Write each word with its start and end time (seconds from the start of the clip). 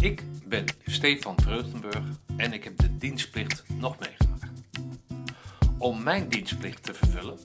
Ik 0.00 0.22
ben 0.46 0.64
Stefan 0.86 1.40
Vreugdenburg 1.40 2.04
en 2.36 2.52
ik 2.52 2.64
heb 2.64 2.78
de 2.78 2.96
dienstplicht 2.96 3.64
nog 3.68 3.98
meegemaakt. 3.98 4.52
Om 5.78 6.02
mijn 6.02 6.28
dienstplicht 6.28 6.82
te 6.82 6.94
vervullen 6.94 7.38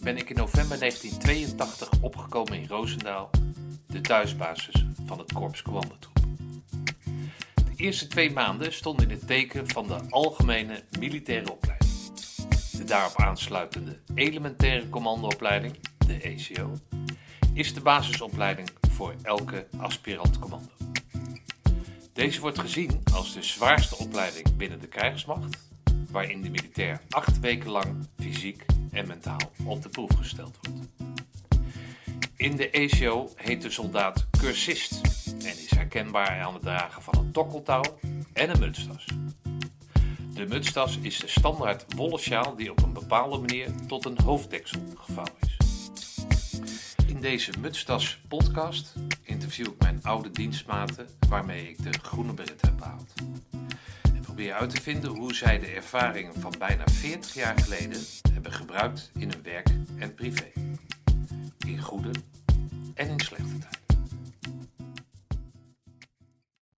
ben 0.00 0.16
ik 0.16 0.30
in 0.30 0.36
november 0.36 0.78
1982 0.78 1.88
opgekomen 2.00 2.60
in 2.60 2.66
Roosendaal, 2.68 3.30
de 3.86 4.00
thuisbasis 4.00 4.86
van 5.06 5.18
het 5.18 5.32
Korps 5.32 5.62
Commandotroep. 5.62 6.16
De 7.54 7.72
eerste 7.76 8.06
twee 8.06 8.32
maanden 8.32 8.72
stonden 8.72 9.10
in 9.10 9.16
het 9.16 9.26
teken 9.26 9.68
van 9.68 9.86
de 9.86 10.00
algemene 10.10 10.82
militaire 10.98 11.52
opleiding. 11.52 11.90
De 12.76 12.84
daarop 12.84 13.16
aansluitende 13.16 13.98
elementaire 14.14 14.88
commandoopleiding, 14.88 15.78
de 16.06 16.20
ECO, 16.20 16.72
is 17.54 17.74
de 17.74 17.80
basisopleiding 17.80 18.68
voor 18.90 19.14
elke 19.22 19.66
aspirant 19.76 20.38
commando. 20.38 20.91
Deze 22.12 22.40
wordt 22.40 22.58
gezien 22.58 23.02
als 23.12 23.34
de 23.34 23.42
zwaarste 23.42 23.96
opleiding 23.96 24.56
binnen 24.56 24.80
de 24.80 24.86
krijgsmacht, 24.86 25.58
waarin 26.10 26.42
de 26.42 26.50
militair 26.50 27.00
acht 27.08 27.40
weken 27.40 27.70
lang 27.70 28.08
fysiek 28.18 28.64
en 28.90 29.06
mentaal 29.06 29.40
op 29.64 29.82
de 29.82 29.88
proef 29.88 30.14
gesteld 30.16 30.58
wordt. 30.60 30.86
In 32.36 32.56
de 32.56 32.70
ECO 32.70 33.30
heet 33.36 33.62
de 33.62 33.70
soldaat 33.70 34.26
cursist 34.38 35.00
en 35.26 35.58
is 35.58 35.70
herkenbaar 35.70 36.40
aan 36.40 36.52
het 36.54 36.62
dragen 36.62 37.02
van 37.02 37.18
een 37.18 37.32
tokkeltouw 37.32 37.98
en 38.32 38.50
een 38.50 38.58
mutstas. 38.58 39.06
De 40.34 40.46
mutstas 40.46 40.98
is 40.98 41.18
de 41.18 41.28
standaard 41.28 41.94
wollen 41.94 42.18
sjaal 42.18 42.56
die 42.56 42.70
op 42.70 42.82
een 42.82 42.92
bepaalde 42.92 43.38
manier 43.38 43.70
tot 43.86 44.04
een 44.04 44.18
hoofddeksel 44.24 44.80
gevouwen 44.94 45.34
is. 45.40 45.56
In 47.06 47.20
deze 47.20 47.50
Mutstas 47.60 48.18
podcast 48.28 48.94
interview 49.58 49.74
ik 49.74 49.82
mijn 49.82 50.02
oude 50.02 50.30
dienstmaten 50.30 51.08
waarmee 51.28 51.68
ik 51.68 51.82
de 51.82 51.92
groene 51.92 52.32
beret 52.32 52.60
heb 52.60 52.76
behaald. 52.76 53.12
En 54.02 54.20
probeer 54.20 54.52
uit 54.52 54.70
te 54.70 54.82
vinden 54.82 55.10
hoe 55.10 55.34
zij 55.34 55.58
de 55.58 55.66
ervaringen 55.66 56.34
van 56.34 56.54
bijna 56.58 56.84
40 56.86 57.34
jaar 57.34 57.58
geleden 57.58 58.00
hebben 58.32 58.52
gebruikt 58.52 59.10
in 59.14 59.30
hun 59.30 59.42
werk 59.42 59.68
en 59.98 60.14
privé. 60.14 60.52
In 61.66 61.80
goede 61.80 62.10
en 62.94 63.08
in 63.08 63.20
slechte 63.20 63.58
tijden. 63.58 63.80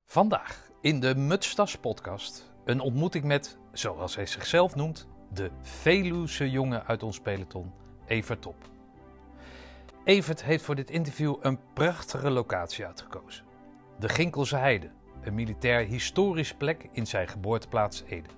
Vandaag 0.04 0.70
in 0.80 1.00
de 1.00 1.14
Mutstas 1.14 1.76
podcast 1.76 2.52
een 2.64 2.80
ontmoeting 2.80 3.24
met, 3.24 3.58
zoals 3.72 4.16
hij 4.16 4.26
zichzelf 4.26 4.74
noemt, 4.74 5.06
de 5.32 5.50
Veluwse 5.62 6.50
jongen 6.50 6.86
uit 6.86 7.02
ons 7.02 7.20
peloton, 7.20 7.72
Evert 8.06 8.42
Top. 8.42 8.73
Evert 10.04 10.44
heeft 10.44 10.64
voor 10.64 10.74
dit 10.74 10.90
interview 10.90 11.36
een 11.40 11.58
prachtige 11.72 12.30
locatie 12.30 12.86
uitgekozen. 12.86 13.44
De 13.98 14.08
Ginkelse 14.08 14.56
Heide, 14.56 14.90
een 15.22 15.34
militair 15.34 15.86
historisch 15.86 16.54
plek 16.54 16.88
in 16.92 17.06
zijn 17.06 17.28
geboorteplaats 17.28 18.02
Ede. 18.06 18.28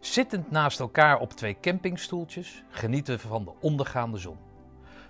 Zittend 0.00 0.50
naast 0.50 0.80
elkaar 0.80 1.20
op 1.20 1.32
twee 1.32 1.56
campingstoeltjes 1.60 2.64
genieten 2.68 3.14
we 3.14 3.20
van 3.20 3.44
de 3.44 3.52
ondergaande 3.60 4.18
zon. 4.18 4.36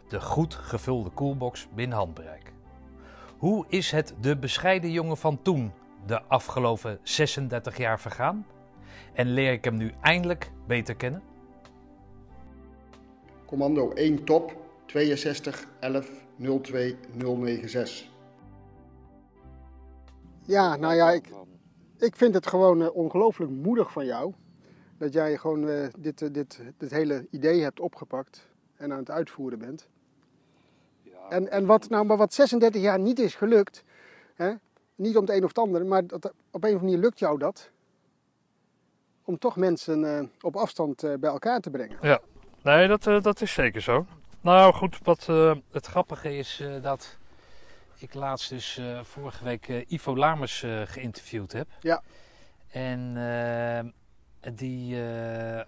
De 0.08 0.20
goed 0.20 0.54
gevulde 0.54 1.10
koelbox 1.10 1.68
binnen 1.74 1.98
handbereik. 1.98 2.52
Hoe 3.38 3.64
is 3.68 3.90
het 3.90 4.14
de 4.20 4.36
bescheiden 4.36 4.90
jongen 4.90 5.16
van 5.16 5.42
toen 5.42 5.72
de 6.06 6.22
afgelopen 6.22 6.98
36 7.02 7.76
jaar 7.76 8.00
vergaan? 8.00 8.46
En 9.12 9.32
leer 9.32 9.52
ik 9.52 9.64
hem 9.64 9.76
nu 9.76 9.92
eindelijk 10.00 10.50
beter 10.66 10.94
kennen? 10.94 11.22
Commando 13.46 13.92
1 13.92 14.24
top 14.24 14.66
62 14.88 15.66
11 15.80 16.10
02 16.62 16.96
096. 17.16 18.08
Ja, 20.42 20.76
nou 20.76 20.94
ja, 20.94 21.10
ik, 21.10 21.28
ik 21.98 22.16
vind 22.16 22.34
het 22.34 22.46
gewoon 22.46 22.82
uh, 22.82 22.94
ongelooflijk 22.94 23.50
moedig 23.50 23.92
van 23.92 24.04
jou. 24.04 24.32
Dat 24.98 25.12
jij 25.12 25.36
gewoon 25.36 25.68
uh, 25.68 25.86
dit, 25.98 26.20
uh, 26.20 26.28
dit, 26.32 26.60
dit 26.78 26.90
hele 26.90 27.26
idee 27.30 27.62
hebt 27.62 27.80
opgepakt 27.80 28.48
en 28.76 28.92
aan 28.92 28.98
het 28.98 29.10
uitvoeren 29.10 29.58
bent. 29.58 29.88
Ja, 31.02 31.28
en, 31.28 31.50
en 31.50 31.66
wat, 31.66 31.88
nou, 31.88 32.06
maar 32.06 32.16
wat 32.16 32.34
36 32.34 32.82
jaar 32.82 32.98
niet 32.98 33.18
is 33.18 33.34
gelukt, 33.34 33.84
hè, 34.34 34.52
niet 34.94 35.16
om 35.16 35.22
het 35.22 35.34
een 35.34 35.42
of 35.42 35.48
het 35.48 35.58
ander, 35.58 35.86
maar 35.86 36.06
dat, 36.06 36.24
op 36.24 36.32
een 36.32 36.34
of 36.50 36.64
andere 36.64 36.80
manier 36.80 36.98
lukt 36.98 37.18
jou 37.18 37.38
dat. 37.38 37.70
Om 39.24 39.38
toch 39.38 39.56
mensen 39.56 40.30
op 40.40 40.56
afstand 40.56 41.00
bij 41.00 41.30
elkaar 41.30 41.60
te 41.60 41.70
brengen. 41.70 41.98
Ja, 42.00 42.20
nee, 42.62 42.88
dat, 42.88 43.02
dat 43.02 43.40
is 43.40 43.52
zeker 43.52 43.80
zo. 43.80 44.06
Nou 44.48 44.74
goed, 44.74 44.98
wat 45.02 45.26
uh, 45.30 45.54
het 45.72 45.86
grappige 45.86 46.36
is 46.36 46.60
uh, 46.60 46.82
dat 46.82 47.16
ik 47.98 48.14
laatst 48.14 48.48
dus 48.48 48.78
uh, 48.78 49.02
vorige 49.02 49.44
week 49.44 49.68
Ivo 49.88 50.16
Lamers 50.16 50.64
geïnterviewd 50.84 51.52
heb. 51.52 51.68
Ja. 51.80 52.02
En 52.68 53.14
die 54.54 55.02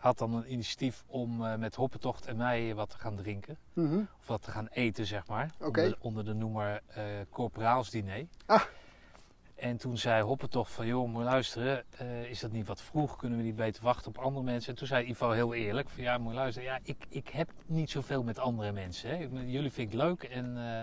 had 0.01 0.19
dan 0.19 0.35
een 0.35 0.53
initiatief 0.53 1.05
om 1.07 1.59
met 1.59 1.75
Hoppentocht 1.75 2.27
en 2.27 2.37
mij 2.37 2.75
wat 2.75 2.91
te 2.91 2.99
gaan 2.99 3.17
drinken. 3.17 3.59
Mm 3.73 3.89
-hmm. 3.89 4.09
Of 4.21 4.27
wat 4.27 4.43
te 4.43 4.51
gaan 4.51 4.69
eten, 4.71 5.07
zeg 5.07 5.27
maar. 5.27 5.51
Okay. 5.59 5.85
Onder, 5.85 5.99
onder, 6.01 6.25
de 6.25 6.35
noemer 6.35 6.83
corporaalsdiner. 7.31 8.27
Ah. 8.47 8.63
En 9.61 9.77
toen 9.77 9.99
zei 9.99 10.23
Hoppentocht 10.23 10.73
van, 10.73 10.87
joh, 10.87 11.09
moet 11.09 11.23
luisteren, 11.23 11.85
uh, 12.03 12.31
is 12.31 12.41
dat 12.41 12.53
niet 12.53 12.67
wat 12.67 12.83
vroeg? 12.83 13.17
Kunnen 13.17 13.39
we 13.39 13.45
niet 13.45 13.57
beter 13.57 13.83
wachten 13.83 14.09
op 14.09 14.19
andere 14.19 14.45
mensen? 14.45 14.71
En 14.71 14.79
toen 14.79 14.87
zei 14.87 15.07
Ivo 15.07 15.31
heel 15.31 15.55
eerlijk 15.55 15.89
van, 15.89 16.03
ja, 16.03 16.19
moet 16.19 16.35
luisteren, 16.35 16.69
ja, 16.69 16.79
ik, 16.83 16.97
ik 17.09 17.29
heb 17.29 17.51
niet 17.67 17.91
zoveel 17.91 18.23
met 18.23 18.39
andere 18.39 18.73
mensen. 18.73 19.11
Hè. 19.11 19.29
Jullie 19.45 19.71
vind 19.71 19.93
ik 19.93 19.99
leuk. 19.99 20.23
En 20.23 20.57
uh, 20.57 20.83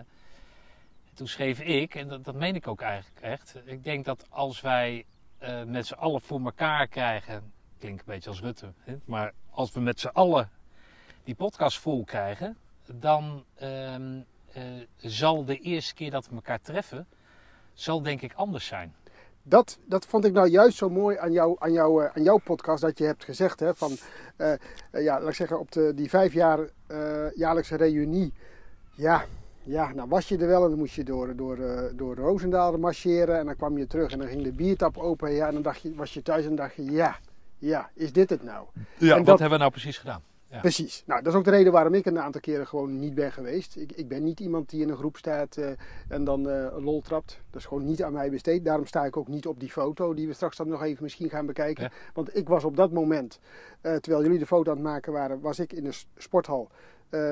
toen 1.14 1.28
schreef 1.28 1.60
ik, 1.60 1.96
en 1.96 2.08
dat, 2.08 2.26
dat 2.26 2.36
meen 2.36 2.56
ik 2.56 2.68
ook 2.68 2.82
eigenlijk 2.82 3.22
echt, 3.22 3.56
ik 3.66 3.84
denk 3.84 4.06
dat 4.06 4.26
als 4.30 4.62
wij 4.62 5.06
uh, 5.44 5.64
met 5.64 5.88
z'n 5.88 5.94
allen 5.94 6.22
voor 6.22 6.42
elkaar 6.42 6.88
krijgen, 6.88 7.54
klinkt 7.80 8.00
een 8.00 8.14
beetje 8.14 8.30
als 8.30 8.42
Rutte, 8.42 8.74
hè, 8.80 8.96
maar 9.06 9.34
als 9.50 9.72
we 9.72 9.80
met 9.80 10.00
z'n 10.00 10.08
allen 10.08 10.50
die 11.24 11.36
podcast 11.36 11.80
vol 11.80 12.04
krijgen, 12.04 12.58
dan 12.86 13.44
ehm, 13.56 14.22
zal 14.98 15.46
de 15.46 15.60
eerste 15.60 15.94
keer 15.94 16.12
dat 16.12 16.28
we 16.28 16.36
elkaar 16.36 16.62
treffen, 16.62 17.08
zal 17.80 18.02
denk 18.02 18.22
ik 18.22 18.34
anders 18.34 18.66
zijn. 18.66 18.96
Dat, 19.44 19.78
dat 19.86 20.06
vond 20.06 20.26
ik 20.26 20.34
nou 20.34 20.48
juist 20.48 20.78
zo 20.78 20.90
mooi 20.90 21.18
aan, 21.18 21.32
jou, 21.32 21.56
aan, 21.60 21.72
jou, 21.72 22.10
aan 22.14 22.24
jouw 22.24 22.38
podcast. 22.38 22.82
Dat 22.82 22.98
je 22.98 23.06
hebt 23.06 23.24
gezegd 23.24 23.60
hè, 23.60 23.76
van, 23.76 23.92
uh, 24.38 24.54
ja, 24.92 25.20
laat 25.20 25.30
ik 25.30 25.36
zeggen, 25.36 25.60
op 25.60 25.72
de, 25.72 25.94
die 25.96 26.10
vijf 26.10 26.34
jaar 26.34 26.60
uh, 26.60 27.32
jaarlijkse 27.36 27.76
reunie. 27.76 28.34
Ja, 28.96 29.26
ja, 29.64 29.94
nou 29.94 30.10
was 30.10 30.28
je 30.28 30.38
er 30.38 30.48
wel 30.48 30.64
en 30.64 30.70
dan 30.70 30.78
moest 30.78 30.96
je 30.96 31.04
door, 31.04 31.36
door, 31.36 31.58
door 31.96 32.16
Roosendaal 32.16 32.78
marcheren. 32.78 33.40
En 33.40 33.46
dan 33.46 33.56
kwam 33.56 33.78
je 33.78 33.88
terug 33.88 34.12
en 34.12 34.20
dan 34.20 34.28
ging 34.28 34.44
de 34.44 34.52
biertap 34.52 34.98
open. 34.98 35.32
Ja, 35.32 35.48
en 35.48 35.54
dan 35.54 35.62
dacht 35.62 35.82
je, 35.82 35.96
was 35.96 36.14
je 36.14 36.22
thuis 36.22 36.46
en 36.46 36.56
dacht 36.56 36.76
je, 36.76 36.84
ja, 36.84 37.18
ja, 37.58 37.90
is 37.94 38.14
dit 38.14 38.30
het 38.30 38.44
nou? 38.44 38.66
Ja, 38.98 39.12
en 39.12 39.18
wat 39.18 39.26
dat, 39.26 39.40
hebben 39.40 39.58
we 39.58 39.64
nou 39.64 39.72
precies 39.72 39.98
gedaan? 39.98 40.22
Ja. 40.50 40.60
Precies. 40.60 41.04
Nou, 41.06 41.22
dat 41.22 41.34
is 41.34 41.40
ook 41.40 41.46
de 41.46 41.52
reden 41.52 41.72
waarom 41.72 41.94
ik 41.94 42.06
een 42.06 42.20
aantal 42.20 42.42
keren 42.42 42.68
gewoon 42.68 43.00
niet 43.00 43.16
ben 43.16 43.32
geweest. 43.32 43.76
Ik, 43.76 43.92
ik 43.92 44.08
ben 44.08 44.24
niet 44.24 44.40
iemand 44.40 44.70
die 44.70 44.82
in 44.82 44.90
een 44.90 44.98
groep 44.98 45.18
staat 45.18 45.58
uh, 45.58 45.70
en 46.08 46.24
dan 46.24 46.50
uh, 46.50 46.78
lol 46.78 47.02
trapt. 47.02 47.42
Dat 47.50 47.62
is 47.62 47.68
gewoon 47.68 47.86
niet 47.86 48.04
aan 48.04 48.14
mij 48.14 48.30
besteed. 48.30 48.66
Daarom 48.66 48.86
sta 48.86 49.06
ik 49.06 49.18
ook 49.18 49.28
niet 49.28 49.48
op 49.48 49.60
die 49.60 49.72
foto 49.72 50.14
die 50.14 50.28
we 50.28 50.34
straks 50.34 50.58
dan 50.58 50.68
nog 50.68 50.84
even 50.84 51.04
misschien 51.04 51.30
gaan 51.30 51.46
bekijken. 51.46 51.84
Ja. 51.84 51.92
Want 52.14 52.38
ik 52.38 52.48
was 52.48 52.64
op 52.64 52.76
dat 52.76 52.92
moment, 52.92 53.40
uh, 53.82 53.96
terwijl 53.96 54.24
jullie 54.24 54.40
de 54.40 54.46
foto 54.46 54.70
aan 54.72 54.78
het 54.78 54.86
maken 54.86 55.14
waren, 55.14 55.40
was 55.42 55.60
ik 55.60 55.74
in 55.74 55.84
de 55.84 56.02
sporthal 56.18 56.70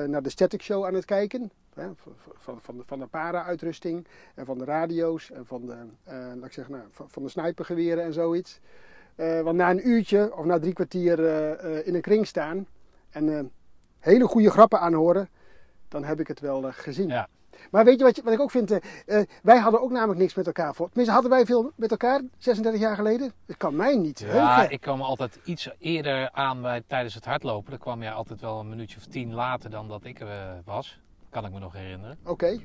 naar 0.06 0.22
de 0.22 0.30
static 0.30 0.62
show 0.62 0.84
aan 0.84 0.94
het 0.94 1.04
kijken. 1.04 1.50
Hè, 1.74 1.88
van, 1.94 2.12
van, 2.38 2.60
van, 2.60 2.76
de, 2.76 2.82
van 2.84 2.98
de 2.98 3.06
para-uitrusting 3.06 4.06
en 4.34 4.46
van 4.46 4.58
de 4.58 4.64
radio's 4.64 5.30
en 5.30 5.46
van 5.46 5.66
de, 5.66 5.76
laat 6.06 6.44
ik 6.44 6.52
zeggen, 6.52 6.74
nou, 6.74 6.86
van, 6.90 7.08
van 7.08 7.22
de 7.22 7.28
snipergeweren 7.28 8.04
en 8.04 8.12
zoiets. 8.12 8.60
want 9.16 9.56
na 9.56 9.70
een 9.70 9.88
uurtje 9.88 10.36
of 10.36 10.44
na 10.44 10.58
drie 10.58 10.72
kwartier 10.72 11.18
in 11.86 11.94
een 11.94 12.00
kring 12.00 12.26
staan 12.26 12.66
en 13.10 13.26
uh, 13.26 13.40
hele 13.98 14.26
goede 14.26 14.50
grappen 14.50 14.80
aanhoren, 14.80 15.28
dan 15.88 16.04
heb 16.04 16.20
ik 16.20 16.28
het 16.28 16.40
wel 16.40 16.66
uh, 16.66 16.72
gezien. 16.72 17.08
Ja. 17.08 17.28
Maar 17.70 17.84
weet 17.84 17.98
je 17.98 18.04
wat, 18.04 18.20
wat 18.24 18.32
ik 18.32 18.40
ook 18.40 18.50
vind? 18.50 18.70
Uh, 18.70 18.78
wij 19.42 19.58
hadden 19.58 19.82
ook 19.82 19.90
namelijk 19.90 20.20
niks 20.20 20.34
met 20.34 20.46
elkaar 20.46 20.74
voor. 20.74 20.86
Tenminste, 20.86 21.12
hadden 21.12 21.30
wij 21.30 21.46
veel 21.46 21.72
met 21.76 21.90
elkaar 21.90 22.20
36 22.38 22.80
jaar 22.80 22.96
geleden? 22.96 23.32
Dat 23.46 23.56
kan 23.56 23.76
mij 23.76 23.96
niet. 23.96 24.18
Ja, 24.18 24.54
heugen. 24.54 24.72
ik 24.72 24.80
kwam 24.80 25.00
altijd 25.00 25.38
iets 25.44 25.70
eerder 25.78 26.30
aan 26.30 26.62
bij, 26.62 26.82
tijdens 26.86 27.14
het 27.14 27.24
hardlopen. 27.24 27.70
Dan 27.70 27.78
kwam 27.78 28.02
jij 28.02 28.12
altijd 28.12 28.40
wel 28.40 28.60
een 28.60 28.68
minuutje 28.68 28.96
of 28.96 29.06
tien 29.06 29.34
later 29.34 29.70
dan 29.70 29.88
dat 29.88 30.04
ik 30.04 30.20
er 30.20 30.62
was. 30.64 31.00
Kan 31.30 31.44
ik 31.44 31.52
me 31.52 31.58
nog 31.58 31.72
herinneren. 31.72 32.18
Oké. 32.22 32.30
Okay. 32.30 32.64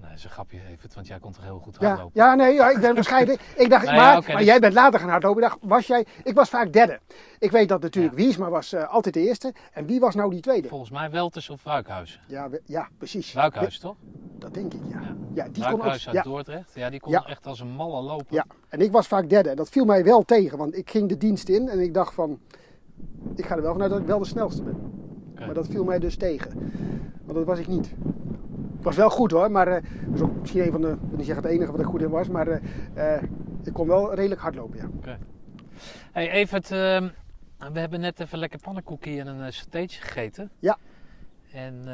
Nee, 0.00 0.08
dat 0.08 0.18
is 0.18 0.24
een 0.24 0.30
grapje 0.30 0.60
even, 0.68 0.90
want 0.94 1.06
jij 1.06 1.18
kon 1.18 1.32
toch 1.32 1.42
heel 1.44 1.58
goed 1.58 1.76
Ja, 1.80 1.86
hardlopen? 1.88 2.12
ja 2.20 2.34
nee, 2.34 2.54
ja, 2.54 2.70
ik 2.70 2.80
ben 2.80 2.94
bescheiden. 2.94 3.34
ik 3.56 3.70
dacht, 3.70 3.84
Nou 3.84 3.96
maar, 3.96 4.12
ja, 4.14 4.20
maar 4.28 4.36
dus- 4.36 4.46
jij 4.46 4.58
bent 4.60 4.74
later 4.74 5.00
gaan 5.00 5.08
hardlopen. 5.08 5.42
Ik 5.42 5.48
dacht, 5.48 5.58
was 5.62 5.86
jij, 5.86 6.06
ik 6.24 6.34
was 6.34 6.48
vaak 6.48 6.72
derde. 6.72 6.98
Ik 7.38 7.50
weet 7.50 7.68
dat 7.68 7.80
natuurlijk 7.82 8.14
Wiesma 8.14 8.48
was 8.48 8.72
uh, 8.74 8.88
altijd 8.92 9.14
de 9.14 9.20
eerste. 9.26 9.54
En 9.72 9.86
wie 9.86 10.00
was 10.00 10.14
nou 10.14 10.30
die 10.30 10.40
tweede? 10.40 10.68
Volgens 10.68 10.90
mij 10.90 11.10
Welters 11.10 11.50
of 11.50 11.64
Ruikhuizen. 11.64 12.20
Ja, 12.26 12.48
we- 12.50 12.62
ja 12.64 12.88
precies. 12.98 13.34
Ruikhuizen, 13.34 13.80
toch? 13.80 13.96
Dat 14.38 14.54
denk 14.54 14.74
ik, 14.74 14.80
ja. 14.88 15.00
Ja. 15.00 15.14
Ja, 15.34 15.48
die 15.52 15.62
kon 15.64 15.72
ook, 15.72 15.82
uit 15.82 16.02
ja, 16.02 16.22
Dordrecht. 16.22 16.70
Ja, 16.74 16.90
die 16.90 17.00
kon 17.00 17.12
Ja. 17.12 17.24
echt 17.26 17.46
als 17.46 17.60
een 17.60 17.70
malle 17.70 18.02
lopen. 18.02 18.26
Ja, 18.28 18.44
en 18.68 18.80
ik 18.80 18.92
was 18.92 19.06
vaak 19.06 19.28
derde. 19.28 19.48
En 19.50 19.56
dat 19.56 19.68
viel 19.68 19.84
mij 19.84 20.04
wel 20.04 20.22
tegen, 20.22 20.58
want 20.58 20.76
ik 20.76 20.90
ging 20.90 21.08
de 21.08 21.16
dienst 21.16 21.48
in 21.48 21.68
en 21.68 21.80
ik 21.80 21.94
dacht 21.94 22.14
van, 22.14 22.38
ik 23.36 23.46
ga 23.46 23.56
er 23.56 23.62
wel 23.62 23.72
vanuit 23.72 23.90
dat 23.90 24.00
ik 24.00 24.06
wel 24.06 24.18
de 24.18 24.24
snelste 24.24 24.62
ben. 24.62 24.92
Maar 25.34 25.54
dat 25.54 25.66
viel 25.66 25.84
mij 25.84 25.98
dus 25.98 26.16
tegen. 26.16 26.72
Want 27.24 27.34
dat 27.38 27.44
was 27.44 27.58
ik 27.58 27.66
niet. 27.68 27.94
Was 28.88 28.96
wel 28.96 29.10
goed 29.10 29.30
hoor, 29.30 29.50
maar 29.50 29.68
eh, 29.68 29.82
dat 30.06 30.14
is 30.14 30.20
ook 30.20 30.40
misschien 30.40 30.62
een 30.62 30.70
van 30.70 30.80
de, 30.80 30.88
ik 30.88 30.98
wil 31.08 31.16
niet 31.16 31.26
zeggen 31.26 31.44
het 31.44 31.52
enige 31.52 31.70
wat 31.70 31.80
ik 31.80 31.86
goed 31.86 32.02
in 32.02 32.10
was, 32.10 32.28
maar 32.28 32.48
eh, 32.48 33.14
eh, 33.14 33.22
ik 33.64 33.72
kon 33.72 33.86
wel 33.86 34.14
redelijk 34.14 34.40
hardlopen, 34.40 34.78
ja. 34.78 35.16
Hey 36.12 36.30
Evert, 36.30 36.70
ehm, 36.70 37.08
we 37.72 37.80
hebben 37.80 38.00
net 38.00 38.20
even 38.20 38.38
lekker 38.38 38.60
pannenkoekje 38.60 39.20
en 39.20 39.26
een 39.26 39.52
satéetje 39.52 40.02
gegeten. 40.02 40.50
Ja. 40.58 40.78
En 41.52 41.84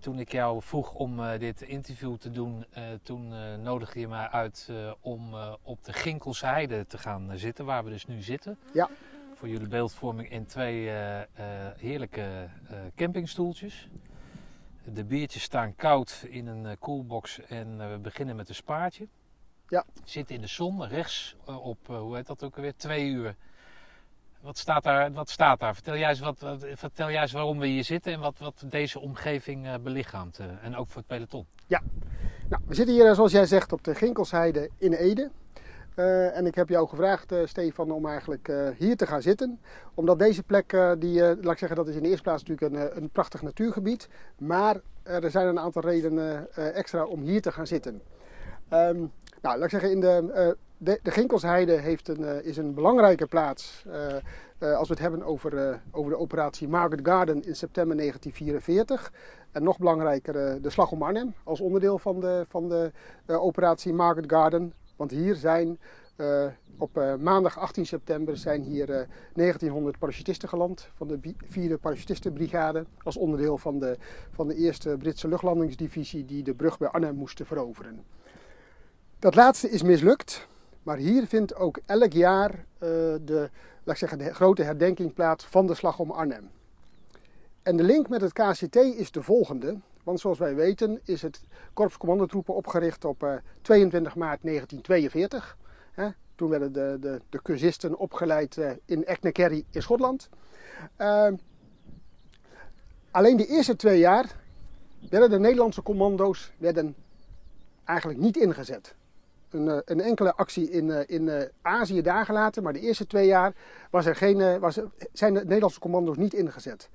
toen 0.00 0.18
ik 0.18 0.32
jou 0.32 0.62
vroeg 0.62 0.94
om 0.94 1.20
dit 1.38 1.62
interview 1.62 2.16
te 2.16 2.30
doen, 2.30 2.64
toen 3.02 3.32
nodigde 3.62 4.00
je 4.00 4.08
mij 4.08 4.28
uit 4.28 4.70
om 5.00 5.34
op 5.62 5.84
de 5.84 5.92
Ginkelse 5.92 6.46
Heide 6.46 6.86
te 6.86 6.98
gaan 6.98 7.30
zitten, 7.34 7.64
waar 7.64 7.84
we 7.84 7.90
dus 7.90 8.06
nu 8.06 8.22
zitten. 8.22 8.58
Ja. 8.72 8.88
Voor 9.34 9.48
jullie 9.48 9.68
beeldvorming 9.68 10.30
in 10.30 10.46
twee 10.46 10.90
heerlijke 11.76 12.48
campingstoeltjes. 12.94 13.88
De 14.92 15.04
biertjes 15.04 15.42
staan 15.42 15.74
koud 15.76 16.24
in 16.28 16.46
een 16.46 16.66
eh, 16.66 16.76
koelbox 16.78 17.40
en 17.40 17.80
eh, 17.80 17.90
we 17.90 17.98
beginnen 17.98 18.36
met 18.36 18.48
een 18.48 18.54
spaartje. 18.54 19.08
Ja. 19.68 19.84
Zitten 20.04 20.34
in 20.34 20.40
de 20.40 20.46
zon, 20.46 20.84
rechts 20.84 21.36
eh, 21.46 21.66
op, 21.66 21.86
hoe 21.86 22.16
heet 22.16 22.26
dat 22.26 22.42
ook 22.44 22.56
alweer, 22.56 22.76
twee 22.76 23.08
uur. 23.08 23.34
Wat 24.40 24.58
staat 24.58 24.82
daar? 24.82 25.12
Wat 25.12 25.30
staat 25.30 25.60
daar? 25.60 25.74
Vertel, 25.74 25.94
eens 25.94 26.20
wat, 26.20 26.40
wat- 26.40 26.66
vertel 26.72 27.08
eens 27.08 27.32
waarom 27.32 27.58
we 27.58 27.66
hier 27.66 27.84
zitten 27.84 28.12
en 28.12 28.20
wat, 28.20 28.38
wat 28.38 28.64
deze 28.66 29.00
omgeving 29.00 29.82
belichaamt. 29.82 30.40
en 30.62 30.76
ook 30.76 30.88
voor 30.88 30.96
het 30.96 31.06
peloton. 31.06 31.46
Nou, 32.48 32.62
we 32.66 32.74
zitten 32.74 32.94
hier, 32.94 33.14
zoals 33.14 33.32
jij 33.32 33.46
zegt, 33.46 33.72
op 33.72 33.84
de 33.84 33.94
Ginkelsheide 33.94 34.70
in 34.78 34.92
Ede. 34.92 35.30
Eh, 35.98 36.36
en 36.36 36.46
ik 36.46 36.54
heb 36.54 36.68
jou 36.68 36.88
gevraagd, 36.88 37.32
eh, 37.32 37.38
Stefan, 37.44 37.90
om 37.90 38.06
eigenlijk 38.06 38.48
eh, 38.48 38.68
hier 38.76 38.96
te 38.96 39.06
gaan 39.06 39.22
zitten. 39.22 39.60
Omdat 39.94 40.18
deze 40.18 40.42
plek, 40.42 40.76
die, 40.98 41.20
laat 41.20 41.52
ik 41.52 41.58
zeggen, 41.58 41.76
dat 41.76 41.88
is 41.88 41.94
in 41.94 42.02
de 42.02 42.08
eerste 42.08 42.22
plaats 42.22 42.42
natuurlijk 42.44 42.74
een, 42.74 43.02
een 43.02 43.10
prachtig 43.10 43.42
natuurgebied. 43.42 44.08
Maar 44.38 44.80
er 45.02 45.30
zijn 45.30 45.46
een 45.46 45.58
aantal 45.58 45.82
redenen 45.82 46.54
extra 46.54 47.04
om 47.04 47.20
hier 47.20 47.42
te 47.42 47.52
gaan 47.52 47.66
zitten. 47.66 48.02
Ehm, 48.68 48.96
nou, 49.42 49.58
laat 49.58 49.62
ik 49.62 49.70
zeggen, 49.70 49.90
in 49.90 50.00
de, 50.00 50.56
de, 50.76 51.00
de 51.02 51.10
Ginkelsheide 51.10 51.72
heeft 51.72 52.08
een, 52.08 52.44
is 52.44 52.56
een 52.56 52.74
belangrijke 52.74 53.26
plaats. 53.26 53.84
als 54.60 54.88
we 54.88 54.94
het 54.94 54.98
hebben 54.98 55.22
over, 55.22 55.80
over 55.90 56.10
de 56.10 56.18
operatie 56.18 56.68
Market 56.68 57.00
Garden 57.02 57.42
in 57.42 57.56
september 57.56 57.96
1944. 57.96 59.12
En 59.52 59.62
nog 59.62 59.78
belangrijker, 59.78 60.62
de 60.62 60.70
Slag 60.70 60.90
om 60.90 61.02
Arnhem 61.02 61.34
als 61.44 61.60
onderdeel 61.60 61.98
van 61.98 62.20
de, 62.20 62.44
van 62.48 62.68
de 62.68 62.92
operatie 63.26 63.92
Market 63.92 64.24
Garden. 64.32 64.72
Want 64.98 65.10
hier 65.10 65.34
zijn 65.34 65.78
eh, 66.16 66.46
op 66.78 66.96
eh, 66.98 67.14
maandag 67.14 67.58
18 67.58 67.86
september 67.86 68.36
zijn 68.36 68.62
hier 68.62 68.90
eh, 68.90 69.06
1900 69.34 69.98
parachutisten 69.98 70.48
geland 70.48 70.88
van 70.94 71.08
de 71.08 71.16
bi- 71.18 71.36
vierde 71.46 71.78
parachutistenbrigade. 71.78 72.84
Als 73.02 73.16
onderdeel 73.16 73.58
van 73.58 73.78
de, 73.78 73.96
van 74.30 74.48
de 74.48 74.54
eerste 74.54 74.96
Britse 74.98 75.28
luchtlandingsdivisie 75.28 76.24
die 76.24 76.42
de 76.42 76.54
brug 76.54 76.78
bij 76.78 76.88
Arnhem 76.88 77.14
moesten 77.14 77.46
veroveren. 77.46 78.04
Dat 79.18 79.34
laatste 79.34 79.70
is 79.70 79.82
mislukt. 79.82 80.46
Maar 80.82 80.96
hier 80.96 81.26
vindt 81.26 81.54
ook 81.54 81.78
elk 81.86 82.12
jaar 82.12 82.50
eh, 82.50 82.88
de, 83.22 83.50
laat 83.84 83.94
ik 83.94 83.96
zeggen, 83.96 84.18
de 84.18 84.34
grote 84.34 84.62
herdenking 84.62 85.14
plaats 85.14 85.44
van 85.44 85.66
de 85.66 85.74
slag 85.74 85.98
om 85.98 86.10
Arnhem. 86.10 86.50
En 87.62 87.76
de 87.76 87.82
link 87.82 88.08
met 88.08 88.20
het 88.20 88.32
KCT 88.32 88.76
is 88.76 89.10
de 89.10 89.22
volgende. 89.22 89.78
Want 90.08 90.20
zoals 90.20 90.38
wij 90.38 90.54
weten 90.54 91.00
is 91.04 91.22
het 91.22 91.40
Korps 91.72 91.96
Commandotroepen 91.96 92.54
opgericht 92.54 93.04
op 93.04 93.22
eh, 93.22 93.34
22 93.62 94.14
maart 94.14 94.42
1942. 94.42 95.56
Hè, 95.92 96.08
toen 96.34 96.48
werden 96.48 96.72
de, 96.72 96.96
de, 97.00 97.20
de 97.28 97.42
cursisten 97.42 97.98
opgeleid 97.98 98.56
eh, 98.56 98.70
in 98.84 99.04
Echnekerry 99.04 99.64
in 99.70 99.82
Schotland. 99.82 100.28
Ehm, 100.96 101.34
alleen 103.10 103.36
de 103.36 103.46
eerste 103.46 103.76
twee 103.76 103.98
jaar 103.98 104.36
werden 105.10 105.30
de 105.30 105.38
Nederlandse 105.38 105.82
commando's 105.82 106.52
werden 106.58 106.94
eigenlijk 107.84 108.18
niet 108.18 108.36
ingezet. 108.36 108.94
Een, 109.50 109.68
eh, 109.68 109.78
een 109.84 110.00
enkele 110.00 110.34
actie 110.34 110.70
in, 110.70 110.90
eh, 110.90 111.00
in 111.06 111.28
eh, 111.28 111.48
Azië 111.62 112.02
daar 112.02 112.24
gelaten, 112.24 112.62
maar 112.62 112.72
de 112.72 112.80
eerste 112.80 113.06
twee 113.06 113.26
jaar 113.26 113.54
was 113.90 114.06
er 114.06 114.16
geen, 114.16 114.40
eh, 114.40 114.56
was, 114.56 114.80
zijn 115.12 115.34
de 115.34 115.44
Nederlandse 115.44 115.80
commando's 115.80 116.16
niet 116.16 116.34
ingezet. 116.34 116.90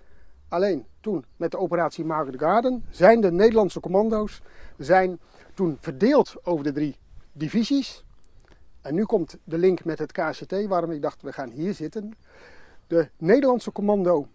Alleen 0.54 0.86
toen 1.00 1.26
met 1.38 1.52
de 1.52 1.58
operatie 1.58 2.06
Market 2.06 2.40
Garden 2.40 2.86
zijn 2.90 3.22
de 3.22 3.32
Nederlandse 3.32 3.80
commando's 3.80 4.42
zijn 4.78 5.20
toen 5.54 5.78
verdeeld 5.80 6.36
over 6.44 6.64
de 6.64 6.72
drie 6.72 6.98
divisies. 7.32 8.06
En 8.82 8.96
nu 8.96 9.06
komt 9.06 9.38
de 9.44 9.58
link 9.58 9.86
met 9.86 10.00
het 10.00 10.12
KCT, 10.12 10.66
waarom 10.66 10.92
ik 10.92 11.02
dacht 11.02 11.22
we 11.22 11.34
gaan 11.34 11.50
hier 11.50 11.74
zitten. 11.74 12.14
De 12.88 13.10
Nederlandse 13.18 13.72
commando 13.72 14.28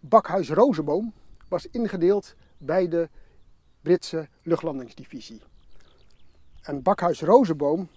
Bakhuis 0.00 0.50
Rozenboom 0.50 1.12
was 1.48 1.66
ingedeeld 1.70 2.34
bij 2.58 2.88
de 2.88 3.08
Britse 3.80 4.28
luchtlandingsdivisie. 4.42 5.42
En 6.62 6.82
Bakhuis 6.82 7.20
Rozenboom, 7.20 7.88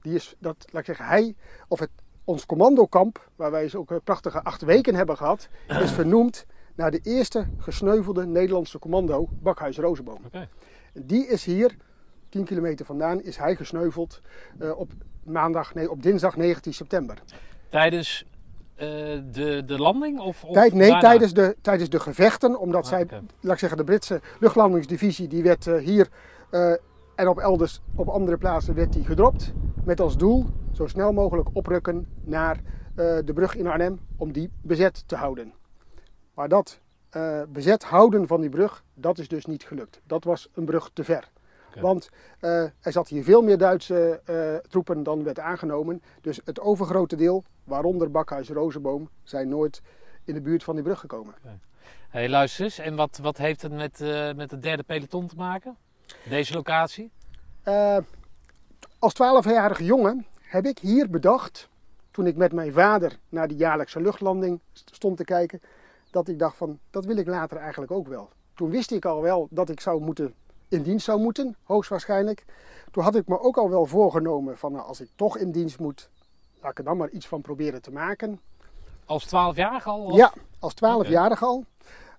die 0.00 0.14
is, 0.14 0.34
dat, 0.38 0.56
laat 0.70 0.80
ik 0.80 0.86
zeggen, 0.86 1.06
hij, 1.06 1.34
of 1.68 1.78
het, 1.78 1.90
ons 2.24 2.46
commandokamp, 2.46 3.28
waar 3.36 3.50
wij 3.50 3.62
dus 3.62 3.74
ook 3.74 3.90
een 3.90 4.02
prachtige 4.02 4.42
acht 4.42 4.62
weken 4.62 4.94
hebben 4.94 5.16
gehad, 5.16 5.48
is 5.68 5.90
vernoemd 6.00 6.46
naar 6.74 6.90
de 6.90 7.00
eerste 7.02 7.46
gesneuvelde 7.58 8.26
Nederlandse 8.26 8.78
commando, 8.78 9.28
Bakhuis 9.30 9.78
Rozenboom. 9.78 10.18
Oké. 10.26 10.48
Die 10.92 11.26
is 11.26 11.44
hier, 11.44 11.76
10 12.28 12.44
kilometer 12.44 12.86
vandaan, 12.86 13.22
is 13.22 13.36
hij 13.36 13.56
gesneuveld 13.56 14.20
eh, 14.58 14.78
op 14.78 14.90
maandag, 15.24 15.74
nee, 15.74 15.90
op 15.90 16.02
dinsdag 16.02 16.36
19 16.36 16.74
september. 16.74 17.22
Tijdens 17.68 18.26
eh, 18.74 18.88
de, 19.32 19.62
de 19.66 19.78
landing? 19.78 20.20
Of, 20.20 20.44
of 20.44 20.52
Tijd, 20.54 20.72
nee, 20.72 20.90
daarna? 20.90 21.00
tijdens 21.08 21.32
de, 21.34 21.56
tijdens 21.60 21.90
de 21.90 22.00
gevechten, 22.00 22.58
omdat 22.58 22.82
Ah, 22.82 22.88
zij, 22.88 23.06
laat 23.40 23.52
ik 23.52 23.58
zeggen, 23.58 23.78
de 23.78 23.84
Britse 23.84 24.20
luchtlandingsdivisie, 24.40 25.28
die 25.28 25.42
werd 25.42 25.66
eh, 25.66 25.78
hier 25.78 26.08
eh, 26.50 26.72
en 27.14 27.28
op 27.28 27.38
elders, 27.38 27.80
op 27.94 28.08
andere 28.08 28.36
plaatsen 28.36 28.74
werd 28.74 28.92
die 28.92 29.04
gedropt. 29.04 29.52
Met 29.84 30.00
als 30.00 30.16
doel 30.16 30.46
zo 30.82 30.88
snel 30.88 31.12
mogelijk 31.12 31.48
oprukken 31.52 32.06
naar 32.24 32.56
eh, 32.56 33.18
de 33.24 33.32
brug 33.34 33.56
in 33.56 33.66
Arnhem 33.66 34.00
om 34.16 34.32
die 34.32 34.50
bezet 34.62 35.08
te 35.08 35.16
houden. 35.16 35.52
Maar 36.34 36.48
dat 36.48 36.80
eh, 37.10 37.42
bezet 37.48 37.82
houden 37.84 38.26
van 38.26 38.40
die 38.40 38.50
brug, 38.50 38.84
dat 38.94 39.18
is 39.18 39.28
dus 39.28 39.46
niet 39.46 39.64
gelukt. 39.64 40.00
Dat 40.06 40.24
was 40.24 40.48
een 40.54 40.64
brug 40.64 40.90
te 40.92 41.04
ver. 41.04 41.28
Want 41.80 42.08
eh, 42.40 42.62
er 42.62 42.92
zat 42.92 43.08
hier 43.08 43.24
veel 43.24 43.42
meer 43.42 43.58
Duitse 43.58 44.20
troepen 44.68 45.02
dan 45.02 45.24
werd 45.24 45.38
aangenomen. 45.38 46.02
Dus 46.20 46.40
het 46.44 46.60
overgrote 46.60 47.16
deel, 47.16 47.44
waaronder 47.64 48.10
Bakhuis 48.10 48.48
Rozenboom, 48.48 49.08
zijn 49.22 49.48
nooit 49.48 49.82
in 50.24 50.34
de 50.34 50.40
buurt 50.40 50.64
van 50.64 50.74
die 50.74 50.84
brug 50.84 51.00
gekomen. 51.00 51.34
Hey, 52.08 52.28
luister 52.28 52.64
eens, 52.64 52.78
en 52.78 52.96
wat, 52.96 53.18
wat 53.22 53.36
heeft 53.36 53.62
het 53.62 53.72
met, 53.72 53.98
met 54.36 54.50
het 54.50 54.62
derde 54.62 54.82
peloton 54.82 55.26
te 55.26 55.36
maken? 55.36 55.76
Deze 56.28 56.54
locatie? 56.54 57.10
Als 58.98 59.14
12-jarige 59.14 59.84
jongen 59.84 60.26
heb 60.52 60.66
ik 60.66 60.78
hier 60.78 61.10
bedacht, 61.10 61.68
toen 62.10 62.26
ik 62.26 62.36
met 62.36 62.52
mijn 62.52 62.72
vader 62.72 63.18
naar 63.28 63.48
die 63.48 63.56
jaarlijkse 63.56 64.00
luchtlanding 64.00 64.60
st- 64.72 64.90
stond 64.94 65.16
te 65.16 65.24
kijken, 65.24 65.60
dat 66.10 66.28
ik 66.28 66.38
dacht 66.38 66.56
van, 66.56 66.78
dat 66.90 67.04
wil 67.04 67.16
ik 67.16 67.26
later 67.26 67.56
eigenlijk 67.56 67.92
ook 67.92 68.08
wel. 68.08 68.28
Toen 68.54 68.70
wist 68.70 68.90
ik 68.90 69.04
al 69.04 69.22
wel 69.22 69.46
dat 69.50 69.68
ik 69.68 69.80
zou 69.80 70.00
moeten, 70.00 70.34
in 70.68 70.82
dienst 70.82 71.04
zou 71.04 71.20
moeten, 71.20 71.56
hoogstwaarschijnlijk. 71.62 72.44
Toen 72.90 73.02
had 73.02 73.14
ik 73.14 73.26
me 73.28 73.40
ook 73.40 73.56
al 73.56 73.70
wel 73.70 73.86
voorgenomen 73.86 74.58
van, 74.58 74.72
nou, 74.72 74.86
als 74.86 75.00
ik 75.00 75.08
toch 75.16 75.36
in 75.38 75.52
dienst 75.52 75.78
moet, 75.78 76.10
laat 76.62 76.70
ik 76.70 76.78
er 76.78 76.84
dan 76.84 76.96
maar 76.96 77.10
iets 77.10 77.26
van 77.28 77.40
proberen 77.40 77.82
te 77.82 77.92
maken. 77.92 78.40
Als 79.06 79.26
12-jarige 79.26 79.88
al? 79.88 80.04
of- 80.04 80.16
Ja, 80.16 80.32
als 80.58 80.74
12-jarige 80.74 81.44
al. 81.44 81.64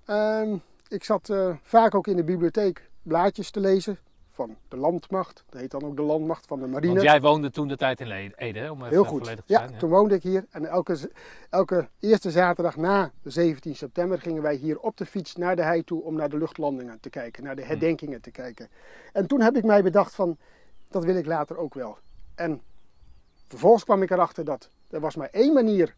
Ehm, 0.06 0.56
ik 0.88 1.04
zat 1.04 1.30
eh, 1.30 1.56
vaak 1.64 1.96
ook 1.96 2.08
in 2.08 2.16
de 2.16 2.24
bibliotheek 2.24 2.90
blaadjes 3.02 3.52
te 3.52 3.60
lezen 3.60 3.98
van 4.34 4.56
de 4.68 4.78
landmacht. 4.78 5.44
Dat 5.50 5.62
heet 5.62 5.72
dan 5.72 5.84
ook 5.84 5.96
de 5.96 6.02
landmacht 6.02 6.46
van 6.48 6.60
de 6.60 6.68
marine. 6.68 6.94
Want 6.94 7.06
jij 7.06 7.22
woonde 7.22 7.50
toen 7.52 7.68
de 7.68 7.78
tijd 7.78 8.02
in 8.02 8.12
Ede, 8.36 8.60
hè, 8.60 8.70
om 8.72 8.84
Heel 8.84 9.04
goed. 9.04 9.18
volledig 9.20 9.46
te 9.46 9.54
Ja, 9.54 9.60
zijn. 9.60 9.72
Ja. 9.72 9.78
toen 9.78 9.90
woonde 9.90 10.16
ik 10.16 10.24
hier. 10.24 10.46
En 10.50 10.66
elke, 10.66 11.12
elke 11.50 11.90
eerste 12.00 12.32
zaterdag 12.32 12.76
na 12.78 13.12
de 13.22 13.30
17 13.30 13.76
september 13.76 14.20
gingen 14.22 14.42
wij 14.42 14.56
hier 14.56 14.80
op 14.80 14.98
de 14.98 15.06
fiets 15.06 15.36
naar 15.36 15.56
de 15.56 15.62
hei 15.62 15.84
toe 15.84 16.04
om 16.04 16.16
naar 16.16 16.30
de 16.30 16.38
luchtlandingen 16.38 17.00
te 17.00 17.10
kijken, 17.10 17.44
naar 17.44 17.56
de 17.56 17.64
herdenkingen 17.64 18.22
te 18.22 18.32
kijken. 18.32 18.70
En 19.14 19.28
toen 19.28 19.42
heb 19.42 19.56
ik 19.56 19.64
mij 19.64 19.84
bedacht 19.84 20.16
van, 20.16 20.38
dat 20.90 21.04
wil 21.04 21.16
ik 21.16 21.26
later 21.26 21.58
ook 21.58 21.74
wel. 21.74 21.98
En 22.36 22.62
vervolgens 23.48 23.84
kwam 23.84 24.02
ik 24.02 24.12
erachter 24.12 24.46
dat 24.46 24.70
er 24.90 25.00
was 25.00 25.16
maar 25.16 25.30
één 25.32 25.54
manier 25.54 25.96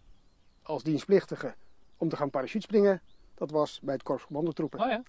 als 0.63 0.83
dienstplichtige 0.83 1.53
om 1.97 2.09
te 2.09 2.15
gaan 2.15 2.29
parachutespringen. 2.29 3.01
Dat 3.35 3.51
was 3.51 3.79
bij 3.83 3.93
het 3.93 4.03
Korps 4.03 4.25
Commandotroepen. 4.25 4.79
Oh 4.79 4.87
ja, 4.89 4.95
En 4.95 5.03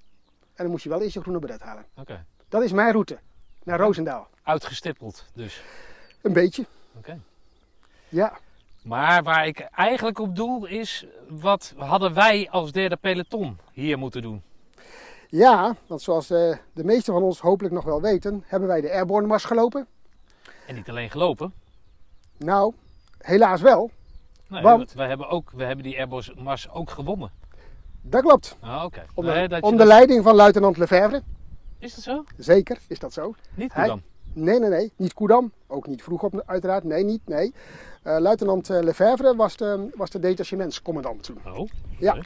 dan 0.55 0.71
moest 0.71 0.83
je 0.83 0.89
wel 0.89 1.01
eerst 1.03 1.15
je 1.15 1.21
groene 1.21 1.39
beret 1.39 1.61
halen. 1.61 1.87
oké. 1.97 2.25
Dat 2.49 2.63
is 2.63 2.73
mijn 2.73 2.93
route 2.93 3.19
naar 3.65 3.79
Roosendaal. 3.79 4.27
Uitgestippeld 4.43 5.25
dus. 5.35 5.63
Een 6.23 6.33
beetje, 6.33 6.67
Oké. 6.97 7.19
ja. 8.09 8.39
Maar 8.83 9.23
waar 9.23 9.47
ik 9.47 9.61
eigenlijk 9.61 10.19
op 10.19 10.37
doel 10.37 10.67
is, 10.67 11.07
wat 11.29 11.75
hadden 11.77 12.15
wij 12.15 12.49
als 12.51 12.73
derde 12.73 12.97
peloton 12.97 13.59
hier 13.73 13.99
moeten 13.99 14.23
doen? 14.23 14.43
Ja, 15.29 15.77
want 15.87 16.03
zoals 16.03 16.31
eh, 16.31 16.57
de 16.73 16.85
meesten 16.85 17.13
van 17.13 17.23
ons 17.23 17.41
hopelijk 17.41 17.75
nog 17.75 17.85
wel 17.85 18.01
weten, 18.01 18.45
hebben 18.47 18.69
wij 18.69 18.81
de 18.81 18.93
Airborne 18.93 19.27
Mars 19.27 19.45
gelopen. 19.45 19.87
En 20.67 20.75
niet 20.75 20.89
alleen 20.89 21.11
gelopen. 21.11 21.53
Nou, 22.37 22.73
helaas 23.19 23.61
wel. 23.61 23.91
Nee, 24.49 24.63
Want? 24.63 24.93
we, 24.93 25.03
hebben 25.03 25.29
ook, 25.29 25.51
we 25.51 25.65
hebben 25.65 25.85
die 25.85 25.99
Airbus 25.99 26.35
Mars 26.35 26.71
ook 26.71 26.91
gewonnen. 26.91 27.31
Dat 28.03 28.23
klopt. 28.23 28.57
Ah, 28.61 28.85
oké. 28.85 29.05
Onder, 29.15 29.35
Nee, 29.35 29.49
dat 29.49 29.59
je 29.59 29.65
onder 29.65 29.79
dat- 29.79 29.89
leiding 29.89 30.23
van 30.25 30.35
luitenant 30.35 30.77
Lefebvre. 30.77 31.23
Is 31.79 31.95
dat 31.95 32.05
zo? 32.05 32.25
Zeker 32.37 32.79
is 32.89 32.99
dat 32.99 33.13
zo. 33.13 33.35
Niet 33.55 33.75
Hij- 33.75 33.87
dan? 33.87 34.03
Nee, 34.33 34.59
nee, 34.59 34.71
nee. 34.71 34.93
Niet 34.97 35.15
Koedam. 35.15 35.53
Ook 35.67 35.87
niet 35.87 36.03
vroeg 36.03 36.23
op, 36.23 36.43
uiteraard. 36.47 36.85
Nee, 36.85 37.05
niet. 37.05 37.21
Nee. 37.25 37.55
Eh, 38.03 38.19
luitenant 38.19 38.71
eh, 38.71 38.83
Lefebvre 38.83 39.37
was 39.37 39.57
de, 39.57 39.91
was 39.95 40.11
de 40.11 40.19
detachementscommandant 40.19 41.23
toen. 41.23 41.39
Oh. 41.47 41.69
Ja, 41.99 42.17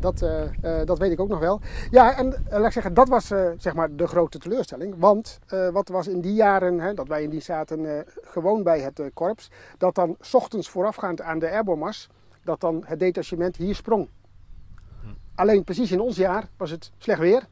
dat, 0.00 0.22
eh, 0.22 0.80
dat 0.84 0.98
weet 0.98 1.12
ik 1.12 1.20
ook 1.20 1.28
nog 1.28 1.38
wel. 1.38 1.60
Ja, 1.90 2.16
en 2.16 2.44
laat 2.50 2.64
ik 2.66 2.72
zeggen, 2.72 2.94
dat 2.94 3.08
was 3.08 3.26
zeg 3.58 3.74
maar 3.74 3.96
de 3.96 4.06
grote 4.06 4.38
teleurstelling. 4.38 4.94
Want 4.98 5.38
wat 5.72 5.88
was 5.88 6.06
in 6.06 6.20
die 6.20 6.34
jaren, 6.34 6.80
hè, 6.80 6.94
dat 6.94 7.08
wij 7.08 7.22
in 7.22 7.30
die 7.30 7.40
zaten 7.40 8.04
gewoon 8.22 8.62
bij 8.62 8.80
het 8.80 9.02
korps, 9.14 9.50
dat 9.78 9.94
dan 9.94 10.16
's 10.20 10.34
ochtends 10.34 10.68
voorafgaand 10.68 11.20
aan 11.20 11.38
de 11.38 11.50
airborne-mars, 11.50 12.08
dat 12.44 12.60
dan 12.60 12.82
het 12.86 12.98
detachement 12.98 13.56
hier 13.56 13.74
sprong. 13.74 14.08
Hm. 15.02 15.08
Alleen 15.34 15.64
precies 15.64 15.92
in 15.92 16.00
ons 16.00 16.16
jaar 16.16 16.48
was 16.56 16.70
het 16.70 16.90
slecht 16.98 17.20
weer, 17.20 17.46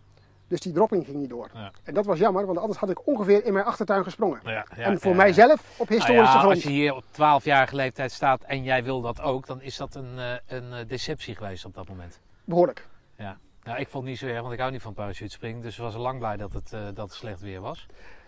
dus 0.54 0.62
die 0.62 0.72
dropping 0.72 1.04
ging 1.04 1.16
niet 1.16 1.28
door. 1.28 1.50
Ja. 1.54 1.70
En 1.82 1.94
dat 1.94 2.06
was 2.06 2.18
jammer, 2.18 2.46
want 2.46 2.58
anders 2.58 2.78
had 2.78 2.90
ik 2.90 3.06
ongeveer 3.06 3.44
in 3.44 3.52
mijn 3.52 3.64
achtertuin 3.64 4.04
gesprongen. 4.04 4.40
Ja, 4.44 4.50
ja, 4.50 4.82
en 4.82 5.00
voor 5.00 5.16
mijzelf 5.16 5.60
op 5.76 5.88
Nou 5.88 6.00
historische 6.00 6.34
ja, 6.34 6.38
grond. 6.38 6.54
als 6.54 6.62
je 6.62 6.70
hier 6.70 6.94
op 6.94 7.04
12-jarige 7.12 7.76
leeftijd 7.76 8.12
staat 8.12 8.42
en 8.42 8.62
jij 8.62 8.84
wil 8.84 9.00
dat 9.00 9.20
ook, 9.20 9.46
dan 9.46 9.62
is 9.62 9.76
dat 9.76 9.94
een, 9.94 10.18
eh, 10.18 10.32
een 10.46 10.72
eh, 10.72 10.88
deceptie 10.88 11.34
geweest 11.34 11.64
op 11.64 11.74
dat 11.74 11.88
moment. 11.88 12.20
Behoorlijk. 12.44 12.86
Ja. 13.16 13.38
Nou, 13.62 13.78
ik 13.78 13.88
vond 13.88 14.02
het 14.02 14.12
niet 14.12 14.18
zo 14.18 14.26
erg, 14.26 14.40
want 14.40 14.52
ik 14.52 14.58
hou 14.58 14.70
niet 14.70 14.82
van 14.82 14.94
parachutespringen. 14.94 15.62
Dus 15.62 15.76
ik 15.76 15.82
was 15.82 15.94
lang 15.94 16.18
blij 16.18 16.36
dat 16.36 16.52
het, 16.52 16.72
eh, 16.72 16.80
dat 16.84 16.96
het 16.96 17.12
slecht 17.12 17.40
weer 17.40 17.60
was. 17.60 17.86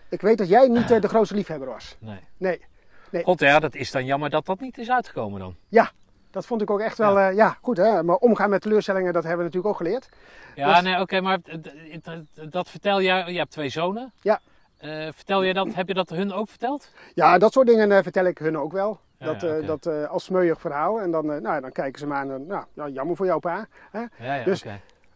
Ik 0.09 0.21
weet 0.21 0.37
dat 0.37 0.47
jij 0.47 0.67
niet 0.67 0.87
de 1.01 1.07
grootste 1.07 1.35
liefhebber 1.35 1.67
was. 1.67 1.95
Nee. 1.99 2.19
Nee. 2.37 2.61
Nee. 3.11 3.23
God 3.23 3.39
ja, 3.39 3.59
dat 3.59 3.75
is 3.75 3.91
dan 3.91 4.05
jammer 4.05 4.29
dat 4.29 4.45
dat 4.45 4.59
niet 4.59 4.77
is 4.77 4.89
uitgekomen 4.89 5.39
dan. 5.39 5.55
Ja, 5.67 5.91
dat 6.37 6.45
vond 6.45 6.61
ik 6.61 6.69
ook 6.71 6.79
echt 6.79 6.97
wel, 6.97 7.19
ja, 7.19 7.27
ja 7.27 7.57
goed 7.61 7.77
hè. 7.77 8.03
Maar 8.03 8.15
omgaan 8.15 8.49
met 8.49 8.61
teleurstellingen, 8.61 9.13
dat 9.13 9.23
hebben 9.23 9.39
we 9.39 9.45
natuurlijk 9.45 9.73
ook 9.73 9.77
geleerd. 9.87 10.09
Ja, 10.55 10.73
Dus- 10.73 10.81
nee, 10.83 10.99
oké, 11.01 11.21
maar 11.21 11.37
dat 12.49 12.69
vertel 12.69 13.01
jij, 13.01 13.31
je 13.31 13.37
hebt 13.37 13.51
twee 13.51 13.69
zonen. 13.69 14.11
Ja. 14.21 14.39
Eh, 14.77 15.07
vertel 15.15 15.43
je 15.43 15.53
dat, 15.53 15.73
heb 15.73 15.87
je 15.87 15.93
dat 15.93 16.09
hun 16.09 16.33
ook 16.33 16.49
verteld? 16.49 16.91
Ja, 17.13 17.37
dat 17.37 17.53
soort 17.53 17.67
dingen 17.67 17.91
eh, 17.91 18.03
vertel 18.03 18.25
ik 18.25 18.37
hun 18.37 18.57
ook 18.57 18.71
wel. 18.71 18.99
Ja, 19.19 19.25
dat 19.25 19.41
ja, 19.41 19.47
eh, 19.47 19.67
dat 19.67 19.85
eh, 19.85 20.09
als 20.09 20.23
smeuig 20.23 20.61
verhaal. 20.61 21.01
En 21.01 21.11
dan, 21.11 21.31
eh, 21.31 21.41
nou, 21.41 21.61
dan 21.61 21.71
kijken 21.71 21.99
ze 21.99 22.07
me 22.07 22.13
aan. 22.13 22.47
nou, 22.47 22.63
ja, 22.73 22.87
jammer 22.87 23.15
voor 23.15 23.25
jou, 23.25 23.39
pa. 23.39 23.67
Hè? 23.91 23.99
Ja, 23.99 24.35
ja, 24.35 24.43
Dus-. 24.43 24.65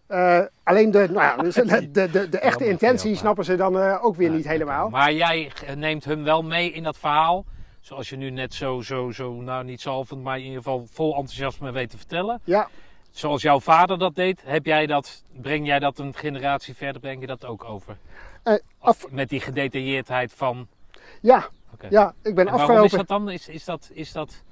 Eh, 0.08 0.40
alleen 0.64 0.92
de, 0.92 1.08
nou 1.10 1.14
ja, 1.22 1.36
dus 1.38 1.56
de, 1.74 1.92
de, 1.92 2.10
de, 2.10 2.30
de 2.30 2.40
echte 2.40 2.68
intentie 2.68 3.16
snappen 3.16 3.46
ze 3.46 3.56
dan 3.56 3.80
eh, 3.80 4.06
ook 4.06 4.16
weer 4.16 4.30
Ja, 4.30 4.36
niet 4.36 4.48
helemaal. 4.48 4.90
Maar 4.90 5.14
jij 5.14 5.52
neemt 5.76 6.06
hun 6.06 6.24
wel 6.24 6.42
mee 6.44 6.72
in 6.72 6.84
dat 6.84 6.98
verhaal. 6.98 7.46
Zoals 7.82 8.10
je 8.10 8.16
nu 8.16 8.30
net 8.30 8.54
zo, 8.54 8.82
zo, 8.82 9.12
zo, 9.12 9.34
nou 9.34 9.64
niet 9.64 9.82
zalvend, 9.82 10.24
maar 10.24 10.38
in 10.38 10.44
ieder 10.44 10.58
geval 10.58 10.88
vol 10.92 11.16
enthousiasme 11.16 11.72
weet 11.72 11.90
te 11.90 11.98
vertellen. 11.98 12.42
Ja, 12.44 12.70
Zoals 13.12 13.42
jouw 13.42 13.60
vader 13.60 13.98
dat 13.98 14.16
deed, 14.16 14.42
heb 14.46 14.66
jij 14.66 14.86
dat, 14.86 15.24
breng 15.42 15.66
jij 15.66 15.80
dat 15.80 16.00
een 16.00 16.16
generatie 16.16 16.76
verder, 16.76 17.02
breng 17.02 17.22
je 17.22 17.28
dat 17.28 17.46
ook 17.46 17.64
over? 17.64 17.98
eh, 18.44 18.54
af, 18.80 19.12
Met 19.12 19.30
die 19.30 19.40
gedetailleerdheid 19.40 20.34
van... 20.34 20.68
ja, 21.22 21.50
ja, 21.90 22.14
ik 22.24 22.36
ben 22.36 22.48
En 22.48 22.54
waarom 22.54 22.60
afgelopen. 22.60 22.86
is 22.86 22.92
dat 22.92 23.08
dan? 23.08 23.30
Is, 23.30 23.48
is 23.48 23.66
dat... 23.66 23.90
Is 23.94 24.12
dat 24.12 24.44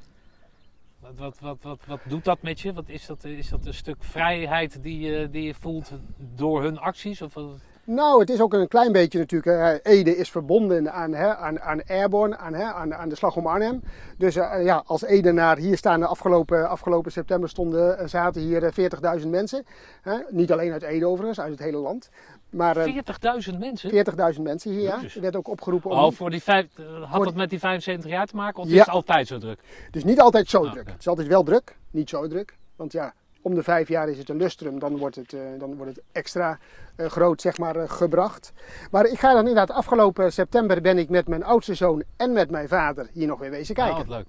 wat, 1.00 1.18
wat, 1.18 1.40
wat, 1.40 1.58
wat, 1.62 1.80
wat 1.88 2.00
doet 2.04 2.24
dat 2.24 2.42
met 2.42 2.60
je? 2.60 2.74
Wat 2.74 2.90
is, 2.90 3.06
dat, 3.06 3.24
is 3.24 3.50
dat 3.50 3.66
een 3.66 3.74
stuk 3.74 4.04
vrijheid 4.04 4.84
die 4.84 5.00
je, 5.00 5.30
die 5.30 5.44
je 5.44 5.54
voelt 5.54 5.92
door 6.18 6.64
hun 6.64 6.80
acties? 6.80 7.22
Of, 7.22 7.34
wat? 7.34 7.60
Nou, 7.92 8.20
het 8.20 8.30
is 8.30 8.42
ook 8.42 8.54
een 8.54 8.68
klein 8.68 8.92
beetje 8.92 9.20
natuurlijk. 9.20 9.84
eh, 9.84 9.94
Ede 9.94 10.18
is 10.18 10.30
verbonden 10.32 10.94
aan, 10.94 11.14
hè, 11.14 11.36
aan, 11.36 11.60
aan 11.62 11.82
Airborne, 11.88 12.38
aan, 12.38 12.54
hè, 12.54 12.64
aan, 12.64 12.94
aan 12.96 13.10
de 13.10 13.16
slag 13.16 13.36
om 13.36 13.48
Arnhem. 13.48 13.82
Dus 14.18 14.36
eh, 14.36 14.64
ja, 14.64 14.84
als 14.86 15.04
Edenaar, 15.04 15.58
hier 15.58 15.78
staan 15.78 16.00
de 16.00 16.06
afgelopen, 16.06 16.70
afgelopen 16.70 17.12
september 17.12 17.50
stonden, 17.50 17.98
eh, 17.98 18.08
zaten 18.08 18.42
hier 18.42 18.64
eh, 18.64 19.20
40.000 19.22 19.28
mensen. 19.28 19.66
Hè? 20.02 20.18
Niet 20.30 20.52
alleen 20.52 20.72
uit 20.72 20.82
Ede 20.84 21.08
overigens, 21.08 21.40
uit 21.40 21.52
het 21.52 21.60
hele 21.60 21.78
land. 21.78 22.10
Maar 22.50 22.78
eh, 22.78 22.96
40.000 23.52 23.58
mensen? 23.60 23.92
40.000 24.36 24.42
mensen 24.42 24.72
hier, 24.72 24.82
ja. 24.82 25.00
Er 25.16 25.22
werd 25.22 25.36
ook 25.36 25.48
opgeroepen 25.48 25.92
om... 25.92 25.98
Oh, 25.98 26.12
voor 26.12 26.30
die 26.30 26.44
vijf, 26.44 26.68
had 27.00 27.16
Voor 27.16 27.26
dat 27.26 27.36
met 27.36 27.50
die 27.50 27.60
75 27.60 28.12
jaar 28.12 28.26
te 28.26 28.36
maken? 28.36 28.62
Of 28.62 28.68
Ja. 28.68 28.74
is 28.74 28.80
het 28.80 28.90
altijd 28.90 29.28
zo 29.28 29.38
druk? 29.38 29.60
Het 29.86 29.96
is 29.96 30.04
niet 30.04 30.20
altijd 30.20 30.50
zo 30.50 30.66
Ah, 30.66 30.72
druk. 30.72 30.88
Het 30.88 31.00
is 31.00 31.08
altijd 31.08 31.28
wel 31.28 31.44
druk, 31.44 31.76
niet 31.92 32.10
zo 32.10 32.28
druk. 32.28 32.58
Want 32.76 32.92
ja, 32.92 33.14
om 33.42 33.56
de 33.56 33.64
vijf 33.64 33.88
jaar 33.88 34.10
is 34.10 34.18
het 34.18 34.30
een 34.30 34.38
lustrum, 34.38 34.80
dan 34.80 34.98
wordt 34.98 35.16
het, 35.16 35.34
eh, 35.34 35.40
dan 35.60 35.76
wordt 35.76 35.96
het 35.96 36.04
extra 36.12 36.60
eh, 36.96 37.06
groot 37.06 37.42
zeg 37.42 37.58
maar, 37.58 37.76
eh, 37.76 37.90
gebracht. 37.90 38.52
Maar 38.92 39.06
ik 39.06 39.20
ga 39.20 39.30
dan 39.30 39.48
inderdaad, 39.48 39.72
afgelopen 39.72 40.34
september 40.34 40.82
ben 40.82 40.98
ik 40.98 41.10
met 41.10 41.28
mijn 41.28 41.44
oudste 41.44 41.74
zoon 41.74 42.04
en 42.18 42.34
met 42.34 42.52
mijn 42.52 42.68
vader 42.68 43.08
hier 43.14 43.28
nog 43.28 43.40
weer 43.40 43.52
wezen 43.52 43.78
Oh, 43.78 43.84
kijken. 43.84 44.08
wat 44.08 44.18
leuk. 44.18 44.28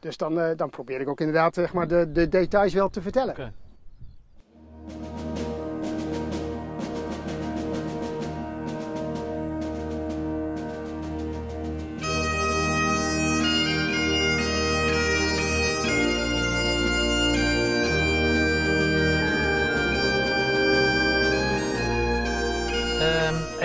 Dus 0.00 0.16
dan, 0.16 0.54
dan 0.56 0.70
probeer 0.70 1.00
ik 1.00 1.08
ook 1.08 1.20
inderdaad 1.20 1.54
zeg 1.54 1.72
maar, 1.72 1.88
de, 1.88 2.12
de 2.12 2.28
details 2.28 2.74
wel 2.74 2.88
te 2.88 3.02
vertellen. 3.02 3.30
Oké. 3.30 3.52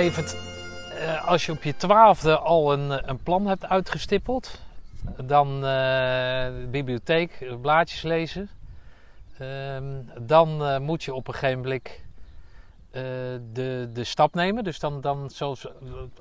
Eh, 0.05 1.27
als 1.27 1.45
je 1.45 1.51
op 1.51 1.63
je 1.63 1.75
twaalfde 1.75 2.37
al 2.37 2.73
een, 2.73 3.09
een 3.09 3.23
plan 3.23 3.47
hebt 3.47 3.65
uitgestippeld, 3.65 4.59
dan 5.23 5.55
eh, 5.55 5.61
de 5.61 6.67
bibliotheek, 6.71 7.45
blaadjes 7.61 8.01
lezen, 8.01 8.49
ehm, 9.37 9.83
dan 10.19 10.65
eh, 10.65 10.79
moet 10.79 11.03
je 11.03 11.13
op 11.13 11.27
een 11.27 11.33
gegeven 11.33 11.61
moment 11.61 11.87
eh, 12.91 13.01
de, 13.53 13.89
de 13.93 14.03
stap 14.03 14.33
nemen. 14.33 14.63
Dus 14.63 14.79
dan, 14.79 15.01
dan 15.01 15.29
zoals 15.29 15.67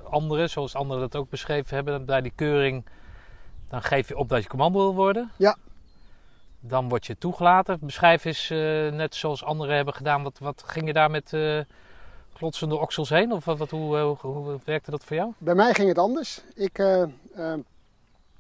anderen, 0.03 0.51
zoals 0.51 0.75
anderen 0.75 1.03
dat 1.03 1.17
ook 1.17 1.31
beschreven 1.31 1.75
hebben, 1.75 2.05
bij 2.05 2.21
die 2.21 2.33
keuring, 2.35 2.85
dan 3.69 3.83
geef 3.83 4.09
je 4.09 4.17
op 4.17 4.29
dat 4.29 4.43
je 4.43 4.49
commando 4.49 4.79
wil 4.79 4.95
worden. 4.95 5.31
Ja. 5.37 5.57
Dan 6.61 6.89
word 6.89 7.07
je 7.07 7.19
toegelaten. 7.19 7.79
Beschrijf 7.81 8.25
eens, 8.25 8.49
net 8.97 9.15
zoals 9.15 9.45
anderen 9.45 9.77
hebben 9.77 9.95
gedaan, 9.95 10.23
wat, 10.23 10.39
wat 10.39 10.65
ging 10.67 10.87
je 10.87 10.93
daar 10.93 11.11
met 11.11 11.37
klotsende 12.45 12.77
oksels 12.77 13.09
heen? 13.09 13.33
Of 13.33 13.45
wat, 13.45 13.71
hoe, 13.71 13.97
eh, 13.97 14.03
hoe, 14.21 14.33
hoe 14.33 14.59
werkte 14.65 14.91
dat 14.91 15.05
voor 15.05 15.17
jou? 15.17 15.33
Bij 15.39 15.55
mij 15.55 15.75
ging 15.75 15.89
het 15.89 15.99
anders. 15.99 16.41
Ik, 16.55 16.79
eh, 16.79 17.03
eh, 17.03 17.09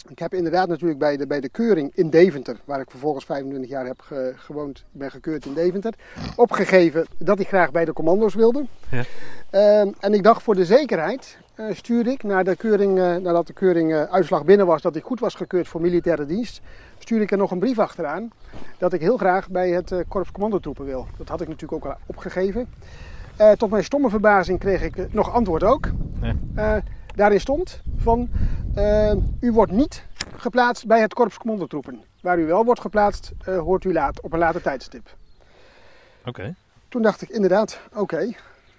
ik 0.08 0.18
heb 0.18 0.34
inderdaad 0.34 0.68
natuurlijk 0.68 0.98
bij 0.98 1.16
de, 1.16 1.26
bij 1.26 1.40
de 1.40 1.48
keuring 1.48 1.90
in 1.94 2.10
Deventer, 2.10 2.56
waar 2.64 2.80
ik 2.80 2.90
vervolgens 2.90 3.24
25 3.24 3.70
jaar 3.70 3.86
heb 3.86 4.00
ge- 4.00 4.32
gewoond, 4.36 4.84
ben 4.90 5.10
gekeurd 5.10 5.46
in 5.46 5.54
Deventer, 5.54 5.94
opgegeven 6.36 7.06
dat 7.18 7.38
ik 7.40 7.48
graag 7.48 7.70
bij 7.70 7.84
de 7.84 7.92
commando's 7.92 8.34
wilde. 8.34 8.66
Ja. 8.90 9.02
Eh, 9.50 9.80
en 9.80 10.14
ik 10.14 10.22
dacht 10.22 10.42
voor 10.42 10.54
de 10.54 10.64
zekerheid 10.64 11.38
eh, 11.54 11.66
stuurde 11.74 12.10
ik, 12.10 12.22
na 12.22 12.42
de 12.42 12.56
keuring, 12.56 12.94
nadat 13.22 13.46
de 13.46 13.52
keuring 13.52 13.94
uitslag 13.94 14.44
binnen 14.44 14.66
was, 14.66 14.82
dat 14.82 14.96
ik 14.96 15.04
goed 15.04 15.20
was 15.20 15.34
gekeurd 15.34 15.68
voor 15.68 15.80
militaire 15.80 16.26
dienst, 16.26 16.60
stuurde 16.98 17.24
ik 17.24 17.30
er 17.30 17.38
nog 17.38 17.50
een 17.50 17.58
brief 17.58 17.78
achteraan 17.78 18.30
dat 18.78 18.92
ik 18.92 19.00
heel 19.00 19.16
graag 19.16 19.48
bij 19.48 19.70
het 19.70 19.94
korps 20.08 20.30
commandotroepen 20.32 20.84
wil. 20.84 21.06
Dat 21.18 21.28
had 21.28 21.40
ik 21.40 21.48
natuurlijk 21.48 21.84
ook 21.84 21.92
al 21.92 21.98
opgegeven. 22.06 22.68
Eh, 23.36 23.52
tot 23.52 23.70
mijn 23.70 23.84
stomme 23.84 24.10
verbazing 24.10 24.58
kreeg 24.58 24.82
ik 24.82 24.96
eh, 24.96 25.04
nog 25.10 25.32
antwoord 25.32 25.62
ook. 25.62 25.90
Ja. 26.20 26.34
Eh, 26.54 26.82
daarin 27.14 27.40
stond 27.40 27.82
van 27.96 28.30
u 29.40 29.52
wordt 29.52 29.72
niet 29.72 30.06
geplaatst 30.36 30.86
bij 30.86 31.00
het 31.00 31.14
korps 31.14 31.38
commandotroepen. 31.38 32.02
Waar 32.20 32.38
u 32.38 32.46
wel 32.46 32.64
wordt 32.64 32.80
geplaatst, 32.80 33.32
hoort 33.44 33.84
u 33.84 33.92
laat, 33.92 34.20
op 34.20 34.32
een 34.32 34.38
later 34.38 34.62
tijdstip. 34.62 35.16
Oké. 36.24 36.54
Toen 36.88 37.02
dacht 37.02 37.22
ik 37.22 37.28
inderdaad, 37.28 37.80
oké, 37.94 38.32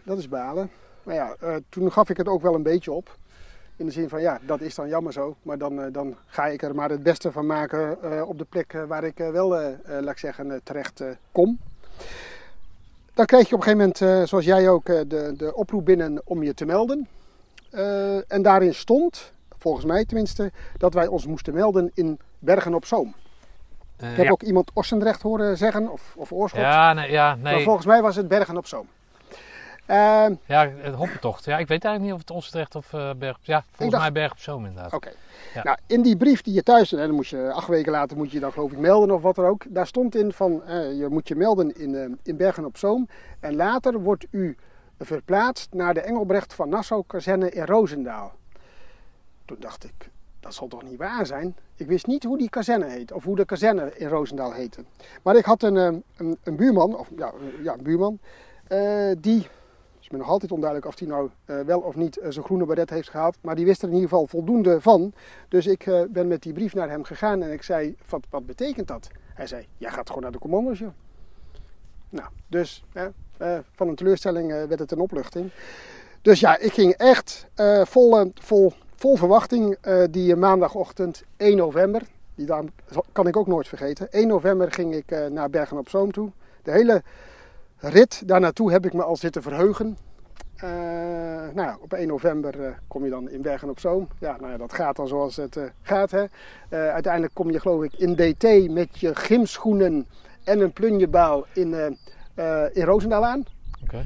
dat 0.04 0.18
is 0.18 0.30
balen. 0.30 0.70
Maar 1.04 1.16
ja, 1.16 1.36
toen 1.70 1.92
gaf 1.92 2.10
ik 2.10 2.18
het 2.18 2.28
ook 2.28 2.42
wel 2.42 2.56
een 2.56 2.64
beetje 2.64 2.92
op. 2.92 3.18
In 3.76 3.86
de 3.86 3.92
zin 3.92 4.10
van 4.10 4.22
ja, 4.22 4.40
dat 4.46 4.62
is 4.62 4.76
dan 4.76 4.88
jammer 4.88 5.14
zo. 5.14 5.36
Maar 5.42 5.58
dan, 5.58 5.92
dan 5.92 6.16
ga 6.26 6.46
ik 6.46 6.62
er 6.62 6.76
maar 6.76 6.90
het 6.90 7.04
beste 7.04 7.32
van 7.32 7.46
maken 7.46 8.28
op 8.28 8.38
de 8.38 8.46
plek 8.46 8.84
waar 8.88 9.04
ik 9.04 9.18
wel, 9.18 9.50
laat 9.88 10.10
ik 10.10 10.18
zeggen, 10.18 10.62
terecht 10.64 11.04
kom. 11.32 11.60
Dan 13.16 13.26
kreeg 13.26 13.50
je 13.50 13.56
op 13.56 13.62
een 13.62 13.68
gegeven 13.68 13.78
moment, 13.78 14.22
eh, 14.22 14.28
zoals 14.28 14.46
jij 14.46 14.70
ook, 14.70 14.90
eh, 14.90 15.00
de, 15.08 15.34
de 15.38 15.56
oproep 15.56 15.86
binnen 15.86 16.22
om 16.26 16.44
je 16.44 16.54
te 16.54 16.66
melden. 16.66 17.08
Eh, 17.72 18.32
en 18.32 18.42
daarin 18.42 18.74
stond, 18.74 19.34
volgens 19.58 19.86
mij 19.86 20.06
tenminste, 20.06 20.52
dat 20.78 20.94
wij 20.94 21.08
ons 21.08 21.28
moesten 21.28 21.54
melden 21.54 21.92
in 21.94 22.20
Bergen 22.40 22.74
op 22.74 22.86
Zoom. 22.86 23.16
Ik 23.98 24.16
heb 24.16 24.26
ja. 24.26 24.32
ook 24.32 24.44
iemand 24.44 24.72
Ossendrecht 24.74 25.22
horen 25.22 25.58
zeggen, 25.58 25.92
of, 25.92 26.14
of 26.18 26.32
Oorschot. 26.32 26.62
Ja, 26.62 26.94
nee, 26.94 27.12
ja, 27.12 27.36
Maar 27.42 27.54
nee. 27.54 27.64
volgens 27.64 27.86
mij 27.86 28.02
was 28.02 28.16
het 28.16 28.28
Bergen 28.28 28.58
op 28.58 28.68
Zoom. 28.68 28.88
Ehm, 29.86 30.36
Ja, 30.46 30.70
het 30.78 30.96
hoppentocht. 30.96 31.46
Ja, 31.46 31.58
ik 31.58 31.68
weet 31.68 31.84
eigenlijk 31.86 32.02
niet 32.04 32.14
of 32.14 32.20
het 32.20 32.32
Onstrecht 32.32 32.76
of 32.76 32.94
eh 32.94 33.10
Berg... 33.18 33.38
Ja, 33.42 33.62
volgens 33.68 33.90
dacht- 33.90 34.02
mij 34.04 34.12
Berg 34.12 34.32
op 34.32 34.40
Zoom 34.40 34.66
inderdaad. 34.66 34.94
Oké. 34.94 35.12
Ja. 35.54 35.64
Nou, 35.64 35.78
in 35.88 36.02
die 36.02 36.18
brief 36.18 36.42
die 36.42 36.54
je 36.54 36.64
thuis, 36.64 36.92
en 36.92 36.98
dan 36.98 37.12
moet 37.16 37.28
je 37.28 37.52
acht 37.52 37.68
weken 37.68 37.92
later 37.92 38.18
moet 38.18 38.32
je 38.32 38.40
dan 38.40 38.52
geloof 38.52 38.72
ik 38.72 38.78
melden 38.78 39.12
of 39.16 39.22
wat 39.22 39.38
er 39.38 39.46
ook. 39.46 39.64
Daar 39.70 39.88
stond 39.88 40.16
in 40.16 40.32
van 40.34 40.64
eh, 40.64 40.98
je 40.98 41.08
moet 41.10 41.28
je 41.28 41.36
melden 41.36 41.76
in, 41.80 41.96
eh, 41.96 42.10
in 42.24 42.38
Bergen 42.38 42.66
op 42.66 42.78
Zoom. 42.78 43.08
En 43.40 43.56
later 43.56 44.00
wordt 44.00 44.26
u 44.32 44.58
verplaatst 45.00 45.74
naar 45.74 45.94
de 45.94 46.02
Engelbrecht 46.02 46.54
van 46.54 46.70
Nassau 46.70 47.04
kazerne 47.08 47.50
in 47.50 47.66
Roosendaal. 47.66 48.34
Toen 49.46 49.58
dacht 49.60 49.84
ik, 49.84 50.10
dat 50.40 50.54
zal 50.54 50.68
toch 50.68 50.84
niet 50.84 50.98
waar 50.98 51.26
zijn? 51.26 51.56
Ik 51.76 51.88
wist 51.88 52.08
niet 52.08 52.24
hoe 52.24 52.38
die 52.38 52.50
kazerne 52.50 52.86
heet 52.90 53.12
of 53.12 53.24
hoe 53.24 53.36
de 53.36 53.46
kazerne 53.46 53.98
in 53.98 54.08
Roosendaal 54.08 54.54
heette. 54.54 54.84
Maar 55.22 55.36
ik 55.36 55.46
had 55.46 55.64
een, 55.64 55.76
een, 55.76 56.04
een 56.44 56.56
buurman, 56.56 56.98
of 56.98 57.10
ja, 57.18 57.32
een- 57.40 57.64
ja, 57.64 57.74
een 57.74 57.84
buurman, 57.84 58.20
die, 59.20 59.48
nog 60.18 60.30
altijd 60.30 60.52
onduidelijk 60.52 60.88
of 60.88 61.00
hij 61.00 61.08
nou 61.08 61.30
eh, 61.46 61.60
wel 61.60 61.80
of 61.80 61.96
niet 61.96 62.18
eh, 62.18 62.32
zijn 62.32 62.46
groene 62.46 62.66
baret 62.66 62.90
heeft 62.90 63.10
gehaald. 63.10 63.38
Maar 63.42 63.56
die 63.56 63.66
wist 63.66 63.82
er 63.82 63.88
in 63.88 63.94
ieder 63.94 64.10
geval 64.10 64.28
voldoende 64.28 64.82
van. 64.82 65.14
Dus 65.48 65.68
ik 65.68 65.86
eh, 65.86 66.02
ben 66.10 66.28
met 66.28 66.42
die 66.42 66.54
brief 66.54 66.74
naar 66.74 66.90
hem 66.90 67.04
gegaan 67.04 67.42
en 67.42 67.52
ik 67.52 67.64
zei, 67.64 67.96
wat, 68.10 68.26
wat 68.30 68.46
betekent 68.46 68.88
dat? 68.88 69.08
Hij 69.34 69.48
zei, 69.48 69.68
jij 69.78 69.92
gaat 69.92 70.08
gewoon 70.08 70.24
naar 70.24 70.32
de 70.32 70.40
commando's 70.40 70.80
joh. 70.80 70.90
Nou, 72.10 72.30
dus 72.48 72.84
van 73.72 73.88
een 73.88 73.96
teleurstelling 73.96 74.48
werd 74.48 74.80
het 74.80 74.92
een 74.92 75.00
opluchting. 75.00 75.52
Dus 76.22 76.40
ja, 76.40 76.58
ik 76.58 76.74
ging 76.74 76.94
echt 76.94 77.48
vol, 77.84 78.32
vol, 78.34 78.74
vol 78.96 79.16
verwachting 79.16 79.78
die 80.12 80.36
maandagochtend 80.36 81.24
1 81.38 81.58
november. 81.58 82.02
Die 82.36 82.48
kan 83.12 83.28
ik 83.28 83.38
ook 83.38 83.48
nooit 83.48 83.68
vergeten. 83.68 84.12
1 84.12 84.28
november 84.28 84.72
ging 84.72 84.96
ik 84.96 85.30
naar 85.30 85.50
Bergen 85.50 85.78
op 85.78 85.90
Zoom 85.90 86.12
toe. 86.12 86.32
De 86.64 86.72
hele 86.72 87.04
rit 87.78 88.28
daar 88.28 88.40
naartoe 88.40 88.72
heb 88.72 88.86
ik 88.86 88.94
me 88.94 89.04
al 89.04 89.16
zitten 89.16 89.42
verheugen. 89.42 89.98
Eh, 90.56 90.70
nou 91.54 91.68
ja, 91.68 91.78
op 91.82 91.94
1 91.94 92.08
november 92.08 92.66
eh, 92.66 92.72
kom 92.88 93.04
je 93.04 93.10
dan 93.10 93.30
in 93.30 93.42
Bergen 93.42 93.70
op 93.70 93.80
Zoom. 93.80 94.08
Ja, 94.20 94.38
nou 94.40 94.52
ja, 94.52 94.58
dat 94.58 94.74
gaat 94.74 94.96
dan 94.96 95.08
zoals 95.08 95.36
het 95.36 95.58
eh, 95.58 95.64
gaat. 95.82 96.12
Hè. 96.12 96.26
Uiteindelijk 96.70 97.34
kom 97.34 97.52
je 97.52 97.60
geloof 97.60 97.84
ik 97.84 97.94
in 97.94 98.16
DT 98.16 98.72
met 98.72 99.00
je 99.00 99.16
gymschoenen 99.16 100.08
en 100.44 100.60
een 100.60 100.74
plunjebaal 100.74 101.46
in, 101.54 101.98
in 102.74 102.84
Roosendaal 102.84 103.26
aan. 103.26 103.44
Oké. 103.84 104.06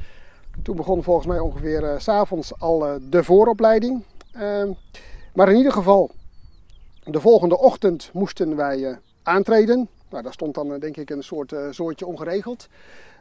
Toen 0.64 0.76
begon 0.76 1.04
volgens 1.04 1.28
mij 1.28 1.40
ongeveer 1.40 1.96
s 1.98 2.04
s'avonds 2.04 2.60
al 2.60 3.00
de 3.10 3.24
vooropleiding. 3.24 4.04
Ehm, 4.32 4.72
maar 5.34 5.50
in 5.50 5.58
ieder 5.58 5.72
geval, 5.72 6.12
de 7.04 7.20
volgende 7.20 7.58
ochtend 7.58 8.10
moesten 8.14 8.56
wij 8.56 9.00
aantreden. 9.24 9.90
Nou, 10.10 10.24
daar 10.24 10.34
stond 10.34 10.56
dan 10.56 10.74
eh, 10.74 10.80
denk 10.80 10.98
ik 10.98 11.10
een 11.10 11.24
soort 11.24 11.52
eh 11.52 11.68
soortje 11.70 12.06
ongeregeld. 12.06 12.68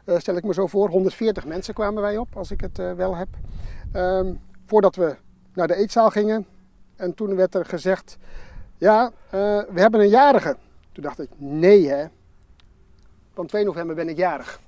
Eh, 0.05 0.17
stel 0.17 0.35
ik 0.35 0.43
me 0.43 0.53
zo 0.53 0.67
voor. 0.67 0.89
140 0.89 1.45
mensen 1.45 1.73
kwamen 1.73 2.01
wij 2.01 2.17
op, 2.17 2.35
als 2.35 2.51
ik 2.51 2.61
het 2.61 2.77
wel 2.77 3.15
heb. 3.15 3.27
Ehm, 3.91 4.33
voordat 4.65 4.95
we 4.95 5.15
naar 5.53 5.67
de 5.67 5.75
eetzaal 5.75 6.09
gingen. 6.09 6.45
En 6.95 7.13
toen 7.13 7.35
werd 7.35 7.55
er 7.55 7.65
gezegd, 7.65 8.17
ja, 8.77 9.11
we 9.29 9.79
hebben 9.79 9.99
een 9.99 10.09
jarige. 10.09 10.57
Toen 10.91 11.03
dacht 11.03 11.19
ik, 11.19 11.29
nee 11.37 11.87
hè. 11.87 12.05
Want 13.33 13.49
2 13.49 13.65
november 13.65 13.95
ben 13.95 14.09
ik 14.09 14.17
jarig. 14.17 14.59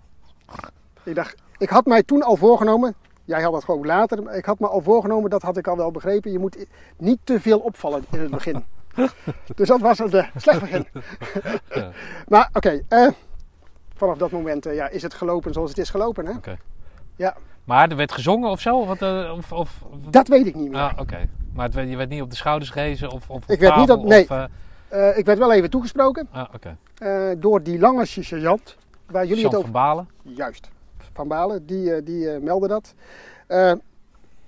Ik 1.03 1.15
dacht, 1.15 1.35
ik 1.57 1.69
had 1.69 1.85
mij 1.85 2.03
toen 2.03 2.23
al 2.23 2.35
voorgenomen, 2.35 2.95
jij 3.25 3.41
had 3.41 3.53
dat 3.53 3.63
gewoon 3.63 3.85
later, 3.85 4.23
maar 4.23 4.35
ik 4.35 4.45
had 4.45 4.59
me 4.59 4.67
al 4.67 4.81
voorgenomen, 4.81 5.29
dat 5.29 5.41
had 5.41 5.57
ik 5.57 5.67
al 5.67 5.77
wel 5.77 5.91
begrepen, 5.91 6.31
je 6.31 6.39
moet 6.39 6.65
niet 6.97 7.19
te 7.23 7.39
veel 7.39 7.59
opvallen 7.59 8.05
in 8.11 8.19
het 8.19 8.31
begin. 8.31 8.63
dus 9.55 9.67
dat 9.67 9.79
was 9.81 9.99
een 9.99 10.15
uh, 10.15 10.27
slecht 10.35 10.59
begin. 10.59 10.87
Ja. 11.75 11.91
Maar 12.27 12.49
oké, 12.53 12.81
eh, 12.87 13.07
vanaf 13.95 14.17
dat 14.17 14.31
moment 14.31 14.65
eh, 14.65 14.75
ja, 14.75 14.89
is 14.89 15.01
het 15.01 15.13
gelopen 15.13 15.53
zoals 15.53 15.69
het 15.69 15.79
is 15.79 15.89
gelopen. 15.89 16.25
Hè? 16.25 16.33
Ja, 17.15 17.35
Maar 17.63 17.89
er 17.89 17.95
werd 17.95 18.11
gezongen 18.11 18.49
of 18.49 18.59
zo? 18.59 18.85
Wat, 18.85 19.01
eh, 19.01 19.33
of, 19.37 19.51
of, 19.51 19.83
dat 20.09 20.27
weet 20.27 20.45
ik 20.47 20.55
niet 20.55 20.69
meer. 20.71 20.79
Ah, 20.79 20.93
oké. 20.99 21.29
Maar 21.53 21.65
het 21.65 21.73
werd, 21.75 21.89
je 21.89 21.95
werd 21.97 22.09
niet 22.09 22.21
op 22.21 22.29
de 22.29 22.35
schouders 22.35 22.69
gehezen 22.71 23.07
of, 23.11 23.29
of 23.29 23.43
op 23.43 23.49
Ik 23.49 23.59
werd 23.59 23.75
niet 23.75 23.91
op- 23.91 24.03
nee. 24.03 24.23
Of, 24.23 24.29
eh, 24.29 24.43
Eh, 24.89 25.17
ik 25.17 25.25
werd 25.25 25.37
wel 25.37 25.51
even 25.53 25.69
toegesproken 25.69 26.27
ah, 26.31 26.45
oké. 26.53 26.77
eh, 26.97 27.29
door 27.37 27.63
die 27.63 27.79
lange 27.79 28.05
sergeant, 28.05 28.77
waar 29.05 29.25
jullie 29.25 29.41
Jean 29.41 29.53
het 29.53 29.61
van. 29.63 29.71
Balen. 29.71 30.09
Juist, 30.21 30.69
Van 31.11 31.27
Balen, 31.27 31.65
die, 31.65 31.93
eh, 31.95 32.05
die 32.05 32.29
eh, 32.29 32.41
meldde 32.41 32.67
dat. 32.67 32.93
Eh, 33.47 33.71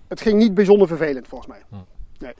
het 0.07 0.21
ging 0.21 0.37
niet 0.37 0.53
bijzonder 0.53 0.87
vervelend 0.87 1.27
volgens 1.27 1.49
mij. 1.51 2.33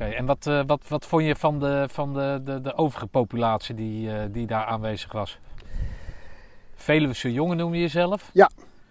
En 0.00 0.26
wat, 0.26 0.46
eh, 0.46 0.60
wat, 0.66 0.88
wat 0.88 1.06
vond 1.06 1.24
je 1.24 1.36
van 1.36 1.60
de, 1.60 1.86
van 1.90 2.14
de, 2.14 2.40
de, 2.44 2.60
de 2.60 2.76
overige 2.76 3.06
populatie 3.06 3.74
die, 3.74 4.10
eh, 4.12 4.24
die 4.30 4.46
daar 4.46 4.64
aanwezig 4.64 5.12
was? 5.12 5.38
Veluwse 6.74 7.32
jongen 7.32 7.56
noem 7.56 7.74
je 7.74 7.80
jezelf. 7.80 8.30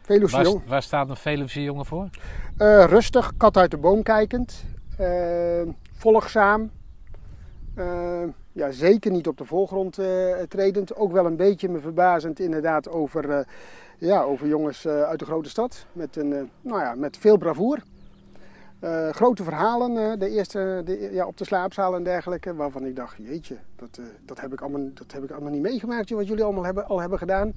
Veluwse 0.01 0.61
Waar, 0.67 0.81
staat 0.81 1.09
een 1.09 1.15
Veluwse 1.15 1.63
jongen 1.63 1.85
voor? 1.85 2.09
Eh, 2.57 2.85
rustig, 2.85 3.31
kat 3.37 3.57
uit 3.57 3.71
de 3.71 3.77
boom 3.77 4.03
kijkend. 4.03 4.65
volgzaam. 5.93 6.71
Ja, 8.51 8.71
zeker 8.71 9.11
niet 9.11 9.27
op 9.27 9.37
de 9.37 9.45
voorgrond 9.45 10.00
tredend. 10.48 10.95
Ook 10.95 11.11
wel 11.11 11.25
een 11.25 11.35
beetje 11.35 11.69
me 11.69 11.79
verbazend 11.79 12.39
inderdaad 12.39 12.89
over, 12.89 13.45
ja, 13.98 14.22
over 14.22 14.48
jongens 14.48 14.87
uit 14.87 15.19
de 15.19 15.25
grote 15.25 15.50
stad. 15.50 15.85
Met, 15.91 16.15
een, 16.15 16.50
nou 16.61 16.81
ja, 16.81 16.95
met 16.95 17.17
veel 17.17 17.37
bravoer. 17.37 17.79
Eh, 18.79 19.09
grote 19.09 19.44
verhalen 19.44 19.98
eh, 19.98 20.20
de 20.20 20.29
eerste, 20.29 20.81
de, 20.85 21.09
ja, 21.11 21.25
op 21.25 21.37
de 21.37 21.46
slaapzaal 21.46 21.96
en 21.96 22.03
dergelijke. 22.03 22.55
Waarvan 22.55 22.85
ik 22.85 22.96
dacht, 22.96 23.15
jeetje, 23.18 23.57
dat, 23.75 23.89
eh, 23.98 24.03
dat, 24.25 24.39
heb, 24.42 24.53
ik 24.53 24.61
allemaal, 24.61 24.89
dat 24.94 25.11
heb 25.11 25.24
ik 25.24 25.31
allemaal 25.31 25.51
niet 25.51 25.61
meegemaakt. 25.61 26.09
Wat 26.09 26.27
jullie 26.27 26.44
allemaal 26.44 26.63
hebben, 26.65 26.85
al 26.87 27.00
hebben 27.00 27.18
gedaan. 27.18 27.53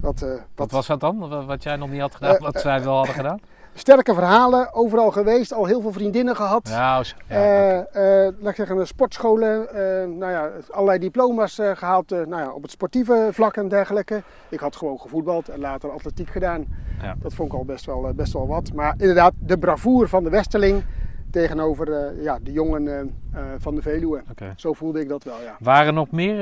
Wat, 0.00 0.22
eh, 0.22 0.34
Wat 0.54 0.70
was 0.70 0.86
dat 0.86 1.00
dan? 1.00 1.18
Wat- 1.18 1.44
Wat 1.44 1.62
jij 1.62 1.76
nog 1.76 1.90
niet 1.90 2.00
had 2.00 2.14
gedaan, 2.14 2.38
wat 2.38 2.60
zij 2.60 2.82
wel 2.82 2.96
hadden 2.96 3.14
gedaan? 3.14 3.40
Sterke 3.78 4.14
verhalen, 4.14 4.74
overal 4.74 5.10
geweest. 5.10 5.52
Al 5.52 5.64
heel 5.66 5.80
veel 5.80 5.92
vriendinnen 5.92 6.36
gehad. 6.36 6.68
Ja, 6.68 7.02
zo- 7.02 7.16
ja, 7.28 7.34
Eh, 7.34 7.78
oké. 7.78 7.98
eh, 7.98 8.32
laat 8.40 8.50
ik 8.50 8.56
zeggen, 8.56 8.76
de 8.76 8.84
sportscholen, 8.84 9.68
eh, 9.68 10.08
nou 10.08 10.32
ja, 10.32 10.50
allerlei 10.70 10.98
diploma's 10.98 11.58
eh, 11.58 11.70
gehaald 11.76 12.12
eh, 12.12 12.18
nou 12.26 12.42
ja, 12.42 12.50
op 12.52 12.62
het 12.62 12.70
sportieve 12.70 13.28
vlak 13.32 13.56
en 13.56 13.68
dergelijke. 13.68 14.22
Ik 14.48 14.60
had 14.60 14.76
gewoon 14.76 15.00
gevoetbald 15.00 15.48
en 15.48 15.60
later 15.60 15.90
atletiek 15.90 16.28
gedaan. 16.30 16.64
Ja. 17.02 17.14
Dat 17.22 17.34
vond 17.34 17.52
ik 17.52 17.58
al 17.58 17.64
best 17.64 17.86
wel, 17.86 18.12
best 18.14 18.32
wel 18.32 18.46
wat. 18.46 18.72
Maar 18.72 18.94
inderdaad, 18.98 19.32
de 19.38 19.58
bravoer 19.58 20.08
van 20.08 20.24
de 20.24 20.30
Westerling 20.30 20.84
tegenover 21.30 22.14
ja, 22.22 22.38
de 22.42 22.52
jongen 22.52 23.14
van 23.58 23.74
de 23.74 23.82
Veluwe. 23.82 24.22
Zo 24.56 24.72
voelde 24.72 25.00
ik 25.00 25.08
dat 25.08 25.24
wel, 25.24 25.40
ja. 25.42 25.56
Waren, 25.60 25.86
er 25.86 25.92
nog 25.92 26.10
meer, 26.10 26.38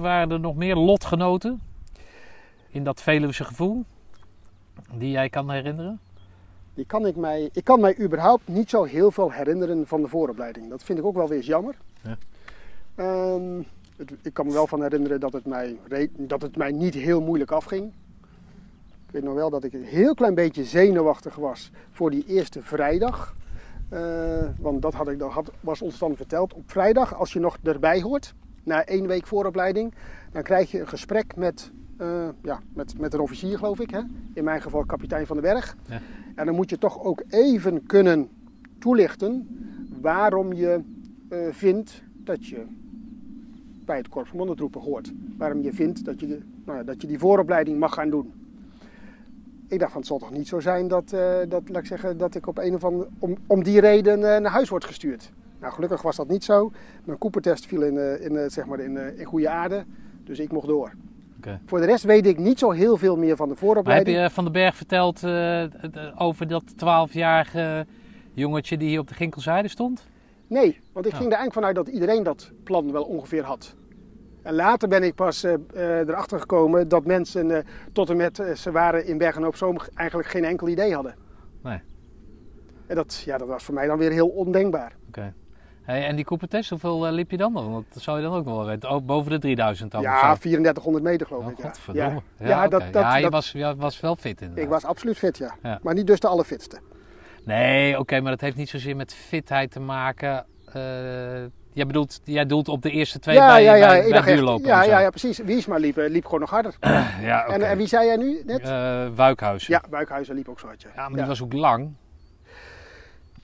waren 0.00 0.30
er 0.30 0.40
nog 0.40 0.56
meer 0.56 0.76
lotgenoten 0.76 1.60
in 2.68 2.84
dat 2.84 3.02
Veluwse 3.02 3.44
gevoel 3.44 3.84
die 4.94 5.10
jij 5.10 5.28
kan 5.28 5.50
herinneren? 5.50 6.00
Die 6.76 6.86
kan 6.86 7.06
ik, 7.06 7.16
mij, 7.16 7.50
ik 7.52 7.64
kan 7.64 7.80
mij 7.80 7.98
überhaupt 7.98 8.48
niet 8.48 8.70
zo 8.70 8.84
heel 8.84 9.10
veel 9.10 9.32
herinneren 9.32 9.86
van 9.86 10.02
de 10.02 10.08
vooropleiding. 10.08 10.68
Dat 10.70 10.82
vind 10.82 10.98
ik 10.98 11.04
ook 11.04 11.14
wel 11.16 11.28
weer 11.28 11.36
eens 11.36 11.46
jammer. 11.46 11.74
Ja. 12.02 12.16
Ehm, 12.94 13.62
het- 13.96 14.14
ik 14.22 14.32
kan 14.34 14.46
me 14.46 14.52
wel 14.52 14.66
van 14.66 14.82
herinneren 14.82 15.20
dat 15.20 15.32
het, 15.32 15.46
mij, 15.46 15.76
dat 16.16 16.42
het 16.42 16.56
mij 16.56 16.72
niet 16.72 16.94
heel 16.94 17.20
moeilijk 17.20 17.50
afging. 17.50 17.92
Ik 19.06 19.12
weet 19.12 19.22
nog 19.22 19.34
wel 19.34 19.50
dat 19.50 19.64
ik 19.64 19.72
een 19.72 19.84
heel 19.84 20.14
klein 20.14 20.34
beetje 20.34 20.64
zenuwachtig 20.64 21.34
was 21.34 21.70
voor 21.90 22.10
die 22.10 22.24
eerste 22.26 22.62
vrijdag. 22.62 23.34
Eh, 23.88 24.48
want 24.58 24.82
dat 24.82 24.94
had 24.94 25.08
ik, 25.08 25.18
dat 25.18 25.30
had, 25.30 25.50
was 25.60 25.82
ons 25.82 25.98
dan 25.98 26.16
verteld. 26.16 26.54
Op 26.54 26.70
vrijdag, 26.70 27.14
als 27.14 27.32
je 27.32 27.40
nog 27.40 27.56
erbij 27.62 28.00
hoort, 28.00 28.34
na 28.62 28.84
één 28.84 29.06
week 29.06 29.26
vooropleiding, 29.26 29.94
dan 30.32 30.42
krijg 30.42 30.70
je 30.70 30.80
een 30.80 30.88
gesprek 30.88 31.36
met, 31.36 31.70
eh, 31.96 32.28
ja, 32.42 32.60
met, 32.74 32.98
met 32.98 33.14
een 33.14 33.20
officier, 33.20 33.58
geloof 33.58 33.80
ik. 33.80 33.90
Hè? 33.90 34.00
In 34.34 34.44
mijn 34.44 34.62
geval 34.62 34.84
kapitein 34.84 35.26
van 35.26 35.36
den 35.40 35.52
Berg. 35.52 35.76
Ja. 35.88 36.00
En 36.34 36.46
dan 36.46 36.54
moet 36.54 36.70
je 36.70 36.78
toch 36.78 37.02
ook 37.02 37.22
even 37.28 37.86
kunnen 37.86 38.28
toelichten 38.78 39.48
waarom 40.00 40.52
je 40.52 40.80
eh, 41.28 41.38
vindt 41.50 42.02
dat 42.24 42.46
je 42.46 42.62
bij 43.84 43.96
het 43.96 44.08
Korps 44.08 44.30
Commandotroepen 44.30 44.80
hoort. 44.80 45.12
Waarom 45.36 45.62
je 45.62 45.72
vindt 45.72 46.04
dat 46.04 46.20
je, 46.20 46.26
de- 46.26 46.42
nou 46.64 46.84
dat 46.84 47.00
je 47.00 47.06
die 47.06 47.18
vooropleiding 47.18 47.78
mag 47.78 47.94
gaan 47.94 48.10
doen. 48.10 48.32
Ik 49.68 49.78
dacht 49.78 49.90
van 49.92 50.00
het 50.00 50.10
zal 50.10 50.18
toch 50.18 50.30
niet 50.32 50.48
zo 50.48 50.60
zijn 50.60 50.88
dat, 50.88 51.12
eh, 51.12 51.36
dat, 51.48 51.68
laat 51.68 51.80
ik, 51.80 51.86
zeggen, 51.86 52.18
dat 52.18 52.34
ik 52.34 52.46
op 52.46 52.58
een 52.58 52.74
of 52.74 52.84
andere, 52.84 53.08
om, 53.18 53.36
om 53.46 53.62
die 53.62 53.80
reden 53.80 54.18
naar 54.18 54.44
huis 54.44 54.68
word 54.68 54.84
gestuurd. 54.84 55.32
Nou, 55.60 55.72
gelukkig 55.72 56.02
was 56.02 56.16
dat 56.16 56.28
niet 56.28 56.44
zo. 56.44 56.72
Mijn 57.04 57.18
Cooper-test 57.18 57.66
viel 57.66 57.82
in, 57.82 58.20
in, 58.20 58.50
zeg 58.50 58.66
maar 58.66 58.80
in, 58.80 59.18
in 59.18 59.24
goede 59.24 59.48
aarde, 59.48 59.84
dus 60.24 60.38
ik 60.38 60.52
mocht 60.52 60.66
door. 60.66 60.92
Voor 61.64 61.80
de 61.80 61.86
rest 61.86 62.04
weet 62.04 62.26
ik 62.26 62.38
niet 62.38 62.58
zo 62.58 62.70
heel 62.70 62.96
veel 62.96 63.16
meer 63.16 63.36
van 63.36 63.48
de 63.48 63.54
Maar 63.54 63.62
heb 63.62 63.68
vooropleiding. 63.68 64.16
je 64.18 64.30
Van 64.30 64.44
den 64.44 64.52
Berg 64.52 64.76
verteld 64.76 65.22
eh, 65.24 65.64
over 66.16 66.46
dat 66.48 66.62
12-jarige 66.76 67.86
jongetje 68.32 68.76
die 68.76 68.88
hier 68.88 69.00
op 69.00 69.08
de 69.08 69.14
Ginkelzijde 69.14 69.68
stond? 69.68 70.06
Nee, 70.46 70.80
want 70.92 71.06
ik 71.06 71.12
Ja. 71.12 71.18
ging 71.18 71.30
er 71.32 71.36
eigenlijk 71.38 71.52
vanuit 71.52 71.74
dat 71.74 71.88
iedereen 71.88 72.22
dat 72.22 72.50
plan 72.64 72.92
wel 72.92 73.04
ongeveer 73.04 73.44
had. 73.44 73.74
En 74.42 74.54
later 74.54 74.88
ben 74.88 75.02
ik 75.02 75.14
pas 75.14 75.44
eh, 75.44 75.54
eh, 75.54 75.98
erachter 76.08 76.40
gekomen 76.40 76.88
dat 76.88 77.04
mensen 77.04 77.50
eh, 77.56 77.64
tot 77.92 78.10
en 78.10 78.16
met 78.16 78.38
eh, 78.38 78.54
ze 78.54 78.70
waren 78.70 79.06
in 79.06 79.18
Bergen 79.18 79.46
op 79.46 79.56
Zoom 79.56 79.78
eigenlijk 79.94 80.28
geen 80.28 80.44
enkel 80.44 80.68
idee 80.68 80.94
hadden. 80.94 81.14
Nee. 81.62 81.80
En 82.86 82.96
dat, 82.96 83.22
ja, 83.24 83.38
dat 83.38 83.48
was 83.48 83.64
voor 83.64 83.74
mij 83.74 83.86
dan 83.86 83.98
weer 83.98 84.10
heel 84.10 84.28
ondenkbaar. 84.28 84.92
Oké. 85.08 85.32
Hey, 85.86 86.06
en 86.06 86.16
die 86.16 86.24
Cooper-test, 86.24 86.70
hoeveel 86.70 87.06
eh, 87.06 87.12
liep 87.12 87.30
je 87.30 87.36
dan? 87.36 87.52
Want 87.52 87.84
dat 87.92 88.02
zou 88.02 88.16
je 88.16 88.22
dan 88.22 88.34
ook 88.34 88.44
wel 88.44 88.64
weten. 88.66 88.90
Oh, 88.90 89.04
boven 89.06 89.30
de 89.30 89.38
3000 89.38 89.90
dan 89.90 90.02
ja, 90.02 90.34
zo? 90.34 90.40
3400 90.40 91.04
meter 91.04 91.26
geloof 91.26 91.44
Oh, 91.44 91.50
ik. 91.50 91.56
Ja, 91.58 91.64
godverdomme. 91.64 92.22
ja. 92.38 92.46
Ja, 92.46 92.48
Ja, 92.48 92.68
dat, 92.68 92.82
dat, 92.92 93.02
ja 93.02 93.16
je 93.16 93.22
dat- 93.22 93.32
was, 93.32 93.52
je 93.52 93.74
was 93.76 94.00
wel 94.00 94.16
fit 94.16 94.40
inderdaad. 94.40 94.64
ik 94.64 94.70
was 94.70 94.84
absoluut 94.84 95.18
fit, 95.18 95.38
ja. 95.38 95.54
Ja. 95.62 95.78
Maar 95.82 95.94
niet 95.94 96.06
dus 96.06 96.20
de 96.20 96.26
allerfitste. 96.28 96.78
Nee, 97.44 97.98
oké, 97.98 98.20
maar 98.20 98.30
dat 98.30 98.40
heeft 98.40 98.56
niet 98.56 98.68
zozeer 98.68 98.96
met 98.96 99.14
fitheid 99.14 99.70
te 99.70 99.80
maken. 99.80 100.46
Eh, 100.72 100.82
jij, 101.72 101.86
bedoelt, 101.86 102.20
jij 102.24 102.46
doelt 102.46 102.68
op 102.68 102.82
de 102.82 102.90
eerste 102.90 103.18
twee 103.18 103.34
ja, 103.36 103.46
bij, 103.46 103.62
ja, 103.62 103.74
ja, 103.74 103.86
bij, 103.88 104.10
bij 104.10 104.22
duurlopen 104.34 104.66
ja, 104.66 104.82
ja, 104.84 105.00
ja, 105.00 105.10
precies. 105.10 105.38
Wiesma 105.38 105.76
liep, 105.76 105.96
eh, 105.98 106.10
liep 106.10 106.24
gewoon 106.24 106.40
nog 106.40 106.50
harder. 106.50 106.74
Ja. 107.20 107.46
En, 107.46 107.62
en 107.62 107.76
wie 107.76 107.86
zei 107.86 108.06
jij 108.06 108.16
nu 108.16 108.42
net? 108.46 108.60
Eh, 108.60 109.06
Wuikhuizen. 109.14 109.72
ja, 109.72 109.82
Buikhuizen 109.90 110.34
liep 110.34 110.48
ook 110.48 110.60
zo 110.60 110.66
hard. 110.66 110.82
Ja, 110.82 111.08
maar 111.08 111.18
die 111.18 111.26
was 111.26 111.42
ook 111.42 111.52
lang. 111.52 111.90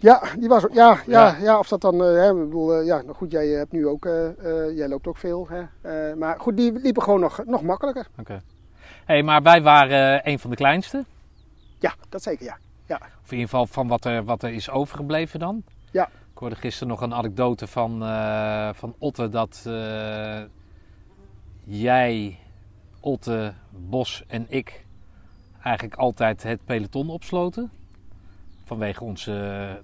Ja, 0.02 0.22
die 0.38 0.48
was, 0.48 0.62
ja, 0.72 0.98
ja, 1.06 1.26
Ja. 1.28 1.36
ja. 1.40 1.58
of 1.58 1.68
dat 1.68 1.80
dan, 1.80 1.94
eh, 1.94 2.00
hè, 2.00 2.30
ik 2.30 2.38
bedoel, 2.44 2.74
eh, 2.74 2.86
ja, 2.86 3.02
nou 3.02 3.14
goed, 3.14 3.32
jij 3.32 3.46
hebt 3.46 3.72
nu 3.72 3.86
ook, 3.86 4.06
eh, 4.06 4.26
eh, 4.28 4.76
jij 4.76 4.88
loopt 4.88 5.06
ook 5.06 5.16
veel, 5.16 5.48
hè. 5.48 5.62
Eh, 5.80 6.16
maar 6.16 6.40
goed, 6.40 6.56
die 6.56 6.72
liepen 6.72 7.02
gewoon 7.02 7.20
nog, 7.20 7.44
nog 7.44 7.62
makkelijker. 7.62 8.06
Oké. 8.18 8.42
Hey, 9.04 9.22
maar 9.22 9.42
wij 9.42 9.62
waren 9.62 10.22
eh, 10.22 10.32
een 10.32 10.38
van 10.38 10.50
de 10.50 10.56
kleinste. 10.56 11.04
Ja, 11.78 11.94
dat 12.08 12.22
zeker, 12.22 12.44
ja. 12.44 12.56
Ja. 12.86 12.96
Of 12.96 13.30
in 13.30 13.36
ieder 13.38 13.48
geval 13.48 13.66
van 13.66 13.88
wat 13.88 14.04
er, 14.04 14.24
wat 14.24 14.42
er 14.42 14.52
is 14.52 14.70
overgebleven 14.70 15.38
dan. 15.40 15.62
Ja. 15.90 16.04
Ik 16.32 16.38
hoorde 16.38 16.56
gisteren 16.56 16.88
nog 16.88 17.00
een 17.00 17.14
anekdote 17.14 17.66
van, 17.66 18.02
eh, 18.02 18.68
van 18.72 18.94
Otte 18.98 19.28
dat 19.28 19.62
eh, 19.66 20.40
jij, 21.64 22.38
Otte, 23.00 23.52
Bos 23.70 24.24
en 24.26 24.46
ik 24.48 24.84
eigenlijk 25.62 25.96
altijd 25.96 26.42
het 26.42 26.64
peloton 26.64 27.10
opsloten. 27.10 27.70
Vanwege 28.72 29.04
onze, 29.04 29.32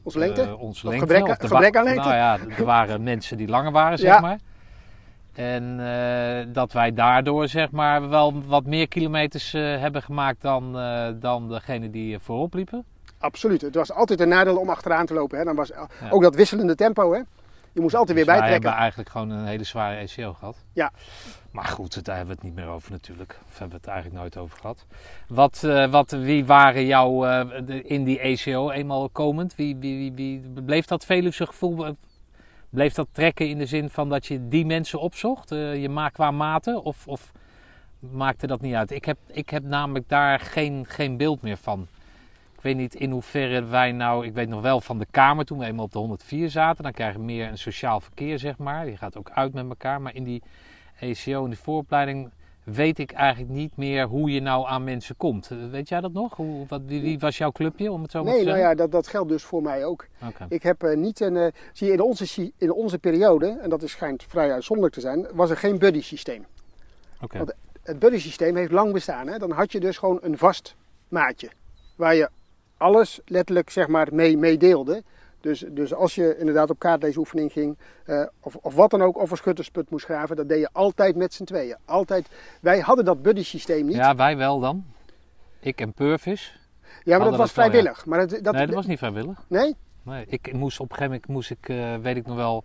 Onze 0.02 0.18
lengte? 0.18 0.42
eh, 0.42 0.60
onze 0.60 0.86
Of 0.86 0.92
lengte. 0.92 1.14
gebrek- 1.14 1.28
Of 1.30 1.42
er 1.42 1.48
gebrek 1.48 1.76
aan 1.76 1.84
lengte? 1.84 2.02
Nou 2.02 2.14
ja, 2.14 2.38
er 2.58 2.64
waren 2.64 3.02
mensen 3.02 3.36
die 3.36 3.48
langer 3.48 3.72
waren, 3.72 3.98
zeg 3.98 4.14
Ja. 4.14 4.20
maar. 4.20 4.38
En 5.34 5.80
eh, 5.80 6.46
dat 6.52 6.72
wij 6.72 6.92
daardoor 6.94 7.48
zeg 7.48 7.70
maar 7.70 8.08
wel 8.08 8.42
wat 8.46 8.64
meer 8.66 8.88
kilometers 8.88 9.54
eh, 9.54 9.62
hebben 9.62 10.02
gemaakt 10.02 10.42
dan, 10.42 10.78
eh, 10.78 11.06
dan 11.14 11.48
degene 11.48 11.90
die 11.90 12.18
voorop 12.18 12.54
liepen. 12.54 12.84
Absoluut. 13.18 13.60
Het 13.60 13.74
was 13.74 13.92
altijd 13.92 14.20
een 14.20 14.28
nadeel 14.28 14.56
om 14.58 14.68
achteraan 14.70 15.06
te 15.06 15.14
lopen. 15.14 15.38
Hè. 15.38 15.44
Dan 15.44 15.56
was 15.56 15.70
ook 16.10 16.22
dat 16.22 16.34
wisselende 16.34 16.74
tempo. 16.74 17.12
Hè. 17.12 17.18
Je 17.72 17.80
moest 17.80 17.94
altijd 17.94 18.16
weer 18.16 18.24
Dus 18.26 18.34
wij 18.34 18.40
bijtrekken. 18.42 18.62
hebben 18.70 18.80
eigenlijk 18.80 19.10
gewoon 19.10 19.30
een 19.30 19.46
hele 19.46 19.64
zware 19.64 19.96
ECO 19.96 20.32
gehad. 20.32 20.56
Ja. 20.72 20.90
Maar 21.58 21.66
goed, 21.66 22.04
daar 22.04 22.16
hebben 22.16 22.34
we 22.36 22.40
het 22.42 22.50
niet 22.54 22.64
meer 22.64 22.74
over 22.74 22.90
natuurlijk. 22.90 23.38
Of 23.48 23.58
hebben 23.58 23.68
we 23.68 23.76
het 23.76 23.86
eigenlijk 23.86 24.20
nooit 24.20 24.36
over 24.36 24.58
gehad. 24.58 24.86
Wat, 25.28 25.64
eh, 25.64 25.90
wat, 25.90 26.10
wie 26.10 26.44
waren 26.44 26.86
jou 26.86 27.28
eh, 27.28 27.80
in 27.82 28.04
die 28.04 28.18
ECO 28.20 28.70
eenmaal 28.70 29.08
komend? 29.08 29.54
Wie, 29.54 29.76
wie, 29.76 30.12
wie, 30.12 30.40
bleef 30.64 30.86
dat 30.86 31.04
Veluwse 31.04 31.46
gevoel... 31.46 31.86
eh, 31.86 31.92
Bleef 32.70 32.94
dat 32.94 33.08
trekken 33.12 33.48
in 33.48 33.58
de 33.58 33.66
zin 33.66 33.90
van 33.90 34.08
dat 34.08 34.26
je 34.26 34.48
die 34.48 34.66
mensen 34.66 35.00
opzocht? 35.00 35.48
je 35.48 35.88
maak 35.88 36.12
qua 36.12 36.30
mate? 36.30 36.82
Of, 36.82 37.06
of 37.06 37.32
maakte 37.98 38.46
dat 38.46 38.60
niet 38.60 38.74
uit? 38.74 38.90
Ik 38.90 39.04
heb, 39.04 39.18
ik 39.26 39.50
heb 39.50 39.62
namelijk 39.62 40.08
daar 40.08 40.40
geen, 40.40 40.84
geen 40.88 41.16
beeld 41.16 41.42
meer 41.42 41.56
van. 41.56 41.86
Ik 42.54 42.60
weet 42.60 42.76
niet 42.76 42.94
in 42.94 43.10
hoeverre 43.10 43.64
wij 43.64 43.92
nou, 43.92 44.26
ik 44.26 44.32
weet 44.32 44.48
nog 44.48 44.60
wel 44.60 44.80
van 44.80 44.98
de 44.98 45.06
Kamer 45.10 45.44
toen 45.44 45.58
we 45.58 45.66
eenmaal 45.66 45.84
op 45.84 45.92
de 45.92 45.98
104 45.98 46.50
zaten. 46.50 46.82
Dan 46.82 46.92
krijg 46.92 47.12
je 47.12 47.18
meer 47.18 47.48
een 47.48 47.58
sociaal 47.58 48.00
verkeer, 48.00 48.38
zeg 48.38 48.58
maar. 48.58 48.88
Je 48.88 48.96
gaat 48.96 49.16
ook 49.16 49.30
uit 49.30 49.52
met 49.52 49.68
elkaar. 49.68 50.00
Maar 50.00 50.14
in 50.14 50.24
die 50.24 50.42
ECO, 50.98 51.44
in 51.44 51.50
die 51.50 51.58
vooropleiding, 51.58 52.30
weet 52.64 52.98
ik 52.98 53.12
eigenlijk 53.12 53.52
niet 53.52 53.76
meer 53.76 54.06
hoe 54.06 54.30
je 54.30 54.40
nou 54.40 54.66
aan 54.66 54.84
mensen 54.84 55.16
komt. 55.16 55.50
Weet 55.70 55.88
jij 55.88 56.00
dat 56.00 56.12
nog? 56.12 56.36
Hoe, 56.36 56.66
wat, 56.68 56.80
wie, 56.86 57.00
wie 57.00 57.18
was 57.18 57.38
jouw 57.38 57.50
clubje, 57.52 57.92
om 57.92 58.02
het 58.02 58.10
zo 58.10 58.22
maar 58.24 58.32
Nee, 58.32 58.40
te 58.42 58.46
nou 58.48 58.56
zeggen? 58.58 58.76
ja, 58.76 58.82
dat, 58.82 58.92
dat 58.92 59.06
geldt 59.06 59.28
dus 59.28 59.42
voor 59.42 59.62
mij 59.62 59.84
ook. 59.84 60.06
Ik 60.48 60.62
heb 60.62 60.82
eh, 60.82 60.96
niet 60.96 61.20
een. 61.20 61.36
eh, 61.36 61.46
zie 61.72 61.86
je, 61.86 61.92
in 61.92 62.00
onze, 62.00 62.52
in 62.58 62.72
onze 62.72 62.98
periode, 62.98 63.58
en 63.62 63.70
dat 63.70 63.82
is, 63.82 63.90
schijnt 63.90 64.24
vrij 64.28 64.52
uitzonderlijk 64.52 64.94
te 64.96 65.00
zijn, 65.00 65.26
was 65.32 65.50
er 65.50 65.56
geen 65.56 65.78
buddy 65.78 66.02
systeem. 66.02 66.46
Oké. 67.22 67.38
Want- 67.38 67.52
Het 67.82 67.98
buddy 67.98 68.18
systeem 68.18 68.56
heeft 68.56 68.72
lang 68.72 68.92
bestaan. 68.92 69.26
Hè? 69.28 69.38
Dan 69.38 69.50
had 69.50 69.72
je 69.72 69.80
dus 69.80 69.98
gewoon 69.98 70.18
een 70.22 70.38
vast 70.38 70.74
maatje. 71.08 71.50
Waar 71.96 72.14
je 72.14 72.28
alles 72.76 73.20
letterlijk 73.24 73.70
zeg 73.70 73.88
maar 73.88 74.08
mee, 74.12 74.36
mee 74.38 74.56
deelde. 74.56 75.02
Dus, 75.40 75.64
dus 75.68 75.94
als 75.94 76.14
je 76.14 76.36
inderdaad 76.38 76.70
op 76.70 76.78
kaartleesoefening 76.78 77.52
ging, 77.52 77.78
eh, 78.04 78.26
of, 78.40 78.56
of 78.56 78.74
wat 78.74 78.90
dan 78.90 79.02
ook, 79.02 79.18
of 79.18 79.30
een 79.30 79.36
schuttersput 79.36 79.90
moest 79.90 80.04
graven, 80.04 80.36
dat 80.36 80.48
deed 80.48 80.60
je 80.60 80.68
altijd 80.72 81.16
met 81.16 81.34
z'n 81.34 81.44
tweeën. 81.44 81.76
Altijd. 81.84 82.28
Wij 82.60 82.80
hadden 82.80 83.04
dat 83.04 83.22
buddy 83.22 83.42
systeem 83.42 83.86
niet. 83.86 83.96
Ja, 83.96 84.14
wij 84.14 84.36
wel 84.36 84.60
dan. 84.60 84.84
Ik 85.60 85.80
en 85.80 85.92
Purvis. 85.92 86.58
Ja, 87.04 87.18
maar 87.18 87.28
dat 87.28 87.36
was 87.38 87.54
dat 87.54 87.64
ja. 87.64 87.70
vrijwillig. 87.70 88.06
Maar 88.06 88.18
het, 88.18 88.44
dat, 88.44 88.54
nee, 88.54 88.66
dat 88.66 88.74
was 88.74 88.86
niet 88.86 88.98
vrijwillig. 88.98 89.44
Nee? 89.48 89.76
Nee, 90.02 90.24
ik 90.28 90.52
moest 90.52 90.80
op 90.80 90.90
een 90.90 90.96
gegeven 90.96 91.20
moment, 91.20 91.28
moest 91.28 91.50
ik, 91.50 91.68
eh, 91.68 91.96
weet 91.96 92.16
ik 92.16 92.26
nog 92.26 92.36
wel, 92.36 92.64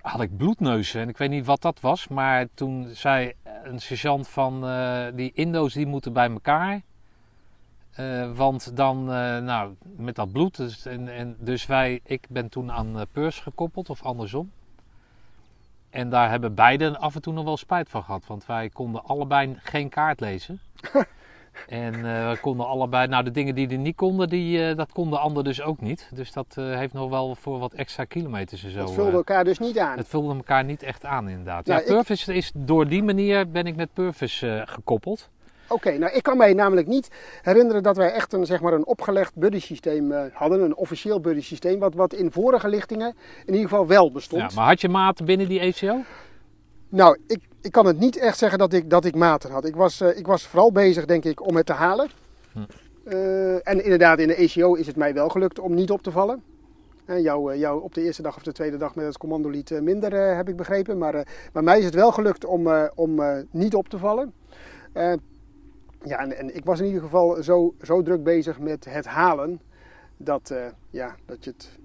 had 0.00 0.20
ik 0.20 0.36
bloedneuzen 0.36 1.00
en 1.00 1.08
ik 1.08 1.16
weet 1.16 1.30
niet 1.30 1.46
wat 1.46 1.62
dat 1.62 1.80
was. 1.80 2.08
Maar 2.08 2.46
toen 2.54 2.88
zei 2.92 3.32
een 3.62 3.80
sergeant 3.80 4.28
van 4.28 4.66
eh, 4.66 5.06
die 5.14 5.32
Indo's 5.34 5.74
die 5.74 5.86
moeten 5.86 6.12
bij 6.12 6.30
elkaar. 6.30 6.80
Eh, 7.90 8.30
want 8.36 8.76
dan, 8.76 9.12
eh, 9.12 9.38
nou, 9.38 9.74
met 9.96 10.14
dat 10.14 10.32
bloed. 10.32 10.56
Dus, 10.56 10.86
en, 10.86 11.08
en, 11.08 11.36
dus 11.38 11.66
wij, 11.66 12.00
ik 12.04 12.26
ben 12.28 12.48
toen 12.48 12.72
aan 12.72 12.96
uh, 12.96 13.02
Peurs 13.12 13.40
gekoppeld 13.40 13.90
of 13.90 14.02
andersom. 14.02 14.50
En 15.90 16.10
daar 16.10 16.30
hebben 16.30 16.54
beiden 16.54 17.00
af 17.00 17.14
en 17.14 17.22
toe 17.22 17.32
nog 17.32 17.44
wel 17.44 17.56
spijt 17.56 17.88
van 17.88 18.02
gehad. 18.02 18.26
Want 18.26 18.46
wij 18.46 18.68
konden 18.68 19.04
allebei 19.04 19.56
geen 19.62 19.88
kaart 19.88 20.20
lezen. 20.20 20.60
En 21.68 21.92
we 22.02 22.38
konden 22.40 22.66
allebei, 22.66 23.06
nou 23.08 23.24
de 23.24 23.30
dingen 23.30 23.54
die 23.54 23.68
er 23.68 23.78
niet 23.78 23.96
konden, 23.96 24.28
die, 24.28 24.74
dat 24.74 24.92
kon 24.92 25.10
de 25.10 25.18
ander 25.18 25.44
dus 25.44 25.62
ook 25.62 25.80
niet. 25.80 26.10
Dus 26.14 26.32
dat 26.32 26.54
heeft 26.54 26.92
nog 26.92 27.10
wel 27.10 27.34
voor 27.34 27.58
wat 27.58 27.72
extra 27.72 28.04
kilometers 28.04 28.64
en 28.64 28.70
zo. 28.70 28.78
Het 28.78 28.90
vulde 28.90 29.10
elkaar 29.10 29.44
dus 29.44 29.58
niet 29.58 29.78
aan. 29.78 29.96
Het 29.96 30.08
vulde 30.08 30.34
elkaar 30.34 30.64
niet 30.64 30.82
echt 30.82 31.04
aan 31.04 31.28
inderdaad. 31.28 31.66
Nou, 31.66 31.80
ja, 31.80 31.86
Purvis 31.86 32.28
ik... 32.28 32.36
is 32.36 32.52
door 32.54 32.88
die 32.88 33.02
manier 33.02 33.50
ben 33.50 33.66
ik 33.66 33.76
met 33.76 33.92
Purvis 33.92 34.44
gekoppeld. 34.64 35.30
Oké, 35.70 35.86
okay, 35.86 35.98
nou 35.98 36.12
ik 36.12 36.22
kan 36.22 36.36
mij 36.36 36.52
namelijk 36.52 36.86
niet 36.86 37.08
herinneren 37.42 37.82
dat 37.82 37.96
wij 37.96 38.12
echt 38.12 38.32
een, 38.32 38.46
zeg 38.46 38.60
maar, 38.60 38.72
een 38.72 38.86
opgelegd 38.86 39.34
buddy 39.34 39.60
systeem 39.60 40.12
hadden, 40.32 40.60
een 40.60 40.76
officieel 40.76 41.20
buddy 41.20 41.40
systeem, 41.40 41.78
wat, 41.78 41.94
wat 41.94 42.12
in 42.12 42.30
vorige 42.30 42.68
lichtingen 42.68 43.14
in 43.44 43.54
ieder 43.54 43.68
geval 43.68 43.86
wel 43.86 44.12
bestond. 44.12 44.42
Ja, 44.42 44.50
maar 44.54 44.66
had 44.66 44.80
je 44.80 44.88
maten 44.88 45.24
binnen 45.24 45.48
die 45.48 45.60
ECO? 45.60 46.02
Nou, 46.88 47.18
ik, 47.26 47.40
ik 47.60 47.72
kan 47.72 47.86
het 47.86 47.98
niet 47.98 48.16
echt 48.16 48.38
zeggen 48.38 48.58
dat 48.58 48.72
ik, 48.72 48.90
dat 48.90 49.04
ik 49.04 49.14
maten 49.14 49.50
had. 49.50 49.64
Ik 49.64 49.76
was, 49.76 50.00
uh, 50.00 50.18
ik 50.18 50.26
was 50.26 50.46
vooral 50.46 50.72
bezig, 50.72 51.04
denk 51.04 51.24
ik, 51.24 51.46
om 51.46 51.56
het 51.56 51.66
te 51.66 51.72
halen. 51.72 52.08
Hm. 52.52 52.58
Uh, 53.04 53.68
en 53.68 53.84
inderdaad, 53.84 54.18
in 54.18 54.28
de 54.28 54.34
ECO 54.34 54.74
is 54.74 54.86
het 54.86 54.96
mij 54.96 55.14
wel 55.14 55.28
gelukt 55.28 55.58
om 55.58 55.74
niet 55.74 55.90
op 55.90 56.02
te 56.02 56.10
vallen. 56.10 56.42
En 57.04 57.22
jou, 57.22 57.56
jou 57.56 57.82
op 57.82 57.94
de 57.94 58.02
eerste 58.02 58.22
dag 58.22 58.36
of 58.36 58.42
de 58.42 58.52
tweede 58.52 58.76
dag 58.76 58.94
met 58.94 59.06
het 59.06 59.18
commandolied 59.18 59.80
minder, 59.80 60.36
heb 60.36 60.48
ik 60.48 60.56
begrepen. 60.56 60.98
Maar, 60.98 61.26
maar 61.52 61.64
mij 61.64 61.78
is 61.78 61.84
het 61.84 61.94
wel 61.94 62.12
gelukt 62.12 62.44
om, 62.44 62.68
om 62.94 63.20
niet 63.50 63.74
op 63.74 63.88
te 63.88 63.98
vallen. 63.98 64.32
Ja, 66.04 66.18
en, 66.18 66.36
en, 66.36 66.56
ik 66.56 66.64
was 66.64 66.80
in 66.80 66.86
ieder 66.86 67.02
geval 67.02 67.42
zo, 67.42 67.74
zo 67.82 68.02
druk 68.02 68.22
bezig 68.22 68.58
met 68.58 68.84
het 68.84 69.06
halen. 69.06 69.60
Dat, 70.16 70.54
ja, 70.90 71.16
dat 71.26 71.44
je 71.44 71.50
het, 71.50 71.78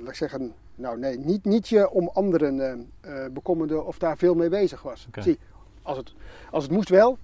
laat 0.00 0.08
ik 0.08 0.14
zeggen, 0.14 0.54
nou 0.74 0.98
nee, 0.98 1.18
niet, 1.18 1.44
niet 1.44 1.68
je 1.68 1.90
om 1.90 2.08
anderen 2.12 2.56
uh, 2.58 3.12
uh, 3.12 3.26
bekommerde 3.32 3.82
of 3.82 3.98
daar 3.98 4.16
veel 4.16 4.34
mee 4.34 4.48
bezig 4.48 4.82
was. 4.82 5.06
Okay. 5.08 5.24
Zie, 5.24 5.38
als 5.82 5.96
het, 5.96 6.14
als 6.50 6.62
het 6.64 6.72
moest 6.72 6.88
wel, 6.88 7.18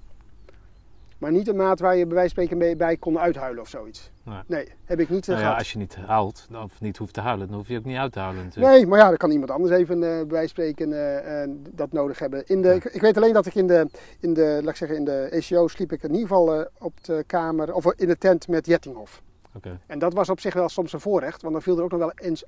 maar 1.21 1.33
niet 1.33 1.49
een 1.49 1.57
maat 1.57 1.81
waar 1.81 1.97
je 1.97 2.07
bij 2.07 2.15
wijze 2.15 2.35
van 2.35 2.45
spreken 2.45 2.67
mee, 2.67 2.77
bij 2.77 2.97
kon 2.97 3.19
uithuilen 3.19 3.63
of 3.63 3.69
zoiets. 3.69 4.11
Nee, 4.23 4.39
nee 4.47 4.69
heb 4.85 5.01
ik 5.01 5.09
niet 5.09 5.23
uh, 5.23 5.27
nou 5.29 5.39
ja, 5.39 5.45
gehad. 5.45 5.59
Als 5.59 5.73
je 5.73 5.79
niet 5.79 5.97
huilt, 5.97 6.49
of 6.65 6.81
niet 6.81 6.97
hoeft 6.97 7.15
te 7.15 7.21
huilen, 7.21 7.47
dan 7.47 7.57
hoef 7.57 7.69
je 7.69 7.79
ook 7.79 7.85
niet 7.85 7.97
uit 7.97 8.13
te 8.13 8.19
huilen 8.19 8.45
natuurlijk. 8.45 8.75
Nee, 8.75 8.87
maar 8.87 8.99
ja, 8.99 9.09
dan 9.09 9.17
kan 9.17 9.31
iemand 9.31 9.51
anders 9.51 9.73
even 9.73 9.97
uh, 9.97 10.01
bij 10.01 10.27
wijze 10.27 10.55
van 10.55 10.65
spreken 10.65 11.75
dat 11.75 11.93
nodig 11.93 12.19
hebben. 12.19 12.47
In 12.47 12.63
de, 12.63 12.69
ja. 12.69 12.75
ik, 12.75 12.85
ik, 12.85 13.01
weet 13.01 13.17
alleen 13.17 13.33
dat 13.33 13.47
ik 13.47 13.55
in 13.55 13.67
de, 13.67 13.87
in 14.21 14.35
de, 14.35 14.59
laat 14.61 14.71
ik 14.71 14.77
zeggen, 14.77 14.97
in 14.97 15.05
de 15.05 15.29
ECO 15.31 15.69
sliep 15.69 15.93
ik 15.93 16.03
in 16.03 16.11
ieder 16.11 16.29
geval 16.29 16.67
op 16.79 17.05
de 17.05 17.25
kamer, 17.27 17.75
of 17.75 17.93
in 17.95 18.07
de 18.07 18.19
tent 18.19 18.49
met 18.49 18.67
Jettinghof. 18.67 19.23
Okay. 19.57 19.79
En 19.87 19.99
dat 19.99 20.15
was 20.15 20.29
op 20.29 20.41
zich 20.41 20.55
wel 20.55 20.69
soms 20.69 20.93
een 20.93 21.01
voorrecht, 21.01 21.43
want 21.43 21.55
dan 21.55 21.63
viel 21.63 21.77
er 21.77 21.83
ook 21.83 21.91
nog 21.91 22.01
wel 22.01 22.13
eens 22.15 22.45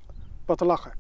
wat 0.47 0.59
te 0.59 0.65
lachen. 0.65 0.93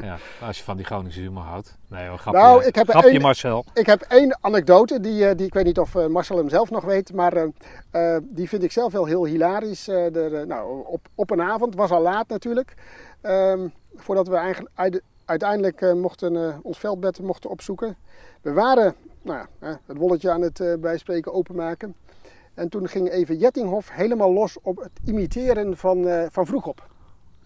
Ja, 0.00 0.16
als 0.40 0.58
je 0.58 0.64
van 0.64 0.76
die 0.76 0.86
Groningse 0.86 1.20
humor 1.20 1.42
houdt. 1.42 1.78
Nee 1.88 2.08
hoor, 2.08 2.18
grapje, 2.18 2.40
nou, 2.40 2.64
ik 2.64 2.74
heb 2.74 2.88
grapje 2.88 3.20
Marcel. 3.20 3.64
Ik 3.74 3.86
heb 3.86 4.00
één 4.00 4.38
anekdote, 4.40 5.00
die, 5.00 5.34
die 5.34 5.46
ik 5.46 5.54
weet 5.54 5.64
niet 5.64 5.78
of 5.78 5.94
uh, 5.94 6.06
Marcel 6.06 6.36
hem 6.36 6.48
zelf 6.48 6.70
nog 6.70 6.84
weet, 6.84 7.12
maar 7.12 7.36
uh, 7.36 8.16
die 8.22 8.48
vind 8.48 8.62
ik 8.62 8.72
zelf 8.72 8.92
wel 8.92 9.04
heel 9.04 9.24
hilarisch. 9.24 9.88
Er, 9.88 10.46
nou, 10.46 10.86
op, 10.86 11.08
op 11.14 11.30
een 11.30 11.42
avond, 11.42 11.74
was 11.74 11.90
al 11.90 12.02
laat 12.02 12.28
natuurlijk, 12.28 12.74
um, 13.22 13.72
voordat 13.94 14.28
we 14.28 14.36
eigenlijk, 14.36 15.02
uiteindelijk 15.24 15.94
mochten, 15.94 16.60
ons 16.62 16.78
veldbed 16.78 17.20
mochten 17.20 17.50
opzoeken. 17.50 17.96
We 18.40 18.52
waren 18.52 18.94
nou, 19.22 19.46
het 19.60 19.96
wolletje 19.96 20.30
aan 20.30 20.42
het 20.42 20.76
bijspreken 20.80 21.32
openmaken. 21.32 21.94
En 22.54 22.68
toen 22.68 22.88
ging 22.88 23.10
even 23.10 23.36
Jettinghof 23.36 23.90
helemaal 23.90 24.32
los 24.32 24.58
op 24.62 24.76
het 24.76 25.00
imiteren 25.04 25.76
van, 25.76 26.28
van 26.30 26.46
Vroegop. 26.46 26.88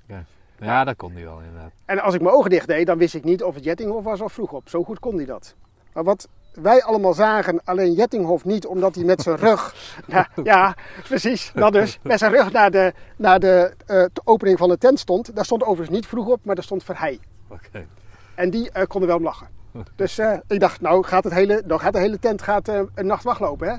Ja. 0.06 0.24
Ja, 0.58 0.84
dat 0.84 0.96
kon 0.96 1.12
hij 1.12 1.24
wel 1.24 1.38
inderdaad. 1.38 1.70
En 1.84 2.00
als 2.00 2.14
ik 2.14 2.20
mijn 2.20 2.34
ogen 2.34 2.50
dicht 2.50 2.66
deed, 2.66 2.86
dan 2.86 2.98
wist 2.98 3.14
ik 3.14 3.24
niet 3.24 3.42
of 3.42 3.54
het 3.54 3.64
Jettinghof 3.64 4.04
was 4.04 4.20
of 4.20 4.32
Vroegop. 4.32 4.68
Zo 4.68 4.84
goed 4.84 4.98
kon 4.98 5.16
hij 5.16 5.24
dat. 5.24 5.54
Maar 5.92 6.04
wat 6.04 6.28
wij 6.52 6.82
allemaal 6.82 7.14
zagen, 7.14 7.60
alleen 7.64 7.92
Jettinghof 7.92 8.44
niet, 8.44 8.66
omdat 8.66 8.94
hij 8.94 9.04
met 9.04 9.22
zijn 9.22 9.36
rug... 9.48 9.74
nou, 10.06 10.26
ja, 10.42 10.76
precies, 11.02 11.52
dat 11.54 11.72
dus. 11.72 11.98
Met 12.02 12.18
zijn 12.18 12.32
rug 12.32 12.52
naar 12.52 12.70
de, 12.70 12.92
naar 13.16 13.40
de, 13.40 13.74
uh, 13.80 13.86
de 13.86 14.20
opening 14.24 14.58
van 14.58 14.68
de 14.68 14.78
tent 14.78 14.98
stond. 14.98 15.34
Daar 15.34 15.44
stond 15.44 15.62
overigens 15.62 15.96
niet 15.96 16.06
Vroegop, 16.06 16.44
maar 16.44 16.54
daar 16.54 16.64
stond 16.64 16.84
Verheij. 16.84 17.18
Okay. 17.48 17.86
En 18.34 18.50
die 18.50 18.70
uh, 18.76 18.82
konden 18.82 19.08
wel 19.08 19.18
om 19.18 19.24
lachen. 19.24 19.48
Dus 19.96 20.18
uh, 20.18 20.32
ik 20.46 20.60
dacht, 20.60 20.80
nou 20.80 21.04
gaat, 21.04 21.24
het 21.24 21.32
hele, 21.32 21.62
nou 21.66 21.80
gaat 21.80 21.92
de 21.92 21.98
hele 21.98 22.18
tent 22.18 22.42
gaat, 22.42 22.68
een 22.68 23.06
nacht 23.06 23.24
wachtlopen, 23.24 23.68
hè. 23.68 23.76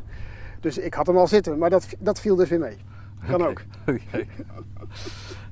Dus 0.59 0.77
ik 0.77 0.93
had 0.93 1.07
hem 1.07 1.17
al 1.17 1.27
zitten, 1.27 1.57
maar 1.57 1.69
dat, 1.69 1.87
dat 1.99 2.19
viel 2.19 2.35
dus 2.35 2.49
weer 2.49 2.59
mee. 2.59 2.77
Kan 3.27 3.35
okay. 3.35 3.49
ook. 3.49 3.61
Okay. 4.11 4.27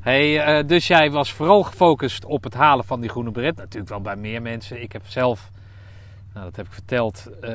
Hey, 0.08 0.60
uh, 0.60 0.68
dus 0.68 0.88
jij 0.88 1.12
was 1.12 1.34
vooral 1.34 1.64
gefocust 1.64 2.26
op 2.26 2.44
het 2.44 2.54
halen 2.54 2.86
van 2.86 3.02
die 3.02 3.10
groene 3.10 3.32
beret. 3.32 3.56
Natuurlijk 3.56 3.90
wel 3.90 4.02
bij 4.02 4.16
meer 4.16 4.42
mensen. 4.42 4.82
Ik 4.82 4.92
heb 4.92 5.08
zelf, 5.08 5.52
nou, 6.34 6.46
dat 6.46 6.56
heb 6.56 6.66
ik 6.66 6.72
verteld, 6.72 7.28
uh, 7.42 7.50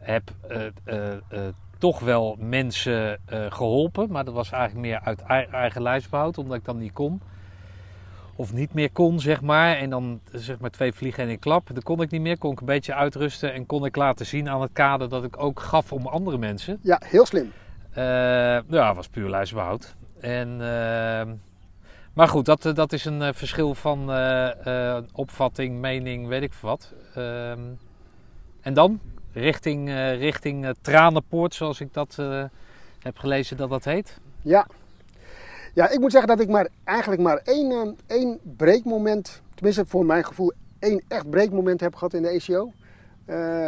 heb 0.00 0.22
uh, 0.50 1.40
toch 1.78 2.00
wel 2.00 2.36
mensen 2.38 3.20
geholpen. 3.28 4.10
Maar 4.10 4.24
dat 4.24 4.34
was 4.34 4.50
eigenlijk 4.50 4.86
meer 4.86 5.00
uit 5.00 5.22
eigen 5.50 5.82
lijfsbehoud, 5.82 6.38
omdat 6.38 6.56
ik 6.56 6.64
dan 6.64 6.78
niet 6.78 6.92
kon. 6.92 7.20
Of 8.36 8.52
niet 8.52 8.74
meer 8.74 8.90
kon, 8.90 9.20
zeg 9.20 9.40
maar. 9.40 9.76
En 9.76 9.90
dan 9.90 10.20
zeg 10.32 10.58
maar 10.58 10.70
twee 10.70 10.92
vliegen 10.92 11.22
in 11.22 11.30
een 11.30 11.38
klap. 11.38 11.68
Dan 11.72 11.82
kon 11.82 12.02
ik 12.02 12.10
niet 12.10 12.20
meer. 12.20 12.38
Kon 12.38 12.52
ik 12.52 12.60
een 12.60 12.66
beetje 12.66 12.94
uitrusten. 12.94 13.52
En 13.52 13.66
kon 13.66 13.84
ik 13.84 13.96
laten 13.96 14.26
zien 14.26 14.48
aan 14.48 14.60
het 14.60 14.72
kader 14.72 15.08
dat 15.08 15.24
ik 15.24 15.42
ook 15.42 15.60
gaf 15.60 15.92
om 15.92 16.06
andere 16.06 16.38
mensen. 16.38 16.78
Ja, 16.82 17.00
heel 17.04 17.26
slim. 17.26 17.52
Eh, 17.92 18.04
ja, 18.68 18.94
was 18.94 19.08
puur 19.08 19.30
lijstbehoud. 19.30 19.94
En, 20.20 20.60
ehm, 20.60 21.28
maar 22.14 22.28
goed, 22.28 22.44
dat, 22.44 22.64
eh, 22.64 22.74
dat 22.74 22.92
is 22.92 23.04
een 23.04 23.22
eh, 23.22 23.32
verschil 23.32 23.74
van 23.74 24.12
eh, 24.12 24.98
opvatting, 25.12 25.80
mening, 25.80 26.26
weet 26.26 26.42
ik 26.42 26.52
wat. 26.52 26.92
Ehm, 27.14 27.60
en 28.60 28.74
dan 28.74 29.00
richting, 29.32 29.88
richting 30.18 30.74
Tranenpoort, 30.80 31.54
zoals 31.54 31.80
ik 31.80 31.92
dat 31.92 32.16
heb 32.98 33.18
gelezen 33.18 33.56
dat 33.56 33.70
dat 33.70 33.84
heet. 33.84 34.18
Ja. 34.42 34.66
Ja, 35.74 35.90
ik 35.90 36.00
moet 36.00 36.10
zeggen 36.10 36.28
dat 36.28 36.40
ik 36.40 36.48
maar 36.48 36.68
eigenlijk 36.84 37.22
maar 37.22 37.36
één, 37.36 37.70
eh, 37.70 38.16
één 38.16 38.38
breekmoment, 38.56 39.42
tenminste 39.54 39.86
voor 39.86 40.06
mijn 40.06 40.24
gevoel, 40.24 40.52
één 40.78 41.02
echt 41.08 41.30
breekmoment 41.30 41.80
heb 41.80 41.94
gehad 41.94 42.14
in 42.14 42.22
de 42.22 42.28
ECO. 42.28 42.72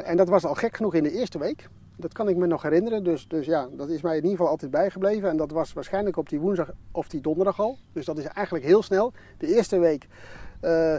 En 0.05 0.17
dat 0.17 0.29
was 0.29 0.45
al 0.45 0.55
gek 0.55 0.77
genoeg 0.77 0.95
in 0.95 1.03
de 1.03 1.13
eerste 1.13 1.39
week. 1.39 1.69
Dat 1.97 2.13
kan 2.13 2.29
ik 2.29 2.37
me 2.37 2.47
nog 2.47 2.63
herinneren. 2.63 3.05
Dus, 3.05 3.29
dus 3.29 3.47
ja, 3.47 3.69
dat 3.73 3.89
is 3.89 4.03
mij 4.03 4.17
in 4.17 4.23
ieder 4.23 4.37
geval 4.37 4.49
altijd 4.49 4.71
bijgebleven. 4.71 5.29
En 5.29 5.37
dat 5.37 5.51
was 5.51 5.73
waarschijnlijk 5.73 6.17
op 6.17 6.29
die 6.29 6.41
woensdag 6.41 6.71
of 6.93 7.09
die 7.09 7.21
donderdag 7.21 7.61
al. 7.61 7.79
Dus 7.93 8.05
dat 8.05 8.19
is 8.19 8.25
eigenlijk 8.25 8.65
heel 8.65 8.83
snel. 8.83 9.13
De 9.39 9.55
eerste 9.55 9.79
week. 9.79 10.07
eh, 10.61 10.97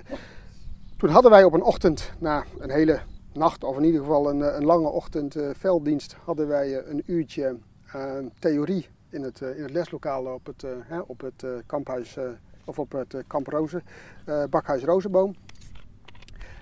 toen 0.97 1.09
hadden 1.09 1.31
wij 1.31 1.43
op 1.43 1.53
een 1.53 1.63
ochtend, 1.63 2.11
na 2.19 2.43
een 2.59 2.69
hele 2.69 2.99
nacht, 3.33 3.63
of 3.63 3.77
in 3.77 3.83
ieder 3.83 4.01
geval 4.01 4.29
een, 4.29 4.41
eh, 4.41 4.55
een 4.55 4.65
lange 4.65 4.87
ochtend 4.87 5.35
eh, 5.35 5.49
velddienst, 5.53 6.15
hadden 6.23 6.47
wij 6.47 6.85
een 6.87 7.03
uurtje 7.05 7.57
theorie 8.39 8.87
in 9.09 9.23
het, 9.23 9.41
in 9.41 9.61
het 9.61 9.71
leslokaal 9.71 10.25
op 10.25 10.45
het, 10.45 10.65
hè, 10.83 10.99
op 10.99 11.21
het 11.21 11.45
kamphuis, 11.65 12.17
of 12.65 12.79
op 12.79 12.91
het 12.91 13.15
kamp 13.27 13.47
Rozen, 13.47 13.83
bakhuis 14.49 14.83
Rozenboom. 14.83 15.35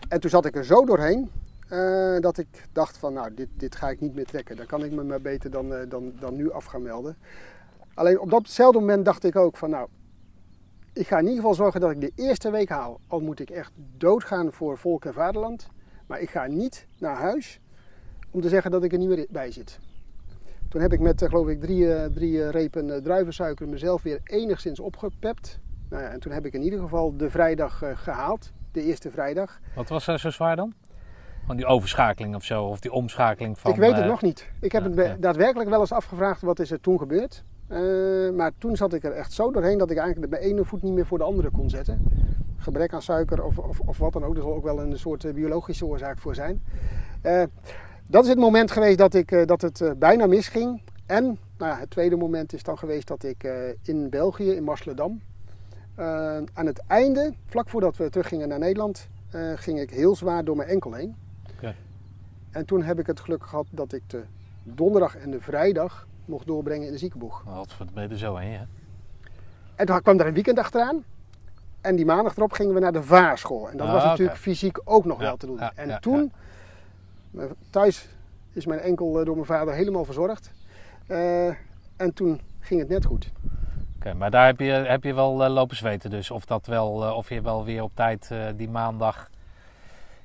En 0.10 0.20
toen 0.20 0.30
zat 0.30 0.46
ik 0.46 0.56
er 0.56 0.66
zo 0.66 0.86
doorheen 0.86 1.30
eh, 1.74 2.22
dat 2.22 2.38
ik 2.38 2.48
dacht 2.72 2.98
van, 2.98 3.14
nou, 3.14 3.34
dit, 3.34 3.48
dit 3.58 3.76
ga 3.76 3.90
ik 3.90 4.00
niet 4.00 4.16
meer 4.16 4.26
trekken. 4.26 4.56
Dan 4.56 4.66
kan 4.66 4.84
ik 4.84 4.92
me 4.92 5.04
maar 5.04 5.22
beter 5.22 5.52
dan, 5.52 5.74
eh, 5.74 5.90
dan, 5.90 6.14
dan 6.20 6.36
nu 6.36 6.52
af 6.52 6.66
gaan 6.66 6.82
melden. 6.82 7.18
Alleen 7.94 8.20
op 8.20 8.30
datzelfde 8.30 8.80
moment 8.80 9.06
dacht 9.06 9.24
ik 9.24 9.36
ook 9.36 9.58
van, 9.58 9.70
nou, 9.70 9.88
ik 10.94 11.08
ga 11.08 11.18
in 11.18 11.24
ieder 11.24 11.40
geval 11.40 11.54
zorgen 11.54 11.82
dat 11.82 11.92
ik 11.92 12.02
de 12.02 12.12
eerste 12.16 12.52
week 12.52 12.70
haal. 12.70 13.00
Al 13.08 13.20
moet 13.20 13.40
ik 13.40 13.50
echt 13.50 13.72
doodgaan 13.98 14.54
voor 14.54 14.78
volk 14.78 15.06
en 15.06 15.14
vaderland. 15.14 15.70
Maar 16.08 16.20
ik 16.20 16.30
ga 16.30 16.48
niet 16.48 16.88
naar 17.00 17.16
huis 17.16 17.60
om 18.32 18.42
te 18.42 18.50
zeggen 18.50 18.72
dat 18.72 18.84
ik 18.84 18.92
er 18.92 18.98
niet 18.98 19.10
meer 19.10 19.28
bij 19.30 19.52
zit. 19.52 19.80
Toen 20.70 20.82
heb 20.82 20.94
ik 20.94 21.00
met, 21.00 21.22
eh, 21.22 21.30
geloof 21.30 21.48
ik, 21.48 21.62
drie, 21.62 22.12
drie 22.12 22.50
repen 22.50 23.04
druivensuiker 23.04 23.68
mezelf 23.68 24.02
weer 24.02 24.22
enigszins 24.24 24.80
opgepept. 24.80 25.60
Nou 25.90 26.04
ja, 26.04 26.10
en 26.10 26.20
toen 26.20 26.32
heb 26.32 26.46
ik 26.46 26.54
in 26.54 26.62
ieder 26.62 26.80
geval 26.80 27.18
de 27.18 27.30
vrijdag 27.30 27.82
eh, 27.82 27.98
gehaald. 27.98 28.52
De 28.72 28.84
eerste 28.84 29.12
vrijdag. 29.12 29.60
Wat 29.76 29.90
was 29.90 30.08
er 30.08 30.20
zo 30.20 30.30
zwaar 30.30 30.56
dan? 30.56 30.74
Van 31.46 31.56
die 31.56 31.66
overschakeling 31.66 32.36
of 32.36 32.44
zo, 32.44 32.64
of 32.64 32.80
die 32.80 32.92
omschakeling 32.92 33.60
van... 33.60 33.72
ik 33.72 33.78
weet 33.78 33.92
het 33.92 34.02
eh, 34.02 34.08
nog 34.08 34.22
niet. 34.22 34.48
Ik 34.60 34.72
heb 34.72 34.96
ja, 34.96 35.04
het 35.04 35.22
daadwerkelijk 35.22 35.70
wel 35.70 35.80
eens 35.80 35.92
afgevraagd 35.92 36.42
wat 36.42 36.60
is 36.60 36.72
er 36.72 36.82
toen 36.82 36.98
gebeurd. 36.98 37.44
Eh, 37.68 37.80
maar 38.36 38.52
toen 38.58 38.76
zat 38.76 38.94
ik 38.94 39.04
er 39.04 39.12
echt 39.12 39.34
zo 39.34 39.52
doorheen 39.52 39.78
dat 39.78 39.92
ik 39.92 39.98
eigenlijk 39.98 40.32
mijn 40.32 40.44
ene 40.44 40.66
voet 40.66 40.82
niet 40.82 40.94
meer 40.94 41.06
voor 41.06 41.18
de 41.18 41.24
andere 41.24 41.50
kon 41.50 41.70
zetten. 41.70 42.02
Gebrek 42.58 42.94
aan 42.94 43.02
suiker 43.02 43.44
of, 43.44 43.58
of, 43.58 43.80
of 43.80 43.98
wat 43.98 44.14
dan 44.14 44.24
ook. 44.24 44.36
Er 44.36 44.42
zal 44.42 44.54
ook 44.54 44.64
wel 44.64 44.82
een 44.82 45.00
soort 45.00 45.26
eh, 45.26 45.34
biologische 45.34 45.86
oorzaak 45.86 46.18
voor 46.18 46.36
zijn. 46.36 46.62
Dat 48.08 48.24
is 48.24 48.30
het 48.30 48.40
moment 48.40 48.72
geweest 48.72 48.98
dat, 48.98 49.14
ik, 49.14 49.48
dat 49.48 49.62
het 49.62 49.94
bijna 49.98 50.26
misging. 50.26 50.82
En 51.06 51.24
nou 51.58 51.72
ja, 51.72 51.80
het 51.80 51.90
tweede 51.90 52.16
moment 52.16 52.54
is 52.54 52.64
dan 52.64 52.78
geweest 52.78 53.08
dat 53.08 53.24
ik 53.24 53.48
in 53.84 54.10
België, 54.10 54.52
in 54.52 54.64
Marsledam, 54.64 55.22
aan 56.54 56.66
het 56.66 56.84
einde, 56.88 57.34
vlak 57.46 57.70
voordat 57.70 57.98
we 57.98 58.10
teruggingen 58.10 58.48
naar 58.48 58.60
Nederland, 58.60 59.08
ging 59.56 59.80
ik 59.80 59.90
heel 59.90 60.16
zwaar 60.16 60.44
door 60.44 60.56
mijn 60.56 60.70
enkel 60.70 60.94
heen. 60.94 61.16
En 62.54 62.66
toen 62.66 62.84
heb 62.84 63.00
ik 63.00 63.08
het 63.08 63.20
geluk 63.20 63.46
gehad 63.46 63.66
dat 63.70 63.94
ik 63.94 64.10
de 64.10 64.24
donderdag 64.64 65.16
en 65.18 65.32
de 65.32 65.42
vrijdag 65.42 66.08
mocht 66.26 66.48
doorbrengen 66.48 66.86
in 66.86 66.92
de 66.92 66.98
ziekenboeg. 66.98 67.44
Wat 67.44 67.74
voor 67.74 67.86
er 67.96 68.18
zo 68.18 68.36
heen, 68.36 68.52
hè? 68.52 68.64
En 69.76 69.86
toen 69.86 70.02
kwam 70.02 70.20
er 70.20 70.28
een 70.28 70.34
weekend 70.34 70.60
achteraan. 70.60 71.04
En 71.82 71.96
die 71.96 72.06
maandag 72.06 72.36
erop 72.38 72.52
gingen 72.52 72.74
we 72.74 72.80
naar 72.80 72.92
de 72.92 73.04
vaarschool. 73.04 73.70
En 73.70 73.78
dat 73.78 73.88
Ah, 73.88 73.94
was 73.94 74.02
oké. 74.02 74.10
natuurlijk 74.12 74.38
fysiek 74.40 74.80
ook 74.84 75.06
nog 75.06 75.20
Ja, 75.20 75.24
wel 75.24 75.38
te 75.38 75.46
doen. 75.46 75.58
ja, 75.58 75.72
en 75.76 75.88
ja, 75.88 76.00
toen, 76.00 76.32
thuis 77.70 78.08
is 78.52 78.66
mijn 78.66 78.80
enkel 78.80 79.20
eh, 79.20 79.26
door 79.26 79.36
mijn 79.36 79.48
vader 79.48 79.74
helemaal 79.74 80.06
verzorgd. 80.06 80.52
Eh, 81.08 81.48
en 81.96 82.14
toen 82.14 82.42
ging 82.60 82.80
het 82.80 82.90
net 82.90 83.06
goed. 83.06 83.32
Oké, 83.96 84.14
maar 84.14 84.32
daar 84.32 84.46
heb 84.46 84.60
je, 84.60 84.72
heb 84.72 85.04
je 85.04 85.14
wel 85.14 85.44
eh, 85.44 85.52
lopen 85.54 85.76
zweten 85.76 86.10
dus. 86.10 86.32
Of, 86.32 86.46
dat 86.46 86.66
wel, 86.66 87.16
of 87.16 87.30
je 87.30 87.42
wel 87.42 87.66
weer 87.66 87.84
op 87.84 87.92
tijd 87.96 88.32
die 88.56 88.70
maandag 88.70 89.30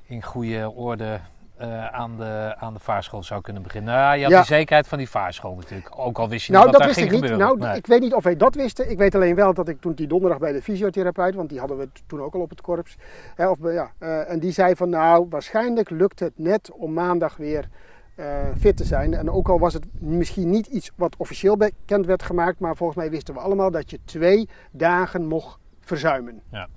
in 0.04 0.22
goede 0.22 0.70
orde 0.70 1.20
eh, 1.58 1.86
aan, 1.86 2.16
de, 2.16 2.54
aan 2.58 2.72
de 2.74 2.78
vaarschool 2.80 3.22
zou 3.22 3.40
kunnen 3.40 3.62
beginnen. 3.62 3.94
Nou, 3.94 4.16
je 4.16 4.22
had 4.22 4.32
Ja. 4.32 4.36
die 4.38 4.46
zekerheid 4.46 4.86
van 4.88 4.98
die 4.98 5.08
vaarschool 5.10 5.54
natuurlijk. 5.54 5.90
Ook 5.98 6.18
al 6.18 6.28
wist 6.28 6.46
je 6.46 6.52
Nou, 6.52 6.64
niet 6.66 6.74
wat 6.76 6.82
dat 6.84 6.94
daar 6.94 6.96
wist 6.96 6.98
ging 6.98 7.06
ik 7.06 7.28
niet. 7.28 7.30
gebeuren. 7.38 7.58
Nou, 7.58 7.70
Nee. 7.70 7.78
ik 7.78 7.86
weet 7.86 8.00
niet 8.00 8.14
of 8.14 8.24
wij 8.24 8.36
dat 8.36 8.54
wisten. 8.54 8.90
Ik 8.90 8.98
weet 8.98 9.14
alleen 9.14 9.34
wel 9.34 9.54
dat 9.54 9.68
ik 9.68 9.80
toen 9.80 9.92
die 9.94 10.06
donderdag 10.06 10.38
bij 10.38 10.52
de 10.52 10.62
fysiotherapeut, 10.62 11.34
want 11.34 11.48
die 11.48 11.58
hadden 11.58 11.78
we 11.78 11.88
toen 12.06 12.22
ook 12.22 12.34
al 12.34 12.40
op 12.40 12.50
het 12.50 12.60
korps. 12.60 12.96
Hè, 13.34 13.48
of, 13.48 13.58
ja, 13.62 13.90
eh, 13.98 14.30
en 14.30 14.38
die 14.40 14.50
zei 14.52 14.76
van 14.76 14.88
nou, 14.88 15.26
waarschijnlijk 15.30 15.90
lukt 15.90 16.20
het 16.20 16.32
net 16.36 16.70
om 16.72 16.92
maandag 16.92 17.36
weer 17.36 17.68
eh, 18.14 18.24
fit 18.58 18.76
te 18.76 18.84
zijn. 18.84 19.14
En 19.14 19.30
ook 19.30 19.48
al 19.48 19.58
was 19.58 19.74
het 19.74 19.86
misschien 20.00 20.50
niet 20.50 20.66
iets 20.66 20.90
wat 20.96 21.14
officieel 21.18 21.56
bekend 21.56 22.06
werd 22.06 22.22
gemaakt, 22.22 22.58
maar 22.60 22.76
volgens 22.76 22.98
mij 22.98 23.10
wisten 23.10 23.34
we 23.34 23.40
allemaal 23.40 23.70
dat 23.70 23.90
je 23.90 23.98
twee 24.04 24.48
dagen 24.70 25.26
mocht 25.26 25.58
verzuimen. 25.80 26.40
Ja. 26.50 26.68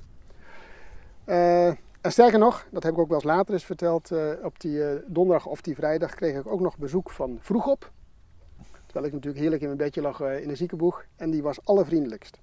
Eh, 2.02 2.08
en 2.08 2.12
sterker 2.12 2.40
nog, 2.40 2.68
dat 2.72 2.84
heb 2.84 2.94
ik 2.94 3.00
ook 3.00 3.08
wel 3.08 3.18
eens 3.18 3.26
later 3.26 3.54
eens 3.54 3.66
verteld, 3.66 4.12
eh, 4.12 4.32
op 4.44 4.60
die 4.60 4.84
eh, 4.84 5.02
donderdag 5.08 5.46
of 5.46 5.62
die 5.62 5.76
vrijdag 5.76 6.14
kreeg 6.16 6.40
ik 6.40 6.48
ook 6.48 6.60
nog 6.60 6.78
bezoek 6.78 7.10
van 7.10 7.38
Vroegop. 7.42 7.92
Terwijl 8.86 9.06
ik 9.06 9.14
natuurlijk 9.14 9.42
heerlijk 9.42 9.62
in 9.62 9.68
mijn 9.68 9.80
bedje 9.80 10.02
lag 10.02 10.22
eh, 10.22 10.42
in 10.42 10.50
een 10.50 10.58
ziekenboeg. 10.58 11.06
En 11.16 11.30
die 11.30 11.44
was 11.44 11.66
allervriendelijkst. 11.66 12.40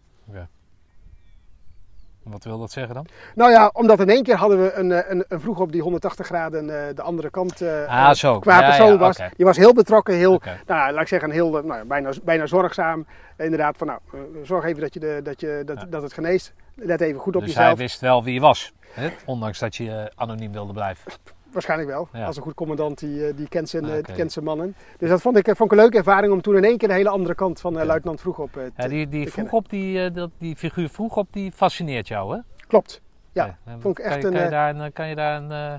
Wat 2.31 2.45
wil 2.45 2.59
dat 2.59 2.71
zeggen 2.71 2.95
dan? 2.95 3.07
Nou 3.35 3.51
ja, 3.51 3.71
omdat 3.73 4.01
in 4.01 4.09
één 4.09 4.23
keer 4.23 4.37
hadden 4.37 4.63
we 4.63 4.73
een, 4.73 4.93
eh, 4.93 5.11
een, 5.11 5.25
een 5.29 5.41
Vroegop 5.41 5.73
die 5.73 5.83
180 5.83 6.27
graden 6.27 6.89
eh, 6.89 6.95
de 6.95 7.03
andere 7.03 7.31
kant 7.31 7.63
Ah, 7.63 8.09
eh, 8.09 8.11
zo. 8.13 8.39
qua 8.39 8.61
Ja, 8.61 8.67
persoon 8.67 8.93
ja, 8.93 8.99
was. 8.99 9.17
Die 9.37 9.45
was 9.47 9.57
heel 9.57 9.73
betrokken, 9.75 10.15
heel, 10.15 10.41
nou, 10.67 10.93
laat 10.93 11.01
ik 11.03 11.09
zeggen, 11.09 11.31
heel, 11.31 11.51
nou, 11.51 11.67
ja, 11.75 11.85
bijna, 11.85 12.11
bijna 12.25 12.47
zorgzaam. 12.47 13.07
Inderdaad, 13.37 13.77
van 13.77 13.87
nou, 13.87 14.01
zorg 14.43 14.65
even 14.65 14.81
dat, 14.81 14.95
je 14.95 15.01
de, 15.01 15.21
dat, 15.23 15.41
je, 15.41 15.63
dat, 15.67 15.81
Ja. 15.81 15.87
dat 15.87 16.03
het 16.03 16.13
geneest. 16.13 16.53
Let 16.75 17.01
even 17.01 17.21
goed 17.21 17.37
op 17.37 17.43
Dus 17.43 17.55
hij 17.55 17.63
jezelf. 17.63 17.79
wist 17.79 18.01
wel 18.01 18.25
wie 18.25 18.35
je 18.35 18.41
was. 18.41 18.73
Hè? 18.91 19.09
Ondanks 19.25 19.59
dat 19.59 19.77
je 19.77 20.13
anoniem 20.15 20.53
wilde 20.53 20.73
blijven. 20.73 21.13
Waarschijnlijk 21.53 21.91
wel. 21.91 22.09
Ja. 22.13 22.27
Als 22.27 22.37
een 22.37 22.43
goed 22.43 22.55
commandant, 22.55 22.99
die, 22.99 23.27
eh, 23.27 23.37
die, 23.37 23.49
kent 23.49 23.69
zijn, 23.69 23.85
eh, 23.85 23.91
Oké. 23.93 24.03
die 24.03 24.15
kent 24.15 24.33
zijn 24.33 24.45
mannen. 24.45 24.75
Dus 24.99 25.09
dat 25.09 25.21
vond 25.21 25.37
ik, 25.37 25.49
eh, 25.49 25.55
vond 25.55 25.71
ik 25.73 25.77
een 25.77 25.83
leuke 25.83 25.97
ervaring 25.97 26.33
om 26.33 26.41
toen 26.41 26.57
in 26.57 26.65
één 26.65 26.79
keer 26.79 26.89
de 26.89 26.95
hele 26.95 27.09
andere 27.09 27.35
kant 27.35 27.61
van 27.61 27.73
eh, 27.75 27.81
Ja. 27.81 27.87
luitenant 27.87 28.21
Vroegop 28.21 28.57
eh, 28.57 28.65
te, 28.65 28.71
Ja, 28.83 28.89
die, 28.89 29.09
die, 29.09 29.31
vroeg 29.33 29.53
op 29.53 29.69
die, 29.71 30.05
eh, 30.05 30.15
dat, 30.15 30.31
die 30.39 30.57
figuur 30.57 30.89
vroeg 30.89 31.17
op, 31.17 31.27
die 31.33 31.53
fascineert 31.53 32.09
jou, 32.09 32.35
hè? 32.37 32.41
Klopt. 32.67 33.01
Ja, 33.33 33.59
vond 33.81 33.99
ik 33.99 34.05
kan 34.05 34.13
echt 34.13 34.21
je- 34.23 34.27
een, 34.27 34.33
Kan 34.33 34.41
je 34.41 34.47
eh, 34.47 34.51
daar, 34.51 34.77
een, 34.77 34.93
kan 34.93 35.09
je 35.09 35.15
daar 35.15 35.43
een, 35.43 35.51
eh, 35.53 35.75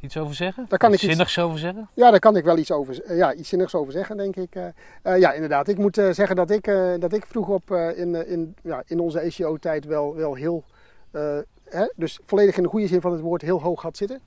iets 0.00 0.16
over 0.16 0.34
zeggen? 0.34 0.66
Daar 0.68 0.78
kan 0.78 0.92
iets 0.92 1.02
ik 1.02 1.08
iets- 1.08 1.16
zinnigs 1.18 1.38
over 1.38 1.58
zeggen? 1.58 1.88
Ja, 1.94 2.10
daar 2.10 2.18
kan 2.20 2.36
ik 2.36 2.44
wel 2.44 2.58
iets, 2.58 2.70
over, 2.72 3.02
eh, 3.04 3.16
ja, 3.16 3.34
iets 3.34 3.48
zinnigs 3.48 3.74
over 3.74 3.92
zeggen, 3.92 4.16
denk 4.16 4.36
ik. 4.36 4.54
eh. 4.54 4.66
Eh, 5.02 5.18
ja, 5.18 5.32
inderdaad. 5.32 5.68
Ik 5.68 5.78
moet 5.78 5.98
eh, 5.98 6.10
zeggen 6.10 6.36
dat 6.36 6.50
ik, 6.50 6.66
eh, 6.66 6.92
dat 6.98 7.12
ik 7.12 7.26
vroeg 7.26 7.48
op 7.48 7.70
eh, 7.70 7.98
in, 7.98 8.14
eh, 8.14 8.30
in, 8.32 8.54
ja, 8.62 8.82
in 8.86 9.00
onze 9.00 9.18
ECO-tijd 9.20 9.84
wel, 9.84 10.14
wel 10.14 10.34
heel, 10.34 10.64
eh, 11.10 11.38
hè, 11.64 11.92
dus 11.96 12.18
volledig 12.24 12.56
in 12.56 12.62
de 12.62 12.68
goede 12.68 12.86
zin 12.86 13.00
van 13.00 13.12
het 13.12 13.20
woord, 13.20 13.42
heel 13.42 13.62
hoog 13.62 13.82
had 13.82 13.96
zitten. 13.96 14.20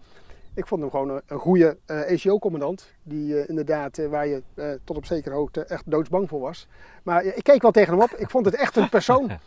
Ik 0.55 0.67
vond 0.67 0.81
hem 0.81 0.89
gewoon 0.89 1.09
een, 1.09 1.21
een 1.27 1.39
goede 1.39 1.77
eh 1.85 2.11
ECO-commandant, 2.11 2.93
die 3.03 3.39
eh, 3.39 3.49
inderdaad, 3.49 3.97
eh, 3.97 4.07
waar 4.07 4.27
je 4.27 4.43
tot 4.83 4.97
op 4.97 5.05
zekere 5.05 5.35
hoogte 5.35 5.65
echt 5.65 5.83
doodsbang 5.91 6.29
voor 6.29 6.39
was. 6.39 6.67
Maar 7.03 7.23
ik 7.23 7.43
keek 7.43 7.61
wel 7.61 7.71
tegen 7.71 7.93
hem 7.93 8.01
op. 8.01 8.09
Ik 8.11 8.29
vond 8.29 8.45
het 8.45 8.55
echt 8.55 8.75
een 8.75 8.89
persoon. 8.89 9.31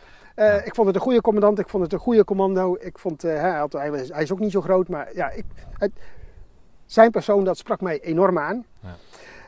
Ik 0.64 0.74
vond 0.74 0.86
het 0.86 0.96
een 0.96 1.02
goede 1.02 1.20
commandant, 1.20 1.58
ik 1.58 1.68
vond 1.68 1.82
het 1.82 1.92
een 1.92 1.98
goede 1.98 2.24
commando. 2.24 2.76
Ik 2.80 2.98
vond, 2.98 3.22
hij, 3.22 3.50
had, 3.58 3.72
hij, 3.72 3.90
was- 3.90 4.08
hij 4.08 4.22
is 4.22 4.32
ook 4.32 4.38
niet 4.38 4.50
zo 4.52 4.60
groot, 4.60 4.88
maar 4.88 5.14
ja, 5.14 5.30
ik, 5.30 5.44
zijn 6.86 7.10
persoon 7.10 7.44
dat 7.44 7.56
sprak 7.58 7.80
mij 7.80 8.00
enorm 8.00 8.38
aan. 8.38 8.64
Ja. 8.80 8.94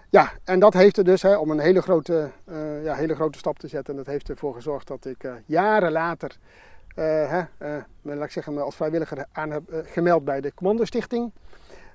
Ja, 0.09 0.33
en 0.45 0.59
dat 0.61 0.73
heeft 0.75 0.97
er 0.97 1.05
dus, 1.05 1.23
hè, 1.23 1.37
om 1.37 1.51
een 1.51 1.59
hele 1.59 1.83
grote, 1.83 2.31
ja, 2.83 2.95
hele 2.95 3.15
grote 3.15 3.39
stap 3.39 3.59
te 3.59 3.69
zetten, 3.69 3.97
dat 3.97 4.07
heeft 4.07 4.29
ervoor 4.29 4.55
gezorgd 4.55 4.87
dat 4.87 5.05
ik 5.05 5.29
jaren 5.47 5.93
later, 5.93 6.37
hè, 7.05 7.39
eh, 7.59 7.83
me, 8.03 8.15
laat 8.15 8.25
ik 8.25 8.31
zeggen, 8.31 8.55
me 8.55 8.61
als 8.61 8.77
vrijwilliger 8.77 9.27
aan 9.33 9.51
heb 9.51 9.69
eh, 9.73 9.79
gemeld 9.85 10.25
bij 10.25 10.41
de 10.41 10.55
Commandostichting. 10.55 11.33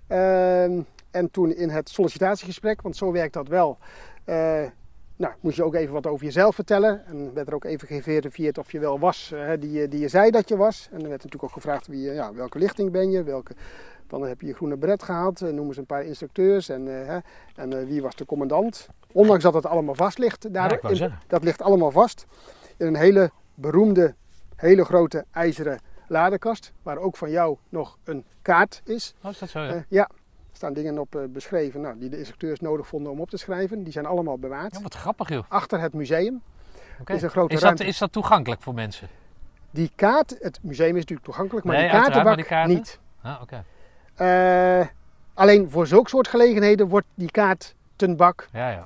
Ehm, 0.07 0.81
en 1.11 1.31
toen 1.31 1.51
in 1.55 1.69
het 1.69 1.89
sollicitatiegesprek, 1.89 2.81
want 2.81 2.95
zo 2.95 3.11
werkt 3.11 3.33
dat 3.33 3.47
wel, 3.47 3.77
eh, 4.23 4.61
nou, 5.15 5.33
moest 5.39 5.55
je 5.55 5.63
ook 5.63 5.73
even 5.75 5.93
wat 5.93 6.07
over 6.07 6.25
jezelf 6.25 6.55
vertellen. 6.55 7.05
En 7.05 7.33
werd 7.33 7.47
er 7.47 7.53
ook 7.53 7.63
even 7.63 7.87
geverifieerd 7.87 8.57
of 8.57 8.71
je 8.71 8.79
wel 8.79 8.99
was 8.99 9.31
eh, 9.31 9.49
die, 9.59 9.71
je- 9.71 9.87
die 9.87 9.99
je 9.99 10.07
zei 10.07 10.31
dat 10.31 10.49
je 10.49 10.57
was. 10.57 10.87
En 10.91 10.95
er 11.01 11.09
werd 11.09 11.23
natuurlijk 11.23 11.43
ook 11.43 11.51
gevraagd 11.51 11.87
wie, 11.87 12.11
ja, 12.13 12.33
welke 12.33 12.57
lichting 12.59 12.91
ben 12.91 13.11
je, 13.11 13.23
welke, 13.23 13.53
dan 14.07 14.21
heb 14.23 14.41
je 14.41 14.47
je 14.47 14.53
groene 14.53 14.77
beret 14.77 15.03
gehaald, 15.03 15.41
eh, 15.41 15.49
noem 15.49 15.67
eens 15.67 15.77
een 15.77 15.85
paar 15.85 16.03
instructeurs 16.03 16.69
en, 16.69 16.87
eh, 17.01 17.07
hè, 17.07 17.17
en 17.55 17.79
eh, 17.79 17.85
wie 17.85 18.01
was 18.01 18.15
de 18.15 18.25
commandant. 18.25 18.87
Ondanks 19.11 19.43
dat 19.43 19.53
het 19.53 19.65
allemaal 19.65 19.95
vast 19.95 20.17
ligt, 20.17 20.53
daar, 20.53 20.69
Ja, 20.81 20.89
in- 20.89 20.95
dat 21.27 21.43
ligt 21.43 21.61
allemaal 21.61 21.91
vast. 21.91 22.25
In 22.77 22.87
een 22.87 22.95
hele 22.95 23.31
beroemde, 23.53 24.15
hele 24.55 24.85
grote 24.85 25.25
ijzeren 25.31 25.79
ladekast, 26.07 26.73
waar 26.83 26.97
ook 26.97 27.17
van 27.17 27.29
jou 27.29 27.57
nog 27.69 27.97
een 28.03 28.25
kaart 28.41 28.81
is. 28.85 29.13
Oh, 29.23 29.31
is 29.31 29.39
dat 29.39 29.49
zo? 29.49 29.59
Ja. 29.61 29.73
Eh, 29.73 29.81
ja, 29.87 30.01
Er 30.51 30.61
staan 30.61 30.73
dingen 30.73 30.97
op 30.99 31.15
eh, 31.15 31.21
beschreven 31.29 31.81
nou, 31.81 31.99
die 31.99 32.09
de 32.09 32.17
instructeurs 32.17 32.59
nodig 32.59 32.87
vonden 32.87 33.11
om 33.11 33.19
op 33.21 33.29
te 33.29 33.37
schrijven. 33.37 33.83
Die 33.83 33.91
zijn 33.93 34.05
allemaal 34.05 34.37
bewaard. 34.37 34.75
Ja, 34.75 34.81
wat 34.81 34.93
grappig 34.93 35.29
joh. 35.29 35.43
Achter 35.47 35.79
het 35.79 35.93
museum 35.93 36.41
is 37.05 37.21
een 37.21 37.29
grote 37.29 37.47
Is 37.53 37.59
dat, 37.59 37.63
ruimte. 37.63 37.85
is 37.85 37.97
dat 37.97 38.11
toegankelijk 38.11 38.61
voor 38.61 38.73
mensen? 38.73 39.07
Die 39.71 39.91
kaart, 39.95 40.35
het 40.39 40.59
museum 40.61 40.89
is 40.89 40.93
natuurlijk 40.99 41.23
toegankelijk, 41.25 41.65
maar 41.65 41.75
Nee, 41.75 41.83
die 41.89 41.93
kaartenbak 41.93 42.23
maar 42.23 42.35
die 42.35 42.45
kaarten? 42.45 42.75
niet. 42.75 42.99
Ah, 43.21 43.41
oké. 43.41 43.63
Eh, 44.15 44.87
alleen 45.33 45.69
voor 45.69 45.87
zulke 45.87 46.09
soort 46.09 46.27
gelegenheden 46.27 46.87
wordt 46.87 47.07
die 47.15 47.31
kaartenbak 47.31 48.47
Ja, 48.53 48.69
ja, 48.69 48.85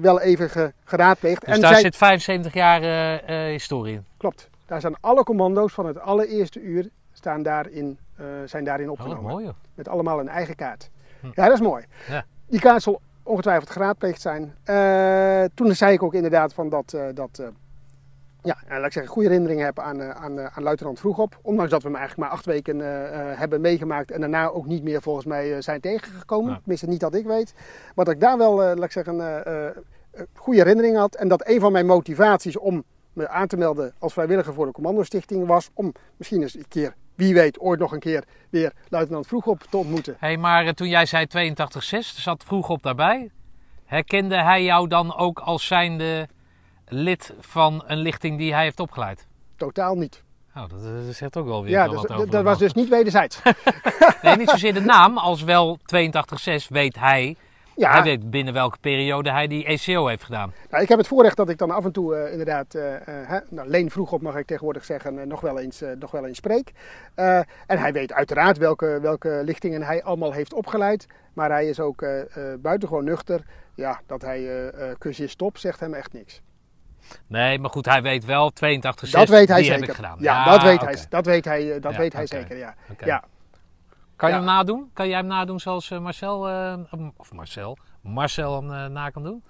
wel 0.00 0.20
even 0.20 0.50
ge- 0.50 0.72
geraadpleegd. 0.84 1.44
Dus 1.46 1.54
en 1.54 1.60
daar 1.60 1.72
zij- 1.72 1.80
zit 1.80 1.96
75 1.96 2.54
jaar 2.54 2.80
historie 3.50 3.94
in. 3.94 4.04
Klopt, 4.16 4.50
daar 4.66 4.80
zijn 4.80 4.94
alle 5.00 5.24
commando's 5.24 5.72
van 5.72 5.86
het 5.86 5.98
allereerste 6.00 6.60
uur 6.60 6.88
staan 7.12 7.42
daarin, 7.42 7.98
eh, 8.16 8.24
zijn 8.44 8.64
daarin 8.64 8.86
Oh, 8.86 8.92
opgenomen. 8.92 9.30
mooi 9.30 9.44
joh. 9.44 9.54
Met 9.74 9.88
allemaal 9.88 10.20
een 10.20 10.28
eigen 10.28 10.54
kaart. 10.54 10.90
Hm. 11.20 11.26
Ja, 11.34 11.44
dat 11.44 11.52
is 11.52 11.60
mooi. 11.60 11.84
Ja. 12.08 12.24
Die 12.46 12.60
kaart 12.60 12.82
zal 12.82 13.00
ongetwijfeld 13.22 13.70
geraadpleegd 13.70 14.20
zijn. 14.20 14.54
Eh, 14.64 15.44
toen 15.54 15.74
zei 15.74 15.92
ik 15.92 16.02
ook 16.02 16.14
inderdaad 16.14 16.54
van 16.54 16.68
dat, 16.68 16.92
eh, 16.92 17.04
dat 17.14 17.42
ja, 18.42 18.56
laat 18.68 18.86
ik 18.86 18.92
zeggen, 18.92 19.12
goede 19.12 19.28
herinneringen 19.28 19.64
heb 19.64 19.78
aan, 19.78 20.02
aan, 20.02 20.40
aan 20.40 20.62
luitenant 20.62 20.98
Vroegop. 21.00 21.38
Ondanks 21.42 21.70
dat 21.70 21.82
we 21.82 21.88
hem 21.88 21.96
eigenlijk 21.96 22.28
maar 22.28 22.38
acht 22.38 22.46
weken 22.46 22.78
hebben 23.38 23.60
meegemaakt 23.60 24.10
en 24.10 24.20
daarna 24.20 24.48
ook 24.48 24.66
niet 24.66 24.82
meer 24.82 25.02
volgens 25.02 25.26
mij 25.26 25.62
zijn 25.62 25.80
tegengekomen. 25.80 26.50
Ja. 26.50 26.58
Tenminste 26.58 26.86
niet 26.86 27.00
dat 27.00 27.14
ik 27.14 27.26
weet. 27.26 27.54
Maar 27.94 28.04
dat 28.04 28.14
ik 28.14 28.20
daar 28.20 28.38
wel, 28.38 28.62
eh, 28.62 28.74
laat 28.74 28.84
ik 28.84 28.92
zeggen, 28.92 29.44
eh, 30.16 30.22
goede 30.34 30.58
herinneringen 30.60 31.00
had. 31.00 31.14
En 31.14 31.28
dat 31.28 31.48
een 31.48 31.60
van 31.60 31.72
mijn 31.72 31.86
motivaties 31.86 32.56
om 32.58 32.84
me 33.16 33.28
aan 33.28 33.46
te 33.46 33.56
melden 33.56 33.94
als 33.98 34.12
vrijwilliger 34.12 34.54
voor 34.54 34.66
de 34.66 34.72
Commandostichting 34.72 35.46
was 35.46 35.70
om 35.74 35.92
misschien 36.16 36.42
eens 36.42 36.54
een 36.54 36.68
keer, 36.68 36.94
wie 37.14 37.34
weet, 37.34 37.58
ooit 37.60 37.80
nog 37.80 37.92
een 37.92 38.00
keer 38.00 38.24
weer 38.50 38.72
luitenant 38.88 39.26
Vroegop 39.26 39.62
te 39.70 39.76
ontmoeten. 39.76 40.16
Hé, 40.18 40.36
maar 40.36 40.66
eh, 40.66 40.72
toen 40.72 40.88
jij 40.88 41.06
zei 41.06 41.26
82-6, 41.26 41.98
zat 41.98 42.44
vroeg 42.44 42.68
op 42.68 42.82
daarbij. 42.82 43.30
Herkende 43.84 44.42
hij 44.42 44.62
jou 44.64 44.88
dan 44.88 45.16
ook 45.16 45.38
als 45.38 45.66
zijnde 45.66 46.28
lid 46.88 47.34
van 47.40 47.82
een 47.86 47.98
lichting 47.98 48.38
die 48.38 48.52
hij 48.54 48.62
heeft 48.62 48.80
opgeleid? 48.80 49.26
Totaal 49.56 49.94
niet. 49.94 50.24
Nou, 50.54 50.68
dat, 50.68 50.84
eh, 50.84 50.90
zegt 51.10 51.36
ook 51.36 51.46
wel 51.46 51.62
weer 51.62 51.70
Ja, 51.72 51.84
dus, 51.84 51.94
wat 51.94 52.02
dat- 52.02 52.16
over 52.16 52.30
dat 52.30 52.40
de 52.40 52.48
was 52.48 52.58
dus 52.58 52.72
niet 52.72 52.88
wederzijds. 52.88 53.40
Nee, 54.22 54.36
niet 54.36 54.50
zozeer 54.50 54.74
de 54.74 54.80
naam, 54.80 55.18
als 55.18 55.42
wel 55.42 55.78
82-6 55.82 56.68
weet 56.68 56.98
hij. 56.98 57.36
Ja, 57.76 57.92
Hij 57.92 58.02
weet 58.02 58.30
binnen 58.30 58.54
welke 58.54 58.78
periode 58.80 59.30
hij 59.30 59.46
die 59.46 59.64
ECO 59.64 60.06
heeft 60.06 60.24
gedaan. 60.24 60.52
nou, 60.70 60.82
ik 60.82 60.88
heb 60.88 60.98
het 60.98 61.06
voorrecht 61.06 61.36
dat 61.36 61.48
ik 61.48 61.58
dan 61.58 61.70
af 61.70 61.84
en 61.84 61.92
toe 61.92 62.16
eh, 62.16 62.30
inderdaad, 62.30 62.72
hè, 63.04 63.38
nou, 63.48 63.68
Leen 63.68 63.90
vroeg 63.90 64.12
op 64.12 64.22
mag 64.22 64.36
ik 64.36 64.46
tegenwoordig 64.46 64.84
zeggen, 64.84 65.28
nog, 65.28 65.40
wel 65.40 65.58
eens, 65.58 65.82
nog 65.98 66.10
wel 66.10 66.26
eens 66.26 66.36
spreek. 66.36 66.72
En 67.14 67.78
hij 67.78 67.92
weet 67.92 68.12
uiteraard 68.12 68.58
welke, 68.58 68.98
welke 69.02 69.40
lichtingen 69.44 69.82
hij 69.82 70.02
allemaal 70.02 70.32
heeft 70.32 70.52
opgeleid. 70.54 71.06
Maar 71.32 71.50
hij 71.50 71.68
is 71.68 71.80
ook 71.80 72.04
buitengewoon 72.58 73.04
nuchter. 73.04 73.40
Ja, 73.74 74.00
dat 74.06 74.22
hij 74.22 74.38
eh 74.38 74.90
eh 74.90 74.96
kus 74.98 75.16
je 75.16 75.26
stop 75.26 75.58
zegt 75.58 75.80
hem 75.80 75.94
echt 75.94 76.12
niks. 76.12 76.42
Nee, 77.26 77.58
maar 77.58 77.70
goed, 77.70 77.86
hij 77.86 78.02
weet 78.02 78.24
wel 78.24 78.52
82-6. 78.52 79.10
dat 79.10 79.28
weet 79.28 79.48
hij 79.48 79.56
die 79.56 79.64
zeker. 79.64 79.72
heb 79.80 79.88
ik 79.88 79.94
gedaan. 79.94 80.16
Ja, 80.20 80.44
dat 80.44 80.62
weet 80.62 80.80
hij, 80.80 80.96
dat 81.08 81.26
weet 81.26 81.44
hij, 81.44 81.80
dat 81.80 81.92
Ja, 81.92 81.98
weet 81.98 82.12
hij 82.12 82.26
zeker. 82.26 82.56
Ja. 82.56 82.74
Ja. 83.04 83.24
Kan 84.16 84.28
je 84.28 84.34
Ja. 84.34 84.40
hem 84.40 84.50
nadoen? 84.50 84.90
Kan 84.92 85.08
jij 85.08 85.16
hem 85.16 85.26
nadoen 85.26 85.60
zoals 85.60 85.90
eh, 85.90 85.98
Marcel, 85.98 86.48
eh, 86.48 86.74
of 87.16 87.32
Marcel, 87.32 87.78
Marcel 88.00 88.60
hem 88.60 88.72
eh, 88.72 88.86
na 88.86 89.10
kan 89.10 89.22
doen? 89.22 89.42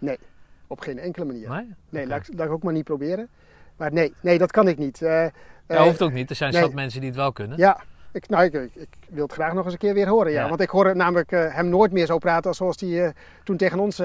Op 0.67 0.81
geen 0.81 0.99
enkele 0.99 1.25
manier. 1.25 1.49
Nee? 1.49 1.75
Nee, 1.89 2.07
laat, 2.07 2.29
ik, 2.29 2.39
laat 2.39 2.47
ik 2.47 2.53
ook 2.53 2.63
maar 2.63 2.73
niet 2.73 2.85
proberen. 2.85 3.29
Maar 3.77 3.93
nee, 3.93 4.15
nee 4.21 4.39
dat 4.39 4.51
kan 4.51 4.69
ik 4.69 4.79
niet. 4.79 4.99
Ja, 4.99 5.31
eh, 5.67 5.83
hoeft 5.83 6.03
ook 6.03 6.13
niet. 6.13 6.31
Er 6.31 6.37
zijn 6.37 6.53
nee. 6.53 6.63
zat 6.63 6.73
mensen 6.73 7.01
die 7.01 7.09
het 7.09 7.19
wel 7.19 7.33
kunnen. 7.33 7.59
Ja, 7.59 7.81
ik, 8.13 8.29
nou, 8.29 8.45
ik, 8.45 8.53
ik, 8.53 8.71
ik 8.75 8.97
wil 9.09 9.23
het 9.23 9.33
graag 9.33 9.53
nog 9.53 9.65
eens 9.65 9.73
een 9.73 9.79
keer 9.79 9.95
weer 9.95 10.09
horen. 10.09 10.33
Ja. 10.33 10.43
Ja. 10.43 10.49
Want 10.49 10.61
ik 10.61 10.69
hoor 10.69 10.97
namelijk 10.97 11.31
hem 11.31 11.69
nooit 11.69 11.93
meer 11.93 12.07
zo 12.07 12.19
praten 12.19 12.49
als 12.49 12.57
zoals 12.57 12.81
hij 12.81 13.15
toen 13.45 13.57
tegen 13.57 13.79
ons... 13.79 14.03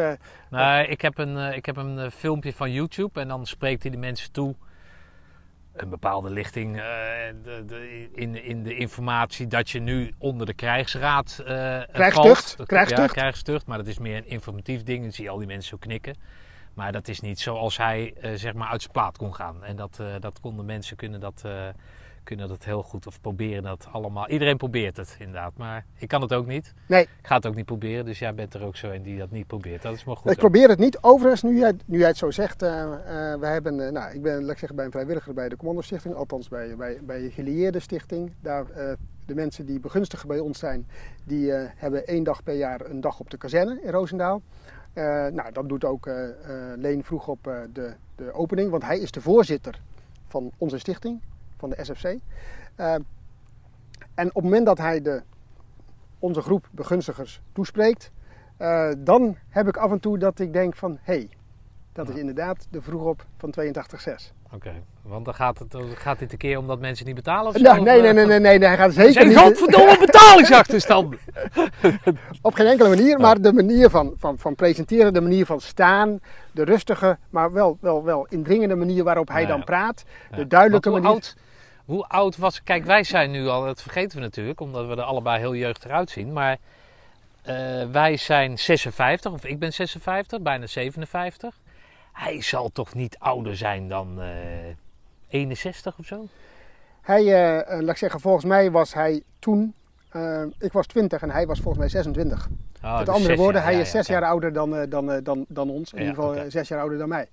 Nee, 0.49 0.87
ik 0.87 1.01
heb 1.01 1.17
een, 1.17 1.53
ik 1.55 1.65
heb 1.65 1.77
een 1.77 2.11
filmpje 2.11 2.53
van 2.53 2.71
YouTube 2.71 3.19
en 3.19 3.27
dan 3.27 3.45
spreekt 3.45 3.81
hij 3.81 3.91
de 3.91 3.97
mensen 3.97 4.31
toe. 4.31 4.55
Een 5.73 5.89
bepaalde 5.89 6.29
lichting 6.29 6.77
eh, 6.77 6.83
de, 7.43 7.63
de, 7.65 8.09
in, 8.13 8.43
in 8.43 8.63
de 8.63 8.75
informatie 8.75 9.47
dat 9.47 9.69
je 9.69 9.79
nu 9.79 10.13
onder 10.17 10.45
de 10.45 10.53
krijgsraad 10.53 11.39
eh 11.39 11.45
Krijgstucht, 11.91 12.55
valt. 12.55 12.67
Krijgstucht. 12.67 13.15
Ja, 13.15 13.21
krijgstucht, 13.21 13.65
maar 13.65 13.77
dat 13.77 13.87
is 13.87 13.99
meer 13.99 14.17
een 14.17 14.27
informatief 14.27 14.83
ding. 14.83 15.01
Dan 15.01 15.11
zie 15.11 15.23
je 15.23 15.29
al 15.29 15.37
die 15.37 15.47
mensen 15.47 15.69
zo 15.69 15.77
knikken. 15.77 16.15
Maar 16.73 16.91
dat 16.91 17.07
is 17.07 17.19
niet 17.19 17.39
zoals 17.39 17.77
hij 17.77 18.13
eh, 18.21 18.31
zeg 18.33 18.53
maar 18.53 18.67
uit 18.67 18.81
zijn 18.81 18.93
plaat 18.93 19.17
kon 19.17 19.35
gaan. 19.35 19.63
En 19.63 19.75
dat, 19.75 20.03
dat 20.19 20.39
konden 20.39 20.65
mensen 20.65 20.95
kunnen 20.95 21.19
dat, 21.19 21.43
kunnen 22.23 22.47
dat 22.47 22.63
heel 22.63 22.83
goed 22.83 23.07
of 23.07 23.21
proberen 23.21 23.63
dat 23.63 23.87
allemaal. 23.91 24.29
Iedereen 24.29 24.57
probeert 24.57 24.97
het 24.97 25.15
inderdaad, 25.19 25.57
maar 25.57 25.85
ik 25.97 26.07
kan 26.07 26.21
het 26.21 26.33
ook 26.33 26.47
niet. 26.47 26.73
Nee. 26.87 27.01
Ik 27.01 27.27
ga 27.27 27.35
het 27.35 27.47
ook 27.47 27.55
niet 27.55 27.65
proberen, 27.65 28.05
dus 28.05 28.19
jij 28.19 28.33
bent 28.33 28.53
er 28.53 28.63
ook 28.63 28.75
zo 28.75 28.89
een 28.89 29.01
die 29.01 29.17
dat 29.17 29.31
niet 29.31 29.47
probeert. 29.47 29.81
Dat 29.81 29.93
is 29.95 30.03
maar 30.03 30.15
goed. 30.15 30.25
ik 30.25 30.31
ook. 30.31 30.37
probeer 30.37 30.69
het 30.69 30.79
niet. 30.79 30.97
Overigens, 31.01 31.41
nu 31.41 31.57
jij, 31.57 31.73
nu 31.85 31.97
jij 31.97 32.07
het 32.07 32.17
zo 32.17 32.31
zegt, 32.31 32.61
eh 32.61 32.79
eh, 33.31 33.39
wij 33.39 33.51
hebben, 33.51 33.85
eh, 33.85 33.91
nou, 33.91 34.13
ik 34.13 34.21
ben 34.21 34.41
laat 34.41 34.51
ik 34.51 34.57
zeggen, 34.57 34.75
bij 34.75 34.85
een 34.85 34.91
vrijwilliger 34.91 35.33
bij 35.33 35.49
de 35.49 35.55
Commandostichting, 35.55 36.15
althans 36.15 36.47
bij, 36.47 36.75
bij, 36.75 36.99
bij 37.01 37.21
de 37.21 37.31
gelieerde 37.31 37.79
stichting. 37.79 38.31
Daar, 38.41 38.65
de 39.25 39.35
mensen 39.35 39.65
die 39.65 39.79
begunstigen 39.79 40.27
bij 40.27 40.39
ons 40.39 40.59
zijn, 40.59 40.87
die 41.23 41.51
hebben 41.51 42.07
één 42.07 42.23
dag 42.23 42.43
per 42.43 42.55
jaar 42.55 42.85
een 42.85 43.01
dag 43.01 43.19
op 43.19 43.29
de 43.29 43.37
kazerne 43.37 43.81
in 43.81 43.91
Roosendaal. 43.91 44.41
Nou, 45.33 45.51
dan 45.53 45.67
doet 45.67 45.85
ook 45.85 46.09
Leen 46.75 47.03
vroeg 47.03 47.27
op 47.27 47.43
de, 47.73 47.93
de 48.15 48.33
opening, 48.33 48.69
want 48.69 48.83
hij 48.83 48.99
is 48.99 49.11
de 49.11 49.21
voorzitter 49.21 49.81
van 50.27 50.51
onze 50.57 50.77
stichting, 50.77 51.21
van 51.61 51.69
de 51.69 51.83
SFC. 51.83 52.05
Eh, 52.75 52.93
en 54.15 54.27
op 54.27 54.33
het 54.33 54.43
moment 54.43 54.65
dat 54.65 54.77
hij 54.77 55.01
de, 55.01 55.21
onze 56.19 56.41
groep 56.41 56.67
begunstigers 56.71 57.41
toespreekt, 57.53 58.11
eh, 58.57 58.91
dan 58.97 59.37
heb 59.49 59.67
ik 59.67 59.77
af 59.77 59.91
en 59.91 59.99
toe 59.99 60.17
dat 60.17 60.39
ik 60.39 60.53
denk 60.53 60.75
van, 60.75 60.97
hé, 61.01 61.13
hey, 61.13 61.29
dat 61.93 62.09
is 62.09 62.15
inderdaad 62.15 62.67
de 62.69 62.81
vroegop 62.81 63.25
van 63.37 63.51
82.6. 63.51 64.33
Oké, 64.53 64.71
want 65.01 65.25
dan 65.25 65.33
gaat, 65.33 65.59
het, 65.59 65.75
gaat 65.95 66.19
dit 66.19 66.31
een 66.31 66.37
keer 66.37 66.57
omdat 66.57 66.79
mensen 66.79 67.05
niet 67.05 67.15
betalen 67.15 67.47
of 67.47 67.55
zo? 67.55 67.61
Nou, 67.61 67.79
of, 67.79 67.85
nee, 67.85 68.01
nee, 68.01 68.09
eh, 68.09 68.15
nee, 68.15 68.25
nee, 68.25 68.39
nee, 68.39 68.57
nee, 68.57 68.67
hij 68.67 68.77
gaat 68.77 68.87
Er 68.87 68.93
zeker 68.93 69.13
zijn 69.13 69.27
niet 69.27 69.37
godverdomme 69.37 69.97
betalingsachterstanden. 69.99 71.19
op 72.41 72.53
geen 72.53 72.65
enkele 72.65 72.89
manier, 72.89 73.19
maar 73.19 73.41
de 73.41 73.53
manier 73.53 73.89
van, 73.89 74.13
van, 74.17 74.37
van 74.37 74.55
presenteren, 74.55 75.13
de 75.13 75.21
manier 75.21 75.45
van 75.45 75.61
staan, 75.61 76.19
de 76.51 76.63
rustige, 76.63 77.17
maar 77.29 77.51
wel, 77.51 77.77
wel, 77.81 78.03
wel 78.03 78.27
indringende 78.29 78.75
manier 78.75 79.03
waarop 79.03 79.27
hij 79.27 79.41
Ja, 79.41 79.47
dan 79.47 79.63
praat, 79.63 80.03
Ja. 80.31 80.37
de 80.37 80.47
duidelijke 80.47 80.89
manier. 80.89 81.07
Oud, 81.07 81.35
hoe 81.91 82.07
oud 82.07 82.37
was... 82.37 82.63
Kijk, 82.63 82.85
wij 82.85 83.03
zijn 83.03 83.31
nu 83.31 83.47
al... 83.47 83.65
Dat 83.65 83.81
vergeten 83.81 84.17
we 84.17 84.23
natuurlijk, 84.23 84.59
omdat 84.59 84.87
we 84.87 84.95
er 84.95 85.01
allebei 85.01 85.39
heel 85.39 85.55
jeugdig 85.55 85.91
uitzien. 85.91 86.33
Maar 86.33 86.57
eh, 87.41 87.55
wij 87.91 88.17
zijn 88.17 88.59
56, 88.59 89.31
of 89.31 89.45
ik 89.45 89.59
ben 89.59 89.73
56, 89.73 90.41
bijna 90.41 90.67
57. 90.67 91.59
Hij 92.11 92.41
zal 92.41 92.69
toch 92.69 92.93
niet 92.93 93.19
ouder 93.19 93.57
zijn 93.57 93.87
dan 93.87 94.21
eh 94.21 94.29
61 95.29 95.97
of 95.97 96.05
zo? 96.05 96.27
Hij, 97.01 97.21
eh, 97.21 97.59
eh, 97.59 97.81
laat 97.81 97.89
ik 97.89 97.97
zeggen, 97.97 98.19
volgens 98.19 98.45
mij 98.45 98.71
was 98.71 98.93
hij 98.93 99.23
toen, 99.39 99.73
eh, 100.09 100.43
ik 100.59 100.71
was 100.71 100.87
20 100.87 101.21
en 101.21 101.29
hij 101.29 101.45
was 101.47 101.59
volgens 101.59 101.77
mij 101.77 101.89
26. 101.89 102.47
Oh, 102.83 102.97
Met 102.97 103.05
dus 103.05 103.15
andere 103.15 103.35
woorden, 103.35 103.55
jaar, 103.61 103.63
hij 103.63 103.73
ja, 103.73 103.79
is 103.79 103.91
ja, 103.91 103.97
zes 103.97 104.07
ja. 104.07 104.13
jaar 104.13 104.29
ouder 104.29 104.53
dan, 104.53 104.75
eh, 104.75 104.89
dan, 104.89 105.11
eh, 105.11 105.17
dan, 105.23 105.45
dan 105.47 105.69
ons. 105.69 105.93
In 105.93 105.99
ieder 105.99 106.15
geval 106.15 106.29
oké. 106.29 106.39
eh, 106.39 106.51
zes 106.51 106.67
jaar 106.67 106.79
ouder 106.79 106.97
dan 106.97 107.09
mij. 107.09 107.27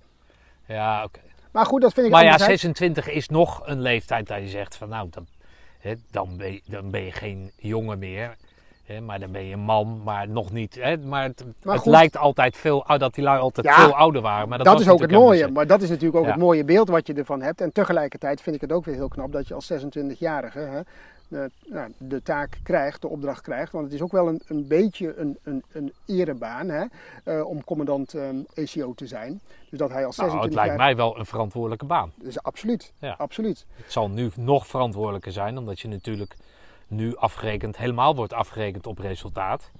Ja, 0.65 1.03
oké. 1.03 1.19
Maar 1.51 1.65
goed, 1.65 1.81
dat 1.81 1.93
vind 1.93 2.05
ik 2.05 2.11
Maar 2.11 2.23
ja, 2.23 2.31
anderzijds- 2.31 2.61
26 2.61 3.09
is 3.09 3.29
nog 3.29 3.61
een 3.65 3.81
leeftijd 3.81 4.27
dat 4.27 4.39
je 4.39 4.47
zegt 4.47 4.75
van 4.75 4.89
nou, 4.89 5.07
dan, 5.11 5.25
hè, 5.79 5.93
dan, 6.11 6.37
ben, 6.37 6.51
je, 6.51 6.61
dan 6.65 6.89
ben 6.91 7.03
je 7.03 7.11
geen 7.11 7.51
jongen 7.57 7.99
meer. 7.99 8.35
Hè, 8.85 9.01
maar 9.01 9.19
dan 9.19 9.31
ben 9.31 9.45
je 9.45 9.53
een 9.53 9.59
man, 9.59 10.01
maar 10.03 10.29
nog 10.29 10.51
niet. 10.51 10.75
Hè, 10.79 10.97
maar 10.97 11.23
het, 11.23 11.43
Maar 11.63 11.73
het 11.73 11.83
goed. 11.83 11.91
lijkt 11.91 12.17
altijd 12.17 12.57
veel, 12.57 12.85
dat 12.97 13.13
die 13.13 13.23
lui 13.23 13.39
altijd 13.39 13.65
Ja, 13.65 13.75
veel 13.75 13.95
ouder 13.95 14.21
waren. 14.21 14.49
Maar 14.49 14.57
dat, 14.57 14.67
dat, 14.67 14.79
is 14.79 14.89
ook 14.89 14.99
het 15.01 15.11
mooie. 15.11 15.47
Maar 15.47 15.67
dat 15.67 15.81
is 15.81 15.89
natuurlijk 15.89 16.17
ook 16.17 16.23
Ja. 16.25 16.31
het 16.31 16.39
mooie 16.39 16.63
beeld 16.63 16.89
wat 16.89 17.07
je 17.07 17.13
ervan 17.13 17.41
hebt. 17.41 17.61
En 17.61 17.71
tegelijkertijd 17.71 18.41
vind 18.41 18.55
ik 18.55 18.61
het 18.61 18.71
ook 18.71 18.85
weer 18.85 18.95
heel 18.95 19.07
knap 19.07 19.31
dat 19.31 19.47
je 19.47 19.53
als 19.53 19.65
26-jarige 19.73 20.59
hè, 20.59 20.79
de, 21.29 21.51
nou, 21.65 21.91
de 21.97 22.21
taak 22.21 22.57
krijgt, 22.63 23.01
de 23.01 23.07
opdracht 23.07 23.41
krijgt. 23.41 23.71
Want 23.71 23.85
het 23.85 23.93
is 23.93 24.01
ook 24.01 24.11
wel 24.11 24.27
een, 24.27 24.41
een 24.47 24.67
beetje 24.67 25.17
een, 25.17 25.37
een, 25.43 25.63
een 25.71 25.93
erebaan 26.05 26.69
hè, 26.69 26.85
eh, 27.23 27.45
om 27.45 27.63
commandant 27.63 28.13
eh, 28.13 28.29
ECO 28.53 28.93
te 28.93 29.07
zijn. 29.07 29.41
Dus 29.69 29.79
dat 29.79 29.89
hij 29.89 30.05
als 30.05 30.17
niet. 30.17 30.27
Nou, 30.27 30.39
26 30.39 30.43
het 30.43 30.53
lijkt 30.53 30.69
jaar... 30.69 30.77
mij 30.77 30.95
wel 30.95 31.19
een 31.19 31.25
verantwoordelijke 31.25 31.85
baan. 31.85 32.11
Dus 32.15 32.43
absoluut, 32.43 32.93
Ja. 32.99 33.15
absoluut. 33.17 33.65
Het 33.75 33.91
zal 33.91 34.09
nu 34.09 34.31
nog 34.35 34.67
verantwoordelijker 34.67 35.31
zijn, 35.31 35.57
omdat 35.57 35.79
je 35.79 35.87
natuurlijk 35.87 36.35
nu 36.87 37.15
afgerekend, 37.15 37.77
helemaal 37.77 38.15
wordt 38.15 38.33
afgerekend 38.33 38.87
op 38.87 38.97
resultaat. 38.99 39.71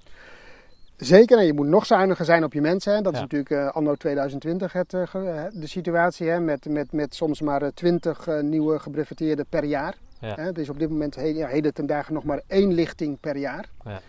Zeker, 0.96 1.38
en 1.38 1.46
je 1.46 1.52
moet 1.52 1.66
nog 1.66 1.86
zuiniger 1.86 2.24
zijn 2.24 2.44
op 2.44 2.52
je 2.52 2.60
mensen. 2.60 2.94
Hè. 2.94 3.00
Dat 3.00 3.14
is 3.14 3.20
natuurlijk 3.20 3.50
eh, 3.50 3.68
anno 3.68 3.94
2020 3.94 4.72
het, 4.72 4.94
eh, 4.94 5.04
de 5.52 5.66
situatie. 5.66 6.28
Hè. 6.28 6.40
Met, 6.40 6.68
met, 6.68 6.92
met 6.92 7.14
soms 7.14 7.40
maar 7.40 7.62
eh, 7.62 7.68
20 7.74 8.26
eh, 8.26 8.40
nieuwe 8.40 8.78
gebreveteerden 8.78 9.46
per 9.48 9.64
jaar. 9.64 9.94
Ja. 10.20 10.34
Hè. 10.34 10.58
Is 10.58 10.68
op 10.68 10.78
dit 10.78 10.90
moment 10.90 11.14
he- 11.14 11.22
ja, 11.22 11.46
heden 11.46 11.74
ten 11.74 11.86
dagen 11.86 12.14
nog 12.14 12.24
maar 12.24 12.40
één 12.46 12.72
lichting 12.72 13.20
per 13.20 13.36
jaar. 13.36 13.68
Ja. 13.84 14.00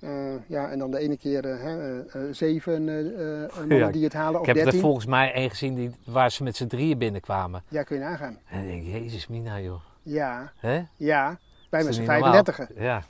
Eh, 0.00 0.34
ja, 0.46 0.70
en 0.70 0.78
dan 0.78 0.90
de 0.90 0.98
ene 0.98 1.16
keer 1.16 1.44
eh, 1.44 1.98
eh, 1.98 2.04
zeven 2.30 2.84
mannen 3.68 3.92
die 3.92 4.04
het 4.04 4.12
halen, 4.12 4.42
Ik 4.42 4.48
of 4.48 4.54
heb 4.56 4.66
er 4.66 4.74
volgens 4.74 5.06
mij 5.06 5.32
één 5.32 5.50
gezien 5.50 5.74
die, 5.74 5.90
waar 6.04 6.30
ze 6.30 6.42
met 6.42 6.56
z'n 6.56 6.66
drieën 6.66 6.98
binnenkwamen. 6.98 7.62
Ja, 7.68 7.82
kun 7.82 7.96
je 7.98 8.02
nagaan. 8.02 8.38
En 8.48 8.60
ik 8.60 8.66
denk, 8.66 9.02
jezus 9.02 9.26
mina 9.26 9.60
joh. 9.60 9.80
Ja, 10.02 10.52
Hè? 10.56 10.82
ja. 10.96 11.38
Wij 11.70 11.82
dat 11.82 11.94
z'n 11.94 12.00
niet 12.00 12.08
normaal? 12.10 12.32
35. 12.32 12.82
Ja. 12.82 13.02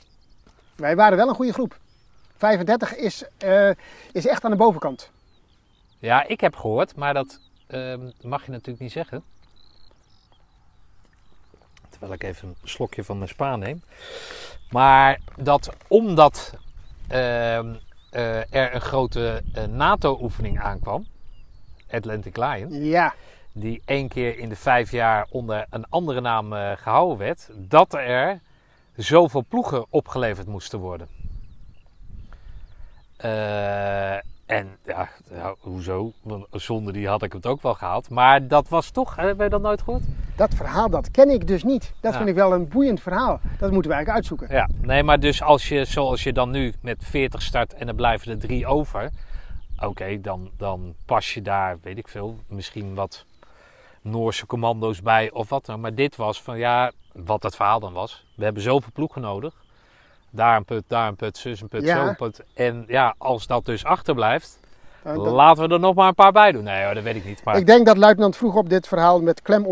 Wij 0.75 0.95
waren 0.95 1.17
wel 1.17 1.27
een 1.29 1.35
goede 1.35 1.53
groep. 1.53 1.79
35 2.37 2.95
is, 2.95 3.23
is 4.11 4.27
echt 4.27 4.43
aan 4.43 4.51
de 4.51 4.57
bovenkant. 4.57 5.11
Ja, 5.99 6.27
ik 6.27 6.41
heb 6.41 6.55
gehoord, 6.55 6.95
maar 6.95 7.13
dat 7.13 7.39
ehm, 7.67 8.09
mag 8.21 8.45
je 8.45 8.51
natuurlijk 8.51 8.79
niet 8.79 8.91
zeggen. 8.91 9.23
Terwijl 11.99 12.13
ik 12.13 12.23
even 12.23 12.47
een 12.47 12.69
slokje 12.69 13.03
van 13.03 13.17
mijn 13.17 13.29
spa 13.29 13.55
neem. 13.55 13.81
Maar 14.69 15.19
dat 15.35 15.69
omdat 15.87 16.53
ehm, 17.07 17.73
eh, 18.09 18.53
er 18.53 18.75
een 18.75 18.81
grote 18.81 19.43
eh, 19.53 19.63
NATO-oefening 19.63 20.59
aankwam, 20.59 21.05
Atlantic 21.91 22.37
Lion, 22.37 22.83
Ja, 22.83 23.13
die 23.51 23.81
één 23.85 24.07
keer 24.07 24.37
in 24.37 24.49
de 24.49 24.55
vijf 24.55 24.91
jaar 24.91 25.27
onder 25.29 25.65
een 25.69 25.85
andere 25.89 26.21
naam 26.21 26.53
eh, 26.53 26.71
gehouden 26.75 27.17
werd, 27.17 27.49
dat 27.53 27.93
er 27.93 28.39
zoveel 28.95 29.45
ploegen 29.47 29.85
opgeleverd 29.89 30.47
moesten 30.47 30.79
worden. 30.79 31.07
En 34.45 34.77
ja, 34.85 35.09
ja, 35.29 35.55
hoezo? 35.59 36.11
Want 36.21 36.45
zonder 36.51 36.93
die 36.93 37.07
had 37.07 37.23
ik 37.23 37.33
het 37.33 37.45
ook 37.45 37.61
wel 37.61 37.73
gehaald. 37.73 38.09
Maar 38.09 38.47
dat 38.47 38.69
was 38.69 38.89
toch, 38.89 39.15
hebben 39.15 39.37
we 39.37 39.49
dat 39.49 39.61
nooit 39.61 39.81
gehoord? 39.81 40.03
Dat 40.37 40.53
verhaal 40.53 40.89
dat 40.89 41.11
ken 41.11 41.29
ik 41.29 41.47
dus 41.47 41.63
niet. 41.63 41.93
Dat 41.99 42.11
Ja. 42.11 42.17
vind 42.17 42.29
ik 42.29 42.35
wel 42.35 42.53
een 42.53 42.67
boeiend 42.67 43.01
verhaal. 43.01 43.39
Dat 43.59 43.71
moeten 43.71 43.91
we 43.91 43.95
eigenlijk 43.95 44.09
uitzoeken. 44.09 44.47
Ja, 44.55 44.69
nee, 44.81 45.03
maar 45.03 45.19
dus 45.19 45.41
als 45.41 45.67
je, 45.67 45.85
zoals 45.85 46.23
je 46.23 46.33
dan 46.33 46.49
nu 46.49 46.73
met 46.81 46.97
40 46.99 47.41
start 47.41 47.73
en 47.73 47.87
er 47.87 47.95
blijven 47.95 48.31
er 48.31 48.39
drie 48.39 48.65
over. 48.67 49.09
Oké, 49.79 50.21
dan, 50.21 50.49
dan 50.57 50.93
pas 51.05 51.33
je 51.33 51.41
daar, 51.41 51.77
weet 51.81 51.97
ik 51.97 52.07
veel, 52.07 52.37
misschien 52.47 52.95
wat 52.95 53.25
Noorse 54.01 54.45
commando's 54.45 55.01
bij 55.01 55.31
of 55.31 55.49
wat 55.49 55.65
dan. 55.65 55.79
Maar 55.79 55.93
dit 55.95 56.15
was 56.15 56.41
van, 56.41 56.57
ja, 56.57 56.91
wat 57.13 57.43
het 57.43 57.55
verhaal 57.55 57.79
dan 57.79 57.93
was. 57.93 58.25
We 58.35 58.43
hebben 58.43 58.61
zoveel 58.63 58.91
ploegen 58.93 59.21
nodig. 59.21 59.53
Daar 60.29 60.55
een 60.57 60.65
put, 60.65 60.83
daar 60.87 61.07
een 61.07 61.15
put, 61.15 61.37
zus 61.37 61.61
een 61.61 61.67
put, 61.67 61.83
Ja. 61.83 61.95
zo 62.01 62.07
een 62.07 62.15
put. 62.15 62.43
En 62.53 62.83
ja, 62.87 63.15
als 63.17 63.47
dat 63.47 63.65
dus 63.65 63.85
achterblijft, 63.85 64.59
Eh, 65.03 65.15
dat- 65.15 65.25
laten 65.27 65.67
we 65.67 65.73
er 65.73 65.79
nog 65.79 65.95
maar 65.95 66.07
een 66.07 66.13
paar 66.15 66.31
bij 66.31 66.51
doen. 66.51 66.63
Nee 66.63 66.85
hoor, 66.85 66.93
dat 66.93 67.03
weet 67.03 67.15
ik 67.15 67.25
niet. 67.25 67.43
Maar 67.43 67.57
Ik 67.57 67.65
denk 67.65 67.85
dat 67.85 67.97
luitenant 67.97 68.37
vroeg 68.37 68.55
op 68.55 68.69
dit 68.69 68.87
verhaal 68.87 69.21
met 69.21 69.41
klem 69.41 69.65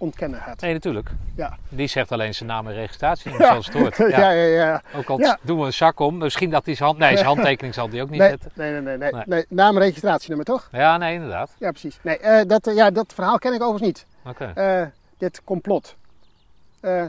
ontkennen 0.00 0.40
gaat. 0.40 0.60
nee, 0.60 0.72
natuurlijk. 0.72 1.10
Ja. 1.36 1.56
Die 1.68 1.86
zegt 1.86 2.12
alleen 2.12 2.34
zijn 2.34 2.48
naam 2.48 2.66
en 2.68 2.74
registratie, 2.74 3.30
Ja. 3.32 3.36
zoals 3.36 3.66
het 3.66 3.74
hoort. 3.74 3.96
Ja, 4.10 4.18
Ja. 4.18 4.30
ja, 4.30 4.64
ja. 4.64 4.82
Ook 4.96 5.08
al 5.08 5.20
doen 5.42 5.58
we 5.60 5.64
een 5.66 5.72
zak 5.72 5.98
om. 6.00 6.18
Misschien 6.18 6.50
dat 6.50 6.64
hij 6.66 6.74
zijn 6.74 6.88
hand... 6.88 7.00
Nee, 7.00 7.14
zijn 7.14 7.26
handtekening 7.34 7.74
zal 7.74 7.88
hij 7.90 8.02
ook 8.02 8.10
niet 8.10 8.20
Nee, 8.20 8.28
zetten. 8.28 8.50
nee, 8.54 8.72
nee, 8.72 8.80
nee, 8.80 8.96
nee, 8.96 9.12
Nee. 9.12 9.22
nee. 9.26 9.44
Naam 9.48 9.76
en 9.76 9.82
registratienummer 9.82 10.46
toch? 10.46 10.68
Ja, 10.72 10.96
nee, 10.96 11.14
inderdaad. 11.14 11.50
Ja, 11.58 11.70
precies. 11.70 11.98
Nee, 12.02 12.18
eh, 12.18 12.46
dat, 12.46 12.66
eh, 12.66 12.74
ja, 12.74 12.90
dat 12.90 13.12
verhaal 13.14 13.38
ken 13.38 13.52
ik 13.52 13.62
overigens 13.62 13.86
niet. 13.86 14.06
Oké. 14.32 14.52
Eh, 14.54 14.82
dit 15.18 15.40
complot. 15.44 15.96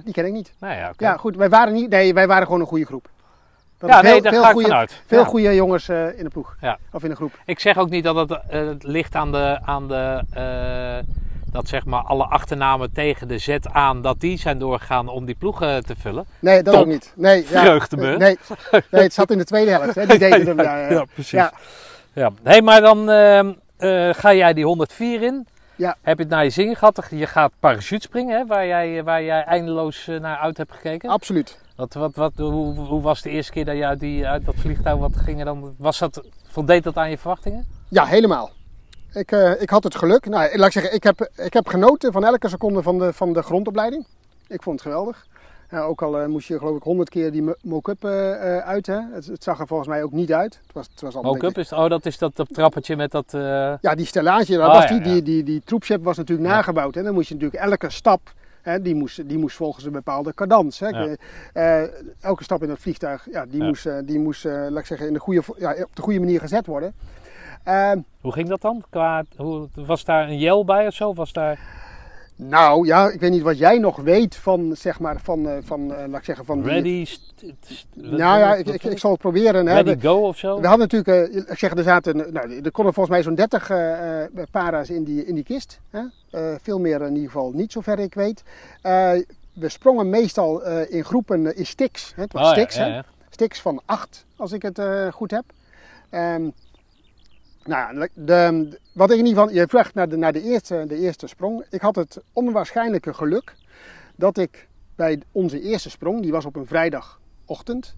Die 0.03 0.13
ken 0.13 0.25
ik 0.25 0.31
niet. 0.31 0.53
Nou 0.59 0.73
ja. 0.75 0.91
Ja, 0.97 1.17
goed. 1.17 1.35
Wij 1.35 1.49
waren 1.49 1.73
niet. 1.73 1.89
Nee, 1.89 2.13
wij 2.13 2.27
waren 2.27 2.45
gewoon 2.45 2.61
een 2.61 2.67
goede 2.67 2.85
groep. 2.85 3.09
We 3.77 3.87
Ja, 3.87 4.01
nee, 4.01 4.21
daar 4.21 4.33
ga 4.33 4.45
ik 4.47 4.51
goede, 4.53 4.67
vanuit. 4.67 5.01
Veel 5.05 5.19
Ja. 5.19 5.25
goede 5.25 5.55
jongens 5.55 5.89
in 5.89 6.23
de 6.23 6.29
ploeg. 6.29 6.55
Ja. 6.61 6.77
Of 6.91 7.03
in 7.03 7.09
de 7.09 7.15
groep. 7.15 7.39
Ik 7.45 7.59
zeg 7.59 7.77
ook 7.77 7.89
niet 7.89 8.03
dat 8.03 8.29
het, 8.29 8.83
ligt 8.83 9.15
aan 9.15 9.31
de, 9.31 9.59
aan 9.65 9.87
de 9.87 10.21
dat 11.51 11.67
zeg 11.67 11.85
maar 11.85 12.01
alle 12.01 12.23
achternamen 12.23 12.91
tegen 12.93 13.27
de 13.27 13.37
Z 13.37 13.57
aan, 13.71 14.01
dat 14.01 14.19
die 14.19 14.37
zijn 14.37 14.57
doorgegaan 14.57 15.07
om 15.07 15.25
die 15.25 15.35
ploegen 15.35 15.85
te 15.85 15.95
vullen. 15.95 16.25
Nee, 16.39 16.63
dat 16.63 16.73
Top. 16.73 16.83
ook 16.83 16.89
niet. 16.89 17.13
Nee, 17.15 17.45
ja, 17.49 17.79
nee, 17.89 18.17
nee, 18.17 18.37
het 18.89 19.13
zat 19.13 19.31
in 19.31 19.37
de 19.37 19.43
tweede 19.43 19.71
helft. 19.71 19.95
Hè. 19.95 20.05
Die 20.05 20.19
deden 20.29 20.47
hem. 20.47 20.61
Ja, 20.61 20.89
ja. 20.89 21.05
precies. 21.13 21.31
Ja. 21.31 21.53
Ja. 22.13 22.31
Hey, 22.43 22.61
maar 22.61 22.81
dan 22.81 23.09
ehm, 23.09 23.53
eh, 23.77 24.09
ga 24.13 24.33
jij 24.33 24.53
die 24.53 24.65
104 24.65 25.21
in. 25.21 25.47
Ja. 25.75 25.97
Heb 26.01 26.17
je 26.17 26.23
het 26.23 26.31
naar 26.31 26.43
je 26.43 26.49
zin 26.49 26.75
gehad? 26.75 27.07
Je 27.09 27.27
gaat 27.27 27.51
parachute 27.59 28.01
springen, 28.01 28.37
hè, 28.37 28.45
waar, 28.45 28.67
jij, 28.67 29.03
waar 29.03 29.23
jij 29.23 29.43
eindeloos 29.43 30.07
eh, 30.07 30.19
naar 30.19 30.37
uit 30.37 30.57
hebt 30.57 30.71
gekeken. 30.71 31.09
Absoluut. 31.09 31.59
Wat, 31.75 31.93
wat, 31.93 32.15
wat, 32.15 32.31
hoe, 32.35 32.79
hoe 32.79 33.01
was 33.01 33.21
de 33.21 33.29
eerste 33.29 33.51
keer 33.51 33.65
dat 33.65 33.75
je 33.75 33.85
uit, 33.85 33.99
die, 33.99 34.27
uit 34.27 34.45
dat 34.45 34.55
vliegtuig 34.57 34.97
wat 34.97 35.15
ging 35.15 35.39
er 35.39 35.45
dan? 35.45 35.75
Was 35.77 35.99
dat, 35.99 36.23
voldeed 36.47 36.83
dat 36.83 36.97
aan 36.97 37.09
je 37.09 37.17
verwachtingen? 37.17 37.67
Ja, 37.89 38.05
helemaal. 38.05 38.51
Ik, 39.13 39.31
eh, 39.31 39.61
ik 39.61 39.69
had 39.69 39.83
het 39.83 39.95
geluk. 39.95 40.25
Nou, 40.25 40.57
laat 40.57 40.65
ik 40.67 40.71
zeggen, 40.73 40.93
ik 40.93 41.03
heb, 41.03 41.29
ik 41.35 41.53
heb 41.53 41.67
genoten 41.67 42.11
van 42.11 42.25
elke 42.25 42.49
seconde 42.49 42.81
van 42.81 42.99
de, 42.99 43.13
van 43.13 43.33
de 43.33 43.41
grondopleiding. 43.41 44.05
Ik 44.47 44.61
vond 44.63 44.79
het 44.79 44.87
geweldig. 44.87 45.25
Ook 45.73 46.01
al 46.01 46.19
eh, 46.19 46.27
moest 46.27 46.47
je 46.47 46.57
geloof 46.57 46.77
ik 46.77 46.83
honderd 46.83 47.09
keer 47.09 47.31
die 47.31 47.41
mo- 47.43 47.55
mock-up 47.61 48.03
eh, 48.03 48.57
uit. 48.57 48.85
Hè. 48.87 48.99
Het, 49.13 49.25
het 49.25 49.43
zag 49.43 49.59
er 49.59 49.67
volgens 49.67 49.89
mij 49.89 50.03
ook 50.03 50.11
niet 50.11 50.33
uit. 50.33 50.59
Het 50.63 50.73
was, 50.73 50.87
het 50.91 51.01
was 51.01 51.13
Mock-up 51.13 51.41
beetje- 51.41 51.61
is, 51.61 51.73
oh, 51.73 51.89
dat 51.89 52.05
is 52.05 52.17
dat, 52.17 52.35
dat 52.35 52.47
trappetje 52.53 52.95
met 52.95 53.11
dat. 53.11 53.25
Ja, 53.81 53.95
die 53.95 54.05
stellage, 54.05 54.55
dat 54.57 54.67
Oh, 54.67 54.73
was 54.73 54.83
ja, 54.83 54.89
die, 54.89 54.97
ja. 54.97 55.03
die, 55.13 55.21
die, 55.23 55.43
die 55.43 55.61
troepship 55.65 56.03
was 56.03 56.17
natuurlijk 56.17 56.49
Ja. 56.49 56.55
nagebouwd. 56.55 56.95
En 56.95 57.03
dan 57.03 57.13
moest 57.13 57.27
je 57.27 57.33
natuurlijk 57.33 57.63
elke 57.63 57.89
stap, 57.89 58.21
hè, 58.61 58.81
die, 58.81 58.95
moest, 58.95 59.29
die 59.29 59.37
moest 59.37 59.55
volgens 59.55 59.85
een 59.85 59.91
bepaalde 59.91 60.33
cadans. 60.33 60.79
Hè. 60.79 61.15
Elke 62.21 62.43
stap 62.43 62.63
in 62.63 62.69
het 62.69 62.79
vliegtuig, 62.79 63.27
ja, 63.31 63.45
die 63.45 63.63
moest, 63.63 63.87
die 64.07 64.19
moest 64.19 64.43
laat 64.43 64.77
ik 64.77 64.85
zeggen, 64.85 65.07
in 65.07 65.13
de 65.13 65.19
goede, 65.19 65.41
ja, 65.57 65.71
op 65.71 65.95
de 65.95 66.01
goede 66.01 66.19
manier 66.19 66.39
gezet 66.39 66.65
worden. 66.65 66.93
Eh, 67.63 67.91
Hoe 68.21 68.31
ging 68.31 68.49
dat 68.49 68.61
dan? 68.61 68.83
Qua, 68.89 69.23
hoe, 69.35 69.67
was 69.73 70.03
daar 70.05 70.29
een 70.29 70.37
jel 70.39 70.65
bij 70.65 70.87
of 70.87 70.93
zo? 70.93 71.13
Was 71.13 71.33
daar 71.33 71.59
nou 72.35 72.85
ja, 72.85 73.09
ik 73.09 73.19
weet 73.19 73.31
niet 73.31 73.41
wat 73.41 73.57
jij 73.57 73.77
nog 73.77 73.97
weet 73.97 74.35
van, 74.35 74.75
zeg 74.75 74.99
maar, 74.99 75.19
van, 75.21 75.47
eh, 75.47 75.57
van 75.63 75.93
eh, 75.93 76.07
laat 76.07 76.19
ik 76.19 76.25
zeggen, 76.25 76.45
van 76.45 76.63
ready? 76.63 77.07
Nou 77.93 78.39
ja, 78.39 78.55
ik, 78.55 78.67
ik, 78.67 78.83
ik 78.83 78.97
zal 78.99 79.11
het 79.11 79.19
proberen. 79.19 79.65
Ready 79.65 79.99
go 79.99 80.27
of 80.27 80.37
zo? 80.37 80.61
we 80.61 80.67
hadden 80.67 80.87
natuurlijk, 80.91 81.33
eh, 81.33 81.51
ik 81.51 81.57
zeg, 81.57 81.71
er 81.71 81.83
zaten, 81.83 82.15
nou, 82.17 82.61
er 82.63 82.71
konden 82.71 82.93
volgens 82.93 83.09
mij 83.15 83.23
zo'n 83.23 83.35
30 83.35 83.69
eh, 83.69 84.23
eh, 84.23 84.29
para's 84.51 84.89
in 84.89 85.03
die, 85.03 85.25
in 85.25 85.35
die 85.35 85.43
kist. 85.43 85.79
Hè. 85.89 86.01
Veel 86.61 86.79
meer 86.79 87.01
in 87.01 87.13
ieder 87.13 87.31
geval 87.31 87.51
niet, 87.51 87.71
zover 87.71 87.99
ik 87.99 88.13
weet. 88.13 88.43
We 89.53 89.69
sprongen 89.69 90.09
meestal 90.09 90.65
in 90.67 91.03
groepen, 91.03 91.55
in 91.55 91.65
sticks. 91.65 92.13
Hè. 92.15 92.21
Het 92.21 92.33
was 92.33 92.47
Oh, 92.47 92.51
sticks, 92.51 92.75
ja, 92.75 92.83
hè. 92.83 92.95
ja. 92.95 93.05
sticks 93.29 93.61
van 93.61 93.81
acht, 93.85 94.25
als 94.35 94.51
ik 94.51 94.61
het 94.61 94.81
goed 95.11 95.31
heb. 95.31 95.43
Ehm, 96.09 96.49
nou, 97.63 98.07
de, 98.13 98.69
wat 98.93 99.11
ik 99.11 99.17
in 99.17 99.25
ieder 99.25 99.41
geval, 99.41 99.55
je 99.55 99.67
vraagt 99.67 99.93
naar, 99.93 100.09
de, 100.09 100.17
naar 100.17 100.33
de, 100.33 100.41
eerste, 100.41 100.85
de 100.87 100.97
eerste 100.97 101.27
sprong. 101.27 101.65
Ik 101.69 101.81
had 101.81 101.95
het 101.95 102.21
onwaarschijnlijke 102.33 103.13
geluk 103.13 103.55
dat 104.15 104.37
ik 104.37 104.67
bij 104.95 105.21
onze 105.31 105.61
eerste 105.61 105.89
sprong, 105.89 106.21
die 106.21 106.31
was 106.31 106.45
op 106.45 106.55
een 106.55 106.65
vrijdagochtend. 106.65 107.95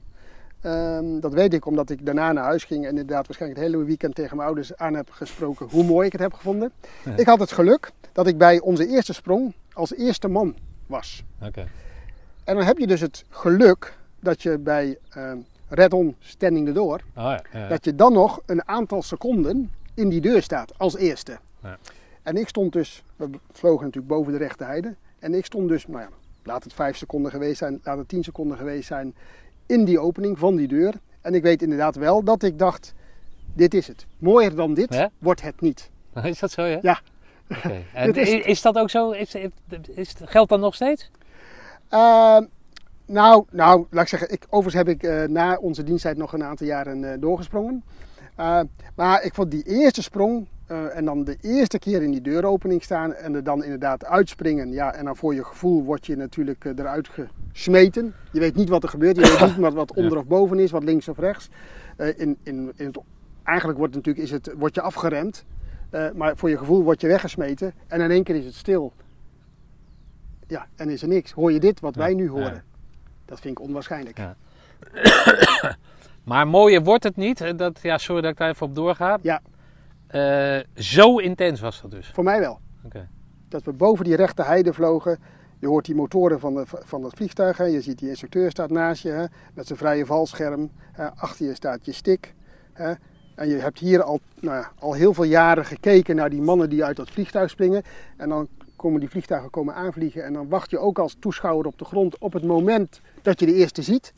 Ehm, 0.62 1.20
dat 1.20 1.34
weet 1.34 1.54
ik 1.54 1.66
omdat 1.66 1.90
ik 1.90 2.06
daarna 2.06 2.32
naar 2.32 2.44
huis 2.44 2.64
ging 2.64 2.84
en 2.84 2.90
inderdaad 2.90 3.28
waarschijnlijk 3.28 3.62
het 3.62 3.72
hele 3.72 3.86
weekend 3.86 4.16
tegen 4.16 4.36
mijn 4.36 4.48
ouders 4.48 4.76
aan 4.76 4.94
heb 4.94 5.10
gesproken 5.10 5.68
hoe 5.70 5.84
mooi 5.84 6.06
ik 6.06 6.12
het 6.12 6.22
heb 6.22 6.34
gevonden. 6.34 6.72
Ja. 7.06 7.16
Ik 7.16 7.26
had 7.26 7.40
het 7.40 7.52
geluk 7.52 7.92
dat 8.12 8.28
ik 8.28 8.38
bij 8.38 8.60
onze 8.60 8.88
eerste 8.88 9.14
sprong 9.14 9.54
als 9.74 9.94
eerste 9.96 10.28
man 10.28 10.56
was. 10.88 11.24
Oké. 11.42 11.68
En 12.44 12.56
dan 12.56 12.64
heb 12.64 12.78
je 12.78 12.88
dus 12.88 13.02
het 13.02 13.26
geluk 13.30 13.98
dat 14.20 14.42
je 14.42 14.58
bij 14.58 14.98
ehm 15.10 15.38
Red 15.74 15.94
On 15.94 16.16
Standing 16.20 16.74
Door, 16.74 17.02
Oh, 17.16 17.24
ja, 17.24 17.42
ja. 17.54 17.68
dat 17.68 17.86
je 17.86 17.96
dan 17.96 18.14
nog 18.14 18.42
een 18.46 18.68
aantal 18.68 19.02
seconden 19.02 19.72
in 19.94 20.10
die 20.10 20.22
deur 20.22 20.42
staat 20.42 20.74
als 20.78 20.96
eerste. 20.98 21.38
Ja. 21.64 21.78
En 22.24 22.38
ik 22.38 22.48
stond 22.48 22.74
dus, 22.74 23.04
we 23.16 23.30
vlogen 23.52 23.86
natuurlijk 23.86 24.14
boven 24.14 24.32
de 24.32 24.38
rechte 24.38 24.64
heide. 24.64 24.96
En 25.20 25.34
ik 25.34 25.46
stond 25.46 25.68
dus, 25.70 25.88
nou 25.88 26.02
ja, 26.02 26.10
laat 26.44 26.64
het 26.64 26.74
vijf 26.74 26.98
seconden 26.98 27.32
geweest 27.32 27.58
zijn, 27.58 27.80
laat 27.84 27.98
het 27.98 28.08
tien 28.08 28.24
seconden 28.24 28.58
geweest 28.58 28.88
zijn, 28.88 29.16
in 29.66 29.86
die 29.86 30.00
opening 30.00 30.40
van 30.40 30.56
die 30.56 30.68
deur. 30.68 30.94
En 31.22 31.34
ik 31.34 31.42
weet 31.42 31.62
inderdaad 31.62 31.96
wel 31.96 32.24
dat 32.24 32.44
ik 32.44 32.60
dacht, 32.60 32.94
dit 33.54 33.74
is 33.74 33.88
het. 33.88 34.06
Mooier 34.18 34.56
dan 34.56 34.74
dit 34.74 35.08
wordt 35.18 35.42
het 35.42 35.62
niet. 35.62 35.90
Is 36.24 36.40
dat 36.40 36.52
zo, 36.52 36.62
ja? 36.64 36.80
Ja. 36.82 37.00
En 37.94 38.14
is- 38.46 38.62
dat 38.62 38.78
ook 38.78 38.90
zo? 38.90 39.12
Is, 39.12 39.36
is, 39.96 40.14
geldt 40.24 40.50
dat 40.50 40.60
nog 40.60 40.76
steeds? 40.76 41.10
Eh, 41.90 42.38
nou, 43.14 43.46
nou, 43.52 43.86
laat 43.90 44.04
ik 44.04 44.10
zeggen, 44.10 44.32
ik, 44.32 44.46
overigens 44.50 44.86
heb 44.86 44.96
ik 44.96 45.04
eh, 45.04 45.24
na 45.24 45.58
onze 45.58 45.84
diensttijd 45.84 46.18
nog 46.18 46.34
een 46.34 46.44
aantal 46.44 46.68
jaren 46.68 47.12
eh, 47.12 47.20
doorgesprongen. 47.20 47.84
Eh, 48.36 48.60
maar 48.96 49.24
ik 49.24 49.34
vond 49.34 49.52
die 49.52 49.64
eerste 49.64 50.02
sprong 50.02 50.48
en 50.94 51.06
dan 51.06 51.24
de 51.24 51.38
eerste 51.42 51.80
keer 51.80 52.04
in 52.04 52.12
die 52.12 52.22
deuropening 52.22 52.84
staan 52.84 53.14
en 53.14 53.36
er 53.36 53.44
dan 53.44 53.64
inderdaad 53.64 54.06
uitspringen. 54.06 54.72
Ja, 54.72 54.94
en 54.94 55.06
dan 55.06 55.16
voor 55.16 55.34
je 55.34 55.44
gevoel 55.44 55.84
word 55.84 56.06
je 56.06 56.16
natuurlijk 56.16 56.66
eruit 56.66 57.10
gesmeten. 57.52 58.14
Je 58.32 58.40
weet 58.40 58.56
niet 58.56 58.70
wat 58.70 58.84
er 58.84 58.90
gebeurt, 58.90 59.16
je 59.16 59.22
weet 59.22 59.48
niet 59.48 59.58
wat, 59.58 59.74
wat 59.74 59.94
onder 59.94 60.18
of 60.18 60.26
boven 60.26 60.60
is, 60.60 60.72
wat 60.72 60.84
links 60.84 61.08
of 61.08 61.18
rechts. 61.18 61.50
In, 61.98 62.38
in, 62.44 62.72
in 62.76 62.86
het, 62.86 62.98
eigenlijk 63.44 63.78
wordt, 63.78 63.96
natuurlijk, 63.96 64.26
is 64.26 64.32
het, 64.32 64.54
word 64.58 64.76
je 64.76 64.82
afgeremd, 64.82 65.46
maar 66.16 66.38
voor 66.38 66.50
je 66.50 66.58
gevoel 66.58 66.84
word 66.84 67.02
je 67.02 67.08
weggesmeten 67.08 67.74
en 67.88 68.02
in 68.02 68.12
één 68.12 68.24
keer 68.24 68.36
is 68.36 68.46
het 68.46 68.56
stil. 68.56 68.94
Ja, 70.48 70.68
en 70.76 70.90
is 70.90 71.02
er 71.02 71.08
niks. 71.08 71.32
Hoor 71.32 71.52
je 71.52 71.60
dit 71.60 71.80
wat 71.80 71.96
wij 71.96 72.14
nu 72.14 72.30
horen? 72.30 72.64
Dat 73.26 73.40
vind 73.40 73.58
ik 73.60 73.66
onwaarschijnlijk. 73.66 74.18
Ja. 74.18 74.36
Maar 76.24 76.48
mooier 76.48 76.84
wordt 76.84 77.04
het 77.04 77.16
niet. 77.16 77.40
hè, 77.40 77.56
Dat, 77.56 77.80
ja, 77.82 77.98
sorry 77.98 78.22
dat 78.22 78.32
ik 78.32 78.38
daar 78.38 78.50
even 78.50 78.66
op 78.66 78.76
doorga. 78.76 79.18
Ja. 79.22 79.42
Eh, 80.08 80.60
zo 80.76 81.18
intens 81.18 81.60
was 81.60 81.82
dat 81.82 81.92
dus. 81.92 82.12
Voor 82.14 82.24
mij 82.24 82.40
wel. 82.40 82.60
Oké. 82.86 83.08
Dat 83.50 83.64
we 83.64 83.74
boven 83.74 84.06
die 84.06 84.16
rechte 84.16 84.44
heide 84.44 84.74
vlogen. 84.74 85.20
Je 85.60 85.68
hoort 85.68 85.86
die 85.86 85.96
motoren 85.96 86.40
van, 86.40 86.54
de, 86.54 86.64
van 86.68 87.04
het 87.04 87.14
vliegtuig. 87.16 87.58
Hè. 87.58 87.64
Je 87.64 87.82
ziet 87.82 88.00
die 88.00 88.10
instructeur 88.10 88.52
staat 88.52 88.70
naast 88.70 89.04
je 89.04 89.10
hè, 89.10 89.26
met 89.54 89.68
zijn 89.68 89.80
vrije 89.80 90.06
valscherm. 90.06 90.72
Hè. 90.92 91.12
Achter 91.16 91.46
je 91.46 91.54
staat 91.54 91.86
je 91.86 91.92
stick. 91.92 92.34
Hè. 92.74 92.94
En 93.36 93.48
je 93.48 93.56
hebt 93.56 93.80
hier 93.80 94.04
al, 94.04 94.20
nou 94.40 94.58
ja, 94.58 94.72
al 94.80 94.94
heel 94.94 95.14
veel 95.14 95.24
jaren 95.24 95.66
gekeken 95.66 96.16
naar 96.16 96.30
die 96.30 96.42
mannen 96.42 96.70
die 96.70 96.84
uit 96.84 96.96
dat 96.96 97.10
vliegtuig 97.10 97.50
springen. 97.50 97.84
En 98.18 98.30
dan 98.30 98.48
komen 98.84 99.00
die 99.00 99.10
vliegtuigen 99.10 99.50
komen 99.50 99.76
aanvliegen. 99.76 100.24
En 100.24 100.34
dan 100.34 100.50
wacht 100.50 100.70
je 100.70 100.80
ook 100.80 101.00
als 101.00 101.16
toeschouwer 101.20 101.66
op 101.66 101.78
de 101.78 101.86
grond 101.86 102.18
op 102.18 102.34
het 102.34 102.44
moment 102.44 103.02
dat 103.22 103.40
je 103.40 103.46
de 103.46 103.54
eerste 103.54 103.82
ziet. 103.82 104.14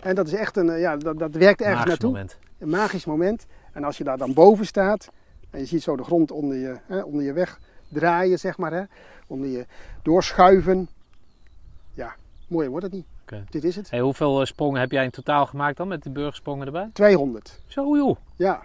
En 0.00 0.14
dat 0.14 0.26
is 0.26 0.32
echt 0.32 0.56
een, 0.56 0.70
eh, 0.70 0.80
ja, 0.80 0.96
dat, 0.96 1.18
dat 1.18 1.34
werkt 1.34 1.60
ergens 1.60 1.76
Magisch 1.76 1.88
naartoe. 1.88 2.10
moment. 2.10 2.38
Een 2.58 2.68
magisch 2.68 3.04
moment. 3.04 3.46
En 3.72 3.84
als 3.84 3.98
je 3.98 4.04
daar 4.04 4.18
dan 4.18 4.34
boven 4.34 4.66
staat 4.66 5.10
en 5.50 5.58
je 5.58 5.66
ziet 5.66 5.82
zo 5.82 5.96
de 5.96 6.04
grond 6.04 6.30
onder 6.30 6.56
je, 6.56 6.76
hè, 6.86 7.00
onder 7.00 7.22
je 7.24 7.32
weg 7.32 7.58
draaien, 7.88 8.38
zeg 8.38 8.58
maar, 8.58 8.72
hè, 8.72 8.82
onder 9.26 9.48
je 9.48 9.66
doorschuiven. 10.02 10.88
Ja, 11.94 12.14
mooier 12.48 12.70
wordt 12.70 12.84
het 12.84 12.94
niet. 12.94 13.06
Dit 13.50 13.64
is 13.64 13.76
het. 13.76 13.90
Hey, 13.90 14.00
hoeveel 14.00 14.40
eh, 14.40 14.46
sprongen 14.46 14.80
heb 14.80 14.90
jij 14.90 15.04
in 15.04 15.10
totaal 15.10 15.46
gemaakt 15.46 15.76
dan 15.76 15.88
met 15.88 16.02
die 16.02 16.12
burgersprongen 16.12 16.66
erbij? 16.66 16.90
200. 16.92 17.62
Zo 17.66 17.96
joh. 17.96 18.16
Ja, 18.36 18.62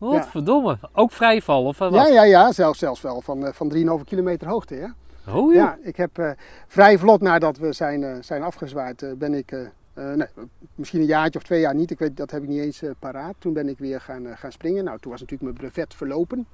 Wat 0.00 0.12
Ja. 0.12 0.24
verdomme. 0.24 0.78
Ook 0.92 1.12
vrijval 1.12 1.64
of 1.64 1.78
wat? 1.78 1.92
ja, 1.94 2.06
ja, 2.06 2.22
ja 2.24 2.52
zelfs, 2.52 2.78
zelfs 2.78 3.00
wel 3.00 3.20
van, 3.20 3.46
eh, 3.46 3.52
van 3.52 3.68
3,5 3.68 4.04
kilometer 4.04 4.48
hoogte. 4.48 4.74
Ja. 4.74 4.94
Oh 5.28 5.34
joh. 5.34 5.54
Ja, 5.54 5.78
ik 5.82 5.96
heb 5.96 6.18
eh, 6.18 6.30
vrij 6.66 6.98
vlot 6.98 7.20
nadat 7.20 7.58
we 7.58 7.72
zijn, 7.72 8.04
eh, 8.04 8.16
zijn 8.20 8.42
afgezwaaid, 8.42 9.02
eh, 9.02 9.12
ben 9.12 9.34
ik, 9.34 9.50
nee, 9.94 10.26
misschien 10.74 11.00
een 11.00 11.06
jaartje 11.06 11.38
of 11.38 11.44
twee 11.44 11.60
jaar 11.60 11.74
niet, 11.74 11.90
ik 11.90 11.98
weet, 11.98 12.16
dat 12.16 12.30
heb 12.30 12.42
ik 12.42 12.48
niet 12.48 12.60
eens 12.60 12.82
paraat. 12.98 13.34
Toen 13.38 13.52
ben 13.52 13.68
ik 13.68 13.78
weer 13.78 14.00
gaan, 14.00 14.26
gaan 14.36 14.52
springen. 14.52 14.84
Nou, 14.84 14.98
toen 14.98 15.10
was 15.10 15.20
natuurlijk 15.20 15.50
mijn 15.50 15.70
brevet 15.70 15.94
verlopen. 15.94 16.46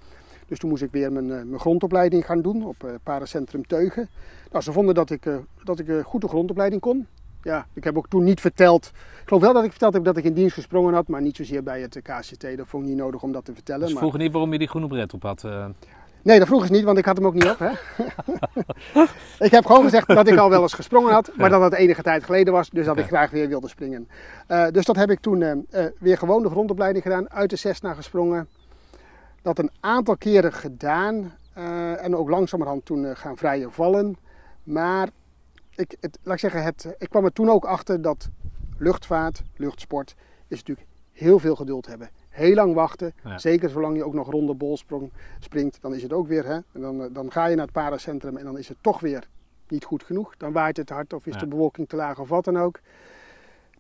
Dus 0.49 0.59
toen 0.59 0.71
moest 0.71 0.83
ik 0.83 0.91
weer 0.91 1.13
mijn, 1.13 1.27
mijn 1.27 1.59
grondopleiding 1.61 2.27
gaan 2.27 2.43
doen 2.43 2.65
op 2.67 2.99
Paracentrum 3.03 3.67
Teugen. 3.67 4.09
Nou, 4.51 4.65
ze 4.65 4.73
vonden 4.73 4.95
dat 4.95 5.11
ik, 5.11 5.29
dat 5.65 5.79
ik 5.79 5.89
eh, 5.89 6.05
goed 6.05 6.21
de 6.21 6.29
grondopleiding 6.29 6.81
kon. 6.81 7.07
Ja, 7.47 7.67
ik 7.73 7.85
heb 7.85 7.97
ook 7.97 8.09
toen 8.09 8.25
niet 8.25 8.41
verteld. 8.41 8.91
Ik 8.95 9.29
geloof 9.29 9.43
wel 9.43 9.53
dat 9.53 9.65
ik 9.65 9.71
verteld 9.71 9.95
heb 9.95 10.05
dat 10.05 10.17
ik 10.17 10.25
in 10.25 10.33
dienst 10.33 10.55
gesprongen 10.55 10.95
had, 10.95 11.09
maar 11.09 11.23
niet 11.23 11.37
zozeer 11.37 11.63
bij 11.63 11.81
het 11.81 12.01
KCT. 12.03 12.57
Dat 12.57 12.67
vond 12.69 12.83
ik 12.83 12.89
niet 12.89 12.99
nodig 12.99 13.23
om 13.23 13.33
dat 13.33 13.45
te 13.45 13.55
vertellen. 13.55 13.81
Dus 13.81 13.91
maar... 13.91 13.99
vroeger 13.99 14.21
niet 14.21 14.33
waarom 14.33 14.53
je 14.53 14.59
die 14.59 14.69
groene 14.69 14.87
bret 14.87 15.15
op 15.15 15.23
had. 15.23 15.45
eh. 15.45 15.67
Nee, 16.23 16.39
dat 16.39 16.49
vroeg 16.49 16.67
ze 16.67 16.73
niet, 16.73 16.85
want 16.85 16.99
ik 16.99 17.05
had 17.05 17.17
hem 17.17 17.27
ook 17.27 17.35
niet 17.35 17.49
op. 17.49 17.59
Hè? 17.59 17.71
ik 19.47 19.51
heb 19.51 19.67
gewoon 19.67 19.83
gezegd 19.83 20.07
dat 20.07 20.29
ik 20.29 20.39
al 20.39 20.51
wel 20.51 20.63
eens 20.63 20.73
gesprongen 20.73 21.13
had, 21.13 21.31
maar 21.37 21.51
dat 21.51 21.63
het 21.63 21.75
enige 21.75 22.03
tijd 22.03 22.25
geleden 22.25 22.53
was, 22.53 22.71
dus 22.71 22.87
dat 22.87 22.99
ik 22.99 23.07
graag 23.07 23.31
weer 23.31 23.49
wilde 23.49 23.69
springen. 23.69 24.09
Eh, 24.47 24.67
dus 24.71 24.85
dat 24.85 24.97
heb 24.97 25.11
ik 25.11 25.21
toen 25.21 25.43
eh, 25.43 25.85
weer 25.99 26.19
gewoon 26.19 26.43
de 26.43 26.51
grondopleiding 26.51 27.05
gedaan, 27.05 27.31
uit 27.31 27.51
de 27.51 27.57
Cessna 27.57 27.95
gesprongen. 27.95 28.49
Dat 29.43 29.59
een 29.59 29.71
aantal 29.81 30.17
keren 30.17 30.53
gedaan 30.53 31.35
en 32.01 32.17
ook 32.17 32.29
langzamerhand 32.29 32.85
toen 32.85 33.17
gaan 33.17 33.37
vrije 33.37 33.71
vallen. 33.71 34.17
Maar 34.63 35.09
ik, 35.77 35.97
het, 36.01 36.19
laat 36.23 36.35
ik 36.35 36.41
zeggen, 36.41 36.63
het, 36.65 36.95
ik 36.99 37.09
kwam 37.09 37.25
er 37.25 37.33
toen 37.33 37.51
ook 37.51 37.65
achter 37.65 38.03
dat 38.03 38.29
luchtvaart, 38.79 39.43
luchtsport, 39.57 40.15
is 40.49 40.59
natuurlijk 40.59 40.87
heel 41.13 41.39
veel 41.39 41.57
geduld 41.57 41.87
hebben. 41.87 42.11
Heel 42.29 42.55
lang 42.55 42.75
wachten, 42.75 43.13
Ja. 43.25 43.39
zeker 43.39 43.71
zolang 43.71 43.97
je 43.97 44.05
ook 44.05 44.15
nog 44.15 44.31
ronde 44.31 44.55
bolsprong 44.55 45.11
springt, 45.41 45.79
dan 45.81 45.95
is 45.95 46.03
het 46.03 46.13
ook 46.13 46.27
weer, 46.27 46.45
hè, 46.47 46.55
en 46.55 46.81
dan, 46.81 47.03
eh, 47.03 47.09
dan 47.13 47.33
ga 47.33 47.47
je 47.47 47.55
naar 47.57 47.65
het 47.65 47.75
paracentrum 47.75 48.37
en 48.37 48.45
dan 48.45 48.59
is 48.59 48.69
het 48.69 48.77
toch 48.81 49.01
weer 49.01 49.29
niet 49.69 49.85
goed 49.85 50.03
genoeg. 50.05 50.37
Dan 50.37 50.53
waait 50.53 50.77
het 50.77 50.87
te 50.87 50.95
hard 50.95 51.13
of 51.13 51.27
is 51.27 51.35
Ja. 51.35 51.39
de 51.41 51.47
bewolking 51.47 51.89
te 51.89 51.97
laag 51.97 52.19
of 52.19 52.29
wat 52.29 52.45
dan 52.45 52.59
ook. 52.59 52.81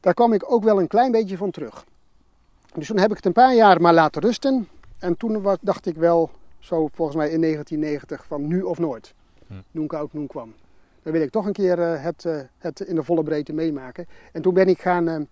Daar 0.01 0.14
kwam 0.14 0.32
ik 0.32 0.53
ook 0.53 0.64
wel 0.64 0.80
een 0.80 0.86
klein 0.88 1.12
beetje 1.12 1.36
van 1.36 1.51
terug. 1.51 1.84
Dus 2.74 2.86
toen 2.86 2.99
heb 2.99 3.11
ik 3.11 3.16
het 3.16 3.26
een 3.26 3.32
paar 3.32 3.55
jaar 3.55 3.80
maar 3.80 3.94
laten 3.94 4.22
rusten. 4.22 4.68
En 4.99 5.16
toen 5.16 5.57
dacht 5.61 5.86
ik 5.86 5.97
wel, 5.97 6.30
zo 6.59 6.88
volgens 6.92 7.16
mij 7.16 7.30
in 7.30 7.40
1990, 7.40 8.24
van 8.26 8.47
nu 8.47 8.62
of 8.62 8.78
nooit. 8.78 9.14
Hm. 9.47 9.55
Noen 9.70 9.86
koud, 9.86 10.12
noen 10.12 10.26
kwam. 10.26 10.55
Dan 11.07 11.14
wil 11.14 11.24
ik 11.24 11.30
toch 11.30 11.46
een 11.46 11.52
keer 11.52 11.80
eh, 11.80 12.02
het, 12.02 12.24
eh, 12.24 12.40
het 12.59 12.80
in 12.80 12.94
de 12.94 13.02
volle 13.02 13.22
breedte 13.22 13.52
meemaken. 13.52 14.07
En 14.32 14.42
toen 14.42 14.54
ben 14.54 14.68
ik 14.68 14.80
gaan, 14.80 15.28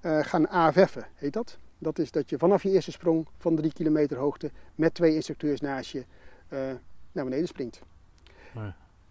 eh, 0.00 0.18
gaan 0.20 0.48
AFF'en, 0.48 1.06
heet 1.14 1.32
dat. 1.32 1.58
Dat 1.78 1.98
is 1.98 2.10
dat 2.10 2.30
je 2.30 2.38
vanaf 2.38 2.62
je 2.62 2.70
eerste 2.70 2.90
sprong 2.90 3.26
van 3.38 3.56
drie 3.56 3.72
kilometer 3.72 4.16
hoogte 4.16 4.50
met 4.74 4.94
twee 4.94 5.14
instructeurs 5.14 5.60
naast 5.60 5.90
je 5.90 6.04
naar 7.12 7.24
beneden 7.24 7.48
springt. 7.48 7.80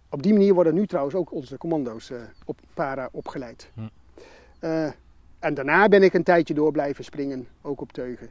Op 0.08 0.22
die 0.22 0.32
manier 0.32 0.54
worden 0.54 0.74
nu 0.74 0.86
trouwens 0.86 1.14
ook 1.14 1.32
onze 1.32 1.58
commando's 1.58 2.12
op 2.44 2.58
para 2.74 3.08
opgeleid. 3.12 3.70
Hm. 3.74 4.90
En 5.38 5.54
daarna 5.54 5.88
ben 5.88 6.02
ik 6.02 6.14
een 6.14 6.22
tijdje 6.22 6.54
door 6.54 6.72
blijven 6.72 7.04
springen, 7.04 7.48
ook 7.62 7.80
op 7.80 7.92
teugen. 7.92 8.30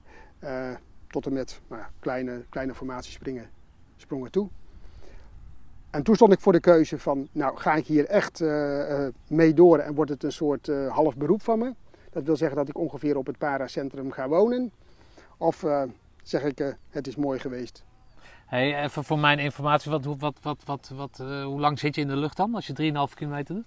Tot 1.07 1.25
en 1.25 1.34
met 1.34 1.59
nou 1.67 1.84
kleine, 1.99 2.43
kleine 2.49 2.75
formatiespringen 2.75 3.49
sprongen 3.97 4.31
toe. 4.31 4.49
En 5.94 6.04
toen 6.04 6.16
stond 6.16 6.34
ik 6.34 6.39
voor 6.39 6.52
de 6.52 6.60
keuze 6.60 7.00
van, 7.00 7.28
nou 7.32 7.58
ga 7.58 7.74
ik 7.74 7.86
hier 7.86 8.06
echt 8.06 8.41
eh, 8.41 9.06
mee 9.28 9.54
door 9.54 9.78
en 9.78 9.94
wordt 9.96 10.12
het 10.12 10.24
een 10.24 10.32
soort 10.32 10.68
eh, 10.68 10.91
half 10.94 11.16
beroep 11.18 11.41
van 11.41 11.60
me. 11.60 11.74
Dat 12.12 12.24
wil 12.24 12.36
zeggen 12.36 12.58
dat 12.58 12.70
ik 12.70 12.78
ongeveer 12.78 13.18
op 13.18 13.26
het 13.26 13.38
paracentrum 13.38 14.12
ga 14.12 14.28
wonen. 14.28 14.72
Of 15.38 15.66
zeg 16.24 16.44
ik, 16.44 16.76
het 16.89 17.08
is 17.08 17.16
mooi 17.16 17.39
geweest. 17.39 17.84
Hey, 18.46 18.84
even 18.84 19.04
voor 19.04 19.20
mijn 19.20 19.39
informatie, 19.39 19.91
wat, 19.91 20.06
hoe- 20.06 20.18
wat, 20.18 20.38
wat, 20.41 20.58
wat, 20.66 20.91
wat, 20.96 21.18
hoe 21.44 21.60
lang 21.60 21.80
zit 21.80 21.96
je 21.96 22.02
in 22.02 22.08
de 22.08 22.16
lucht 22.16 22.38
dan 22.38 22.56
als 22.56 22.68
je 22.68 23.08
3,5 23.10 23.14
kilometer 23.16 23.56
doet? 23.56 23.66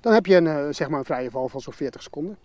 Dan 0.00 0.12
heb 0.12 0.26
je 0.26 0.36
een, 0.36 0.74
zeg 0.74 0.88
maar 0.88 0.98
een 0.98 1.04
vrije 1.04 1.30
val 1.30 1.48
van 1.48 1.60
zo'n 1.60 1.72
40 1.72 2.02
seconden. 2.02 2.36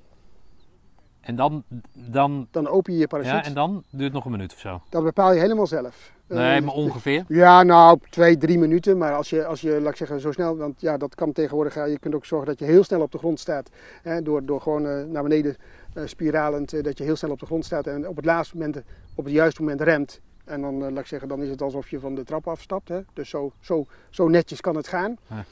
En 1.26 1.36
dan, 1.36 1.64
dan, 1.94 2.48
Dan 2.52 2.68
open 2.68 2.94
je 2.94 3.00
je 3.00 3.08
parachute. 3.08 3.36
ja, 3.36 3.44
en 3.44 3.54
dan 3.54 3.84
duurt 3.90 4.04
het 4.04 4.14
nog 4.14 4.26
een 4.26 4.32
minuut 4.32 4.54
of 4.54 4.60
zo? 4.60 4.82
Dat 4.90 5.04
bepaal 5.04 5.34
je 5.34 5.40
helemaal 5.40 5.68
zelf. 5.68 6.14
Nee, 6.28 6.58
Eh, 6.58 6.64
maar 6.66 6.74
ongeveer. 6.74 7.26
Ja, 7.28 7.64
nou, 7.64 8.00
twee, 8.10 8.38
drie 8.38 8.58
minuten. 8.58 8.98
Maar 8.98 9.16
als 9.16 9.30
je, 9.30 9.46
als 9.46 9.62
je, 9.62 9.82
laat 9.82 9.92
ik 9.92 9.98
zeggen, 9.98 10.20
zo 10.20 10.32
snel, 10.32 10.58
want 10.58 10.82
ja, 10.82 10.98
dat 10.98 11.16
kan 11.16 11.32
tegenwoordig. 11.32 11.76
ja, 11.76 11.86
Je 11.86 12.00
kunt 12.00 12.16
ook 12.16 12.26
zorgen 12.26 12.48
dat 12.48 12.60
je 12.60 12.66
heel 12.66 12.84
snel 12.84 13.02
op 13.02 13.12
de 13.12 13.18
grond 13.18 13.40
staat. 13.40 13.70
Hè, 14.02 14.22
door, 14.22 14.46
door 14.46 14.62
gewoon 14.62 14.88
eh, 14.88 15.04
naar 15.04 15.24
beneden 15.24 15.56
eh, 15.94 16.04
spiralend, 16.06 16.74
eh, 16.74 16.84
dat 16.84 16.98
je 16.98 17.04
heel 17.04 17.16
snel 17.16 17.32
op 17.32 17.40
de 17.40 17.46
grond 17.46 17.66
staat. 17.66 17.88
En 17.88 18.08
op 18.08 18.16
het 18.16 18.26
laatste 18.26 18.58
moment, 18.58 18.82
op 19.16 19.24
het 19.26 19.34
juiste 19.34 19.62
moment 19.62 19.82
remt. 19.82 20.20
En 20.46 20.62
dan, 20.62 20.74
eh, 20.86 20.90
laat 20.92 21.00
ik 21.00 21.06
zeggen, 21.08 21.28
dan 21.28 21.42
is 21.44 21.50
het 21.50 21.62
alsof 21.62 21.90
je 21.90 22.00
van 22.00 22.16
de 22.16 22.24
trap 22.24 22.48
afstapt. 22.48 22.88
Hè. 22.90 23.00
Dus 23.14 23.30
zo, 23.30 23.52
zo, 23.60 23.86
zo 24.10 24.28
netjes 24.28 24.62
kan 24.62 24.76
het 24.76 24.88
gaan. 24.88 25.18
Ja. 25.30 25.44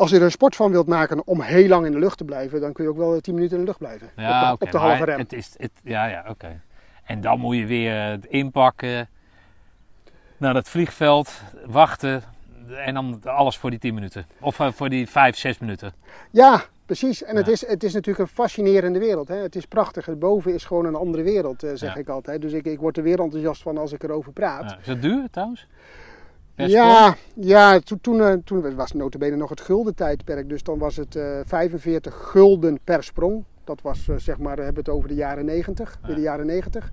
Als 0.00 0.10
je 0.10 0.16
er 0.16 0.22
een 0.22 0.30
sport 0.30 0.56
van 0.56 0.70
wilt 0.70 0.86
maken 0.86 1.26
om 1.26 1.40
heel 1.40 1.68
lang 1.68 1.86
in 1.86 1.92
de 1.92 1.98
lucht 1.98 2.18
te 2.18 2.24
blijven, 2.24 2.60
dan 2.60 2.72
kun 2.72 2.84
je 2.84 2.90
ook 2.90 2.96
wel 2.96 3.14
eh, 3.14 3.20
tien 3.20 3.34
minuten 3.34 3.54
in 3.56 3.60
de 3.62 3.66
lucht 3.66 3.78
blijven. 3.78 4.10
Ja, 4.16 4.52
op 4.52 4.60
de, 4.60 4.66
op 4.66 4.72
halve 4.72 5.04
rem. 5.04 5.18
Het 5.18 5.32
is, 5.32 5.54
het, 5.56 5.70
ja, 5.82 6.06
ja, 6.06 6.24
oké. 6.28 6.60
En 7.04 7.20
dan 7.20 7.40
moet 7.40 7.56
je 7.56 7.66
weer 7.66 7.94
het 7.94 8.24
inpakken, 8.26 9.08
naar 10.36 10.54
het 10.54 10.68
vliegveld, 10.68 11.42
wachten 11.66 12.22
en 12.84 12.94
dan 12.94 13.20
alles 13.24 13.58
voor 13.58 13.70
die 13.70 13.78
10 13.78 13.94
minuten. 13.94 14.26
Of 14.40 14.60
eh, 14.60 14.72
voor 14.72 14.88
die 14.88 15.08
5, 15.08 15.36
6 15.36 15.58
minuten. 15.58 15.92
Ja, 16.30 16.62
precies. 16.86 17.22
En 17.22 17.36
het, 17.36 17.48
is, 17.48 17.66
het 17.66 17.82
is 17.82 17.92
natuurlijk 17.92 18.28
een 18.28 18.34
fascinerende 18.34 18.98
wereld. 18.98 19.28
Hè? 19.28 19.36
Het 19.36 19.56
is 19.56 19.66
prachtig. 19.66 20.06
Het 20.06 20.18
boven 20.18 20.54
is 20.54 20.64
gewoon 20.64 20.84
een 20.84 20.94
andere 20.94 21.22
wereld, 21.22 21.62
eh, 21.62 21.70
zeg 21.74 21.94
Ja. 21.94 22.00
ik 22.00 22.08
altijd. 22.08 22.40
Dus 22.40 22.52
ik, 22.52 22.64
ik 22.66 22.78
word 22.78 22.96
er 22.96 23.02
weer 23.02 23.20
enthousiast 23.20 23.62
van 23.62 23.78
als 23.78 23.92
ik 23.92 24.02
erover 24.02 24.32
praat. 24.32 24.70
Ja, 24.70 24.78
is 24.80 24.86
dat 24.86 25.02
duur 25.02 25.30
trouwens? 25.30 25.66
Ja, 26.68 27.16
ja 27.34 27.78
toen, 27.78 28.00
toen, 28.00 28.20
eh, 28.22 28.32
toen 28.44 28.74
was 28.74 28.92
notabene 28.92 29.36
nog 29.36 29.50
het 29.50 29.60
gulden 29.60 29.94
tijdperk. 29.94 30.48
Dus 30.48 30.62
dan 30.62 30.78
was 30.78 30.96
het 30.96 31.16
eh 31.16 31.38
45 31.44 32.14
gulden 32.30 32.78
per 32.84 33.02
sprong. 33.04 33.44
Dat 33.64 33.82
was 33.82 34.08
eh, 34.08 34.16
zeg 34.16 34.38
maar, 34.38 34.56
we 34.56 34.62
hebben 34.62 34.82
het 34.84 34.92
over 34.92 35.08
de 35.08 35.14
jaren 35.14 35.44
90. 35.44 35.98
Ja. 36.00 36.06
weer 36.06 36.16
de 36.16 36.22
jaren 36.22 36.46
90. 36.46 36.90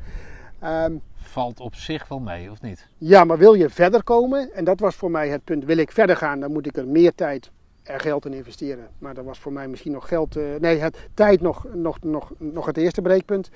Ehm, 0.59 0.93
Valt 1.15 1.59
op 1.59 1.76
zich 1.76 2.07
wel 2.07 2.20
mee, 2.20 2.51
of 2.51 2.61
niet? 2.61 2.88
ja, 2.97 3.24
maar 3.24 3.38
wil 3.38 3.53
je 3.53 3.70
verder 3.70 4.03
komen? 4.03 4.53
En 4.53 4.63
dat 4.63 4.80
was 4.80 4.95
voor 4.95 5.11
mij 5.11 5.30
het 5.30 5.43
punt. 5.43 5.65
Wil 5.65 5.78
ik 5.78 5.91
verder 5.91 6.18
gaan, 6.18 6.39
dan 6.39 6.51
moet 6.51 6.65
ik 6.65 6.78
er 6.78 6.88
meer 6.88 7.15
tijd 7.15 7.51
en 7.84 7.99
geld 7.99 8.26
in 8.26 8.34
investeren. 8.34 8.88
Maar 8.99 9.13
dat 9.13 9.26
was 9.26 9.39
voor 9.39 9.51
mij 9.53 9.68
misschien 9.68 9.91
nog 9.91 10.07
geld. 10.07 10.36
eh, 10.36 10.43
nee, 10.59 10.78
het, 10.80 10.97
tijd 11.13 11.41
nog, 11.41 11.65
nog, 11.74 11.97
nog, 12.01 12.32
nog 12.38 12.65
het 12.65 12.78
eerste 12.78 13.01
breekpunt. 13.01 13.49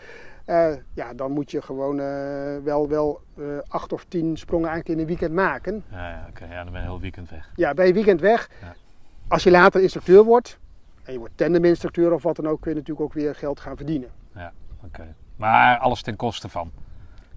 Eh, 0.51 0.73
ja, 0.93 1.13
dan 1.13 1.31
moet 1.31 1.51
je 1.51 1.61
gewoon 1.61 1.99
eh, 1.99 2.57
wel, 2.63 2.87
wel 2.87 3.21
eh, 3.37 3.43
acht 3.67 3.93
of 3.93 4.05
tien 4.07 4.37
sprongen 4.37 4.69
eigenlijk 4.69 4.99
in 4.99 5.03
een 5.03 5.09
weekend 5.09 5.33
maken. 5.33 5.83
Ja, 5.91 6.09
ja 6.09 6.25
oké. 6.29 6.45
Ja, 6.45 6.63
dan 6.63 6.71
ben 6.71 6.81
je 6.81 6.87
heel 6.87 6.99
weekend 6.99 7.29
weg. 7.29 7.51
Ja, 7.55 7.73
bij 7.73 7.87
je 7.87 7.93
weekend 7.93 8.21
weg. 8.21 8.49
Ja. 8.61 8.73
Als 9.27 9.43
je 9.43 9.51
later 9.51 9.81
instructeur 9.81 10.23
wordt, 10.23 10.57
en 11.03 11.13
je 11.13 11.19
wordt 11.19 11.37
tandeminstructeur 11.37 12.13
of 12.13 12.23
wat 12.23 12.35
dan 12.35 12.47
ook, 12.47 12.61
kun 12.61 12.71
je 12.71 12.77
natuurlijk 12.77 13.05
ook 13.05 13.13
weer 13.13 13.35
geld 13.35 13.59
gaan 13.59 13.75
verdienen. 13.75 14.09
Oké. 14.85 15.15
Maar 15.35 15.77
alles 15.77 16.01
ten 16.01 16.15
koste 16.15 16.49
van 16.49 16.71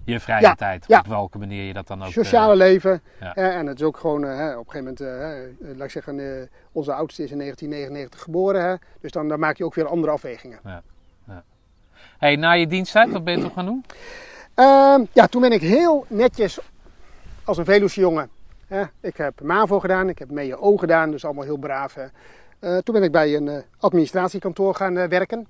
je 0.03 0.19
vrije 0.19 0.41
Ja, 0.41 0.55
tijd. 0.55 0.85
ja. 0.87 0.99
Op 0.99 1.07
welke 1.07 1.37
manier 1.37 1.63
je 1.63 1.73
dat 1.73 1.87
dan 1.87 2.03
ook... 2.03 2.11
Sociale 2.11 2.55
leven. 2.55 3.01
ja. 3.19 3.33
en 3.33 3.65
het 3.67 3.79
is 3.79 3.85
ook 3.85 3.97
gewoon, 3.97 4.23
op 4.23 4.29
een 4.29 4.71
gegeven 4.71 4.95
moment, 4.99 5.77
laat 5.77 5.85
ik 5.85 5.91
zeggen, 5.91 6.49
onze 6.71 6.93
oudste 6.93 7.23
is 7.23 7.31
in 7.31 7.37
1999 7.37 8.21
geboren. 8.21 8.63
Hè, 8.69 8.75
dus 9.01 9.11
dan, 9.11 9.27
dan 9.27 9.39
maak 9.39 9.57
je 9.57 9.65
ook 9.65 9.75
weer 9.75 9.87
andere 9.87 10.13
afwegingen. 10.13 10.59
Hey, 12.17 12.35
na 12.35 12.51
je 12.51 12.67
diensttijd, 12.67 13.11
wat 13.11 13.23
ben 13.23 13.37
je 13.37 13.43
toch 13.43 13.53
gaan 13.53 13.65
doen? 13.65 13.85
Ehm, 14.53 15.03
ja, 15.13 15.27
toen 15.27 15.41
ben 15.41 15.51
ik 15.51 15.61
heel 15.61 16.05
netjes 16.07 16.59
als 17.43 17.57
een 17.57 17.65
Veluwe 17.65 17.93
jongen. 17.93 18.29
Ik 18.99 19.17
heb 19.17 19.41
MAVO 19.41 19.79
gedaan, 19.79 20.09
ik 20.09 20.19
heb 20.19 20.31
MEO 20.31 20.77
gedaan, 20.77 21.11
dus 21.11 21.25
allemaal 21.25 21.43
heel 21.43 21.57
braaf. 21.57 21.97
Eh, 22.65 22.77
toen 22.77 22.93
ben 22.93 23.03
ik 23.03 23.11
bij 23.11 23.35
een 23.35 23.47
eh, 23.47 23.57
administratiekantoor 23.79 24.75
gaan 24.75 24.97
eh, 24.97 25.07
werken. 25.07 25.47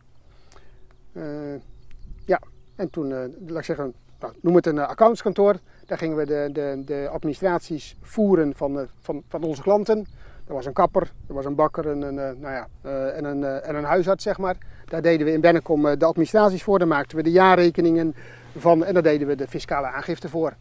Ja, 2.26 2.40
en 2.76 2.90
toen, 2.90 3.10
laat 3.48 3.58
ik 3.58 3.64
zeggen, 3.64 3.94
nou, 4.20 4.34
noem 4.42 4.56
het 4.56 4.66
een 4.66 4.80
accountskantoor. 4.80 5.56
Daar 5.86 5.98
gingen 5.98 6.18
we 6.18 6.26
de, 6.26 6.50
de, 6.52 6.82
de 6.86 7.10
administraties 7.12 7.98
voeren 8.02 8.56
van, 8.56 8.88
van, 9.02 9.24
van 9.28 9.44
onze 9.44 9.62
klanten. 9.62 10.06
Er 10.48 10.54
was 10.54 10.66
een 10.66 10.74
kapper, 10.74 11.12
er 11.28 11.34
was 11.34 11.46
een 11.46 11.56
bakker 11.56 11.90
en 11.90 12.02
een, 12.02 12.16
nou 12.16 12.54
ja, 12.54 12.68
en 13.12 13.26
een, 13.26 13.44
en 13.44 13.76
een 13.76 13.84
huisarts, 13.84 14.24
zeg 14.24 14.38
maar. 14.38 14.58
Daar 14.86 15.02
deden 15.02 15.26
we 15.26 15.34
in 15.34 15.42
Bennekom 15.42 15.86
eh, 15.86 15.98
de 15.98 16.06
administraties 16.06 16.64
voor. 16.64 16.80
Daar 16.80 16.88
maakten 16.88 17.18
we 17.18 17.24
de 17.24 17.32
jaarrekeningen 17.32 18.16
van 18.58 18.86
en 18.86 18.94
daar 18.94 19.04
deden 19.04 19.28
we 19.28 19.36
de 19.36 19.48
fiscale 19.48 19.88
aangifte 19.88 20.30
voor. 20.30 20.56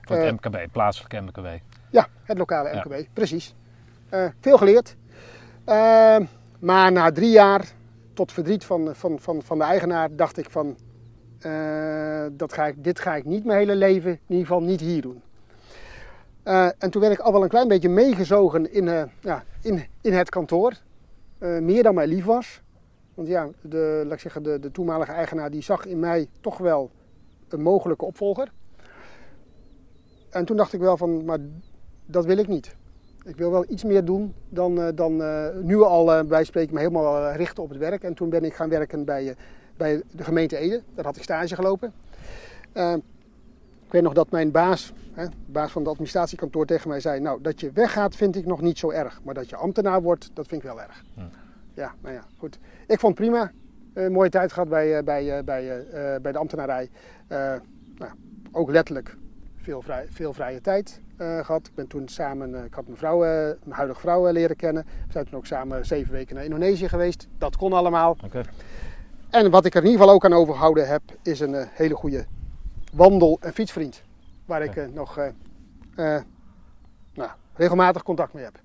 Voor 0.00 0.16
het 0.16 0.24
Eh, 0.24 0.32
MKB, 0.32 0.72
plaatselijk 0.72 1.20
MKB. 1.20 1.46
Ja, 1.90 2.06
het 2.22 2.38
lokale 2.38 2.68
Ja. 2.74 2.84
MKB, 2.86 3.06
precies. 3.12 3.54
Eh, 4.08 4.24
veel 4.40 4.56
geleerd. 4.58 4.96
Eh, 5.64 6.16
maar 6.58 6.92
na 6.92 7.12
drie 7.12 7.30
jaar, 7.30 7.64
tot 8.14 8.32
verdriet 8.32 8.64
van, 8.64 8.94
van, 8.94 9.18
van, 9.20 9.42
van 9.42 9.58
de 9.58 9.64
eigenaar 9.64 10.16
dacht 10.16 10.38
ik 10.38 10.50
van, 10.50 10.76
dat 12.32 12.52
ga 12.52 12.66
ik, 12.66 12.84
dit 12.84 13.00
ga 13.00 13.14
ik 13.14 13.24
niet 13.24 13.44
mijn 13.44 13.58
hele 13.58 13.76
leven, 13.76 14.10
in 14.10 14.18
ieder 14.26 14.46
geval 14.46 14.62
niet 14.62 14.80
hier 14.80 15.02
doen. 15.02 15.22
En 16.78 16.90
toen 16.90 17.00
werd 17.00 17.12
ik 17.12 17.18
al 17.18 17.32
wel 17.32 17.42
een 17.42 17.48
klein 17.48 17.68
beetje 17.68 17.88
meegezogen 17.88 18.72
in, 18.72 19.08
ja, 19.20 19.44
in, 19.62 19.86
in 20.00 20.12
het 20.12 20.28
kantoor. 20.28 20.72
Meer 21.38 21.82
dan 21.82 21.94
mij 21.94 22.06
lief 22.06 22.24
was. 22.24 22.60
Want 23.20 23.32
ja, 23.32 23.48
de, 23.60 24.02
laat 24.04 24.12
ik 24.12 24.20
zeggen, 24.20 24.42
de, 24.42 24.58
de 24.58 24.70
toenmalige 24.70 25.12
eigenaar 25.12 25.50
die 25.50 25.62
zag 25.62 25.86
in 25.86 25.98
mij 25.98 26.26
toch 26.40 26.58
wel 26.58 26.90
een 27.48 27.62
mogelijke 27.62 28.04
opvolger. 28.04 28.52
En 30.30 30.44
toen 30.44 30.56
dacht 30.56 30.72
ik 30.72 30.80
wel 30.80 30.96
van, 30.96 31.24
maar 31.24 31.38
dat 32.06 32.24
wil 32.24 32.36
ik 32.36 32.48
niet. 32.48 32.76
Ik 33.24 33.36
wil 33.36 33.50
wel 33.50 33.64
iets 33.68 33.84
meer 33.84 34.04
doen 34.04 34.34
dan, 34.48 34.80
eh, 34.80 34.88
dan 34.94 35.22
eh, 35.22 35.46
nu 35.62 35.82
al 35.82 36.12
eh, 36.12 36.24
bij 36.24 36.44
spreken 36.44 36.74
me 36.74 36.80
helemaal 36.80 37.32
richten 37.32 37.62
op 37.62 37.68
het 37.68 37.78
werk. 37.78 38.02
En 38.02 38.14
toen 38.14 38.30
ben 38.30 38.44
ik 38.44 38.54
gaan 38.54 38.68
werken 38.68 39.04
bij, 39.04 39.36
bij 39.76 40.02
de 40.10 40.24
gemeente 40.24 40.56
Ede. 40.56 40.82
Daar 40.94 41.04
had 41.04 41.16
ik 41.16 41.22
stage 41.22 41.54
gelopen. 41.54 41.92
Ik 43.86 43.92
weet 43.96 44.02
nog 44.02 44.14
dat 44.14 44.30
mijn 44.30 44.50
baas, 44.50 44.92
hè, 45.12 45.26
baas 45.46 45.72
van 45.72 45.82
het 45.82 45.90
administratiekantoor, 45.90 46.66
tegen 46.66 46.88
mij 46.88 47.00
zei: 47.00 47.20
Nou, 47.20 47.42
dat 47.42 47.60
je 47.60 47.70
weggaat 47.72 48.16
vind 48.16 48.36
ik 48.36 48.46
nog 48.46 48.60
niet 48.60 48.78
zo 48.78 48.90
erg. 48.90 49.20
Maar 49.24 49.34
dat 49.34 49.48
je 49.48 49.56
ambtenaar 49.56 50.02
wordt, 50.02 50.30
dat 50.34 50.46
vind 50.46 50.62
ik 50.62 50.68
wel 50.68 50.80
erg. 50.80 51.04
Ja, 51.80 51.94
nou 52.00 52.14
ja, 52.14 52.22
goed. 52.38 52.58
Ik 52.86 52.98
vond 52.98 53.18
het 53.18 53.26
prima. 53.26 53.50
Een 53.94 54.12
mooie 54.12 54.28
tijd 54.30 54.52
gehad 54.52 54.68
bij, 54.68 54.96
eh, 54.96 55.04
bij, 55.04 55.38
eh, 55.38 55.44
bij, 55.44 55.68
eh, 55.70 56.14
eh, 56.14 56.22
bij 56.22 56.32
de 56.32 56.38
ambtenarij. 56.38 56.90
Eh, 57.28 57.38
nou, 57.96 58.12
ook 58.52 58.70
letterlijk 58.70 59.16
veel, 59.56 59.82
vrij, 59.82 60.06
veel 60.10 60.32
vrije 60.32 60.60
tijd 60.60 61.00
eh, 61.16 61.44
gehad. 61.44 61.66
Ik 61.66 61.74
ben 61.74 61.86
toen 61.86 62.08
samen, 62.08 62.54
eh, 62.54 62.64
ik 62.64 62.74
had 62.74 62.84
mijn, 62.84 62.96
vrouw, 62.98 63.24
eh, 63.24 63.30
mijn 63.64 63.76
huidige 63.76 64.00
vrouw 64.00 64.26
eh, 64.26 64.32
leren 64.32 64.56
kennen. 64.56 64.84
We 65.06 65.12
zijn 65.12 65.24
toen 65.24 65.38
ook 65.38 65.46
samen 65.46 65.86
zeven 65.86 66.12
weken 66.12 66.34
naar 66.34 66.44
Indonesië 66.44 66.88
geweest. 66.88 67.26
Dat 67.38 67.56
kon 67.56 67.72
allemaal. 67.72 68.16
Oké. 68.24 68.42
En 69.30 69.50
wat 69.50 69.64
ik 69.64 69.74
er 69.74 69.80
in 69.80 69.86
ieder 69.86 70.00
geval 70.00 70.14
ook 70.16 70.24
aan 70.24 70.32
overgehouden 70.32 70.88
heb, 70.88 71.02
is 71.22 71.40
een 71.40 71.54
eh, 71.54 71.66
hele 71.70 71.94
goede 71.94 72.26
wandel- 72.92 73.38
en 73.40 73.52
fietsvriend. 73.52 74.02
Waar 74.44 74.62
ik 74.62 74.76
eh, 74.76 74.86
nog 74.92 75.18
eh, 75.18 75.26
eh, 76.16 76.22
nou, 77.14 77.30
regelmatig 77.54 78.02
contact 78.02 78.32
mee 78.32 78.44
heb. 78.44 78.58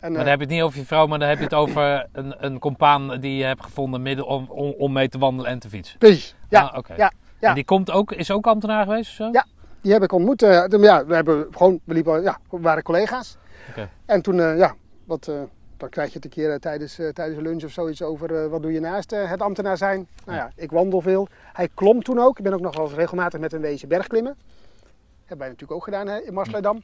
En, 0.00 0.12
Maar 0.12 0.20
eh, 0.20 0.26
dan 0.26 0.26
heb 0.26 0.38
je 0.38 0.44
het 0.44 0.54
niet 0.54 0.62
over 0.62 0.78
je 0.78 0.84
vrouw, 0.84 1.06
maar 1.06 1.18
dan 1.18 1.28
heb 1.28 1.38
je 1.38 1.44
het 1.44 1.54
over 1.54 2.06
een, 2.12 2.34
een 2.44 2.58
compaan 2.58 3.20
die 3.20 3.36
je 3.36 3.44
hebt 3.44 3.62
gevonden 3.62 4.02
midden 4.02 4.26
om, 4.26 4.46
om, 4.50 4.74
om 4.78 4.92
mee 4.92 5.08
te 5.08 5.18
wandelen 5.18 5.50
en 5.50 5.58
te 5.58 5.68
fietsen. 5.68 5.98
precies. 5.98 6.34
Ja, 6.48 6.60
Ah, 6.62 6.78
oké. 6.78 6.94
ja, 6.96 7.12
ja. 7.40 7.48
En 7.48 7.54
die 7.54 7.64
komt 7.64 7.90
ook, 7.90 8.12
is 8.12 8.30
ook 8.30 8.46
ambtenaar 8.46 8.84
geweest 8.84 9.08
of 9.10 9.14
zo? 9.16 9.28
Ja. 9.32 9.44
die 9.80 9.92
heb 9.92 10.02
ik 10.02 10.12
ontmoet. 10.12 10.42
eh, 10.42 10.64
ja, 10.68 11.06
we, 11.06 11.14
hebben 11.14 11.46
gewoon, 11.50 11.80
we, 11.84 11.94
liepen, 11.94 12.22
ja, 12.22 12.38
we 12.50 12.60
waren 12.60 12.82
collega's. 12.82 13.36
Oké. 13.68 13.88
En 14.06 14.22
toen, 14.22 14.40
eh, 14.40 14.58
ja, 14.58 14.74
wat, 15.04 15.28
eh, 15.28 15.34
dan 15.76 15.88
krijg 15.88 16.08
je 16.08 16.14
het 16.14 16.24
een 16.24 16.30
keer 16.30 16.50
eh, 16.52 16.58
tijdens, 16.58 16.98
eh, 16.98 17.08
tijdens 17.08 17.38
een 17.38 17.44
lunch 17.44 17.64
of 17.64 17.70
zoiets 17.70 18.02
over 18.02 18.42
eh, 18.44 18.50
wat 18.50 18.62
doe 18.62 18.72
je 18.72 18.80
naast 18.80 19.12
eh, 19.12 19.30
het 19.30 19.40
ambtenaar 19.42 19.76
zijn. 19.76 20.08
Nou 20.24 20.38
ja, 20.38 20.50
ik 20.56 20.70
wandel 20.70 21.00
veel. 21.00 21.28
Hij 21.52 21.68
klom 21.74 22.02
toen 22.02 22.18
ook. 22.18 22.38
Ik 22.38 22.44
ben 22.44 22.52
ook 22.52 22.60
nog 22.60 22.76
wel 22.76 22.84
eens 22.86 22.94
regelmatig 22.94 23.40
met 23.40 23.52
hem 23.52 23.60
wezen 23.60 23.88
bergklimmen. 23.88 24.36
Hebben 25.18 25.38
wij 25.38 25.48
natuurlijk 25.48 25.72
ook 25.72 25.84
gedaan 25.84 26.06
hè, 26.08 26.18
in 26.18 26.34
Marsleidam. 26.34 26.82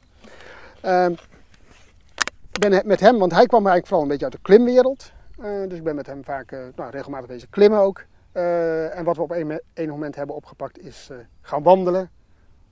Ik 2.55 2.69
ben 2.69 2.87
met 2.87 2.99
hem, 2.99 3.17
want 3.17 3.31
hij 3.31 3.45
kwam 3.45 3.67
eigenlijk 3.67 3.87
vooral 3.87 4.03
een 4.03 4.09
beetje 4.09 4.23
uit 4.25 4.33
de 4.33 4.39
klimwereld. 4.41 5.11
Eh, 5.39 5.67
dus 5.67 5.77
ik 5.77 5.83
ben 5.83 5.95
met 5.95 6.05
hem 6.05 6.23
vaak 6.23 6.51
eh, 6.51 6.59
nou, 6.75 6.91
regelmatig 6.91 7.27
wezen 7.27 7.49
klimmen 7.49 7.79
ook. 7.79 8.05
Eh, 8.31 8.97
en 8.97 9.03
wat 9.03 9.15
we 9.15 9.21
op 9.21 9.31
een, 9.31 9.61
een 9.73 9.89
moment 9.89 10.15
hebben 10.15 10.35
opgepakt 10.35 10.79
is 10.79 11.09
gaan 11.41 11.63
wandelen. 11.63 12.09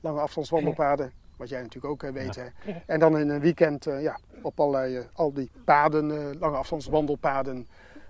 Lange 0.02 0.20
afstandswandelpaden, 0.20 1.12
wat 1.38 1.50
jij 1.50 1.62
natuurlijk 1.62 2.04
ook 2.04 2.12
weet. 2.12 2.36
Hè. 2.36 2.44
En 2.86 3.00
dan 3.00 3.18
in 3.18 3.30
een 3.30 3.40
weekend 3.40 3.84
ja, 3.84 4.20
op 4.42 4.60
allerlei, 4.60 5.08
al 5.14 5.34
die 5.34 5.52
paden, 5.66 6.38
lange 6.40 6.58
afstandswandelpaden, 6.58 7.68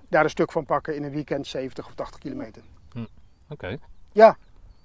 daar 0.09 0.23
een 0.23 0.29
stuk 0.29 0.51
van 0.51 0.65
pakken 0.65 0.95
in 0.95 1.03
een 1.03 1.11
weekend 1.11 1.47
70 1.47 1.85
of 1.85 1.95
80 1.95 2.19
kilometer. 2.19 2.61
Oké, 3.49 3.77
Ja, 4.11 4.27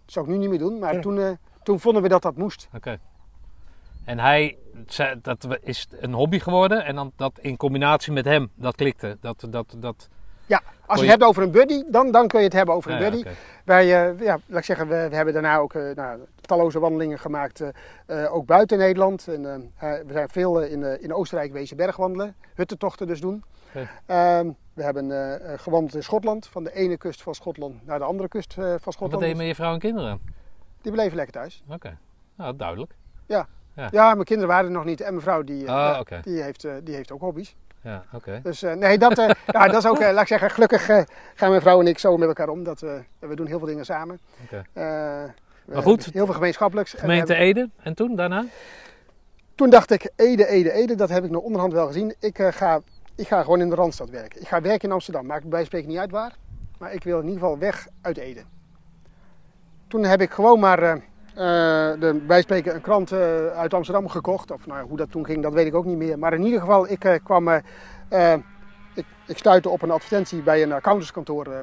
dat 0.04 0.12
zou 0.12 0.26
ik 0.26 0.30
nu 0.32 0.38
niet 0.38 0.48
meer 0.48 0.58
doen, 0.58 0.78
maar 0.78 0.94
Ja. 0.94 1.00
toen, 1.00 1.38
toen 1.62 1.80
vonden 1.80 2.02
we 2.02 2.08
dat 2.08 2.22
dat 2.22 2.36
moest. 2.36 2.68
oké. 2.74 2.98
En 4.08 4.18
hij, 4.18 4.56
dat 5.22 5.58
is 5.62 5.86
een 6.00 6.12
hobby 6.12 6.38
geworden 6.38 6.84
en 6.84 6.94
dan 6.94 7.12
dat 7.16 7.38
in 7.40 7.56
combinatie 7.56 8.12
met 8.12 8.24
hem, 8.24 8.50
dat 8.54 8.74
klikte. 8.74 9.16
Dat, 9.20 9.46
dat, 9.50 9.74
dat, 9.78 10.08
Ja, 10.46 10.56
als 10.56 10.66
je 10.86 10.92
het 10.92 11.00
je- 11.04 11.06
hebt 11.10 11.22
over 11.22 11.42
een 11.42 11.50
buddy, 11.50 11.82
dan, 11.90 12.10
dan 12.10 12.26
kun 12.28 12.38
je 12.38 12.44
het 12.44 12.54
hebben 12.54 12.74
over 12.74 12.90
een 12.90 12.96
Ja, 12.96 13.02
buddy. 13.02 13.18
oké. 13.18 13.30
Wij, 13.64 13.82
eh, 13.84 14.20
ja, 14.20 14.38
laat 14.46 14.58
ik 14.58 14.64
zeggen, 14.64 14.88
we, 14.88 15.06
we 15.08 15.16
hebben 15.16 15.34
daarna 15.34 15.56
ook 15.58 15.74
eh, 15.74 15.94
nou, 15.94 16.20
talloze 16.40 16.78
wandelingen 16.78 17.18
gemaakt, 17.18 17.60
eh, 18.06 18.34
ook 18.34 18.46
buiten 18.46 18.78
Nederland. 18.78 19.28
En, 19.28 19.42
we 19.80 20.12
zijn 20.12 20.28
veel 20.28 20.62
in, 20.62 21.00
in 21.02 21.14
Oostenrijk 21.14 21.52
wezen 21.52 21.76
bergwandelen, 21.76 22.34
huttentochten 22.54 23.06
dus 23.06 23.20
doen. 23.20 23.44
Ehm, 24.06 24.50
we 24.74 24.82
hebben 24.82 25.10
gewandeld 25.58 25.94
in 25.94 26.02
Schotland, 26.02 26.46
van 26.46 26.64
de 26.64 26.72
ene 26.74 26.96
kust 26.96 27.22
van 27.22 27.34
Schotland 27.34 27.86
naar 27.86 27.98
de 27.98 28.04
andere 28.04 28.28
kust 28.28 28.54
van 28.54 28.78
Wat 28.84 28.92
Schotland. 28.94 29.22
deed 29.22 29.30
je 29.30 29.36
met 29.36 29.46
je 29.46 29.54
vrouw 29.54 29.72
en 29.72 29.78
kinderen? 29.78 30.20
Die 30.82 30.92
bleven 30.92 31.16
lekker 31.16 31.34
thuis. 31.34 31.62
Oké, 31.68 31.98
nou 32.36 32.56
duidelijk. 32.56 32.94
Ja, 33.26 33.46
mijn 33.92 34.24
kinderen 34.24 34.48
waren 34.48 34.64
er 34.64 34.70
nog 34.76 34.84
niet 34.84 35.00
en 35.00 35.10
mijn 35.10 35.22
vrouw 35.22 35.42
die, 35.42 35.66
eh, 35.66 35.72
Ah, 35.74 35.92
ja, 35.94 36.00
oké. 36.00 36.20
die, 36.22 36.42
heeft, 36.42 36.64
eh, 36.64 36.72
die 36.82 36.94
heeft 36.94 37.12
ook 37.12 37.20
hobby's. 37.20 37.56
Ja, 37.82 38.04
oké. 38.12 38.40
Dus 38.42 38.62
eh, 38.62 38.72
nee, 38.74 38.98
dat, 38.98 39.18
eh, 39.18 39.30
ja, 39.46 39.66
dat 39.68 39.76
is 39.84 39.86
ook, 39.90 39.98
eh, 39.98 40.12
laat 40.12 40.22
ik 40.22 40.28
zeggen, 40.28 40.50
gelukkig 40.50 40.88
eh, 40.88 41.02
gaan 41.34 41.48
mijn 41.50 41.60
vrouw 41.60 41.80
en 41.80 41.86
ik 41.86 41.98
zo 41.98 42.16
met 42.16 42.28
elkaar 42.28 42.48
om. 42.48 42.64
Dat, 42.64 42.80
we 42.80 43.02
we 43.18 43.34
doen 43.36 43.46
heel 43.46 43.58
veel 43.58 43.66
dingen 43.66 43.84
samen. 43.84 44.18
Oké. 44.44 44.56
Eh, 44.72 44.82
we 45.64 45.74
Maar 45.74 45.82
goed. 45.82 46.04
Heel 46.12 46.24
veel 46.24 46.34
gemeenschappelijks. 46.34 46.92
Gemeente 46.92 47.34
Ede 47.34 47.70
en 47.82 47.94
toen 47.94 48.16
daarna? 48.16 48.44
toen 49.54 49.70
dacht 49.70 49.90
ik, 49.90 50.10
Ede, 50.16 50.46
Ede, 50.46 50.72
Ede, 50.72 50.94
dat 50.94 51.08
heb 51.08 51.24
ik 51.24 51.30
nog 51.30 51.42
onderhand 51.42 51.72
wel 51.72 51.86
gezien. 51.86 52.14
Ik, 52.20 52.38
eh, 52.38 52.52
ga, 52.52 52.80
ik 53.16 53.26
ga 53.28 53.42
gewoon 53.42 53.60
in 53.60 53.68
de 53.68 53.74
Randstad 53.74 54.10
werken. 54.10 54.40
Ik 54.40 54.48
ga 54.48 54.60
werken 54.60 54.88
in 54.88 54.94
Amsterdam. 54.94 55.26
Maakt 55.26 55.48
bij 55.48 55.64
spreken 55.64 55.88
niet 55.88 55.98
uit 55.98 56.10
waar. 56.10 56.32
Maar 56.78 56.92
ik 56.92 57.04
wil 57.04 57.18
in 57.18 57.24
ieder 57.26 57.40
geval 57.40 57.58
weg 57.58 57.86
uit 58.00 58.16
Ede. 58.16 58.42
Toen 59.88 60.04
heb 60.04 60.20
ik 60.20 60.30
gewoon 60.30 60.60
maar 60.60 60.82
eh, 60.82 60.90
eh, 60.92 60.98
de, 62.00 62.24
bij 62.26 62.40
spreken 62.42 62.74
een 62.74 62.80
krant 62.80 63.12
eh, 63.12 63.46
uit 63.46 63.74
Amsterdam 63.74 64.08
gekocht. 64.08 64.50
Of 64.50 64.66
nou, 64.66 64.88
hoe 64.88 64.96
dat 64.96 65.10
toen 65.10 65.24
ging, 65.24 65.42
dat 65.42 65.52
weet 65.52 65.66
ik 65.66 65.74
ook 65.74 65.84
niet 65.84 65.96
meer. 65.96 66.18
Maar 66.18 66.32
in 66.32 66.42
ieder 66.44 66.60
geval, 66.60 66.88
ik 66.88 67.04
eh, 67.04 67.14
kwam... 67.24 67.48
eh, 67.48 67.58
eh, 68.08 68.40
ik, 68.94 69.04
ik 69.26 69.38
stuitte 69.38 69.68
op 69.68 69.82
een 69.82 69.90
advertentie 69.90 70.42
bij 70.42 70.62
een 70.62 70.72
accountantskantoor 70.72 71.46
eh, 71.46 71.58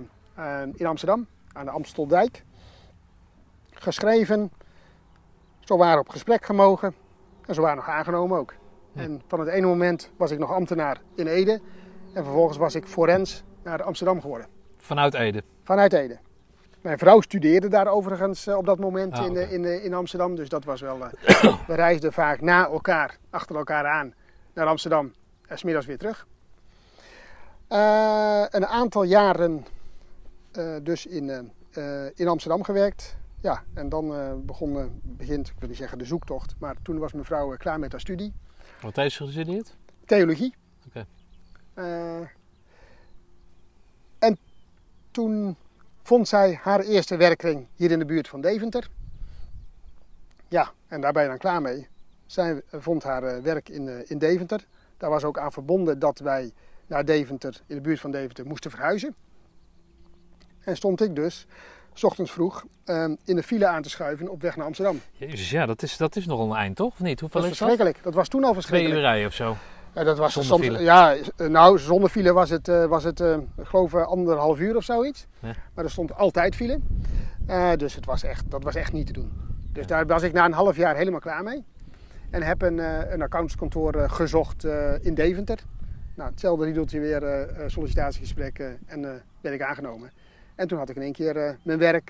eh, 0.62 0.70
in 0.74 0.86
Amsterdam. 0.86 1.28
Aan 1.54 1.66
de 1.66 1.72
Amsteldijk. 1.72 2.44
Geschreven. 3.74 4.52
Zo 5.60 5.78
waren 5.78 6.00
op 6.00 6.10
gesprek 6.10 6.46
gemogen. 6.46 6.96
En 7.46 7.54
ze 7.54 7.62
waren 7.62 7.76
nog 7.76 7.90
aangenomen 7.90 8.38
ook. 8.40 8.54
En 8.96 9.22
van 9.28 9.40
het 9.40 9.50
ene 9.50 9.68
moment 9.68 10.12
was 10.18 10.32
ik 10.32 10.40
nog 10.40 10.52
ambtenaar 10.52 11.02
in 11.16 11.28
Ede. 11.28 11.60
En 12.14 12.24
vervolgens 12.24 12.58
was 12.58 12.76
ik 12.76 12.88
forens 12.88 13.44
naar 13.64 13.84
Amsterdam 13.84 14.22
geworden. 14.22 14.48
Vanuit 14.78 15.14
Ede. 15.14 15.44
Vanuit 15.64 15.94
Ede. 15.94 16.20
Mijn 16.86 16.98
vrouw 16.98 17.22
studeerde 17.22 17.68
daar 17.68 17.88
overigens 17.88 18.48
eh, 18.48 18.58
op 18.58 18.66
dat 18.66 18.80
moment 18.80 19.14
Ah, 19.14 19.26
in, 19.26 19.38
eh, 19.38 19.52
in, 19.52 19.66
eh, 19.66 19.86
in 19.86 19.94
Amsterdam. 19.94 20.36
Dus 20.36 20.50
dat 20.50 20.64
was 20.64 20.82
wel... 20.82 20.98
we 21.68 21.74
reisden 21.74 22.14
vaak 22.14 22.42
na 22.42 22.68
elkaar, 22.68 23.18
achter 23.30 23.56
elkaar 23.56 23.86
aan, 23.86 24.14
naar 24.54 24.66
Amsterdam. 24.66 25.14
En 25.48 25.58
smiddags 25.58 25.86
weer 25.86 25.98
terug. 25.98 26.28
Een 27.68 28.66
aantal 28.66 29.04
jaren 29.04 29.66
dus 30.84 31.06
in, 31.06 31.52
in 32.16 32.28
Amsterdam 32.28 32.64
gewerkt. 32.64 33.18
Ja, 33.42 33.64
en 33.74 33.90
dan 33.90 34.42
begon, 34.46 35.02
begint, 35.04 35.48
ik 35.48 35.56
wil 35.60 35.70
niet 35.70 35.78
zeggen 35.78 35.98
de 35.98 36.06
zoektocht. 36.06 36.56
Maar 36.60 36.76
toen 36.82 37.00
was 37.00 37.14
mijn 37.14 37.26
vrouw 37.26 37.56
klaar 37.58 37.80
met 37.80 37.92
haar 37.92 38.02
studie. 38.02 38.34
Wat 38.82 38.96
heeft 38.96 39.16
ze 39.16 39.26
gestudeerd? 39.26 39.76
Theologie. 40.06 40.56
Oké. 40.88 41.06
En 44.20 44.38
toen 45.12 45.58
vond 46.06 46.28
zij 46.28 46.60
haar 46.62 46.80
eerste 46.80 47.18
werkring 47.18 47.68
hier 47.76 47.92
in 47.92 48.00
de 48.00 48.06
buurt 48.06 48.28
van 48.28 48.42
Deventer. 48.42 48.88
Ja, 50.48 50.72
en 50.88 51.02
daar 51.02 51.12
ben 51.14 51.22
je 51.24 51.28
dan 51.30 51.38
klaar 51.38 51.62
mee. 51.62 51.88
Zij 52.26 52.62
eh, 52.70 52.80
vond 52.82 53.04
haar 53.04 53.24
eh, 53.24 53.42
werk 53.42 53.70
in, 53.70 53.88
eh, 53.88 53.96
in 54.12 54.18
Deventer. 54.18 54.66
Daar 54.98 55.10
was 55.10 55.24
ook 55.24 55.38
aan 55.40 55.52
verbonden 55.52 56.00
dat 56.00 56.20
wij 56.20 56.52
naar 56.88 57.06
Deventer, 57.06 57.62
in 57.68 57.76
de 57.76 57.82
buurt 57.82 58.00
van 58.00 58.12
Deventer, 58.12 58.46
moesten 58.46 58.72
verhuizen. 58.72 59.16
En 60.60 60.76
stond 60.76 61.02
ik 61.02 61.16
dus, 61.16 61.46
s 61.94 62.04
ochtends 62.04 62.32
vroeg, 62.32 62.66
eh, 62.84 63.04
in 63.26 63.36
de 63.36 63.44
file 63.44 63.68
aan 63.68 63.82
te 63.82 63.90
schuiven 63.90 64.30
op 64.30 64.42
weg 64.42 64.56
naar 64.56 64.66
Amsterdam. 64.66 65.02
Jezus, 65.12 65.50
ja, 65.50 65.66
dat 65.66 65.82
is, 65.82 65.98
dat 65.98 66.16
is 66.16 66.26
nogal 66.26 66.50
een 66.52 66.58
eind, 66.58 66.76
toch? 66.76 66.92
Of 66.92 67.00
niet? 67.00 67.10
Dat 67.10 67.20
Hoeveel 67.20 67.42
was 67.42 67.50
is 67.50 67.58
dat? 67.58 67.68
verschrikkelijk. 67.68 68.04
Dat 68.06 68.14
was 68.14 68.28
toen 68.28 68.44
al 68.44 68.52
Twee 68.52 68.62
verschrikkelijk. 68.62 69.00
uur 69.00 69.06
rijden 69.06 69.28
of 69.28 69.34
zo. 69.34 69.56
Ja, 69.96 70.04
dat 70.04 70.18
was 70.18 70.34
Zonder 70.34 70.52
soms, 70.52 70.66
file? 70.66 70.82
Ja, 70.84 71.16
eh, 71.38 71.48
nou, 71.48 71.80
zonder 71.80 72.10
file 72.10 72.34
was 72.34 72.50
het, 72.50 72.68
eh, 72.68 72.86
was 72.86 73.04
het 73.04 73.20
eh, 73.20 73.38
ik 73.58 73.66
geloof, 73.66 73.94
anderhalf 73.94 74.60
uur 74.60 74.76
of 74.76 74.84
zoiets. 74.84 75.28
Ja. 75.40 75.54
Maar 75.74 75.86
er 75.86 75.92
stond 75.92 76.16
altijd 76.16 76.56
file. 76.56 76.80
Dus 77.78 77.96
het 77.96 78.06
was 78.06 78.24
echt, 78.24 78.52
dat 78.52 78.64
was 78.64 78.76
echt 78.76 78.94
niet 78.94 79.08
te 79.08 79.14
doen. 79.14 79.32
Dus 79.72 79.88
daar 79.88 80.06
was 80.06 80.24
ik 80.24 80.34
na 80.34 80.46
een 80.46 80.52
half 80.54 80.76
jaar 80.76 80.96
helemaal 80.96 81.20
klaar 81.20 81.44
mee. 81.44 81.64
En 82.30 82.44
heb 82.44 82.62
een, 82.62 82.78
een 83.14 83.22
accountskantoor 83.22 84.10
gezocht 84.10 84.64
in 85.02 85.14
Deventer. 85.14 85.60
Nou, 86.16 86.30
hetzelfde 86.30 86.66
riedeltje 86.66 87.00
weer, 87.00 87.48
sollicitatiegesprek 87.68 88.60
eh, 88.60 88.68
en 88.86 89.22
ben 89.42 89.54
ik 89.54 89.62
aangenomen. 89.62 90.12
En 90.56 90.68
toen 90.68 90.78
had 90.78 90.90
ik 90.90 90.96
in 90.96 91.02
één 91.02 91.12
keer 91.14 91.58
mijn 91.64 91.80
werk 91.80 92.06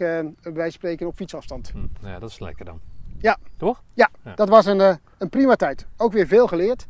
bij 0.53 0.69
spreken 0.69 1.07
op 1.07 1.15
fietsafstand. 1.15 1.69
Hm, 1.69 1.77
nou 1.77 2.13
ja, 2.13 2.19
dat 2.19 2.29
is 2.29 2.39
lekker 2.39 2.65
dan. 2.65 2.79
Ja. 3.17 3.37
Toch? 3.57 3.83
Ja, 3.93 4.09
Ja. 4.23 4.33
dat 4.35 4.49
was 4.49 4.65
een, 4.65 4.79
een 5.17 5.29
prima 5.29 5.55
tijd. 5.55 5.85
Ook 5.97 6.13
weer 6.13 6.27
veel 6.27 6.47
geleerd. 6.47 6.87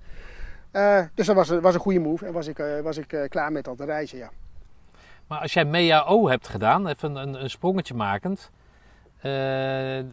Eh, 0.75 1.01
dus 1.13 1.25
dat 1.27 1.35
was, 1.35 1.49
een- 1.49 1.61
was 1.61 1.73
een 1.73 1.79
goede 1.79 1.99
move 1.99 2.25
en 2.25 2.33
was 2.33 2.47
ik, 2.47 2.59
eh, 2.59 2.79
was 2.81 2.97
ik 2.97 3.13
eh, 3.13 3.29
klaar 3.29 3.51
met 3.51 3.63
dat 3.63 3.79
reizen, 3.79 4.17
ja. 4.17 4.29
Maar 5.27 5.39
als 5.39 5.53
jij 5.53 5.65
MEAO 5.65 6.27
hebt 6.27 6.47
gedaan, 6.47 6.87
even 6.87 7.15
een, 7.15 7.43
een 7.43 7.49
sprongetje 7.49 7.93
makend, 7.93 8.51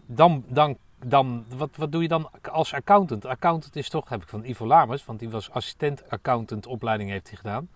dan, 0.06 0.44
dan, 0.48 0.76
dan 1.04 1.44
wat, 1.56 1.70
wat 1.76 1.92
doe 1.92 2.02
je 2.02 2.08
dan 2.08 2.28
als 2.52 2.74
accountant? 2.74 3.26
Accountant 3.26 3.76
is 3.76 3.88
toch, 3.88 4.08
heb 4.08 4.22
ik 4.22 4.28
van 4.28 4.44
Ivo 4.44 4.66
Lamers, 4.66 5.04
want 5.04 5.18
die 5.18 5.30
was 5.30 5.50
assistent 5.50 6.10
accountant 6.10 6.66
opleiding 6.66 7.10
heeft 7.10 7.28
hij 7.28 7.36
gedaan. 7.36 7.68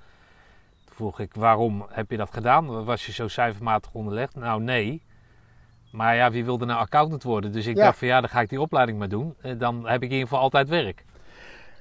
Toen 0.85 0.95
vroeg 0.95 1.21
ik, 1.21 1.35
waarom 1.35 1.87
heb 1.91 2.11
je 2.11 2.17
dat 2.17 2.31
gedaan? 2.33 2.85
Was 2.85 3.07
je 3.07 3.13
zo 3.13 3.29
cijfermatig 3.29 3.91
onderlegd? 3.93 4.35
Nou, 4.37 4.63
nee. 4.63 5.03
Maar 5.91 6.17
ja, 6.17 6.31
wie 6.31 6.45
wilde 6.45 6.65
nou 6.65 6.79
accountant 6.81 7.23
worden? 7.23 7.53
Dus 7.53 7.67
ik 7.67 7.77
Ja. 7.77 7.85
dacht 7.85 7.99
van 7.99 8.09
ja, 8.09 8.21
dan 8.21 8.29
ga 8.31 8.41
ik 8.41 8.49
die 8.49 8.61
opleiding 8.61 8.99
maar 8.99 9.09
doen. 9.09 9.35
Dan 9.59 9.87
heb 9.89 9.97
ik 10.03 10.09
in 10.09 10.15
ieder 10.15 10.29
geval 10.29 10.41
altijd 10.43 10.69
werk. 10.69 11.05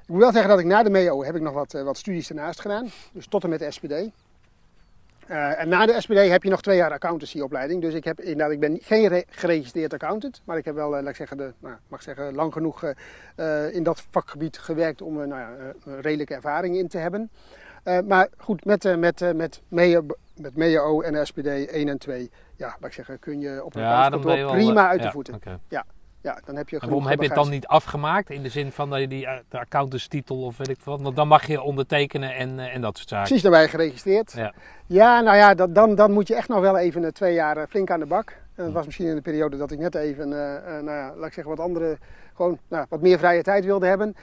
Ik 0.06 0.12
moet 0.12 0.20
wel 0.20 0.32
zeggen 0.32 0.49
dat 0.49 0.60
ik 0.60 0.66
na 0.66 0.84
de 0.84 0.89
MEO 0.89 1.24
heb 1.24 1.36
ik 1.36 1.41
nog 1.41 1.53
wat, 1.53 1.74
eh, 1.74 1.84
wat 1.84 1.97
studies 1.97 2.30
ernaast 2.30 2.62
gedaan. 2.62 2.89
Dus 3.12 3.28
tot 3.28 3.43
en 3.43 3.49
met 3.49 3.60
de 3.60 3.72
SPD. 3.72 3.91
Eh, 5.28 5.60
en 5.60 5.70
na 5.70 5.86
de 5.86 6.01
SPD 6.01 6.18
heb 6.30 6.43
je 6.43 6.49
nog 6.49 6.62
twee 6.62 6.78
jaar 6.78 6.91
accountancyopleiding. 6.91 7.82
Dus 7.82 7.93
ik, 7.93 8.03
heb, 8.03 8.20
inderdaad, 8.20 8.51
ik 8.51 8.60
ben 8.60 8.80
geen 8.82 9.08
re- 9.08 9.24
geregistreerd 9.30 9.93
accountant. 9.93 10.41
Maar 10.43 10.58
ik 10.58 10.66
heb 10.66 10.76
wel, 10.76 10.95
eh, 10.95 11.01
laat 11.01 11.10
ik 11.10 11.16
zeggen, 11.16 11.38
de, 11.38 11.53
nou, 11.60 11.76
mag 11.88 12.01
zeggen, 12.01 12.36
lang 12.36 12.53
genoeg 12.53 12.84
in 13.72 13.84
dat 13.84 14.03
vakgebied 14.10 14.58
gewerkt 14.58 15.01
om 15.01 15.14
nou 15.16 15.30
ja, 15.41 15.51
redelijke 16.01 16.34
ervaring 16.34 16.78
in 16.78 16.88
te 16.88 16.97
hebben. 16.97 17.30
Maar 18.08 18.28
goed, 18.38 18.66
met, 18.66 18.97
met, 18.97 19.34
met, 19.36 19.62
MEO, 19.68 20.06
met 20.36 20.56
MEO 20.56 21.01
en 21.01 21.28
SPD 21.28 21.45
1 21.47 21.89
en 21.89 21.97
2, 21.97 22.32
ja, 22.56 22.68
laat 22.68 22.86
ik 22.86 22.93
zeggen, 22.93 23.20
kun 23.20 23.39
je 23.39 23.64
op 23.64 23.76
een 23.76 23.82
Ja, 23.82 24.10
wel... 24.20 24.51
prima 24.51 24.88
uit 24.88 24.99
de 24.99 25.06
ja, 25.06 25.12
voeten. 25.12 25.41
Ja, 25.68 25.86
dan 26.45 26.55
heb 26.55 26.69
je 26.69 26.80
En 26.80 26.88
waarom 26.88 27.07
heb 27.07 27.19
je 27.19 27.26
het 27.26 27.36
dan 27.36 27.49
niet 27.49 27.67
afgemaakt? 27.67 28.30
In 28.30 28.43
de 28.43 28.49
zin 28.49 28.71
van 28.71 28.89
dat 28.89 28.99
je 28.99 29.07
die 29.07 29.26
eh, 29.26 29.38
de 29.49 29.59
accountantstitel 29.59 30.41
of 30.43 30.57
weet 30.57 30.69
ik 30.69 30.80
wat. 30.84 31.01
Want 31.01 31.15
dan 31.15 31.28
mag 31.28 31.47
je 31.47 31.61
ondertekenen 31.61 32.36
en, 32.36 32.59
eh, 32.59 32.76
en 32.76 32.82
dat 32.82 32.97
soort 32.97 33.09
zaken. 33.09 33.26
Precies 33.26 33.43
daarbij 33.43 33.67
geregistreerd. 33.67 34.32
Ja. 34.32 34.53
Ja, 34.88 35.21
nou 35.21 35.38
ja, 35.38 35.53
dat, 35.53 35.76
dan, 35.76 35.95
dan 35.95 36.11
moet 36.11 36.28
je 36.28 36.36
echt 36.36 36.47
nog 36.47 36.59
wel 36.59 36.78
even 36.78 37.03
eh, 37.03 37.11
twee 37.11 37.34
jaar 37.34 37.57
eh, 37.57 37.63
flink 37.69 37.91
aan 37.91 37.99
de 37.99 38.05
bak. 38.05 38.38
En 38.55 38.63
dat 38.63 38.73
was 38.73 38.86
misschien 38.86 39.07
in 39.07 39.15
de 39.15 39.21
periode 39.21 39.57
dat 39.57 39.71
ik 39.71 39.80
net 39.80 39.95
even, 39.95 40.34
eh, 40.34 40.55
eh, 40.55 40.84
nou 40.84 40.97
ja, 40.97 41.13
laat 41.15 41.28
ik 41.28 41.34
zeggen, 41.34 41.55
wat 41.55 41.65
andere, 41.65 41.97
gewoon 42.34 42.59
nou, 42.67 42.86
wat 42.89 43.01
meer 43.01 43.17
vrije 43.17 43.41
tijd 43.41 43.65
wilde 43.65 43.86
hebben. 43.86 44.15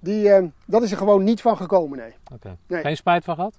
Die, 0.00 0.30
eh, 0.32 0.44
dat 0.66 0.82
is 0.82 0.90
er 0.90 0.96
gewoon 0.96 1.24
niet 1.24 1.40
van 1.40 1.56
gekomen, 1.56 1.98
nee. 1.98 2.14
Oké. 2.34 2.56
Nee. 2.66 2.80
Geen 2.80 2.96
spijt 2.96 3.24
van 3.24 3.34
gehad? 3.34 3.58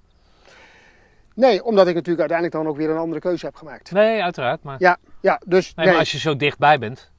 Nee, 1.34 1.64
omdat 1.64 1.86
ik 1.86 1.94
natuurlijk 1.94 2.20
uiteindelijk 2.20 2.58
dan 2.58 2.66
ook 2.72 2.76
weer 2.76 2.90
een 2.90 2.96
andere 3.02 3.20
keuze 3.20 3.46
heb 3.46 3.54
gemaakt. 3.54 3.92
Nee, 3.92 4.22
uiteraard. 4.22 4.62
Maar, 4.62 4.76
Ja, 4.78 4.96
ja 5.20 5.40
dus 5.46 5.74
nee, 5.74 5.74
nee, 5.74 5.94
maar 5.94 5.98
als 6.04 6.12
je 6.12 6.18
zo 6.18 6.36
dichtbij 6.36 6.78
bent. 6.78 7.10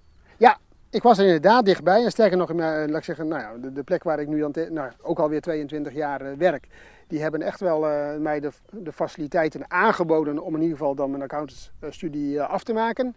Ik 0.94 1.02
was 1.04 1.18
er 1.18 1.26
inderdaad 1.26 1.66
dichtbij. 1.66 2.04
En 2.04 2.12
sterker 2.12 2.38
nog, 2.38 2.54
laat 2.54 2.90
ik 2.90 3.04
zeggen, 3.04 3.28
nou 3.28 3.42
ja, 3.42 3.52
de, 3.62 3.72
de 3.74 3.84
plek 3.84 4.04
waar 4.04 4.20
ik 4.20 4.28
nu 4.28 4.52
te- 4.52 4.68
nou, 4.72 4.92
ook 5.02 5.20
alweer 5.20 5.42
22 5.42 5.94
jaar 5.94 6.22
eh, 6.22 6.38
werk. 6.38 6.68
Die 7.08 7.22
hebben 7.22 7.42
echt 7.42 7.60
wel 7.60 7.88
eh, 7.90 8.18
mij 8.18 8.40
de, 8.40 8.52
de 8.72 8.92
faciliteiten 8.92 9.72
aangeboden 9.72 10.40
om 10.44 10.56
in 10.56 10.62
ieder 10.62 10.78
geval 10.78 10.96
dan 10.96 11.10
mijn 11.10 11.22
accountantsstudie 11.24 12.40
eh, 12.40 12.50
af 12.50 12.64
te 12.64 12.74
maken. 12.74 13.16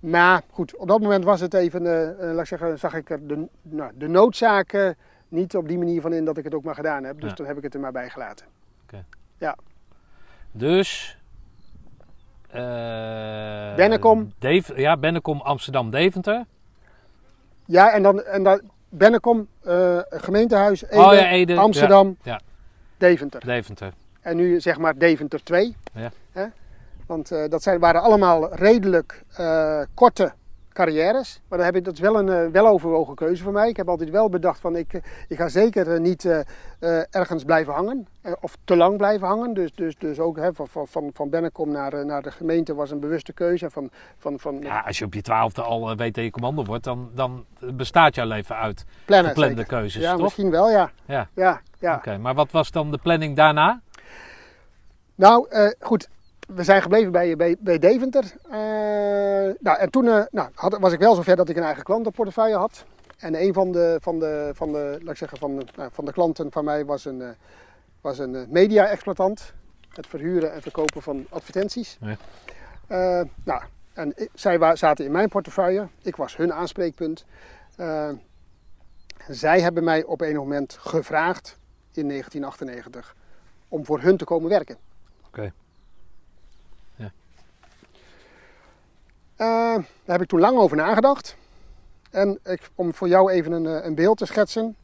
Maar 0.00 0.42
goed, 0.50 0.76
op 0.76 0.88
dat 0.88 1.00
moment 1.00 1.24
was 1.24 1.40
het 1.40 1.54
even, 1.54 1.82
laat 2.18 2.38
ik 2.40 2.46
zeggen, 2.46 2.78
zag 2.78 2.94
ik 2.94 3.10
er 3.10 3.26
de, 3.26 3.46
nou, 3.62 3.92
de 3.94 4.08
noodzaak 4.08 4.94
niet 5.28 5.56
op 5.56 5.68
die 5.68 5.78
manier 5.78 6.00
van 6.00 6.12
in 6.12 6.24
dat 6.24 6.36
ik 6.36 6.44
het 6.44 6.54
ook 6.54 6.64
maar 6.64 6.74
gedaan 6.74 7.04
heb. 7.04 7.20
Dus 7.20 7.30
Ja. 7.30 7.36
dan 7.36 7.46
heb 7.46 7.56
ik 7.56 7.62
het 7.62 7.74
er 7.74 7.80
maar 7.80 7.92
bij 7.92 8.08
gelaten. 8.10 8.46
Dus. 10.52 11.18
eh 12.50 13.74
Bennekom. 13.74 14.32
Deve- 14.38 14.80
ja, 14.80 14.96
Bennekom, 14.96 15.40
Amsterdam, 15.40 15.90
Deventer. 15.90 16.44
Ja, 17.66 17.92
en 17.92 18.02
dan, 18.02 18.22
en 18.22 18.42
dan 18.42 18.60
Bennekom, 18.88 19.48
eh, 19.62 19.98
gemeentehuis, 20.10 20.84
Ede, 20.84 21.02
Oh 21.04 21.14
ja, 21.14 21.28
Ede, 21.30 21.56
Amsterdam, 21.56 22.16
ja, 22.22 22.32
ja. 22.32 22.40
Deventer. 22.96 23.40
Deventer. 23.46 23.92
En 24.20 24.36
nu 24.36 24.60
zeg 24.60 24.78
maar 24.78 24.98
Deventer 24.98 25.42
2. 25.44 25.76
Ja. 25.92 26.10
Hè? 26.32 26.46
Want 27.06 27.30
eh, 27.30 27.48
dat 27.48 27.62
zijn, 27.62 27.80
waren 27.80 28.02
allemaal 28.02 28.54
redelijk 28.54 29.22
eh, 29.36 29.80
korte 29.94 30.32
carrières. 30.76 31.40
Maar 31.48 31.58
dan 31.58 31.66
heb 31.66 31.76
ik, 31.76 31.84
dat 31.84 31.94
is 31.94 32.00
wel 32.00 32.18
een 32.18 32.28
eh, 32.28 32.50
weloverwogen 32.52 33.14
keuze 33.14 33.42
voor 33.42 33.52
mij. 33.52 33.68
Ik 33.68 33.76
heb 33.76 33.88
altijd 33.88 34.10
wel 34.10 34.28
bedacht 34.28 34.60
van 34.60 34.76
ik, 34.76 34.92
eh, 34.92 35.02
ik 35.28 35.36
ga 35.36 35.48
zeker 35.48 35.92
eh, 35.92 36.00
niet 36.00 36.28
ergens 37.10 37.44
blijven 37.44 37.72
hangen. 37.72 38.06
of 38.40 38.56
te 38.64 38.76
lang 38.76 38.96
blijven 38.96 39.26
hangen. 39.26 39.54
Dus, 39.54 39.74
dus, 39.74 39.96
dus 39.98 40.18
ook 40.18 40.36
hè, 40.36 40.52
van, 40.52 40.68
van, 40.68 41.10
van, 41.12 41.30
Bennekom 41.30 41.70
naar, 41.70 42.06
naar 42.06 42.22
de 42.22 42.30
gemeente 42.30 42.74
was 42.74 42.90
een 42.90 43.00
bewuste 43.00 43.32
keuze. 43.32 43.70
Van, 43.70 43.90
van, 44.18 44.38
van 44.38 44.60
Ja, 44.60 44.80
als 44.80 44.98
je 44.98 45.04
op 45.04 45.14
je 45.14 45.22
twaalfde 45.22 45.62
al 45.62 45.96
weet 45.96 46.14
dat 46.14 46.24
je 46.24 46.30
commando 46.30 46.64
wordt, 46.64 46.84
dan, 46.84 47.10
dan 47.14 47.44
bestaat 47.58 48.14
jouw 48.14 48.26
leven 48.26 48.56
uit 48.56 48.84
plannen. 49.04 49.28
geplande 49.28 49.56
zeker. 49.56 49.76
keuzes, 49.78 50.02
Ja, 50.02 50.12
toch? 50.12 50.22
misschien 50.22 50.50
wel, 50.50 50.70
ja. 50.70 50.90
Ja. 51.06 51.28
ja, 51.34 51.60
ja. 51.78 51.94
Oké, 51.94 52.18
maar 52.18 52.34
wat 52.34 52.50
was 52.50 52.70
dan 52.70 52.90
de 52.90 52.98
planning 52.98 53.36
daarna? 53.36 53.80
Nou, 55.14 55.48
goed. 55.80 56.08
We 56.46 56.64
zijn 56.64 56.82
gebleven 56.82 57.12
bij, 57.12 57.36
bij, 57.36 57.56
bij 57.58 57.78
Deventer. 57.78 58.24
Eh, 58.42 58.58
nou, 59.60 59.78
en 59.78 59.90
toen 59.90 60.08
eh, 60.08 60.22
nou, 60.30 60.50
had, 60.54 60.78
was 60.78 60.92
ik 60.92 60.98
wel 60.98 61.14
zover 61.14 61.36
dat 61.36 61.48
ik 61.48 61.56
een 61.56 61.62
eigen 61.62 61.84
klantenportefeuille 61.84 62.56
had. 62.56 62.84
En 63.18 63.42
een 63.42 63.52
van 63.52 63.72
de, 63.72 63.98
van 64.00 64.18
de, 64.18 64.50
van 64.54 64.72
de, 64.72 64.98
laat 65.02 65.10
ik 65.10 65.16
zeggen, 65.16 65.38
van 65.38 65.56
de, 65.56 65.66
nou, 65.76 65.90
van 65.92 66.04
de 66.04 66.12
klanten 66.12 66.52
van 66.52 66.64
mij 66.64 66.84
was 66.84 67.04
een, 67.04 67.22
eh, 67.22 67.28
was 68.00 68.18
een 68.18 68.46
media-exploitant. 68.50 69.52
Het 69.88 70.06
verhuren 70.06 70.52
en 70.52 70.62
verkopen 70.62 71.02
van 71.02 71.26
advertenties. 71.30 71.98
Ja. 72.00 72.16
Nou, 73.44 73.62
en 73.92 74.14
zij 74.34 74.76
zaten 74.76 75.04
in 75.04 75.12
mijn 75.12 75.28
portefeuille. 75.28 75.88
Ik 76.02 76.16
was 76.16 76.36
hun 76.36 76.52
aanspreekpunt. 76.52 77.24
Zij 79.28 79.60
hebben 79.60 79.84
mij 79.84 80.04
op 80.04 80.20
een 80.20 80.36
moment 80.36 80.76
gevraagd 80.80 81.58
in 81.92 82.08
1998 82.08 83.16
om 83.68 83.84
voor 83.84 84.00
hun 84.00 84.16
te 84.16 84.24
komen 84.24 84.48
werken. 84.48 84.76
Oké. 85.26 85.52
Eh, 89.36 89.46
daar 89.76 89.84
heb 90.04 90.22
ik 90.22 90.28
toen 90.28 90.40
lang 90.40 90.58
over 90.58 90.76
nagedacht. 90.76 91.36
En 92.10 92.38
ik, 92.44 92.70
om 92.74 92.94
voor 92.94 93.08
jou 93.08 93.30
even 93.30 93.52
een, 93.52 93.66
eh, 93.66 93.84
een 93.84 93.94
beeld 93.94 94.18
te 94.18 94.26
schetsen 94.26 94.76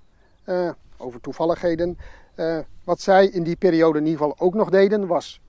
eh, 0.45 0.71
over 0.97 1.21
toevalligheden. 1.21 1.99
wat 2.85 3.01
zij 3.01 3.27
in 3.27 3.43
die 3.43 3.57
periode 3.57 3.99
in 3.99 4.07
ieder 4.07 4.21
geval 4.21 4.39
ook 4.39 4.55
nog 4.55 4.71
deden 4.71 5.07
was, 5.07 5.41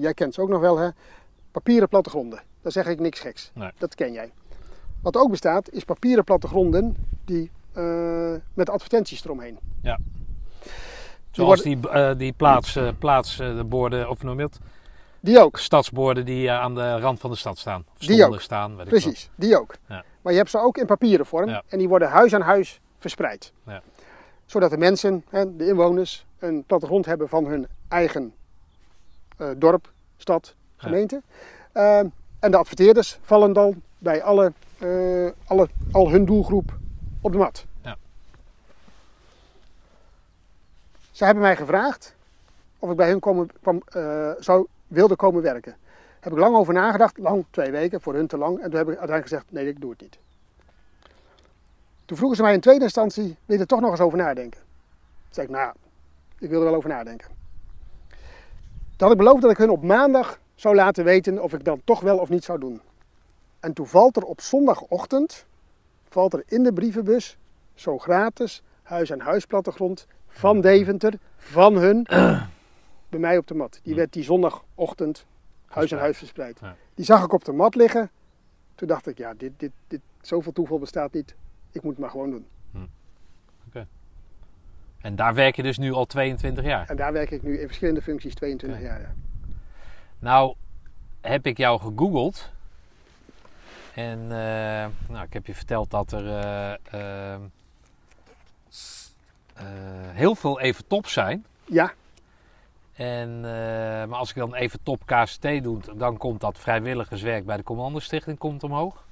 jij 0.00 0.14
kent 0.14 0.34
ze 0.34 0.40
ook 0.40 0.48
nog 0.48 0.60
wel 0.60 0.78
hè, 0.78 0.88
papieren 1.52 1.88
plattegronden. 1.88 2.42
Daar 2.62 2.72
zeg 2.72 2.86
ik 2.86 3.00
niks 3.00 3.20
geks. 3.20 3.50
Nee. 3.54 3.70
Dat 3.78 3.94
ken 3.94 4.12
jij. 4.12 4.32
Wat 5.02 5.16
ook 5.16 5.30
bestaat 5.30 5.70
is 5.70 5.84
papieren 5.84 6.24
plattegronden 6.24 6.96
die, 7.24 7.50
met 8.54 8.70
advertenties 8.70 9.24
eromheen. 9.24 9.58
Zoals 11.30 11.62
worden- 11.62 11.80
die, 11.92 12.16
die 12.16 12.32
plaats, 12.32 12.78
plaats 12.98 13.36
de 13.36 13.64
borden, 13.64 14.08
of 14.08 14.22
noem 14.22 14.38
je 14.38 14.44
het? 14.44 14.58
Die 15.22 15.40
ook. 15.40 15.58
Stadsborden 15.58 16.24
die 16.24 16.48
eh, 16.48 16.60
aan 16.60 16.74
de 16.74 16.98
rand 17.00 17.20
van 17.20 17.30
de 17.30 17.36
stad 17.36 17.58
staan. 17.58 17.84
Of 17.92 18.06
Die 18.06 18.26
ook. 18.26 18.40
staan, 18.40 18.70
weet 18.76 18.84
ik. 18.86 18.88
Precies, 18.88 19.30
die 19.34 19.60
ook. 19.60 19.74
Ja. 19.88 20.04
Maar 20.22 20.32
je 20.32 20.38
hebt 20.38 20.50
ze 20.50 20.58
ook 20.58 20.76
in 20.78 20.86
papieren 20.86 21.26
vorm 21.26 21.48
Ja. 21.48 21.62
en 21.68 21.78
die 21.78 21.88
worden 21.88 22.08
huis 22.08 22.34
aan 22.34 22.40
huis 22.40 22.80
verspreid. 22.98 23.52
Ja. 23.66 23.82
Zodat 24.46 24.70
de 24.70 24.76
mensen, 24.78 25.24
de 25.30 25.66
inwoners, 25.66 26.26
een 26.38 26.64
plattegrond 26.66 27.06
hebben 27.06 27.28
van 27.28 27.46
hun 27.46 27.66
eigen 27.88 28.34
eh, 29.36 29.48
dorp, 29.56 29.92
stad, 30.16 30.54
gemeente. 30.76 31.22
Eh, 31.72 31.98
en 32.38 32.50
de 32.50 32.56
adverteerders 32.56 33.18
vallen 33.22 33.52
dan 33.52 33.82
bij 33.98 34.22
alle, 34.22 34.52
eh, 34.78 35.28
alle, 35.46 35.68
al 35.92 36.10
hun 36.10 36.24
doelgroep 36.24 36.78
op 37.20 37.32
de 37.32 37.38
mat. 37.38 37.64
Ja. 37.82 37.96
Ze 41.10 41.24
hebben 41.24 41.42
mij 41.42 41.56
gevraagd 41.56 42.14
of 42.78 42.90
ik 42.90 42.96
bij 42.96 43.08
hun 43.08 43.20
komen, 43.20 43.50
kwam, 43.62 43.82
zou, 44.40 44.66
wilde 44.92 45.16
komen 45.16 45.42
werken. 45.42 45.76
Heb 46.20 46.32
ik 46.32 46.38
lang 46.38 46.56
over 46.56 46.74
nagedacht, 46.74 47.18
lang, 47.18 47.44
twee 47.50 47.70
weken, 47.70 48.00
voor 48.00 48.14
hun 48.14 48.26
te 48.26 48.38
lang. 48.38 48.56
En 48.56 48.70
toen 48.70 48.78
heb 48.78 48.88
ik 48.88 48.98
uiteindelijk 48.98 49.28
gezegd, 49.28 49.52
nee, 49.52 49.68
ik 49.68 49.80
doe 49.80 49.90
het 49.90 50.00
niet. 50.00 50.18
Toen 52.04 52.16
vroegen 52.16 52.36
ze 52.36 52.42
mij 52.42 52.54
in 52.54 52.60
tweede 52.60 52.84
instantie, 52.84 53.36
wil 53.44 53.56
je 53.56 53.62
er 53.62 53.66
toch 53.66 53.80
nog 53.80 53.90
eens 53.90 54.00
over 54.00 54.18
nadenken? 54.18 54.60
Toen 54.60 55.30
zei 55.30 55.46
ik, 55.46 55.52
nou, 55.52 55.72
ik 56.38 56.50
wil 56.50 56.58
er 56.58 56.64
wel 56.64 56.74
over 56.74 56.88
nadenken. 56.88 57.28
Toen 58.96 59.08
had 59.08 59.10
ik 59.10 59.16
beloofd 59.16 59.42
dat 59.42 59.50
ik 59.50 59.56
hun 59.56 59.70
op 59.70 59.82
maandag 59.82 60.38
zou 60.54 60.74
laten 60.74 61.04
weten 61.04 61.42
of 61.42 61.52
ik 61.52 61.64
dat 61.64 61.78
toch 61.84 62.00
wel 62.00 62.18
of 62.18 62.28
niet 62.28 62.44
zou 62.44 62.58
doen. 62.58 62.80
En 63.60 63.72
toen 63.72 63.86
valt 63.86 64.16
er 64.16 64.22
op 64.22 64.40
zondagochtend, 64.40 65.46
valt 66.08 66.32
er 66.32 66.42
in 66.46 66.62
de 66.62 66.72
brievenbus, 66.72 67.38
zo 67.74 67.98
gratis, 67.98 68.62
huis-aan-huis 68.82 69.46
plattegrond 69.46 70.06
van 70.28 70.60
Deventer, 70.60 71.14
van 71.36 71.76
hun, 71.76 72.06
bij 73.12 73.20
mij 73.20 73.38
op 73.38 73.46
de 73.46 73.54
mat. 73.54 73.80
Die 73.82 73.94
werd 73.94 74.12
die 74.12 74.22
zondagochtend 74.22 75.26
huis 75.66 75.92
aan 75.92 75.98
huis 75.98 76.18
verspreid. 76.18 76.58
Ja. 76.60 76.76
Die 76.94 77.04
zag 77.04 77.24
ik 77.24 77.32
op 77.32 77.44
de 77.44 77.52
mat 77.52 77.74
liggen. 77.74 78.10
Toen 78.74 78.88
dacht 78.88 79.06
ik, 79.06 79.18
ja, 79.18 79.34
dit, 79.34 79.52
dit, 79.56 79.70
dit, 79.86 80.00
zoveel 80.20 80.52
toeval 80.52 80.78
bestaat 80.78 81.12
niet. 81.12 81.34
Ik 81.72 81.82
moet 81.82 81.92
het 81.92 82.00
maar 82.00 82.10
gewoon 82.10 82.30
doen. 82.30 82.46
En 85.02 85.16
daar 85.16 85.34
werk 85.34 85.56
je 85.56 85.62
dus 85.62 85.78
nu 85.78 85.92
al 85.92 86.06
22 86.06 86.64
jaar. 86.64 86.88
En 86.88 86.96
daar 86.96 87.12
werk 87.12 87.30
ik 87.30 87.42
nu 87.42 87.58
in 87.58 87.66
verschillende 87.66 88.02
functies 88.02 88.34
22 88.34 88.78
Oké. 88.78 88.88
jaar. 88.88 89.00
Ja. 89.00 89.14
Nou, 90.18 90.54
heb 91.20 91.46
ik 91.46 91.56
jou 91.56 91.80
gegoogeld. 91.80 92.50
En 93.94 94.18
eh, 94.22 94.86
nou, 95.08 95.24
ik 95.26 95.32
heb 95.32 95.46
je 95.46 95.54
verteld 95.54 95.90
dat 95.90 96.12
er 96.12 96.26
eh, 96.26 96.72
eh, 96.72 97.34
eh, 99.54 99.64
heel 100.12 100.34
veel 100.34 100.60
even 100.60 100.86
top 100.86 101.06
zijn. 101.06 101.44
ja, 101.64 101.92
En, 102.92 103.28
eh, 103.36 103.42
maar 104.08 104.18
als 104.18 104.30
ik 104.30 104.36
dan 104.36 104.54
even 104.54 104.78
top 104.82 105.06
KCT 105.06 105.62
doe, 105.62 105.78
dan 105.96 106.16
komt 106.16 106.40
dat 106.40 106.58
vrijwilligerswerk 106.58 107.46
bij 107.46 107.56
de 107.56 107.62
Commandostichting 107.62 108.38
komt 108.38 108.62
omhoog. 108.62 109.04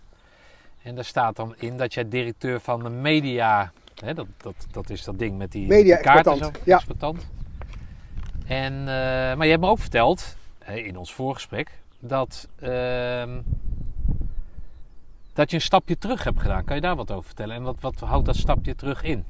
En 0.83 0.95
daar 0.95 1.05
staat 1.05 1.37
dan 1.37 1.55
in 1.59 1.76
dat 1.76 1.95
jij 1.95 2.09
directeur 2.09 2.61
van 2.61 2.83
de 2.83 2.89
media, 2.89 3.72
hè, 4.05 4.14
dat, 4.14 4.26
dat, 4.37 4.55
dat 4.70 4.91
is 4.91 5.05
dat 5.05 5.18
ding 5.18 5.39
met 5.39 5.53
die, 5.53 5.66
Media 5.66 5.97
kaarten 5.97 6.53
ja. 6.64 6.76
exploitant. 6.76 7.26
En, 8.47 8.72
eh, 8.72 8.87
maar 9.37 9.45
je 9.45 9.51
hebt 9.51 9.62
me 9.62 9.68
ook 9.68 9.78
verteld, 9.78 10.37
in 10.66 10.97
ons 10.97 11.14
voorgesprek, 11.14 11.70
dat, 11.99 12.49
ehm, 12.61 13.41
dat 15.33 15.51
je 15.51 15.57
een 15.57 15.62
stapje 15.62 15.99
terug 15.99 16.24
hebt 16.24 16.41
gedaan. 16.41 16.64
Kan 16.64 16.76
je 16.76 16.83
daar 16.83 16.97
wat 16.97 17.11
over 17.11 17.24
vertellen? 17.24 17.57
En 17.57 17.62
wat, 17.62 17.76
wat 17.81 18.01
houdt 18.01 18.26
dat 18.26 18.37
stapje 18.37 18.74
terug 18.74 19.03
in? 19.03 19.24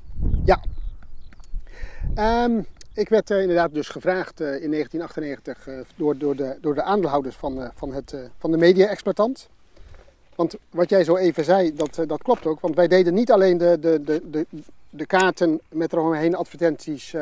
Ehm, 2.14 2.60
ik 2.94 3.08
werd 3.08 3.30
eh, 3.30 3.40
inderdaad 3.40 3.74
dus 3.74 3.88
gevraagd 3.88 4.40
eh, 4.40 4.46
in 4.62 4.70
1998 4.70 5.66
eh, 5.66 5.78
door, 5.96 6.18
door, 6.18 6.36
de, 6.36 6.58
door 6.60 6.74
de 6.74 6.82
aandeelhouders 6.82 7.36
van, 7.36 7.70
van, 7.74 7.92
het, 7.92 8.14
van 8.38 8.50
de 8.50 8.56
media-exploitant. 8.56 9.48
Want 10.34 10.54
wat 10.70 10.90
jij 10.90 11.04
zo 11.04 11.16
even 11.16 11.44
zei, 11.44 11.74
dat, 11.74 12.02
dat 12.06 12.22
klopt 12.22 12.46
ook. 12.46 12.60
Want 12.60 12.74
wij 12.76 12.88
deden 12.88 13.14
niet 13.14 13.32
alleen 13.32 13.58
de, 13.58 13.78
de, 13.80 14.02
de, 14.04 14.30
de, 14.30 14.46
de 14.90 15.06
kaarten 15.06 15.60
met 15.68 15.92
eromheen 15.92 16.34
advertenties 16.34 17.14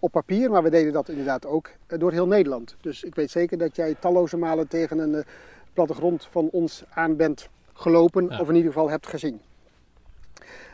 op 0.00 0.12
papier, 0.12 0.50
maar 0.50 0.62
we 0.62 0.70
deden 0.70 0.92
dat 0.92 1.08
inderdaad 1.08 1.46
ook 1.46 1.70
door 1.86 2.12
heel 2.12 2.26
Nederland. 2.26 2.76
Dus 2.80 3.02
ik 3.02 3.14
weet 3.14 3.30
zeker 3.30 3.58
dat 3.58 3.76
jij 3.76 3.94
talloze 4.00 4.36
malen 4.36 4.68
tegen 4.68 4.98
een 4.98 5.24
plattegrond 5.72 6.26
van 6.30 6.48
ons 6.52 6.84
aan 6.90 7.16
bent 7.16 7.48
gelopen, 7.72 8.26
Ja. 8.28 8.40
of 8.40 8.48
in 8.48 8.54
ieder 8.54 8.72
geval 8.72 8.90
hebt 8.90 9.06
gezien. 9.06 9.40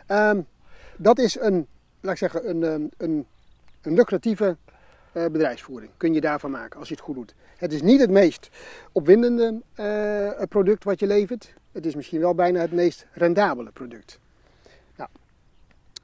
Ehm, 0.07 0.41
dat 0.97 1.19
is 1.19 1.41
een, 1.41 1.67
laat 2.01 2.13
ik 2.13 2.19
zeggen, 2.19 2.49
een, 2.49 2.91
een, 2.97 3.27
een 3.89 3.95
lucratieve 3.95 4.57
eh, 5.13 5.25
bedrijfsvoering. 5.25 5.91
Kun 5.97 6.15
je 6.15 6.21
daarvan 6.21 6.51
maken 6.51 6.79
als 6.79 6.89
je 6.89 6.95
het 6.95 7.05
goed 7.05 7.15
doet. 7.15 7.35
Het 7.57 7.73
is 7.73 7.83
niet 7.83 8.01
het 8.01 8.11
meest 8.11 8.49
opwindende 8.93 9.61
eh, 9.75 10.47
product 10.49 10.85
wat 10.85 11.01
je 11.01 11.07
levert. 11.07 11.55
Het 11.73 11.87
is 11.87 11.95
misschien 11.95 12.21
wel 12.21 12.35
bijna 12.35 12.61
het 12.61 12.73
meest 12.73 13.07
rendabele 13.13 13.71
product. 13.71 14.19
Nou, 14.97 15.11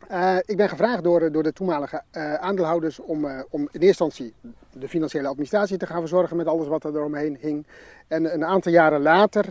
eh, 0.09 0.37
ik 0.45 0.57
ben 0.57 0.68
gevraagd 0.68 1.03
door, 1.03 1.32
door 1.32 1.43
de 1.43 1.53
toenmalige 1.53 2.03
aandeelhouders 2.41 2.99
om, 2.99 3.24
om 3.51 3.61
in 3.61 3.80
eerste 3.80 4.05
instantie 4.05 4.35
de 4.72 4.89
financiële 4.89 5.28
administratie 5.28 5.76
te 5.76 5.87
gaan 5.87 6.01
verzorgen 6.01 6.37
met 6.37 6.47
alles 6.47 6.66
wat 6.66 6.85
er 6.85 7.05
omheen 7.05 7.37
hing. 7.41 7.66
En 8.09 8.35
een 8.35 8.45
aantal 8.45 8.72
jaren 8.72 9.03
later, 9.03 9.45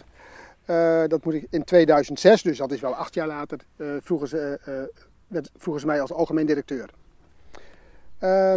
dat 1.07 1.23
moet 1.23 1.33
ik 1.33 1.47
in 1.49 1.63
2006, 1.63 2.41
dus 2.41 2.57
dat 2.57 2.71
is 2.71 2.79
wel 2.79 2.95
acht 2.95 3.13
jaar 3.13 3.27
later, 3.27 3.59
vroegen, 3.77 4.27
ze, 4.27 4.59
vroegen 5.55 5.81
ze 5.81 5.87
mij 5.87 6.01
als 6.01 6.13
algemeen 6.13 6.45
directeur. 6.45 6.89
Eh, 8.23 8.55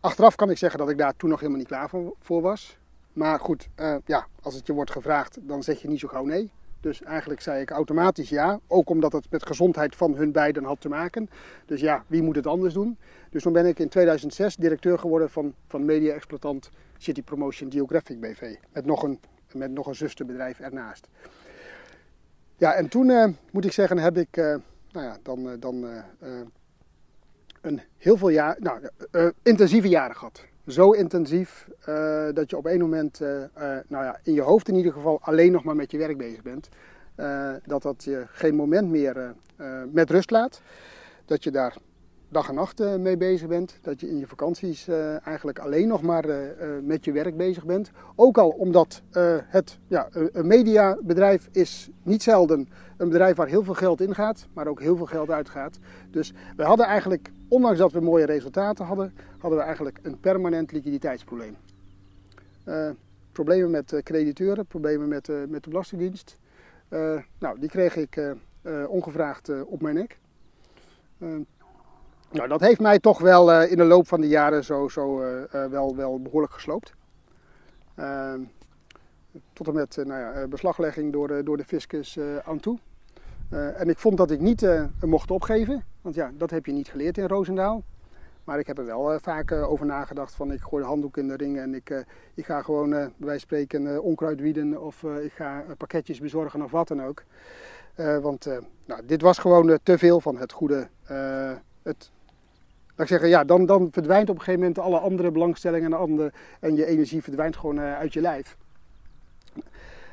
achteraf 0.00 0.34
kan 0.34 0.50
ik 0.50 0.58
zeggen 0.58 0.78
dat 0.78 0.90
ik 0.90 0.98
daar 0.98 1.16
toen 1.16 1.30
nog 1.30 1.38
helemaal 1.38 1.60
niet 1.60 1.68
klaar 1.68 1.90
voor, 2.20 2.42
was. 2.42 2.78
Maar 3.12 3.40
goed, 3.40 3.68
eh, 3.74 3.96
ja, 4.04 4.26
als 4.42 4.54
het 4.54 4.66
je 4.66 4.72
wordt 4.72 4.90
gevraagd, 4.90 5.38
dan 5.42 5.62
zeg 5.62 5.82
je 5.82 5.88
niet 5.88 6.00
zo 6.00 6.08
gauw 6.08 6.24
nee. 6.24 6.50
Dus 6.80 7.02
eigenlijk 7.02 7.40
zei 7.40 7.60
ik 7.60 7.70
automatisch 7.70 8.28
ja. 8.28 8.60
Ook 8.66 8.90
omdat 8.90 9.12
het 9.12 9.30
met 9.30 9.46
gezondheid 9.46 9.96
van 9.96 10.14
hun 10.14 10.32
beiden 10.32 10.64
had 10.64 10.80
te 10.80 10.88
maken. 10.88 11.30
Dus 11.66 11.80
ja, 11.80 12.04
wie 12.06 12.22
moet 12.22 12.36
het 12.36 12.46
anders 12.46 12.74
doen? 12.74 12.98
Dus 13.30 13.42
toen 13.42 13.52
ben 13.52 13.66
ik 13.66 13.78
in 13.78 13.88
2006 13.88 14.56
directeur 14.56 14.98
geworden 14.98 15.30
van, 15.30 15.54
van 15.66 15.84
media-exploitant 15.84 16.70
City 16.98 17.22
Promotion 17.22 17.72
Geographic 17.72 18.20
BV. 18.20 18.54
Met 18.72 18.84
nog 18.84 19.02
een, 19.02 19.20
met 19.52 19.70
nog 19.70 19.86
een 19.86 19.94
zusterbedrijf 19.94 20.60
ernaast. 20.60 21.08
Ja, 22.56 22.74
en 22.74 22.88
toen 22.88 23.10
eh, 23.10 23.28
moet 23.50 23.64
ik 23.64 23.72
zeggen, 23.72 23.98
heb 23.98 24.16
ik 24.16 24.36
nou 24.92 25.06
ja, 25.06 25.18
dan, 25.22 25.56
dan 25.60 25.86
een 27.66 27.80
heel 27.98 28.16
veel 28.16 28.28
jaar, 28.28 28.56
nou, 28.58 28.80
eh, 29.10 29.26
intensieve 29.42 29.88
jaren 29.88 30.16
gehad. 30.16 30.44
Zo 30.66 30.90
intensief 30.90 31.68
eh, 31.84 32.28
dat 32.34 32.50
je 32.50 32.56
op 32.56 32.66
één 32.66 32.80
moment, 32.80 33.20
eh, 33.20 33.42
eh, 33.42 33.50
nou 33.88 34.04
ja, 34.04 34.18
in 34.22 34.32
je 34.32 34.40
hoofd 34.40 34.68
in 34.68 34.74
ieder 34.74 34.92
geval 34.92 35.18
alleen 35.20 35.52
nog 35.52 35.64
maar 35.64 35.76
met 35.76 35.90
je 35.90 35.98
werk 35.98 36.16
bezig 36.16 36.42
bent. 36.42 36.68
Eh, 37.16 37.50
dat 37.64 37.82
dat 37.82 38.04
je 38.04 38.24
geen 38.28 38.54
moment 38.54 38.90
meer 38.90 39.16
eh, 39.16 39.28
eh, 39.56 39.88
met 39.92 40.10
rust 40.10 40.30
laat. 40.30 40.60
Dat 41.24 41.44
je 41.44 41.50
daar 41.50 41.76
dag 42.36 42.48
en 42.48 42.54
nacht 42.54 42.80
eh, 42.80 42.96
mee 42.96 43.16
bezig 43.16 43.48
bent. 43.48 43.78
Dat 43.82 44.00
je 44.00 44.08
in 44.08 44.18
je 44.18 44.26
vakanties 44.26 44.88
eh, 44.88 45.26
eigenlijk 45.26 45.58
alleen 45.58 45.88
nog 45.88 46.02
maar 46.02 46.24
eh, 46.24 46.68
met 46.82 47.04
je 47.04 47.12
werk 47.12 47.36
bezig 47.36 47.64
bent. 47.64 47.90
Ook 48.14 48.38
al 48.38 48.48
omdat 48.48 49.02
het 49.46 49.78
ja, 49.86 50.08
een- 50.10 50.46
mediabedrijf 50.46 51.48
is 51.52 51.90
niet 52.02 52.22
zelden 52.22 52.68
een 52.96 53.08
bedrijf 53.08 53.36
waar 53.36 53.46
heel 53.46 53.64
veel 53.64 53.74
geld 53.74 54.00
in 54.00 54.14
gaat, 54.14 54.46
maar 54.52 54.66
ook 54.66 54.80
heel 54.80 54.96
veel 54.96 55.06
geld 55.06 55.30
uitgaat. 55.30 55.78
Dus 56.10 56.32
we 56.56 56.62
hadden 56.62 56.86
eigenlijk, 56.86 57.30
ondanks 57.48 57.78
dat 57.78 57.92
we 57.92 58.00
mooie 58.00 58.26
resultaten 58.26 58.84
hadden, 58.84 59.14
hadden 59.38 59.58
we 59.58 59.64
eigenlijk 59.64 59.98
een 60.02 60.20
permanent 60.20 60.72
liquiditeitsprobleem. 60.72 61.56
Eh, 62.64 62.90
problemen 63.32 63.70
met 63.70 64.00
crediteuren, 64.04 64.66
problemen 64.66 65.08
met, 65.08 65.28
met 65.48 65.64
de 65.64 65.70
Belastingdienst. 65.70 66.38
Nou, 67.38 67.58
die 67.60 67.68
kreeg 67.68 67.96
ik 67.96 68.34
ongevraagd 68.88 69.64
op 69.64 69.82
mijn 69.82 69.94
nek. 69.94 70.18
Nou, 72.30 72.48
dat 72.48 72.60
heeft 72.60 72.80
mij 72.80 72.98
toch 72.98 73.18
wel 73.18 73.52
eh, 73.52 73.70
in 73.70 73.76
de 73.76 73.84
loop 73.84 74.08
van 74.08 74.20
de 74.20 74.28
jaren 74.28 74.64
zo, 74.64 74.88
zo 74.88 75.20
eh, 75.22 75.64
eh, 75.64 75.70
wel, 75.70 75.96
wel 75.96 76.20
behoorlijk 76.22 76.52
gesloopt. 76.52 76.94
Eh, 77.94 78.34
tot 79.52 79.68
en 79.68 79.74
met 79.74 79.96
nou 80.04 80.20
ja, 80.20 80.46
beslaglegging 80.46 81.12
door, 81.12 81.28
de- 81.28 81.42
door 81.42 81.56
de 81.56 81.64
fiscus 81.64 82.18
aan 82.44 82.60
toe. 82.60 82.78
En 83.50 83.88
ik 83.88 83.98
vond 83.98 84.16
dat 84.16 84.30
ik 84.30 84.40
niet 84.40 84.66
mocht 85.04 85.30
opgeven, 85.30 85.84
want 86.02 86.14
ja, 86.14 86.30
dat 86.36 86.50
heb 86.50 86.66
je 86.66 86.72
niet 86.72 86.88
geleerd 86.88 87.18
in 87.18 87.26
Roosendaal. 87.26 87.82
Maar 88.44 88.58
ik 88.58 88.66
heb 88.66 88.78
er 88.78 88.84
wel 88.84 89.18
vaak 89.20 89.52
over 89.52 89.86
nagedacht 89.86 90.34
van 90.34 90.52
ik 90.52 90.60
gooi 90.60 90.82
de 90.82 90.88
handdoek 90.88 91.16
in 91.16 91.28
de 91.28 91.36
ring 91.36 91.58
en 91.58 91.74
ik, 91.74 92.04
ik 92.34 92.44
ga 92.46 92.62
gewoon 92.62 92.90
bij 92.90 92.98
wijze 93.16 93.16
van 93.18 93.38
spreken 93.38 94.02
onkruid 94.02 94.40
wieden 94.40 94.82
of 94.82 95.02
ik 95.02 95.32
ga 95.32 95.64
pakketjes 95.76 96.20
bezorgen 96.20 96.62
of 96.62 96.70
wat 96.70 96.88
dan 96.88 97.02
ook. 97.02 97.22
Want 98.20 98.46
nou, 98.84 99.00
dit 99.06 99.22
was 99.22 99.38
gewoon 99.38 99.78
te 99.82 99.98
veel 99.98 100.20
van 100.20 100.36
het 100.36 100.52
goede. 100.52 100.88
het, 101.82 102.10
ik 103.04 103.10
zeggen, 103.10 103.28
ja, 103.28 103.44
dan, 103.44 103.66
dan 103.66 103.88
verdwijnt 103.90 104.28
op 104.28 104.34
een 104.34 104.42
gegeven 104.42 104.60
moment 104.60 104.78
alle 104.78 104.98
andere 104.98 105.30
belangstellingen 105.30 105.92
en, 105.92 105.98
andere, 105.98 106.32
en 106.60 106.76
je 106.76 106.86
energie 106.86 107.22
verdwijnt 107.22 107.56
gewoon 107.56 107.78
eh, 107.78 107.98
uit 107.98 108.12
je 108.12 108.20
lijf. 108.20 108.56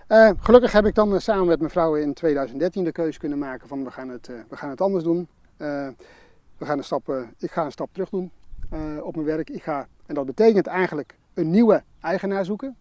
Eh, 0.08 0.30
gelukkig 0.40 0.72
heb 0.72 0.86
ik 0.86 0.96
dan 0.96 1.14
eh, 1.14 1.20
samen 1.20 1.46
met 1.46 1.60
mijn 1.60 1.72
vrouw 1.72 1.96
in 1.96 2.14
2013 2.14 2.84
de 2.84 2.92
keuze 2.92 3.20
kunnen 3.20 3.38
maken 3.38 3.68
van 3.68 3.84
we 3.84 3.92
gaan 3.92 4.10
het, 4.10 4.28
we 4.50 4.58
gaan 4.58 4.70
het 4.70 4.82
anders 4.82 5.04
doen. 5.04 5.28
We 6.58 6.66
gaan 6.70 6.78
een 6.78 6.84
stap, 6.84 7.28
ik 7.40 7.52
ga 7.52 7.66
een 7.66 7.72
stap 7.72 7.90
terug 7.92 8.10
doen 8.10 8.32
op 9.02 9.16
mijn 9.16 9.28
werk. 9.28 9.50
Ik 9.50 9.64
ga, 9.64 9.88
en 10.06 10.16
dat 10.16 10.26
betekent 10.26 10.68
eigenlijk 10.68 11.16
een 11.34 11.50
nieuwe 11.50 11.84
eigenaar 12.02 12.46
zoeken. 12.46 12.76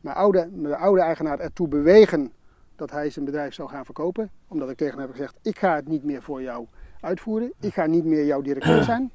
Mijn 0.00 0.16
oude, 0.16 0.48
mijn 0.52 0.74
oude 0.74 1.00
eigenaar 1.00 1.38
ertoe 1.38 1.68
bewegen 1.68 2.32
dat 2.76 2.90
hij 2.90 3.10
zijn 3.10 3.24
bedrijf 3.24 3.54
zou 3.54 3.68
gaan 3.68 3.84
verkopen. 3.84 4.30
Omdat 4.48 4.70
ik 4.70 4.76
tegen 4.76 4.92
hem 4.92 5.02
heb 5.02 5.10
gezegd, 5.10 5.38
ik 5.42 5.58
ga 5.58 5.74
het 5.74 5.88
niet 5.88 6.04
meer 6.04 6.22
voor 6.22 6.42
jou 6.42 6.66
uitvoeren. 7.00 7.52
Ik 7.60 7.74
ga 7.74 7.86
niet 7.86 8.04
meer 8.04 8.24
jouw 8.24 8.40
directeur 8.40 8.82
zijn. 8.82 9.10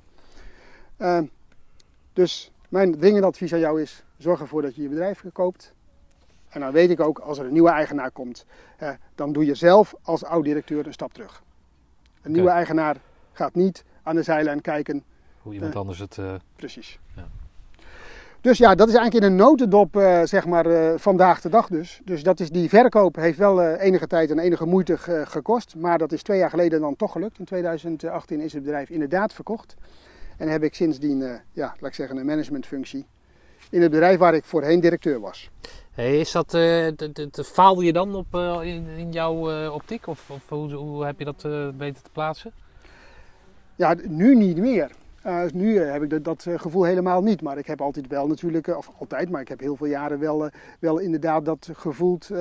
Eh, 0.98 1.20
dus 2.14 2.52
mijn 2.70 3.00
dringend 3.00 3.26
advies 3.26 3.54
aan 3.54 3.60
jou 3.60 3.82
is, 3.82 4.04
zorg 4.18 4.40
ervoor 4.42 4.62
dat 4.62 4.76
je 4.76 4.82
je 4.82 4.90
bedrijf 4.90 5.24
koopt. 5.34 5.74
En 6.50 6.60
dan 6.60 6.72
weet 6.72 6.90
ik 6.90 7.00
ook, 7.00 7.20
als 7.20 7.38
er 7.40 7.46
een 7.46 7.54
nieuwe 7.54 7.70
eigenaar 7.70 8.12
komt, 8.12 8.46
dan 9.16 9.34
doe 9.34 9.46
je 9.46 9.56
zelf 9.56 9.94
als 10.02 10.24
oud-directeur 10.24 10.86
een 10.88 10.94
stap 10.94 11.14
terug. 11.14 11.44
Een 12.22 12.32
nieuwe 12.32 12.50
eigenaar 12.50 12.96
gaat 13.34 13.56
niet 13.56 13.84
aan 14.04 14.16
de 14.16 14.24
zijlijn 14.24 14.62
kijken 14.62 15.04
Hoe 15.42 15.54
iemand 15.54 15.74
Eh. 15.74 15.80
anders 15.80 16.00
het... 16.00 16.18
eh, 16.18 16.34
Precies. 16.56 17.00
Ja. 17.16 17.28
Dus 18.42 18.58
ja, 18.58 18.76
dat 18.76 18.88
is 18.88 18.94
eigenlijk 18.96 19.26
in 19.26 19.32
een 19.32 19.38
notendop, 19.38 19.96
eh, 19.98 20.22
zeg 20.24 20.46
maar, 20.46 21.00
vandaag 21.00 21.42
de 21.42 21.50
dag 21.50 21.68
dus. 21.68 22.02
Dus 22.06 22.24
dat 22.24 22.40
is, 22.40 22.50
die 22.50 22.70
verkoop 22.70 23.16
heeft 23.16 23.38
wel 23.38 23.72
enige 23.74 24.08
tijd 24.08 24.32
en 24.32 24.40
enige 24.40 24.66
moeite 24.66 24.98
ge- 24.98 25.24
gekost. 25.28 25.76
Maar 25.76 25.98
dat 25.98 26.12
is 26.12 26.22
twee 26.24 26.38
jaar 26.40 26.50
geleden 26.50 26.82
dan 26.82 26.96
toch 26.96 27.12
gelukt. 27.12 27.40
In 27.40 27.46
2018 27.46 28.40
is 28.40 28.54
het 28.54 28.64
bedrijf 28.64 28.90
inderdaad 28.90 29.34
verkocht. 29.34 29.76
En 30.38 30.48
heb 30.48 30.64
ik 30.64 30.74
sindsdien, 30.74 31.22
eh, 31.22 31.34
ja, 31.54 31.76
laat 31.80 31.90
ik 31.90 31.96
zeggen, 31.96 32.18
een 32.18 32.26
managementfunctie 32.26 33.06
in 33.70 33.82
het 33.82 33.92
bedrijf 33.92 34.18
waar 34.20 34.34
ik 34.36 34.44
voorheen 34.46 34.80
directeur 34.80 35.20
was. 35.20 35.50
Hey, 35.92 36.20
is 36.20 36.32
dat, 36.32 36.48
d- 37.32 37.46
faalde 37.46 37.86
je 37.86 37.94
dan 37.94 38.16
op, 38.16 38.36
eh, 38.36 38.60
in, 38.64 38.88
in 38.88 39.12
jouw 39.12 39.70
optiek? 39.72 40.08
Of, 40.08 40.30
of 40.30 40.50
hoe, 40.50 40.74
hoe 40.74 41.06
heb 41.06 41.20
je 41.20 41.26
dat 41.26 41.42
weten 41.78 42.04
te 42.04 42.10
plaatsen? 42.12 42.52
Ja, 43.76 43.96
nu 44.08 44.36
niet 44.36 44.58
meer. 44.58 44.92
Eh, 45.28 45.44
nu 45.54 45.78
eh, 45.78 45.92
heb 45.92 46.04
ik 46.04 46.10
dat, 46.10 46.24
dat 46.24 46.46
eh, 46.46 46.60
gevoel 46.60 46.84
helemaal 46.84 47.22
niet. 47.22 47.42
Maar 47.42 47.58
ik 47.58 47.68
heb 47.68 47.82
altijd 47.82 48.08
wel 48.08 48.28
natuurlijk, 48.28 48.68
of 48.68 48.92
altijd, 49.00 49.30
maar 49.30 49.42
ik 49.42 49.48
heb 49.48 49.60
heel 49.60 49.76
veel 49.76 49.88
jaren 49.88 50.20
wel, 50.20 50.50
wel 50.80 50.98
inderdaad 50.98 51.46
dat 51.46 51.70
gevoeld 51.74 52.32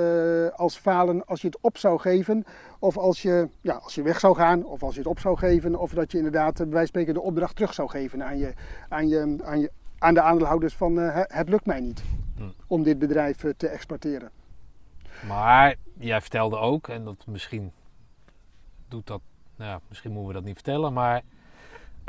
als 0.57 0.76
falen 0.78 1.24
als 1.26 1.41
je 1.41 1.47
het 1.47 1.59
op 1.61 1.78
zou 1.78 1.99
geven. 1.99 2.45
Of 2.78 2.97
als 2.99 3.22
je, 3.22 3.49
ja, 3.61 3.74
als 3.74 3.95
je 3.95 4.03
weg 4.03 4.20
zou 4.20 4.34
gaan, 4.34 4.64
of 4.64 4.82
als 4.82 4.93
je 4.95 5.01
het 5.01 5.09
op 5.09 5.18
zou 5.18 5.37
geven. 5.37 5.76
Of 5.76 5.93
dat 5.93 6.11
je 6.12 6.16
inderdaad 6.16 6.55
bij 6.57 6.64
wijze 6.66 6.76
van 6.78 6.87
spreken 6.87 7.14
de 7.14 7.20
opdracht 7.20 7.57
terug 7.57 7.74
zou 7.74 7.89
geven 7.89 8.24
aan, 8.24 8.39
je, 8.39 8.53
aan, 8.89 9.09
je, 9.09 9.37
aan, 9.45 9.61
je, 9.61 9.70
aan 9.99 10.14
de 10.14 10.20
aandeelhouders 10.20 10.74
van 10.74 10.97
het- 10.97 11.49
lukt 11.49 11.66
mij 11.66 11.80
niet 11.80 12.03
Hmm. 12.37 12.53
om 12.66 12.82
dit 12.82 12.99
bedrijf 12.99 13.45
te 13.57 13.68
exporteren. 13.68 14.30
Maar 15.26 15.74
jij 15.99 16.20
vertelde 16.20 16.57
ook, 16.57 16.89
en 16.89 17.05
dat 17.05 17.24
misschien 17.26 17.72
doet 18.89 19.07
dat, 19.07 19.20
nou 19.57 19.70
ja, 19.70 19.80
misschien 19.89 20.11
moeten 20.11 20.28
we 20.28 20.34
dat 20.34 20.45
niet 20.45 20.55
vertellen, 20.55 20.93
maar 20.93 21.22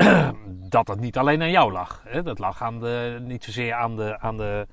dat 0.69 0.87
het 0.87 0.99
niet 0.99 1.17
alleen 1.17 1.41
aan 1.41 1.51
jou 1.51 1.71
lag. 1.71 2.03
Hè? 2.05 2.23
Dat 2.23 2.39
lag 2.39 2.61
aan 2.61 2.79
de, 2.79 3.17
niet 3.21 3.43
zozeer 3.43 3.73
aan 3.73 3.95
de, 3.95 4.19
aan, 4.19 4.37
de, 4.37 4.67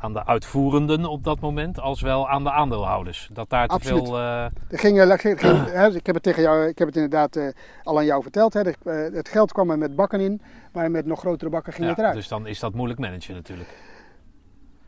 aan 0.00 0.12
de 0.12 0.26
uitvoerenden 0.26 1.04
op 1.04 1.24
dat 1.24 1.40
moment, 1.40 1.80
als 1.80 2.00
wel 2.00 2.28
aan 2.28 2.44
de 2.44 2.50
aandeelhouders. 2.50 3.28
Dat 3.32 3.50
daar 3.50 3.68
te 3.68 3.78
veel. 3.80 4.18
Er 4.18 4.50
ging, 4.68 5.00
eh, 5.00 5.06
laat 5.06 5.14
ik 5.14 5.20
zeggen, 5.20 5.48
ging, 5.48 5.72
hè, 5.72 5.94
ik 5.94 6.06
heb 6.06 6.14
het 6.14 6.24
tegen 6.24 6.42
jou, 6.42 6.66
ik 6.66 6.78
heb 6.78 6.86
het 6.86 6.96
inderdaad 6.96 7.36
eh, 7.36 7.48
al 7.82 7.98
aan 7.98 8.04
jou 8.04 8.22
verteld. 8.22 8.54
Hè. 8.54 8.60
Het 8.90 9.28
geld 9.28 9.52
kwam 9.52 9.70
er 9.70 9.78
met 9.78 9.96
bakken 9.96 10.20
in, 10.20 10.42
maar 10.72 10.90
met 10.90 11.06
nog 11.06 11.18
grotere 11.18 11.50
bakken 11.50 11.72
ging 11.72 11.84
ja, 11.84 11.90
het 11.90 11.98
eruit. 11.98 12.14
dus 12.14 12.28
dan 12.28 12.46
is 12.46 12.60
dat 12.60 12.74
moeilijk 12.74 13.00
managen 13.00 13.34
natuurlijk. 13.34 13.68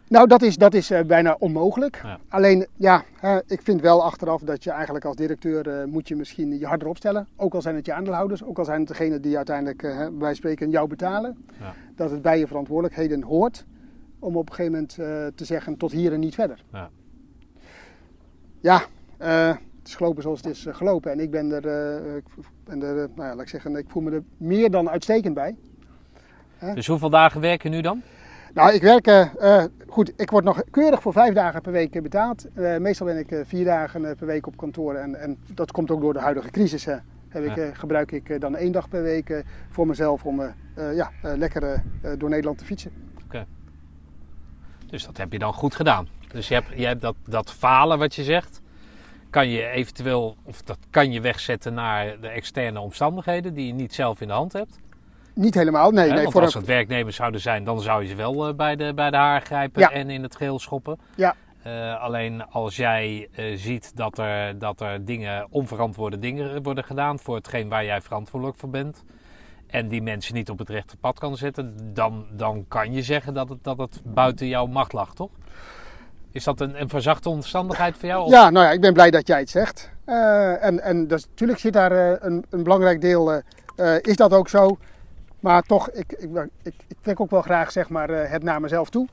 Nou, 0.09 0.27
dat 0.27 0.43
is, 0.43 0.57
dat 0.57 0.75
is 0.75 0.91
eh, 0.91 1.05
bijna 1.05 1.37
onmogelijk. 1.39 2.01
Ja. 2.03 2.19
Alleen, 2.29 2.67
ja, 2.77 3.05
hè, 3.21 3.39
ik 3.47 3.63
vind 3.63 3.81
wel 3.81 4.05
achteraf 4.05 4.41
dat 4.41 4.65
je 4.65 4.71
eigenlijk 4.71 5.05
als 5.05 5.17
directeur 5.17 5.69
eh, 5.69 5.85
moet 5.85 6.09
je 6.09 6.17
misschien 6.17 6.59
je 6.59 6.67
harder 6.67 6.89
opstellen. 6.89 7.29
Ook 7.37 7.55
al 7.55 7.63
zijn 7.63 7.75
het 7.75 7.87
je 7.87 7.93
aandeelhouders, 7.93 8.45
ook 8.45 8.59
al 8.59 8.65
zijn 8.65 8.79
het 8.79 8.89
degenen 8.89 9.23
die 9.23 9.37
uiteindelijk 9.37 9.83
hè, 9.83 10.11
bij 10.11 10.35
spreken 10.35 10.71
jou 10.71 10.89
betalen. 10.89 11.45
Ja. 11.61 11.75
Dat 11.97 12.11
het 12.11 12.23
bij 12.23 12.39
je 12.39 12.47
verantwoordelijkheden 12.47 13.23
hoort 13.23 13.65
om 14.19 14.37
op 14.37 14.49
een 14.49 14.55
gegeven 14.55 14.73
moment 14.73 15.37
te 15.37 15.45
zeggen 15.45 15.77
tot 15.77 15.93
hier 15.93 16.13
en 16.13 16.21
niet 16.21 16.35
verder. 16.35 16.65
Ja. 16.73 16.91
Ja, 18.61 18.83
het 19.19 19.89
is 19.89 19.95
gelopen 19.95 20.23
zoals 20.23 20.41
het 20.41 20.51
is 20.51 20.67
gelopen. 20.71 21.13
En 21.13 21.21
ik 21.21 21.31
ben 21.31 21.53
er, 21.53 22.17
ik 22.17 22.25
ben 22.65 22.83
er 22.83 22.95
nou 22.95 23.29
ja, 23.29 23.35
laat 23.35 23.41
ik 23.41 23.49
zeggen, 23.49 23.77
ik 23.77 23.85
voel 23.89 24.03
me 24.03 24.11
er 24.11 24.23
meer 24.37 24.71
dan 24.71 24.91
uitstekend 24.91 25.35
bij. 25.35 25.57
Dus 26.75 26.87
hoeveel 26.87 27.11
dagen 27.11 27.41
werken 27.41 27.71
nu 27.71 27.81
dan? 27.81 28.03
Nou, 28.55 28.73
ik 28.73 28.83
werk, 28.83 29.07
eh, 29.07 29.61
eh, 29.63 29.65
goed, 29.89 30.13
ik 30.17 30.31
word 30.31 30.45
nog 30.45 30.63
keurig 30.71 31.03
voor 31.03 31.13
vijf 31.13 31.35
dagen 31.35 31.61
per 31.61 31.73
week 31.73 32.03
betaald. 32.03 32.47
Eh, 32.55 32.77
meestal 32.77 33.07
ben 33.07 33.19
ik 33.19 33.43
vier 33.47 33.65
dagen 33.65 34.17
per 34.17 34.27
week 34.27 34.47
op 34.47 34.57
kantoor 34.57 34.95
en, 34.95 35.15
en 35.21 35.39
dat 35.55 35.73
komt 35.73 35.91
ook 35.91 36.01
door 36.01 36.13
de 36.13 36.19
huidige 36.21 36.51
crisis. 36.51 36.85
hè. 36.85 36.97
Heb 37.29 37.45
ik, 37.45 37.57
Ja. 37.57 37.75
gebruik 37.75 38.13
ik 38.13 38.41
dan 38.41 38.57
één 38.57 38.73
dag 38.73 38.89
per 38.89 39.03
week 39.03 39.45
voor 39.71 39.87
mezelf 39.87 40.25
om 40.25 40.43
ja, 40.75 41.11
lekker 41.23 41.83
door 42.19 42.29
Nederland 42.29 42.59
te 42.59 42.65
fietsen. 42.65 42.93
Dus 44.87 45.07
dat 45.07 45.17
heb 45.17 45.33
je 45.33 45.39
dan 45.39 45.53
goed 45.53 45.75
gedaan. 45.75 46.09
Dus 46.33 46.49
je 46.49 46.55
hebt, 46.55 46.69
je 46.77 46.87
hebt 46.87 47.01
dat, 47.01 47.15
dat 47.27 47.53
falen 47.53 47.99
wat 47.99 48.15
je 48.15 48.23
zegt, 48.25 48.61
kan 49.31 49.49
je 49.49 49.67
eventueel, 49.67 50.37
of 50.43 50.63
dat 50.63 50.79
kan 50.91 51.13
je 51.13 51.21
wegzetten 51.21 51.75
naar 51.75 52.21
de 52.21 52.29
externe 52.29 52.81
omstandigheden 52.81 53.55
die 53.55 53.67
je 53.67 53.73
niet 53.73 53.95
zelf 53.95 54.21
in 54.21 54.27
de 54.29 54.35
hand 54.35 54.53
hebt. 54.53 54.79
Niet 55.39 55.55
helemaal, 55.55 55.91
nee. 55.91 56.09
Nee 56.11 56.21
want 56.21 56.33
voor 56.33 56.41
als 56.43 56.55
een- 56.55 56.61
het 56.61 56.69
werknemers 56.69 57.17
zouden 57.17 57.41
zijn, 57.41 57.65
dan 57.65 57.81
zou 57.81 58.03
je 58.03 58.09
ze 58.09 58.15
wel 58.15 58.49
eh, 58.49 58.55
bij, 58.55 58.77
de, 58.77 58.93
bij 58.95 59.11
de 59.11 59.17
haar 59.17 59.41
grijpen 59.41 59.81
Ja. 59.81 59.91
en 59.91 60.11
in 60.11 60.23
het 60.23 60.37
geel 60.37 60.59
schoppen. 60.59 60.99
Ja. 61.15 61.35
Eh, 61.63 62.03
alleen 62.03 62.45
als 62.51 62.77
jij 62.77 63.29
eh, 63.35 63.45
ziet 63.57 63.97
dat 63.97 64.19
er, 64.19 64.59
dat 64.59 64.81
er 64.81 65.05
dingen, 65.05 65.47
onverantwoorde 65.51 66.19
dingen 66.19 66.63
worden 66.63 66.85
gedaan 66.85 67.19
voor 67.19 67.37
hetgeen 67.37 67.69
waar 67.69 67.85
jij 67.85 68.01
verantwoordelijk 68.01 68.59
voor 68.59 68.71
bent. 68.71 69.05
En 69.67 69.89
die 69.89 70.03
mensen 70.03 70.35
niet 70.35 70.51
op 70.51 70.59
het 70.59 70.69
rechte 70.69 70.97
pad 70.97 71.19
kan 71.19 71.37
zetten, 71.37 71.75
dan, 71.95 72.27
dan 72.31 72.65
kan 72.69 72.93
je 72.93 73.03
zeggen 73.03 73.35
dat 73.35 73.49
het, 73.49 73.65
dat 73.65 73.79
het 73.79 74.01
buiten 74.05 74.47
jouw 74.47 74.67
macht 74.67 74.93
lag, 74.93 75.15
toch? 75.15 75.31
Is 76.33 76.45
dat 76.45 76.61
een, 76.61 76.81
een 76.81 76.89
verzachte 76.89 77.29
omstandigheid 77.29 77.97
voor 77.97 78.09
jou? 78.09 78.25
Of- 78.25 78.31
Ja, 78.31 78.51
nou 78.51 78.67
ja, 78.67 78.73
ik 78.73 78.81
ben 78.81 78.93
blij 78.93 79.11
dat 79.11 79.27
jij 79.27 79.39
het 79.39 79.51
zegt. 79.51 79.91
En 80.61 80.81
en 80.83 81.07
dus, 81.07 81.27
natuurlijk 81.27 81.59
zit 81.59 81.73
daar 81.73 82.23
een, 82.23 82.45
een 82.51 82.63
belangrijk 82.63 83.01
deel, 83.01 83.43
is 84.01 84.17
dat 84.17 84.33
ook 84.33 84.49
zo. 84.49 84.79
Maar 85.41 85.63
toch, 85.63 85.91
ik, 85.91 86.13
ik, 86.13 86.31
ik, 86.63 86.75
ik 86.87 86.97
trek 87.01 87.21
ook 87.21 87.31
wel 87.31 87.43
graag 87.43 87.73
zeg 87.73 87.89
maar, 87.89 88.11
eh, 88.11 88.31
het 88.31 88.43
naar 88.43 88.61
mezelf 88.61 88.91
toe. 88.91 89.09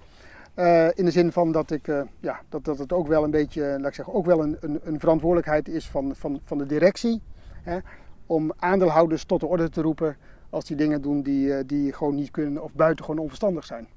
Eh, 0.53 0.88
in 0.93 1.05
de 1.05 1.11
zin 1.11 1.32
van 1.32 1.51
dat, 1.51 1.71
ik, 1.71 1.88
eh, 1.88 2.01
ja, 2.19 2.41
dat, 2.49 2.65
dat 2.65 2.78
het 2.78 2.93
ook 2.93 3.07
wel 3.07 3.23
een 3.23 3.32
beetje, 3.32 3.61
laat 3.61 3.88
ik 3.88 3.93
zeggen, 3.93 4.13
ook 4.13 4.26
wel 4.26 4.43
een, 4.43 4.57
een, 4.59 4.80
een 4.84 4.99
verantwoordelijkheid 4.99 5.67
is 5.67 5.88
van, 5.88 6.15
van, 6.15 6.41
van 6.43 6.57
de 6.57 6.65
directie. 6.65 7.21
Hè, 7.63 7.78
om 8.26 8.53
aandeelhouders 8.57 9.23
tot 9.23 9.39
de 9.39 9.45
orde 9.45 9.69
te 9.69 9.82
roepen 9.82 10.17
als 10.49 10.65
die 10.65 10.78
dingen 10.78 11.01
doen 11.01 11.21
die, 11.21 11.65
die 11.65 11.93
gewoon 11.93 12.15
niet 12.15 12.32
kunnen 12.32 12.63
of 12.63 12.73
buitengewoon 12.73 13.19
onverstandig 13.19 13.65
zijn. 13.65 13.88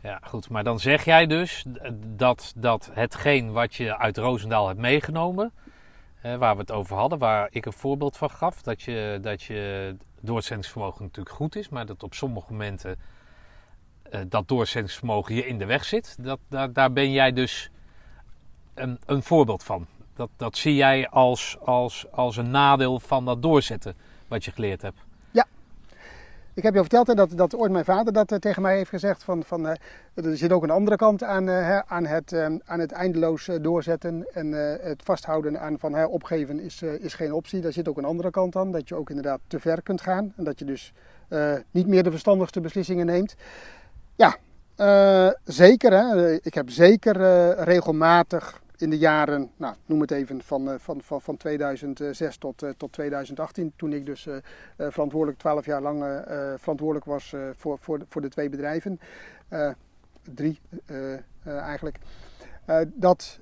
Ja, 0.00 0.20
goed. 0.22 0.50
Maar 0.50 0.64
dan 0.64 0.80
zeg 0.80 1.04
jij 1.04 1.26
dus 1.26 1.66
dat, 2.06 2.52
dat 2.56 2.90
hetgeen 2.92 3.52
wat 3.52 3.74
je 3.74 3.98
uit 3.98 4.16
Roosendaal 4.16 4.66
hebt 4.66 4.80
meegenomen, 4.80 5.52
waar 6.22 6.54
we 6.54 6.60
het 6.60 6.72
over 6.72 6.96
hadden, 6.96 7.18
waar 7.18 7.48
ik 7.50 7.66
een 7.66 7.72
voorbeeld 7.72 8.16
van 8.16 8.30
gaf, 8.30 8.62
dat 8.62 8.82
je, 8.82 9.18
dat 9.22 9.42
je 9.42 9.94
doorzettingsvermogen 10.22 11.02
natuurlijk 11.02 11.36
goed 11.36 11.56
is, 11.56 11.68
maar 11.68 11.86
dat 11.86 12.02
op 12.02 12.14
sommige 12.14 12.52
momenten 12.52 12.98
eh, 14.02 14.20
dat 14.28 14.48
doorzettingsvermogen 14.48 15.34
je 15.34 15.46
in 15.46 15.58
de 15.58 15.64
weg 15.64 15.84
zit, 15.84 16.16
dat, 16.20 16.38
daar, 16.48 16.72
daar 16.72 16.92
ben 16.92 17.12
jij 17.12 17.32
dus 17.32 17.70
een, 18.74 18.98
een 19.06 19.22
voorbeeld 19.22 19.64
van. 19.64 19.86
Dat, 20.14 20.30
dat 20.36 20.56
zie 20.56 20.74
jij 20.74 21.08
als, 21.08 21.56
als, 21.60 22.06
als 22.10 22.36
een 22.36 22.50
nadeel 22.50 23.00
van 23.00 23.24
dat 23.24 23.42
doorzetten 23.42 23.96
wat 24.28 24.44
je 24.44 24.52
geleerd 24.52 24.82
hebt. 24.82 25.04
Ik 26.54 26.62
heb 26.62 26.74
je 26.74 26.80
verteld 26.80 27.16
dat, 27.16 27.36
dat 27.36 27.56
ooit 27.56 27.72
mijn 27.72 27.84
vader 27.84 28.12
dat 28.12 28.32
eh, 28.32 28.38
tegen 28.38 28.62
mij 28.62 28.76
heeft 28.76 28.90
gezegd. 28.90 29.24
Van, 29.24 29.42
van, 29.44 29.66
eh, 29.66 29.74
er 30.14 30.36
zit 30.36 30.52
ook 30.52 30.62
een 30.62 30.70
andere 30.70 30.96
kant 30.96 31.22
aan, 31.22 31.48
eh, 31.48 31.78
aan, 31.78 32.06
het, 32.06 32.34
aan 32.64 32.80
het 32.80 32.92
eindeloos 32.92 33.48
doorzetten. 33.60 34.26
En 34.32 34.52
het 34.82 35.02
vasthouden 35.02 35.60
aan 35.60 35.78
van 35.78 36.06
opgeven 36.06 36.60
is, 36.60 36.82
is 36.82 37.14
geen 37.14 37.32
optie. 37.32 37.60
Daar 37.60 37.72
zit 37.72 37.88
ook 37.88 37.98
een 37.98 38.04
andere 38.04 38.30
kant 38.30 38.56
aan. 38.56 38.72
Dat 38.72 38.88
je 38.88 38.94
ook 38.94 39.08
inderdaad 39.08 39.40
te 39.46 39.60
ver 39.60 39.82
kunt 39.82 40.00
gaan. 40.00 40.32
En 40.36 40.44
dat 40.44 40.58
je 40.58 40.64
dus 40.64 40.92
niet 41.70 41.86
meer 41.86 42.02
de 42.02 42.10
verstandigste 42.10 42.60
beslissingen 42.60 43.06
neemt. 43.06 43.34
Ja, 44.16 44.36
zeker. 45.44 45.92
Hè. 45.92 46.32
Ik 46.34 46.54
heb 46.54 46.70
zeker 46.70 47.16
regelmatig 47.64 48.61
in 48.82 48.90
de 48.90 48.98
jaren, 48.98 49.50
nou, 49.56 49.74
noem 49.86 50.00
het 50.00 50.10
even, 50.10 50.42
van, 50.42 50.70
eh, 50.70 50.74
van, 50.78 51.00
van, 51.02 51.20
van 51.20 51.36
2006 51.36 52.36
tot, 52.36 52.62
eh, 52.62 52.70
tot 52.76 52.92
2018, 52.92 53.72
toen 53.76 53.92
ik 53.92 54.06
dus 54.06 54.26
eh, 54.26 54.36
verantwoordelijk 54.76 55.38
12 55.38 55.64
jaar 55.64 55.82
lang 55.82 56.04
verantwoordelijk 56.56 57.04
was 57.06 57.34
voor, 57.56 57.78
voor, 57.78 57.98
de, 57.98 58.04
voor 58.08 58.20
de 58.20 58.28
twee 58.28 58.48
bedrijven. 58.48 59.00
Drie 60.34 60.60
eigenlijk. 61.44 61.98
Dat 62.84 63.40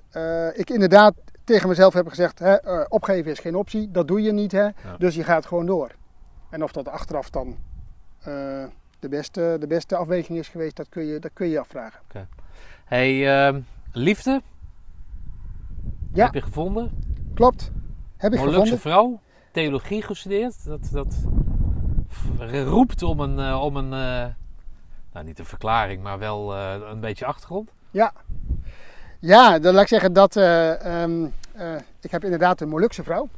ik 0.53 0.69
inderdaad 0.69 1.13
tegen 1.43 1.67
mezelf 1.67 1.93
heb 1.93 2.07
gezegd: 2.07 2.39
hè, 2.39 2.81
opgeven 2.81 3.31
is 3.31 3.39
geen 3.39 3.55
optie, 3.55 3.91
dat 3.91 4.07
doe 4.07 4.21
je 4.21 4.31
niet, 4.31 4.51
hè, 4.51 4.69
dus 4.97 5.15
je 5.15 5.23
gaat 5.23 5.45
gewoon 5.45 5.65
door. 5.65 5.91
En 6.49 6.63
of 6.63 6.71
dat 6.71 6.87
achteraf 6.87 7.29
dan 7.29 7.57
de, 8.99 9.09
beste, 9.09 9.57
de 9.59 9.67
beste 9.67 9.95
afweging 9.95 10.39
is 10.39 10.47
geweest, 10.47 10.75
dat 10.75 10.89
kun 10.89 11.05
je, 11.05 11.19
dat 11.19 11.31
kun 11.33 11.47
je 11.47 11.59
afvragen. 11.59 11.99
Hey, 12.85 13.27
ehm, 13.27 13.61
liefde? 13.91 14.41
Ja. 16.13 16.25
Heb 16.25 16.33
je 16.33 16.41
gevonden? 16.41 16.91
Klopt. 17.33 17.71
Heb 18.17 18.31
ik 18.33 18.37
Molukse 18.39 18.59
gevonden. 18.59 18.79
vrouw, 18.79 19.19
theologie 19.51 20.01
gestudeerd. 20.01 20.65
Dat, 20.65 20.89
dat 20.91 21.15
roept 22.65 23.03
om 23.03 23.19
een, 23.19 23.39
eh, 23.39 23.61
om 23.63 23.75
een 23.75 23.93
eh, 23.93 24.25
nou 25.13 25.25
niet 25.25 25.39
een 25.39 25.45
verklaring, 25.45 26.03
maar 26.03 26.19
wel 26.19 26.55
eh, 26.55 26.73
een 26.91 26.99
beetje 26.99 27.25
achtergrond. 27.25 27.71
Ja. 27.91 28.13
Ja, 29.19 29.59
dan 29.59 29.73
laat 29.73 29.81
ik 29.81 29.87
zeggen 29.87 30.13
dat 30.13 30.35
eh, 30.35 31.01
ehm, 31.03 31.25
eh, 31.51 31.75
ik 32.01 32.11
heb 32.11 32.23
inderdaad 32.23 32.61
een 32.61 32.69
Molukse 32.69 33.03
vrouw. 33.03 33.29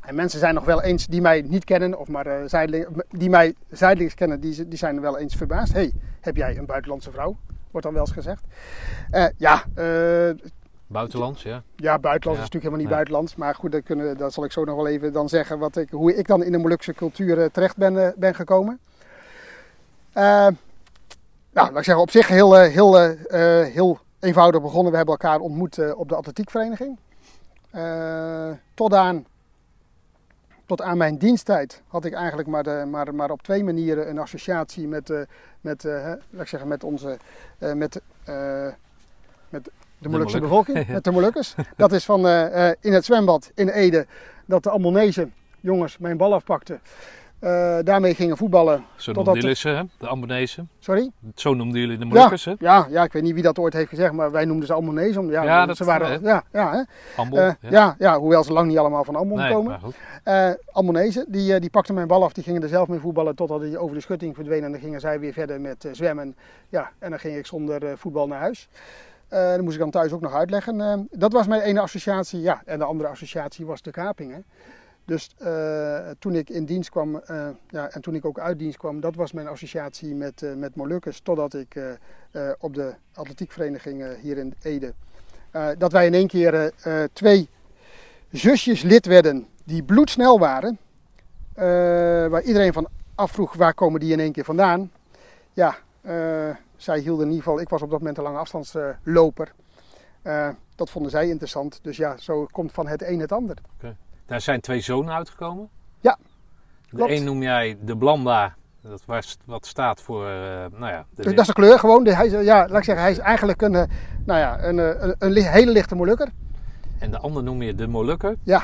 En 0.00 0.14
mensen 0.14 0.38
zijn 0.38 0.54
nog 0.54 0.64
wel 0.64 0.82
eens 0.82 1.06
die 1.06 1.20
mij 1.20 1.42
niet 1.42 1.64
kennen, 1.64 1.98
of 1.98 2.08
maar 2.08 2.48
zijdeling- 2.48 3.02
die 3.10 3.30
mij 3.30 3.54
zijdelings 3.70 4.14
kennen, 4.14 4.40
die, 4.40 4.68
die 4.68 4.78
zijn 4.78 5.00
wel 5.00 5.18
eens 5.18 5.34
verbaasd. 5.34 5.72
hey, 5.72 5.92
heb 6.20 6.36
jij 6.36 6.56
een 6.56 6.66
buitenlandse 6.66 7.10
vrouw? 7.10 7.36
Wordt 7.70 7.86
dan 7.86 7.94
wel 7.94 8.04
eens 8.06 8.12
gezegd. 8.12 8.44
Ja, 9.36 9.64
eh, 9.74 10.30
Buitenlands, 10.90 11.42
ja. 11.42 11.62
ja, 11.76 11.98
buitenlands 11.98 12.24
Ja, 12.24 12.46
is 12.46 12.52
natuurlijk 12.52 12.62
helemaal 12.62 12.78
niet 12.78 12.88
buitenlands. 12.88 13.36
Maar 13.36 13.54
goed, 13.54 13.72
dat, 13.72 13.82
kunnen, 13.82 14.16
dat 14.16 14.32
zal 14.32 14.44
ik 14.44 14.52
zo 14.52 14.64
nog 14.64 14.76
wel 14.76 14.86
even 14.86 15.12
dan 15.12 15.28
zeggen 15.28 15.58
wat 15.58 15.76
ik, 15.76 15.90
hoe 15.90 16.14
ik 16.14 16.26
dan 16.26 16.44
in 16.44 16.52
de 16.52 16.58
Molukse 16.58 16.92
cultuur 16.92 17.42
eh, 17.42 17.50
terecht 17.50 17.76
ben, 17.76 18.04
eh, 18.06 18.12
ben 18.16 18.34
gekomen. 18.34 18.80
Eh, 20.12 20.22
nou, 20.22 20.54
laat 21.52 21.76
ik 21.76 21.84
zeggen, 21.84 21.98
op 21.98 22.10
zich 22.10 22.28
heel, 22.28 22.54
heel, 22.54 22.98
eh, 22.98 23.66
heel 23.66 23.98
eenvoudig 24.20 24.62
begonnen. 24.62 24.90
We 24.90 24.96
hebben 24.96 25.14
elkaar 25.14 25.40
ontmoet 25.40 25.94
op 25.94 26.08
de 26.08 26.14
atletiekvereniging. 26.14 26.98
Tot, 28.74 28.94
aan, 28.94 29.26
tot 30.66 30.82
aan 30.82 30.96
mijn 30.96 31.18
diensttijd 31.18 31.82
had 31.88 32.04
ik 32.04 32.12
eigenlijk 32.12 32.48
maar, 32.48 32.62
de, 32.62 32.84
maar, 32.90 33.14
maar 33.14 33.30
op 33.30 33.42
twee 33.42 33.64
manieren 33.64 34.08
een 34.08 34.18
associatie 34.18 34.88
met, 34.88 35.26
met, 35.60 35.82
hè, 35.82 36.08
laat 36.08 36.40
ik 36.40 36.48
zeggen, 36.48 36.68
met 36.68 36.84
onze, 36.84 37.18
met, 37.58 38.00
met 39.48 39.70
de 40.00 40.08
Molukse 40.08 40.36
Moluk. 40.36 40.50
bevolking, 40.50 40.88
met 40.94 41.04
de 41.04 41.10
Molukkers. 41.10 41.54
Dat 41.76 41.92
is 41.92 42.04
van 42.04 42.26
eh, 42.26 42.68
eh, 42.68 42.76
in 42.80 42.92
het 42.92 43.04
zwembad 43.04 43.50
in 43.54 43.68
Ede, 43.68 44.06
dat 44.46 44.62
de 44.62 44.70
Ammonese 44.70 45.28
jongens 45.60 45.98
mijn 45.98 46.16
bal 46.16 46.34
afpakten. 46.34 46.80
Eh, 47.38 47.78
daarmee 47.84 48.14
gingen 48.14 48.36
voetballen. 48.36 48.84
Zo 48.96 49.12
noemden 49.12 49.34
jullie 49.34 49.54
ze, 49.54 49.68
hè? 49.68 49.82
de 49.98 50.06
Ambonezen. 50.06 50.68
Sorry? 50.78 51.10
Zo 51.34 51.54
noemden 51.54 51.80
jullie 51.80 51.98
de 51.98 52.04
Molukkers, 52.04 52.44
hè? 52.44 52.54
Ja, 52.58 52.86
ja, 52.90 53.02
ik 53.04 53.12
weet 53.12 53.22
niet 53.22 53.34
wie 53.34 53.42
dat 53.42 53.58
ooit 53.58 53.72
heeft 53.72 53.88
gezegd, 53.88 54.12
maar 54.12 54.30
wij 54.30 54.44
noemden 54.44 54.66
ze 54.66 54.72
Ammonese. 54.72 55.20
om- 55.20 55.30
Ja, 55.30 55.42
Ja, 55.42 55.66
dat 55.66 55.76
ze 55.76 55.84
waren, 55.84 56.22
ja, 56.22 56.42
ja, 56.52 56.72
hè? 56.72 56.82
Ambon. 57.16 57.56
Ja. 57.60 57.94
Ja, 57.98 58.18
hoewel 58.18 58.44
ze 58.44 58.52
lang 58.52 58.68
niet 58.68 58.78
allemaal 58.78 59.04
van 59.04 59.16
Ammon 59.16 59.38
nee, 59.38 59.52
komen. 59.52 59.80
Ammonese, 60.72 61.24
die, 61.28 61.60
die 61.60 61.70
pakten 61.70 61.94
mijn 61.94 62.06
bal 62.06 62.24
af, 62.24 62.32
die 62.32 62.44
gingen 62.44 62.62
er 62.62 62.68
zelf 62.68 62.88
mee 62.88 62.98
voetballen 62.98 63.34
totdat 63.34 63.60
die 63.60 63.78
over 63.78 63.94
de 63.94 64.02
schutting 64.02 64.34
verdween. 64.34 64.64
En 64.64 64.70
dan 64.72 64.80
gingen 64.80 65.00
zij 65.00 65.20
weer 65.20 65.32
verder 65.32 65.60
met 65.60 65.88
zwemmen. 65.92 66.36
Ja, 66.68 66.90
en 66.98 67.10
dan 67.10 67.18
ging 67.18 67.36
ik 67.36 67.46
zonder 67.46 67.98
voetbal 67.98 68.26
naar 68.26 68.40
huis. 68.40 68.68
Eh 69.30 69.50
dat 69.50 69.60
moest 69.60 69.74
ik 69.74 69.80
dan 69.80 69.90
thuis 69.90 70.12
ook 70.12 70.20
nog 70.20 70.34
uitleggen. 70.34 70.80
Eh, 70.80 70.98
dat 71.10 71.32
was 71.32 71.46
mijn 71.46 71.60
ene 71.60 71.80
associatie. 71.80 72.40
Ja, 72.40 72.62
en 72.64 72.78
de 72.78 72.84
andere 72.84 73.08
associatie 73.08 73.66
was 73.66 73.82
de 73.82 73.90
kaping. 73.90 74.32
Hè. 74.32 74.38
Dus 75.04 75.30
eh, 75.38 76.10
toen 76.18 76.34
ik 76.34 76.50
in 76.50 76.64
dienst 76.64 76.90
kwam 76.90 77.22
ja, 77.68 77.90
en 77.90 78.00
toen 78.00 78.14
ik 78.14 78.24
ook 78.24 78.38
uit 78.38 78.58
dienst 78.58 78.78
kwam, 78.78 79.00
dat 79.00 79.14
was 79.14 79.32
mijn 79.32 79.46
associatie 79.46 80.14
met, 80.14 80.44
met 80.56 80.74
Molukkers. 80.74 81.20
Totdat 81.20 81.54
ik 81.54 81.80
op 82.58 82.74
de 82.74 82.94
atletiekvereniging 83.14 84.16
hier 84.20 84.38
in 84.38 84.54
Ede, 84.62 84.94
dat 85.78 85.92
wij 85.92 86.06
in 86.06 86.14
één 86.14 86.26
keer 86.26 86.72
twee 87.12 87.48
zusjes 88.30 88.82
lid 88.82 89.06
werden 89.06 89.46
die 89.64 89.82
bloedsnel 89.82 90.38
waren. 90.38 90.78
waar 92.30 92.42
iedereen 92.42 92.72
van 92.72 92.88
afvroeg 93.14 93.54
waar 93.54 93.74
komen 93.74 94.00
die 94.00 94.12
in 94.12 94.20
één 94.20 94.32
keer 94.32 94.44
vandaan. 94.44 94.90
Ja, 95.52 95.76
zij 96.82 96.98
hielden 96.98 97.24
in 97.26 97.30
ieder 97.32 97.44
geval, 97.44 97.60
ik 97.60 97.68
was 97.68 97.82
op 97.82 97.90
dat 97.90 97.98
moment 97.98 98.18
een 98.18 98.24
lange 98.24 98.38
afstandsloper. 98.38 99.52
Eh, 100.22 100.48
dat 100.74 100.90
vonden 100.90 101.10
zij 101.10 101.28
interessant. 101.28 101.78
Dus 101.82 101.96
ja, 101.96 102.16
zo 102.16 102.46
komt 102.50 102.72
van 102.72 102.86
het 102.88 103.02
een 103.02 103.20
het 103.20 103.32
ander. 103.32 103.56
Daar 104.26 104.40
zijn 104.40 104.60
twee 104.60 104.80
zonen 104.80 105.14
uitgekomen. 105.14 105.68
Ja, 106.00 106.18
De 106.90 106.96
klopt. 106.96 107.10
een 107.12 107.24
noem 107.24 107.42
jij 107.42 107.78
de 107.82 107.96
Blanda, 107.96 108.54
dat 108.80 109.04
waar, 109.04 109.34
wat 109.44 109.66
staat 109.66 110.00
voor, 110.02 110.26
eh, 110.26 110.30
nou 110.70 110.86
ja, 110.86 111.06
de 111.14 111.22
dat 111.22 111.38
is 111.40 111.46
de 111.46 111.52
kleur 111.52 111.78
gewoon. 111.78 112.04
De- 112.04 112.14
Hij 112.14 112.26
is, 112.26 112.32
ja, 112.44 112.68
laat 112.68 112.78
ik 112.78 112.84
zeggen, 112.84 113.02
hij 113.04 113.10
is 113.12 113.18
eigenlijk 113.18 113.62
een, 113.62 113.74
eh, 113.74 113.84
nou 114.24 114.38
ja, 114.40 114.62
een, 114.64 114.78
een, 114.78 115.14
een 115.18 115.34
hele 115.44 115.70
lichte 115.72 115.94
Molukker. 115.94 116.28
En 116.98 117.10
de 117.10 117.18
ander 117.18 117.42
noem 117.42 117.62
je 117.62 117.74
de 117.74 117.86
Molukker, 117.86 118.36
Ja, 118.42 118.62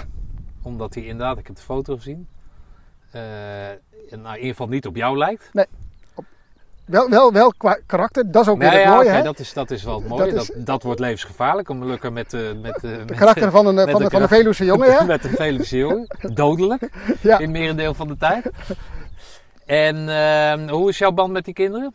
omdat 0.62 0.94
hij 0.94 1.04
inderdaad, 1.04 1.38
ik 1.38 1.46
heb 1.46 1.56
de 1.56 1.62
foto 1.62 1.96
gezien, 1.96 2.28
nou, 3.12 3.78
in 4.10 4.34
ieder 4.36 4.50
geval 4.50 4.68
niet 4.68 4.86
op 4.86 4.96
jou 4.96 5.18
lijkt. 5.18 5.50
Wel, 6.86 7.10
wel, 7.10 7.32
wel 7.32 7.52
qua 7.56 7.78
karakter. 7.86 8.30
Dat 8.30 8.42
is 8.42 8.48
ook 8.48 8.58
weer 8.58 8.70
het 8.72 8.80
ja, 8.82 8.94
mooie. 8.94 9.08
hè? 9.08 9.22
dat, 9.22 9.38
is, 9.38 9.52
dat 9.52 9.70
is 9.70 9.82
wel 9.82 9.98
het 9.98 10.08
mooie. 10.08 10.24
Dat 10.24 10.34
Dat, 10.46 10.56
is- 10.56 10.64
dat, 10.64 10.82
wordt 10.82 11.00
levensgevaarlijk, 11.00 11.68
een 11.68 11.78
Molukker 11.78 12.12
met, 12.12 12.34
eh 12.34 12.40
met, 12.62 12.80
De 12.80 13.02
met, 13.06 13.16
karakter 13.16 13.50
van 13.50 13.66
een, 13.66 13.90
van, 13.90 14.02
de 14.02 14.10
van 14.10 14.22
een 14.22 14.28
Veluwse 14.28 14.64
jongen, 14.64 14.88
ja. 14.88 15.02
met 15.14 15.24
een 15.24 15.30
Veluwse 15.30 15.76
jongen. 15.76 16.06
Dodelijk, 16.20 16.88
ja. 17.20 17.38
in 17.38 17.50
merendeel 17.50 17.94
van 17.94 18.08
de 18.08 18.16
tijd. 18.16 18.50
En 19.66 20.08
eh, 20.08 20.70
hoe 20.70 20.88
is 20.88 20.98
jouw 20.98 21.12
band 21.12 21.32
met 21.32 21.44
die 21.44 21.54
kinderen? 21.54 21.94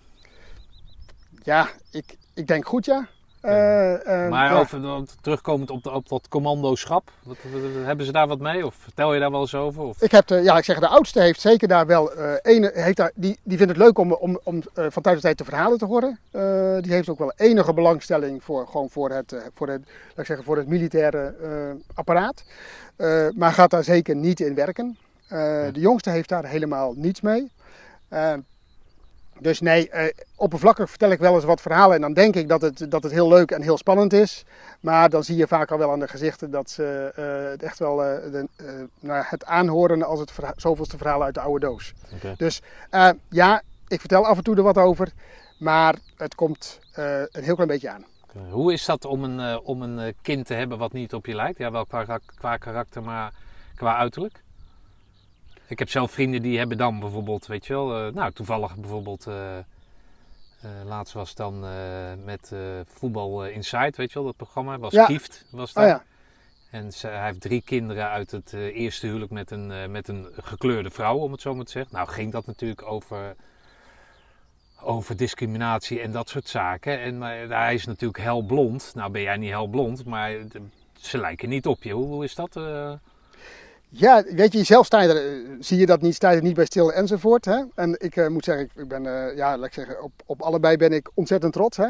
Ja, 1.43 1.67
ik, 1.91 2.15
ik 2.33 2.47
denk 2.47 2.65
goed, 2.67 2.85
ja. 2.85 3.07
Eh, 3.41 4.23
eh, 4.23 4.29
Maar 4.29 4.59
over, 4.59 5.05
terugkomend 5.21 5.69
op, 5.69 5.83
de, 5.83 5.91
op 5.91 6.09
dat 6.09 6.27
commandoschap, 6.27 7.11
wat, 7.23 7.37
hebben 7.83 8.05
ze 8.05 8.11
daar 8.11 8.27
wat 8.27 8.39
mee? 8.39 8.65
Of 8.65 8.75
vertel 8.75 9.13
je 9.13 9.19
daar 9.19 9.31
wel 9.31 9.41
eens 9.41 9.55
over? 9.55 9.83
Of? 9.83 10.01
Ik 10.01 10.11
heb 10.11 10.27
de, 10.27 10.35
ja, 10.35 10.57
ik 10.57 10.63
zeg, 10.63 10.79
de 10.79 10.87
oudste 10.87 11.21
heeft 11.21 11.41
zeker 11.41 11.67
daar 11.67 11.85
wel. 11.85 12.13
eh 12.13 12.33
ene, 12.41 12.71
heeft 12.73 12.97
daar, 12.97 13.11
die, 13.15 13.39
die 13.43 13.57
vindt 13.57 13.73
het 13.73 13.81
leuk 13.81 13.97
om, 13.97 14.13
om, 14.13 14.39
om 14.43 14.61
eh, 14.73 14.85
van 14.89 15.01
tijd 15.01 15.15
tot 15.15 15.21
tijd 15.23 15.37
de 15.37 15.43
verhalen 15.43 15.77
te 15.77 15.85
horen. 15.85 16.19
Die 16.81 16.93
heeft 16.93 17.09
ook 17.09 17.19
wel 17.19 17.33
enige 17.35 17.73
belangstelling 17.73 18.43
voor, 18.43 18.67
gewoon 18.67 18.89
voor, 18.89 19.09
het, 19.09 19.35
voor, 19.53 19.67
het, 19.67 19.81
laat 20.07 20.19
ik 20.19 20.25
zeggen, 20.25 20.45
voor 20.45 20.57
het 20.57 20.67
militaire 20.67 21.33
apparaat. 21.93 22.43
Maar 23.35 23.51
gaat 23.51 23.69
daar 23.69 23.83
zeker 23.83 24.15
niet 24.15 24.39
in 24.39 24.55
werken. 24.55 24.97
De 25.27 25.79
jongste 25.79 26.09
heeft 26.09 26.29
daar 26.29 26.45
helemaal 26.45 26.93
niets 26.95 27.21
mee. 27.21 27.51
Eh, 29.41 29.47
dus 29.47 29.59
nee, 29.61 29.89
eh, 29.89 30.13
oppervlakkig 30.35 30.89
vertel 30.89 31.11
ik 31.11 31.19
wel 31.19 31.35
eens 31.35 31.43
wat 31.43 31.61
verhalen 31.61 31.95
en 31.95 32.01
dan 32.01 32.13
denk 32.13 32.35
ik 32.35 32.47
dat 32.47 32.61
het, 32.61 32.91
dat 32.91 33.03
het 33.03 33.11
heel 33.11 33.27
leuk 33.27 33.51
en 33.51 33.61
heel 33.61 33.77
spannend 33.77 34.13
is. 34.13 34.43
Maar 34.79 35.09
dan 35.09 35.23
zie 35.23 35.35
je 35.35 35.47
vaak 35.47 35.71
al 35.71 35.77
wel 35.77 35.91
aan 35.91 35.99
de 35.99 36.07
gezichten 36.07 36.51
dat 36.51 36.69
ze 36.69 37.11
eh, 37.15 37.51
het 37.51 37.63
echt 37.63 37.79
wel 37.79 38.03
eh, 38.05 38.31
de, 38.31 38.47
eh, 38.55 38.65
nou, 38.99 39.23
het 39.27 39.45
aanhoren 39.45 40.03
als 40.03 40.19
het 40.19 40.31
verha- 40.31 40.53
zoveelste 40.55 40.97
verhaal 40.97 41.23
uit 41.23 41.33
de 41.33 41.39
oude 41.41 41.65
doos. 41.65 41.93
Dus 42.37 42.61
eh, 42.89 43.09
ja, 43.29 43.61
ik 43.87 43.99
vertel 43.99 44.25
af 44.25 44.37
en 44.37 44.43
toe 44.43 44.55
er 44.55 44.63
wat 44.63 44.77
over, 44.77 45.11
maar 45.59 45.95
het 46.17 46.35
komt 46.35 46.79
eh, 46.93 47.19
een 47.19 47.43
heel 47.43 47.53
klein 47.55 47.69
beetje 47.69 47.89
aan. 47.89 48.05
Hoe 48.49 48.73
is 48.73 48.85
dat 48.85 49.05
om 49.05 49.23
een, 49.23 49.39
eh, 49.39 49.57
om 49.63 49.81
een 49.81 49.99
eh, 49.99 50.13
kind 50.21 50.45
te 50.45 50.53
hebben 50.53 50.77
wat 50.77 50.93
niet 50.93 51.13
op 51.13 51.25
je 51.25 51.35
lijkt? 51.35 51.57
Ja, 51.57 51.71
wel 51.71 51.85
qua, 51.85 52.19
qua 52.35 52.57
karakter, 52.57 53.01
maar 53.03 53.33
qua 53.75 53.97
uiterlijk? 53.97 54.43
Ik 55.71 55.79
heb 55.79 55.89
zelf 55.89 56.11
vrienden 56.11 56.41
die 56.41 56.57
hebben 56.57 56.77
dan 56.77 56.99
bijvoorbeeld, 56.99 57.47
weet 57.47 57.65
je 57.65 57.73
wel, 57.73 58.07
eh, 58.07 58.13
nou 58.13 58.31
toevallig 58.31 58.75
bijvoorbeeld, 58.75 59.27
eh, 59.27 59.57
eh, 59.57 59.63
laatst 60.85 61.13
was 61.13 61.29
het 61.29 61.37
dan 61.37 61.65
met 62.23 62.53
Voetbal 62.85 63.45
Inside, 63.45 63.93
weet 63.95 64.11
je 64.11 64.13
wel, 64.13 64.23
dat 64.23 64.35
programma, 64.35 64.79
was 64.79 64.93
Ja. 64.93 65.05
Kieft, 65.05 65.45
was 65.51 65.69
Oh 65.69 65.75
dat. 65.75 65.85
ja, 65.85 66.03
En 66.69 66.93
ze, 66.93 67.07
hij 67.07 67.25
heeft 67.25 67.41
drie 67.41 67.61
kinderen 67.61 68.09
uit 68.09 68.31
het 68.31 68.53
eerste 68.53 69.07
huwelijk 69.07 69.31
met 69.31 69.51
een, 69.51 69.91
met 69.91 70.07
een 70.07 70.27
gekleurde 70.41 70.89
vrouw, 70.89 71.17
om 71.17 71.31
het 71.31 71.41
zo 71.41 71.55
maar 71.55 71.65
te 71.65 71.71
zeggen. 71.71 71.95
Nou 71.95 72.07
ging 72.07 72.31
dat 72.31 72.45
natuurlijk 72.45 72.83
over, 72.83 73.35
over 74.81 75.17
discriminatie 75.17 75.99
en 75.99 76.11
dat 76.11 76.29
soort 76.29 76.47
zaken. 76.47 76.99
En 76.99 77.17
maar, 77.17 77.37
hij 77.37 77.73
is 77.73 77.85
natuurlijk 77.85 78.23
helblond. 78.23 78.91
Nou 78.95 79.11
ben 79.11 79.21
jij 79.21 79.37
niet 79.37 79.49
helblond, 79.49 80.05
maar 80.05 80.31
ze 80.99 81.17
lijken 81.17 81.49
niet 81.49 81.67
op 81.67 81.83
je. 81.83 81.93
Hoe, 81.93 82.05
hoe 82.05 82.23
is 82.23 82.35
dat? 82.35 82.59
Ja, 83.93 84.23
weet 84.35 84.53
je, 84.53 84.63
zelf 84.63 84.85
sta 84.85 85.01
je 85.01 85.07
er, 85.09 85.15
eh, 85.15 85.49
zie 85.59 85.77
je 85.77 85.85
dat 85.85 86.01
niet, 86.01 86.15
sta 86.15 86.29
je 86.29 86.37
er 86.37 86.43
niet 86.43 86.55
bij 86.55 86.65
stil 86.65 86.93
enzovoort. 86.93 87.45
Hè? 87.45 87.61
En 87.75 87.95
ik 87.99 88.15
eh, 88.15 88.27
moet 88.27 88.43
zeggen, 88.43 88.69
ik, 88.75 88.87
ben, 88.87 89.05
eh, 89.05 89.35
ja, 89.37 89.57
laat 89.57 89.65
ik 89.67 89.73
zeggen, 89.73 90.03
op, 90.03 90.11
op 90.25 90.41
allebei 90.41 90.77
ben 90.77 90.91
ik 90.91 91.09
ontzettend 91.13 91.53
trots. 91.53 91.77
Hè? 91.77 91.87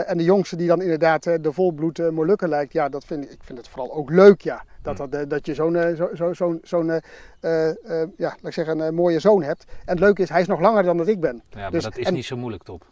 En 0.00 0.16
de 0.18 0.24
jongste 0.24 0.56
die 0.56 0.66
dan 0.68 0.82
inderdaad 0.82 1.22
de 1.22 1.52
volbloed 1.52 2.10
Molukker 2.10 2.48
lijkt, 2.48 2.72
ja, 2.72 2.88
dat 2.88 3.04
vind 3.04 3.24
ik, 3.24 3.30
ik 3.30 3.42
vind 3.42 3.58
het 3.58 3.68
vooral 3.68 3.92
ook 3.92 4.10
leuk, 4.10 4.40
ja. 4.40 4.64
Dat, 4.82 4.96
dat, 4.96 5.30
dat 5.30 5.46
je 5.46 5.54
zo'n 5.54 5.96
zo, 6.14 6.58
zo, 6.62 6.84
ja, 6.86 7.72
laat 8.16 8.36
ik 8.42 8.52
zeggen, 8.52 8.78
een 8.78 8.94
mooie 8.94 9.18
zoon 9.20 9.42
hebt. 9.42 9.64
En 9.68 9.74
het 9.90 9.98
leuke 9.98 10.22
is, 10.22 10.28
hij 10.28 10.40
is 10.40 10.46
nog 10.46 10.60
langer 10.60 10.82
dan 10.82 10.96
dat 10.96 11.08
ik 11.08 11.20
ben. 11.20 11.42
Ja, 11.50 11.60
maar 11.60 11.70
Dus- 11.70 11.82
dat 11.84 11.96
is 11.96 12.06
en- 12.06 12.14
niet 12.14 12.24
zo 12.24 12.36
moeilijk, 12.36 12.62
top. 12.62 12.86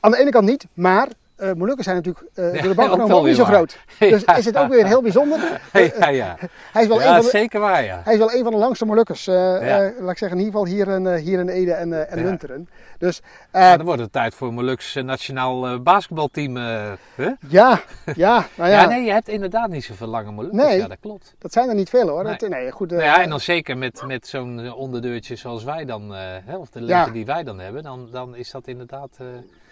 Aan 0.00 0.10
de 0.10 0.18
ene 0.18 0.30
kant 0.30 0.48
niet, 0.48 0.66
maar 0.74 1.08
eh 1.36 1.52
Molukkers 1.52 1.84
zijn 1.84 1.96
natuurlijk 1.96 2.26
eh, 2.34 2.44
Ja, 2.54 2.60
door 2.60 2.68
de 2.68 2.74
bank 2.74 2.90
genomen 2.90 3.16
ook 3.16 3.24
niet 3.26 3.36
zo 3.36 3.42
waar. 3.42 3.52
groot. 3.52 3.78
Dus 3.98 4.24
is 4.24 4.44
het 4.44 4.56
ook 4.56 4.68
weer 4.68 4.86
heel 4.86 5.02
bijzonder. 5.02 5.60
ja, 6.00 6.08
ja. 6.08 6.36
Hij 6.72 6.82
is 6.82 6.88
wel, 6.88 7.00
ja 7.00 7.06
een, 7.08 7.14
van 7.14 7.22
de, 7.24 7.28
zeker 7.30 7.60
waar, 7.60 7.84
ja. 7.84 8.00
hij 8.04 8.12
is 8.12 8.18
wel 8.18 8.32
een 8.34 8.42
van 8.42 8.52
de 8.52 8.58
langste 8.58 8.84
Molukkers. 8.84 9.26
eh, 9.26 9.34
Ja. 9.34 9.82
eh, 9.82 10.00
laat 10.00 10.10
ik 10.10 10.18
zeggen, 10.18 10.38
in 10.38 10.44
ieder 10.44 10.60
geval 10.60 10.74
hier 10.76 10.88
in, 10.88 11.06
eh, 11.06 11.22
hier 11.22 11.38
in 11.40 11.48
Ede 11.48 11.72
en, 11.72 11.92
eh, 11.92 12.12
en 12.12 12.18
Ja. 12.18 12.24
Lunteren. 12.24 12.68
Dus 12.98 13.20
eh, 13.50 13.60
Ja, 13.62 13.76
dan 13.76 13.86
wordt 13.86 14.00
het 14.00 14.12
tijd 14.12 14.34
voor 14.34 14.48
een 14.48 14.54
Molukse 14.54 15.02
nationaal 15.02 15.66
eh, 15.66 15.78
basketbalteam. 15.80 16.56
eh, 16.56 16.92
hè? 17.14 17.30
ja, 17.48 17.80
ja, 18.14 18.46
nou 18.54 18.70
ja. 18.70 18.80
ja, 18.80 18.86
nee, 18.88 19.04
je 19.04 19.12
hebt 19.12 19.28
inderdaad 19.28 19.68
niet 19.68 19.84
zoveel 19.84 20.06
lange 20.06 20.30
Molukkers. 20.32 20.62
Nee. 20.64 20.78
Ja, 20.78 20.88
dat 20.88 20.98
klopt. 21.00 21.34
dat 21.38 21.52
zijn 21.52 21.68
er 21.68 21.74
niet 21.74 21.88
veel 21.90 22.08
hoor. 22.08 22.22
Nee. 22.24 22.36
Dat, 22.36 22.48
nee, 22.48 22.70
goed, 22.70 22.92
eh, 22.92 22.98
Nou 22.98 23.10
ja, 23.10 23.22
en 23.22 23.30
dan 23.30 23.40
zeker 23.40 23.78
met, 23.78 24.02
met 24.06 24.26
zo'n 24.26 24.60
eh, 24.60 24.76
onderdeurtje 24.78 25.36
zoals 25.36 25.64
wij 25.64 25.84
dan, 25.84 26.14
eh, 26.14 26.20
hè, 26.44 26.56
of 26.56 26.70
de 26.70 26.80
lengte 26.80 27.06
Ja. 27.08 27.12
die 27.14 27.26
wij 27.26 27.42
dan 27.44 27.58
hebben, 27.60 27.82
dan, 27.82 28.08
dan 28.12 28.36
is 28.36 28.50
dat 28.50 28.66
inderdaad... 28.66 29.18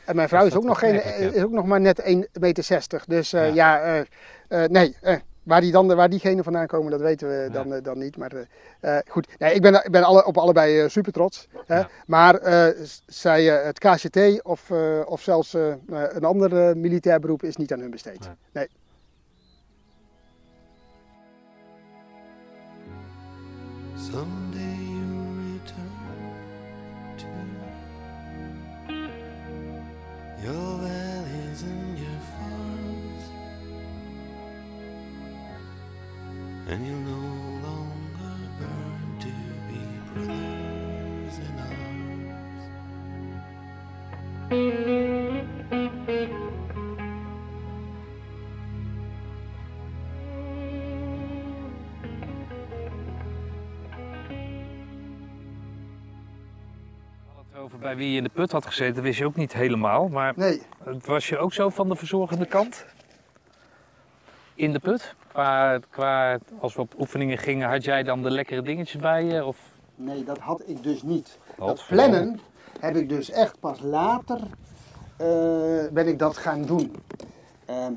en 0.05 0.17
mijn 0.17 0.29
vrouw 0.29 0.47
is 0.47 0.55
ook, 0.55 0.65
nog 0.65 0.79
geen, 0.79 1.05
is 1.35 1.43
ook 1.43 1.51
nog 1.51 1.67
maar 1.67 1.81
net 1.81 2.03
1,60 2.03 2.07
meter. 2.41 3.03
Dus 3.07 3.33
eh, 3.33 3.55
Ja. 3.55 3.55
ja, 3.55 3.83
eh, 3.83 4.65
eh, 4.65 4.71
nee, 4.71 4.97
eh, 5.01 5.17
waar, 5.43 5.61
die 5.61 5.73
dan, 5.73 5.95
waar 5.95 6.09
diegenen 6.11 6.45
vandaan 6.45 6.67
komen, 6.67 6.91
dat 6.91 7.01
weten 7.01 7.29
we 7.29 7.35
Ja. 7.53 7.63
dan, 7.65 7.81
dan 7.83 7.99
niet. 7.99 8.17
Maar 8.17 8.33
eh, 8.33 8.97
eh, 8.97 9.03
goed, 9.09 9.29
nee, 9.39 9.55
ik 9.55 9.63
ben, 9.63 9.75
ik 9.75 9.91
ben 9.91 10.03
alle, 10.03 10.25
op 10.25 10.39
allebei 10.39 10.89
super 10.89 11.13
trots. 11.13 11.49
Hè? 11.67 11.77
Ja. 11.79 11.89
Maar 12.07 12.35
eh, 12.35 12.67
zij, 13.07 13.59
eh, 13.59 13.65
het 13.65 13.79
KCT 13.79 14.43
of, 14.43 14.71
eh, 14.71 15.01
of 15.05 15.21
zelfs 15.23 15.53
een 15.89 16.25
ander 16.25 16.77
militair 16.77 17.21
beroep 17.21 17.43
is 17.43 17.57
niet 17.57 17.73
aan 17.73 17.81
hun 17.81 17.91
besteed. 17.91 18.21
Nee. 18.21 18.35
Nee. 18.53 18.69
Someday 23.97 24.54
your 30.45 30.53
valleys 30.53 31.63
and 31.63 31.99
your 31.99 32.21
farms, 32.37 33.25
and 36.69 36.87
you'll 36.87 37.09
no 37.15 37.23
longer 37.67 38.35
burn 38.59 39.07
to 39.21 39.33
be 39.69 39.81
brothers 40.13 41.37
in 41.47 41.55
arms. 46.21 46.34
Bij 57.85 57.97
wie 57.97 58.11
je 58.11 58.17
in 58.17 58.25
de 58.25 58.31
put 58.31 58.53
had 58.53 58.67
gezeten, 58.67 59.03
wist 59.03 59.19
je 59.19 59.25
ook 59.25 59.37
niet 59.37 59.53
helemaal. 59.53 60.09
Maar 60.09 60.33
Nee, 60.37 60.63
was 61.05 61.29
je 61.29 61.39
ook 61.39 61.53
zo 61.53 61.69
van 61.69 61.89
de 61.89 61.97
verzorgende 61.97 62.47
kant? 62.47 62.85
In 64.55 64.73
de 64.73 64.79
put? 64.79 65.15
Qua, 65.29 65.79
qua, 65.91 66.39
als 66.61 66.75
we 66.75 66.81
op 66.81 66.95
oefeningen 66.99 67.39
gingen, 67.39 67.69
had 67.69 67.85
jij 67.85 68.03
dan 68.03 68.23
de 68.23 68.31
lekkere 68.31 68.63
dingetjes 68.63 69.01
bij 69.01 69.25
je? 69.25 69.45
Of... 69.45 69.59
nee, 69.95 70.25
dat 70.25 70.39
had 70.39 70.63
ik 70.67 70.83
dus 70.83 71.03
niet. 71.03 71.39
Oh, 71.59 71.67
dat 71.67 71.85
plannen 71.89 72.41
heb 72.81 72.97
ik 72.97 73.09
dus 73.09 73.31
echt 73.31 73.61
pas 73.61 73.81
later 73.81 74.41
eh, 75.17 75.93
ben 75.93 76.09
ik 76.09 76.19
dat 76.19 76.37
gaan 76.37 76.63
doen. 76.63 76.95
Ehm, 77.67 77.93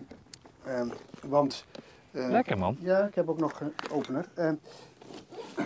ehm, 0.65 0.87
want... 1.25 1.65
eh, 2.11 2.29
Lekker 2.29 2.57
man. 2.57 2.77
Ja, 2.79 2.99
ik 3.05 3.15
heb 3.15 3.29
ook 3.29 3.39
nog 3.39 3.59
een 3.59 3.73
opener. 3.91 4.25
Ehm, 4.35 4.55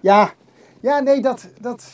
ja, 0.00 0.32
ja, 0.80 0.98
nee, 1.00 1.20
dat, 1.20 1.48
dat, 1.60 1.90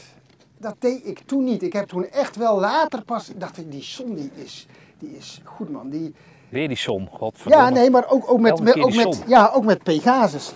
dat 0.60 0.76
deed 0.78 1.06
ik 1.06 1.18
toen 1.26 1.44
niet. 1.44 1.62
Ik 1.62 1.72
heb 1.72 1.88
toen 1.88 2.06
echt 2.08 2.36
wel 2.36 2.60
later 2.60 3.02
pas, 3.02 3.30
dacht 3.36 3.58
ik, 3.58 3.70
die 3.70 3.82
zon 3.82 4.14
die 4.14 4.30
is, 4.34 4.66
die 4.98 5.16
is 5.16 5.40
goed 5.44 5.70
man. 5.70 5.90
Die, 5.90 6.14
Weer 6.48 6.68
die 6.68 6.76
som, 6.76 7.08
godverdomme. 7.08 7.64
ja, 7.64 7.70
nee, 7.70 7.90
maar 7.90 8.10
ook, 8.10 8.30
ook 8.30 8.40
met, 8.40 8.52
ook 8.52 8.94
met, 8.94 9.22
ja, 9.26 9.50
ook 9.54 9.64
met 9.64 9.82
Pegasus. 9.82 10.52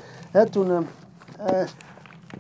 Toen, 0.51 0.71
ehm, 0.71 0.83
eh, 1.47 1.67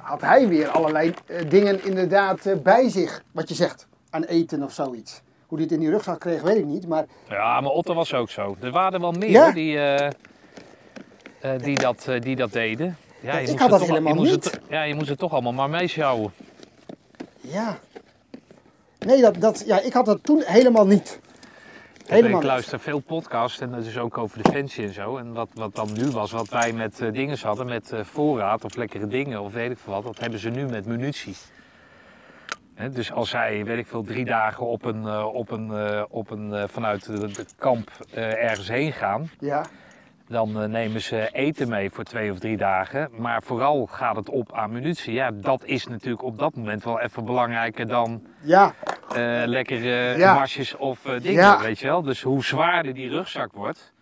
had 0.02 0.20
hij 0.20 0.48
weer 0.48 0.68
allerlei 0.68 1.14
eh, 1.26 1.50
dingen 1.50 1.84
inderdaad 1.84 2.46
eh, 2.46 2.56
bij 2.56 2.88
zich. 2.88 3.22
Wat 3.32 3.48
je 3.48 3.54
zegt, 3.54 3.86
aan 4.10 4.24
eten 4.24 4.62
of 4.62 4.72
zoiets. 4.72 5.22
Hoe 5.46 5.58
hij 5.58 5.66
het 5.66 5.72
in 5.72 5.80
die 5.80 5.90
rugzak 5.90 6.20
kreeg, 6.20 6.42
weet 6.42 6.56
ik 6.56 6.64
niet. 6.64 6.88
Maar 6.88 7.06
Ja, 7.28 7.60
maar 7.60 7.70
Otto 7.70 7.94
was 7.94 8.14
ook 8.14 8.30
zo. 8.30 8.56
Er 8.60 8.70
waren 8.70 8.92
er 8.92 9.00
wel 9.00 9.12
meer 9.12 9.30
Ja? 9.30 9.52
die, 9.52 9.78
die, 11.58 11.78
dat, 11.78 12.08
die 12.18 12.36
dat 12.36 12.52
deden. 12.52 12.96
Ja, 13.20 13.38
je 13.38 13.42
ik 13.42 13.48
moest 13.48 13.60
had 13.60 13.70
het 13.70 13.78
dat 13.78 13.88
helemaal 13.88 14.14
moest 14.14 14.30
niet. 14.30 14.44
Het, 14.44 14.60
ja, 14.68 14.82
je 14.82 14.94
moest 14.94 15.08
het 15.08 15.18
toch 15.18 15.32
allemaal 15.32 15.52
maar 15.52 15.70
meesjouwen. 15.70 16.32
Ja. 17.46 17.78
Nee, 18.98 19.20
dat, 19.20 19.40
dat, 19.40 19.64
ja, 19.66 19.80
ik 19.80 19.92
had 19.92 20.06
dat 20.06 20.22
toen 20.22 20.42
helemaal 20.44 20.86
niet. 20.86 21.20
Helemaal 22.06 22.40
ik 22.40 22.46
luister 22.46 22.80
veel 22.80 22.98
podcasts 22.98 23.60
en 23.60 23.70
dat 23.70 23.84
is 23.84 23.98
ook 23.98 24.18
over 24.18 24.42
defensie 24.42 24.86
en 24.86 24.92
zo. 24.92 25.16
En 25.16 25.32
wat, 25.32 25.48
wat 25.54 25.74
dan 25.74 25.88
nu 25.92 26.10
was, 26.10 26.30
wat 26.32 26.48
wij 26.48 26.72
met 26.72 27.00
eh, 27.00 27.12
dingen 27.12 27.38
hadden, 27.42 27.66
met 27.66 27.92
eh, 27.92 28.04
voorraad 28.04 28.64
of 28.64 28.76
lekkere 28.76 29.06
dingen 29.06 29.40
of 29.40 29.52
weet 29.52 29.70
ik 29.70 29.78
veel 29.78 29.92
wat, 29.92 30.02
dat 30.02 30.18
hebben 30.18 30.38
ze 30.38 30.50
nu 30.50 30.66
met 30.66 30.86
munitie. 30.86 31.36
Dus 32.92 33.12
als 33.12 33.30
zij, 33.30 33.64
weet 33.64 33.78
ik 33.78 33.86
veel, 33.86 34.02
drie 34.02 34.24
dagen 34.24 34.66
op 34.66 34.84
een, 34.84 35.06
eh, 35.06 35.26
op 35.32 35.50
een, 35.50 35.70
op 36.10 36.30
een, 36.30 36.68
vanuit 36.68 37.04
de, 37.06 37.26
de 37.26 37.46
kamp 37.58 37.90
ergens 38.14 38.68
heen 38.68 38.92
gaan, 38.92 39.30
Ja, 39.38 39.64
dan 40.28 40.60
eh, 40.60 40.68
nemen 40.68 41.00
ze 41.00 41.28
eten 41.32 41.68
mee 41.68 41.90
voor 41.90 42.04
twee 42.04 42.30
of 42.30 42.38
drie 42.38 42.56
dagen. 42.56 43.08
Maar 43.18 43.42
vooral 43.42 43.86
gaat 43.86 44.16
het 44.16 44.28
op 44.28 44.52
aan 44.52 44.72
munitie. 44.72 45.12
Ja, 45.12 45.30
dat 45.30 45.64
is 45.64 45.86
natuurlijk 45.86 46.22
op 46.22 46.38
dat 46.38 46.54
moment 46.56 46.84
wel 46.84 47.00
even 47.00 47.24
belangrijker 47.24 47.86
dan 47.88 48.22
ja, 48.42 48.74
eh, 49.08 49.42
lekkere 49.44 50.18
Ja. 50.18 50.34
marsjes 50.34 50.76
of 50.76 51.04
eh, 51.06 51.12
dingen, 51.22 51.32
Ja. 51.42 51.60
weet 51.60 51.78
je 51.78 51.86
wel. 51.86 52.02
Dus 52.02 52.22
hoe 52.22 52.44
zwaarder 52.44 52.94
die 52.94 53.08
rugzak 53.08 53.52
wordt, 53.52 53.92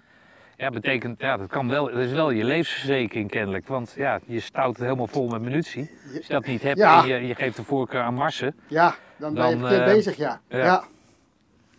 ja, 0.57 0.71
betekent, 0.71 1.21
ja, 1.21 1.37
dat 1.37 1.49
kan 1.49 1.69
wel, 1.69 1.85
dat 1.87 1.97
is 1.99 2.13
wel 2.13 2.31
je 2.31 2.45
levensverzekering 2.45 3.31
kennelijk. 3.31 3.67
Want 3.69 3.95
ja, 3.97 4.21
je 4.27 4.41
stout 4.41 4.77
het 4.77 4.85
helemaal 4.85 5.07
vol 5.07 5.29
met 5.29 5.43
munitie. 5.43 5.91
Als 6.17 6.27
je 6.27 6.33
dat 6.33 6.47
niet 6.47 6.63
hebt 6.63 6.79
Ja. 6.79 7.03
en 7.03 7.09
je, 7.09 7.27
je 7.27 7.35
geeft 7.35 7.57
de 7.57 7.65
voorkeur 7.65 8.03
aan 8.03 8.15
marsen. 8.15 8.55
ja. 8.67 8.95
Dan 9.17 9.35
ben 9.35 9.49
je 9.49 9.57
Dan, 9.57 9.85
bezig, 9.85 10.17
ja. 10.17 10.41
ja. 10.49 10.85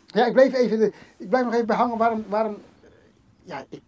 ja. 0.05 0.25
Ik 0.25 0.33
bleef 0.33 0.53
even, 0.53 0.93
ik 1.17 1.29
blijf 1.29 1.43
nog 1.45 1.53
even 1.53 1.65
behangen 1.65 1.97
waarom, 1.97 2.25
waarom, 2.27 2.57
ja, 3.43 3.63
ik 3.69 3.81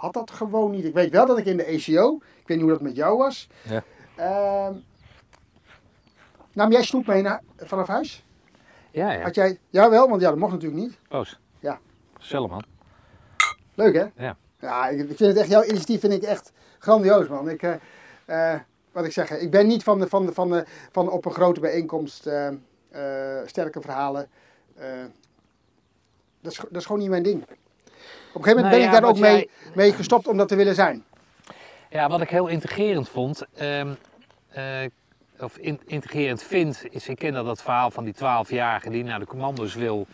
had 0.00 0.12
dat 0.12 0.30
gewoon 0.30 0.70
niet. 0.70 0.84
Ik 0.84 0.94
weet 0.94 1.10
wel 1.10 1.26
dat 1.26 1.38
ik 1.38 1.44
in 1.44 1.56
de 1.56 1.64
ECO, 1.64 2.16
ik 2.16 2.46
weet 2.46 2.56
niet 2.56 2.60
hoe 2.60 2.70
dat 2.70 2.80
met 2.80 2.96
jou 2.96 3.18
was. 3.18 3.48
Ja. 3.62 3.82
Ehm, 4.16 4.74
nam 6.52 6.72
jij 6.72 6.82
snoep 6.82 7.06
mee 7.06 7.22
naar, 7.22 7.42
vanaf 7.56 7.86
huis? 7.86 8.24
Ja, 8.90 9.12
ja. 9.12 9.22
Had 9.22 9.34
jij, 9.34 9.58
jawel, 9.70 10.08
want 10.08 10.20
ja, 10.20 10.28
dat 10.28 10.38
mocht 10.38 10.52
natuurlijk 10.52 10.82
niet. 10.82 10.98
Oost. 11.08 11.38
Ja. 11.58 11.78
Gezellig 12.14 12.50
man. 12.50 12.64
Leuk 13.74 13.94
hè? 13.94 14.24
Ja. 14.24 14.36
Ja, 14.60 14.88
ik, 14.88 15.06
vind 15.06 15.18
het 15.18 15.36
echt, 15.36 15.48
jouw 15.48 15.62
initiatief 15.62 16.00
vind 16.00 16.12
ik 16.12 16.22
echt 16.22 16.52
grandioos 16.78 17.28
man. 17.28 17.48
Ik, 17.48 17.62
eh, 17.62 17.74
eh, 18.24 18.60
wat 18.92 19.04
ik 19.04 19.12
zeg, 19.12 19.30
ik 19.30 19.50
ben 19.50 19.66
niet 19.66 19.82
van, 19.82 19.98
de, 19.98 20.08
van, 20.08 20.26
de, 20.26 20.32
van, 20.32 20.50
de, 20.50 20.64
van 20.92 21.10
op 21.10 21.24
een 21.24 21.32
grote 21.32 21.60
bijeenkomst 21.60 22.26
eh, 22.26 22.48
sterke 23.46 23.80
verhalen. 23.80 24.28
dat, 26.40 26.52
is, 26.52 26.58
dat 26.58 26.76
is 26.76 26.84
gewoon 26.84 27.00
niet 27.00 27.10
mijn 27.10 27.22
ding. 27.22 27.44
Op 28.32 28.36
een 28.36 28.42
gegeven 28.42 28.62
moment 28.62 28.62
Nou 28.62 28.70
ben 28.70 28.80
ja, 28.80 28.86
ik 28.86 29.00
daar 29.00 29.10
ook 29.10 29.18
mee, 29.18 29.32
jij- 29.36 29.74
mee 29.74 29.92
gestopt 29.92 30.28
om 30.28 30.36
dat 30.36 30.48
te 30.48 30.56
willen 30.56 30.74
zijn. 30.74 31.04
Ja, 31.90 32.08
wat 32.08 32.20
ik 32.20 32.30
heel 32.30 32.46
integrerend 32.46 33.08
vond, 33.08 33.46
ehm, 33.56 33.88
eh, 34.48 34.64
of 35.40 35.56
in- 35.56 35.80
integrerend 35.86 36.42
vind, 36.42 36.84
is 36.90 37.08
ik 37.08 37.16
ken 37.18 37.32
dat, 37.32 37.44
dat 37.44 37.62
verhaal 37.62 37.90
van 37.90 38.04
die 38.04 38.14
12-jarige 38.14 38.90
die 38.90 39.04
naar 39.04 39.18
de 39.18 39.26
commando's 39.26 39.74
wil. 39.74 40.06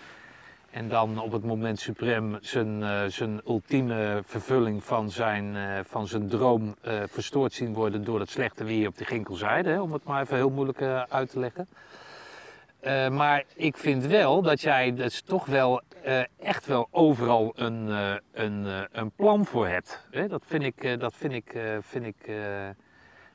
En 0.71 0.89
dan 0.89 1.19
op 1.21 1.33
het 1.33 1.45
moment 1.45 1.81
suprem 1.81 2.39
zijn, 2.41 2.83
eh, 2.83 3.01
zijn 3.09 3.41
ultieme 3.47 4.23
vervulling 4.27 4.85
van 4.85 5.11
zijn, 5.11 5.57
eh, 5.57 5.63
van 5.89 6.07
zijn 6.07 6.29
droom 6.29 6.75
verstoord 7.09 7.53
zien 7.53 7.75
worden 7.75 8.05
door 8.05 8.21
het 8.21 8.31
slechte 8.31 8.65
weer 8.65 8.89
op 8.89 8.97
de 8.99 9.05
ginkelzijde. 9.05 9.71
Hè, 9.71 9.81
om 9.81 9.93
het 9.93 10.05
maar 10.05 10.23
even 10.23 10.37
heel 10.37 10.51
moeilijk 10.51 10.83
uit 11.09 11.31
te 11.31 11.39
leggen. 11.39 11.69
Maar 13.17 13.45
ik 13.55 13.77
vind 13.77 14.07
wel 14.07 14.43
dat 14.43 14.61
jij 14.61 14.95
dus 14.95 15.21
toch 15.23 15.47
wel 15.47 15.81
eh, 16.07 16.23
echt 16.39 16.67
wel 16.67 16.89
overal 16.91 17.53
een, 17.55 17.89
eh, 17.89 18.15
een, 18.33 18.67
eh, 18.67 18.83
een 18.93 19.11
plan 19.11 19.47
voor 19.47 19.69
hebt. 19.69 20.07
Hè? 20.11 20.29
Dat 20.29 20.43
vind 20.47 20.63
ik, 20.63 21.01
dat 21.01 21.15
vind 21.17 21.33
ik, 21.33 21.59
vind 21.81 22.07
ik, 22.07 22.31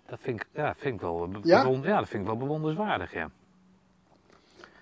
dat 0.05 0.19
vind 0.21 0.39
ik, 0.41 0.47
ja, 0.53 0.73
vind 0.77 0.95
ik 0.95 1.01
wel, 1.01 1.29
Ja? 1.43 1.63
ja, 1.63 1.97
dat 1.97 2.07
vind 2.07 2.21
ik 2.21 2.27
wel 2.27 2.37
bewonderenswaardig, 2.37 3.13
ja. 3.13 3.29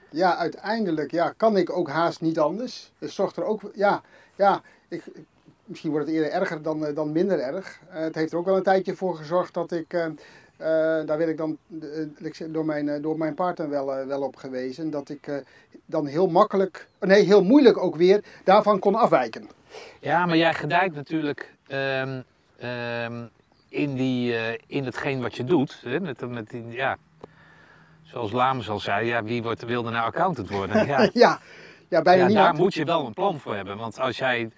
Ja, 0.10 0.36
uiteindelijk 0.36 1.12
ja, 1.12 1.34
kan 1.38 1.58
ik 1.58 1.70
ook 1.70 1.90
haast 1.90 2.22
niet 2.22 2.40
anders. 2.40 2.92
Het 2.98 3.12
zorgt 3.12 3.38
er 3.38 3.44
ook, 3.44 3.72
ja, 3.74 4.02
ja 4.36 4.62
ik, 4.88 5.04
misschien 5.66 5.92
wordt 5.92 6.06
het 6.06 6.16
eerder 6.16 6.32
erger 6.32 6.62
dan, 6.62 6.94
dan 6.94 7.12
minder 7.12 7.40
erg. 7.40 7.80
Het 7.88 8.16
heeft 8.16 8.32
er 8.32 8.38
ook 8.38 8.46
wel 8.46 8.58
een 8.58 8.64
tijdje 8.64 8.96
voor 8.96 9.16
gezorgd 9.16 9.54
dat 9.54 9.72
ik, 9.72 10.12
eh, 10.60 10.68
daar 11.06 11.18
werd 11.18 11.30
ik 11.30 11.38
dan 11.38 11.58
ik 12.18 12.36
zeg, 12.36 12.48
door, 12.48 12.66
mijn, 12.66 12.90
eh, 12.90 13.02
door 13.02 13.18
mijn 13.18 13.34
partner 13.34 13.70
wel, 13.70 14.06
wel 14.06 14.22
op 14.22 14.36
gewezen, 14.36 14.90
dat 14.92 15.10
ik 15.10 15.44
dan 15.86 16.06
heel 16.06 16.28
makkelijk, 16.28 16.88
nee 17.00 17.24
heel 17.24 17.44
moeilijk 17.44 17.78
ook 17.78 17.96
weer, 17.96 18.24
daarvan 18.44 18.80
kon 18.80 18.96
afwijken. 18.96 19.50
Ja, 20.00 20.26
maar 20.26 20.38
jij 20.38 20.54
gedijt 20.54 20.96
natuurlijk 20.96 21.54
ehm, 21.68 22.22
ehm, 22.58 23.26
in, 23.70 23.96
die, 23.96 24.36
in 24.68 24.86
hetgeen 24.86 25.22
wat 25.22 25.36
je 25.36 25.44
doet. 25.44 25.82
Hè? 25.84 26.00
Met, 26.00 26.30
met 26.30 26.50
die, 26.50 26.68
ja, 26.68 26.98
zoals 28.04 28.32
Lames 28.32 28.70
al 28.70 28.80
zei, 28.80 29.08
ja, 29.08 29.24
wie 29.24 29.44
wordt, 29.44 29.66
wil 29.66 29.86
er 29.86 29.92
nou 29.92 30.06
accountant 30.06 30.50
worden? 30.50 30.86
Ja, 30.88 31.10
ja, 31.14 31.40
ja, 31.88 32.02
bijna 32.02 32.28
ja, 32.28 32.34
daar 32.34 32.54
moet 32.54 32.74
je 32.74 32.86
wel 32.86 33.06
een 33.06 33.14
plan 33.14 33.40
voor 33.40 33.56
hebben. 33.56 33.78
Want 33.78 34.00
als 34.00 34.18
jij 34.18 34.50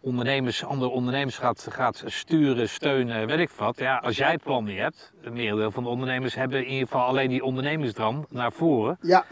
ondernemers, 0.00 0.64
andere 0.64 0.90
ondernemers 0.90 1.38
gaat, 1.38 1.66
gaat 1.70 2.02
sturen, 2.06 2.68
steunen, 2.68 3.26
weet 3.26 3.38
ik 3.38 3.50
wat. 3.50 3.78
Ja, 3.78 3.96
als 3.96 4.16
jij 4.16 4.30
het 4.30 4.42
plan 4.42 4.64
niet 4.64 4.78
hebt, 4.78 5.12
een 5.22 5.32
merendeel 5.32 5.70
van 5.70 5.82
de 5.82 5.88
ondernemers 5.88 6.34
hebben 6.34 6.58
in 6.64 6.72
ieder 6.72 6.86
geval 6.88 7.06
alleen 7.06 7.28
die 7.28 7.44
ondernemersdram 7.44 8.26
naar 8.28 8.52
voren. 8.52 8.98
Ja, 9.00 9.24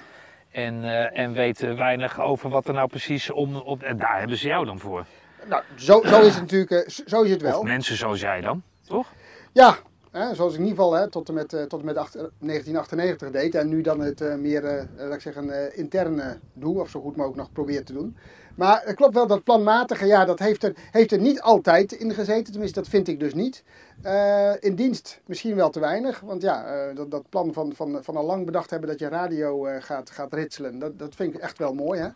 En, 0.51 0.85
eh, 0.85 1.19
en 1.19 1.33
weten 1.33 1.77
weinig 1.77 2.21
over 2.21 2.51
wat 2.51 2.69
er 2.69 2.75
nou 2.75 2.89
precies 2.89 3.31
om, 3.31 3.57
op, 3.57 3.83
en 3.83 3.99
daar 3.99 4.19
hebben 4.19 4.37
ze 4.37 4.47
jou 4.49 4.65
dan 4.65 4.79
voor. 4.79 5.05
nou, 5.49 5.63
zo, 5.77 6.03
zo 6.05 6.21
is 6.21 6.33
het 6.33 6.41
natuurlijk, 6.41 6.71
eh, 6.71 6.89
zo 7.07 7.23
is 7.23 7.31
het 7.31 7.43
wel. 7.43 7.59
Of 7.59 7.65
mensen 7.65 7.97
zoals 7.97 8.21
jij 8.21 8.41
dan, 8.41 8.63
toch? 8.87 9.13
Ja, 9.53 9.77
hè, 10.13 10.35
zoals 10.35 10.53
ik 10.53 10.59
in 10.59 10.65
ieder 10.67 10.79
geval 10.85 10.99
hè, 11.01 11.11
tot 11.11 11.29
en 11.29 11.35
met, 11.35 11.53
eh, 11.53 11.63
tot 11.63 11.81
en 11.81 11.87
met 11.87 11.97
acht- 11.97 12.15
eh, 12.15 12.23
1998 12.39 13.31
deed. 13.31 13.55
En 13.55 13.69
nu 13.69 13.81
dan 13.81 14.01
het 14.01 14.21
meer, 14.39 14.65
eh, 14.65 14.85
laat 14.97 15.15
ik 15.15 15.21
zeggen, 15.21 15.77
intern 15.77 16.21
eh, 16.21 16.31
doe. 16.53 16.81
Of 16.81 16.89
zo 16.91 17.01
goed 17.01 17.17
mogelijk 17.17 17.39
nog 17.41 17.53
probeer 17.53 17.85
te 17.85 17.93
doen. 17.93 18.17
Maar 18.59 18.83
het 18.85 18.97
klopt 18.97 19.15
wel, 19.15 19.27
dat 19.27 19.45
planmatige, 19.45 20.07
ja, 20.07 20.25
dat 20.25 20.39
heeft 20.39 20.63
er, 20.63 20.73
heeft 20.91 21.13
er 21.13 21.19
niet 21.19 21.41
altijd 21.41 21.93
in 21.93 22.15
gezeten. 22.15 22.53
Tenminste, 22.53 22.81
dat 22.81 22.89
vind 22.89 23.09
ik 23.09 23.21
dus 23.21 23.35
niet. 23.35 23.65
Eh, 24.03 24.53
in 24.61 24.75
dienst 24.75 25.21
misschien 25.27 25.55
wel 25.57 25.71
te 25.71 25.81
weinig. 25.81 26.21
Want 26.21 26.43
ja, 26.43 26.65
eh, 26.65 26.97
dat, 26.97 27.11
dat 27.11 27.29
plan 27.29 27.53
van, 27.53 27.73
van, 27.75 27.99
van 28.03 28.17
al 28.17 28.25
lang 28.25 28.47
bedacht 28.47 28.71
hebben 28.71 28.89
dat 28.89 28.99
je 28.99 29.09
radio 29.09 29.67
eh, 29.67 29.83
gaat, 29.83 30.11
gaat 30.11 30.33
ritselen. 30.33 30.79
Dat, 30.79 30.99
dat 30.99 31.15
vind 31.15 31.35
ik 31.35 31.41
echt 31.41 31.59
wel 31.59 31.75
mooi, 31.75 32.01
hè. 32.01 32.09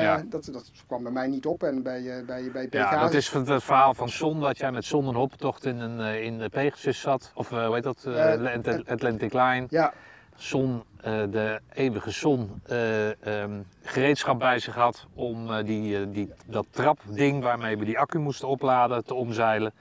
Ja. 0.00 0.22
dat, 0.28 0.48
dat 0.52 0.70
kwam 0.86 1.02
bij 1.02 1.12
mij 1.12 1.26
niet 1.26 1.46
op 1.46 1.62
en 1.62 1.82
bij, 1.82 2.24
bij, 2.26 2.50
bij 2.52 2.66
PK. 2.66 2.72
Ja, 2.74 3.00
dat 3.00 3.14
is 3.14 3.28
het, 3.28 3.48
het 3.48 3.62
verhaal 3.62 3.94
van 3.94 4.08
Son, 4.08 4.40
dat 4.40 4.58
jij 4.58 4.72
met 4.72 4.84
Son 4.84 5.06
en 5.06 5.14
Hoptocht 5.14 5.64
in, 5.64 5.78
een, 5.80 6.22
in 6.22 6.38
de 6.38 6.48
Pegasus 6.48 7.00
zat. 7.00 7.32
Of 7.34 7.52
eh, 7.52 7.66
hoe 7.66 7.74
heet 7.74 7.82
dat? 7.82 8.06
Atlant- 8.06 8.88
Atlantic 8.88 9.32
Line. 9.32 9.66
Ja, 9.68 9.92
Son, 10.36 10.82
eh, 11.00 11.22
de 11.30 11.60
eeuwige 11.72 12.10
Son, 12.12 12.60
eh, 12.66 13.40
ehm, 13.42 13.60
gereedschap 13.82 14.38
bij 14.38 14.58
zich 14.58 14.74
had 14.74 15.06
om 15.14 15.50
eh, 15.52 15.64
die, 15.64 16.10
die, 16.10 16.32
dat 16.46 16.66
trapding 16.70 17.42
waarmee 17.42 17.78
we 17.78 17.84
die 17.84 17.98
accu 17.98 18.18
moesten 18.18 18.48
opladen 18.48 19.04
te 19.04 19.14
omzeilen. 19.14 19.72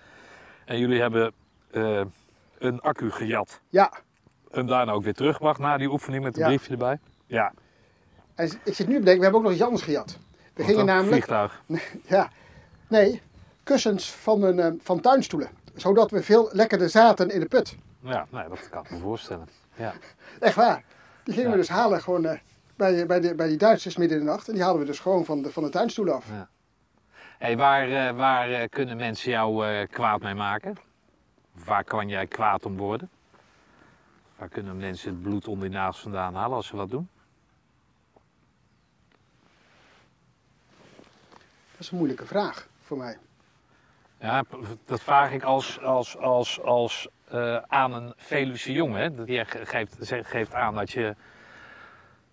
En 0.66 0.80
jullie 0.80 1.02
hebben 1.02 1.34
een 2.58 2.82
accu 2.82 3.12
gejat. 3.12 3.60
ja. 3.70 3.92
En 4.52 4.66
daarna 4.66 4.92
ook 4.92 5.04
weer 5.04 5.14
teruggebracht 5.14 5.60
na 5.60 5.78
die 5.78 5.90
oefening 5.92 6.24
met 6.24 6.36
een 6.36 6.42
Ja. 6.42 6.48
briefje 6.48 6.72
erbij. 6.72 7.00
Ja, 7.28 7.54
En 8.36 8.52
ik 8.64 8.74
zit 8.74 8.88
nu 8.88 8.94
te 8.94 9.00
bedenken, 9.00 9.18
we 9.18 9.24
hebben 9.24 9.34
ook 9.34 9.44
nog 9.44 9.52
iets 9.52 9.62
anders 9.62 9.82
gejat. 9.82 10.18
We 10.38 10.50
wat 10.56 10.66
gingen 10.66 10.86
dan? 10.86 10.96
namelijk, 10.96 11.12
Vliegtuig. 11.26 11.62
ja, 12.18 12.30
nee, 12.88 13.22
kussens 13.64 14.12
van, 14.12 14.44
een, 14.44 14.60
eh, 14.60 14.72
van 14.82 15.00
tuinstoelen. 15.02 15.50
Zodat 15.76 16.12
we 16.12 16.24
veel 16.24 16.50
lekkerder 16.52 16.90
zaten 16.90 17.30
in 17.30 17.40
de 17.40 17.46
put. 17.46 17.76
Ja, 18.00 18.26
nee, 18.32 18.48
dat 18.50 18.70
kan 18.70 18.84
ik 18.84 18.92
me 18.92 18.98
voorstellen. 18.98 19.48
Ja. 19.76 19.94
Echt 20.40 20.56
waar. 20.56 20.84
Die 21.24 21.34
gingen 21.34 21.50
we 21.50 21.56
Ja. 21.56 21.62
dus 21.62 21.70
halen 21.72 22.02
gewoon 22.02 22.26
eh, 22.26 22.40
bij, 22.76 23.06
bij, 23.06 23.20
de, 23.20 23.36
bij 23.36 23.48
die 23.48 23.58
Duitsers 23.58 23.98
midden 23.98 24.18
in 24.20 24.26
de 24.26 24.32
nacht. 24.32 24.48
En 24.48 24.54
die 24.54 24.64
haalden 24.64 24.82
we 24.82 24.88
dus 24.88 25.00
gewoon 25.00 25.26
van 25.26 25.42
de, 25.42 25.52
van 25.52 25.64
de 25.64 25.70
tuinstoelen 25.70 26.16
af. 26.16 26.26
Hey, 27.38 27.58
waar 27.58 28.08
eh, 28.08 28.16
waar 28.16 28.52
eh, 28.52 28.70
kunnen 28.70 28.98
mensen 28.98 29.32
jou 29.32 29.86
kwaad 29.86 30.22
mee 30.22 30.34
maken? 30.36 30.76
Waar 31.66 31.84
kan 31.84 32.10
jij 32.10 32.28
kwaad 32.28 32.66
om 32.66 32.78
worden? 32.78 33.10
Waar 34.38 34.50
kunnen 34.50 34.78
mensen 34.78 35.10
het 35.10 35.22
bloed 35.22 35.48
onder 35.48 35.70
die 35.70 35.78
nagels 35.78 36.00
vandaan 36.00 36.36
halen 36.36 36.56
als 36.56 36.68
ze 36.68 36.76
wat 36.76 36.90
doen? 36.90 37.10
Dat 41.72 41.80
is 41.84 41.92
een 41.92 41.98
moeilijke 41.98 42.26
vraag 42.26 42.68
voor 42.82 42.98
mij. 42.98 43.18
Ja, 44.26 44.44
dat 44.86 45.02
vraag 45.02 45.32
ik 45.32 45.44
als, 45.44 45.82
als, 45.82 46.18
als, 46.18 46.62
als 46.62 47.08
eh, 47.28 47.58
aan 47.68 47.94
een 47.94 48.14
Veluwse 48.16 48.72
jongen. 48.72 49.26
Hè. 49.26 49.46
Ge- 49.46 49.66
geeft, 49.66 49.96
geeft 50.28 50.54
aan 50.54 50.76
dat 50.76 50.92
je 50.92 51.16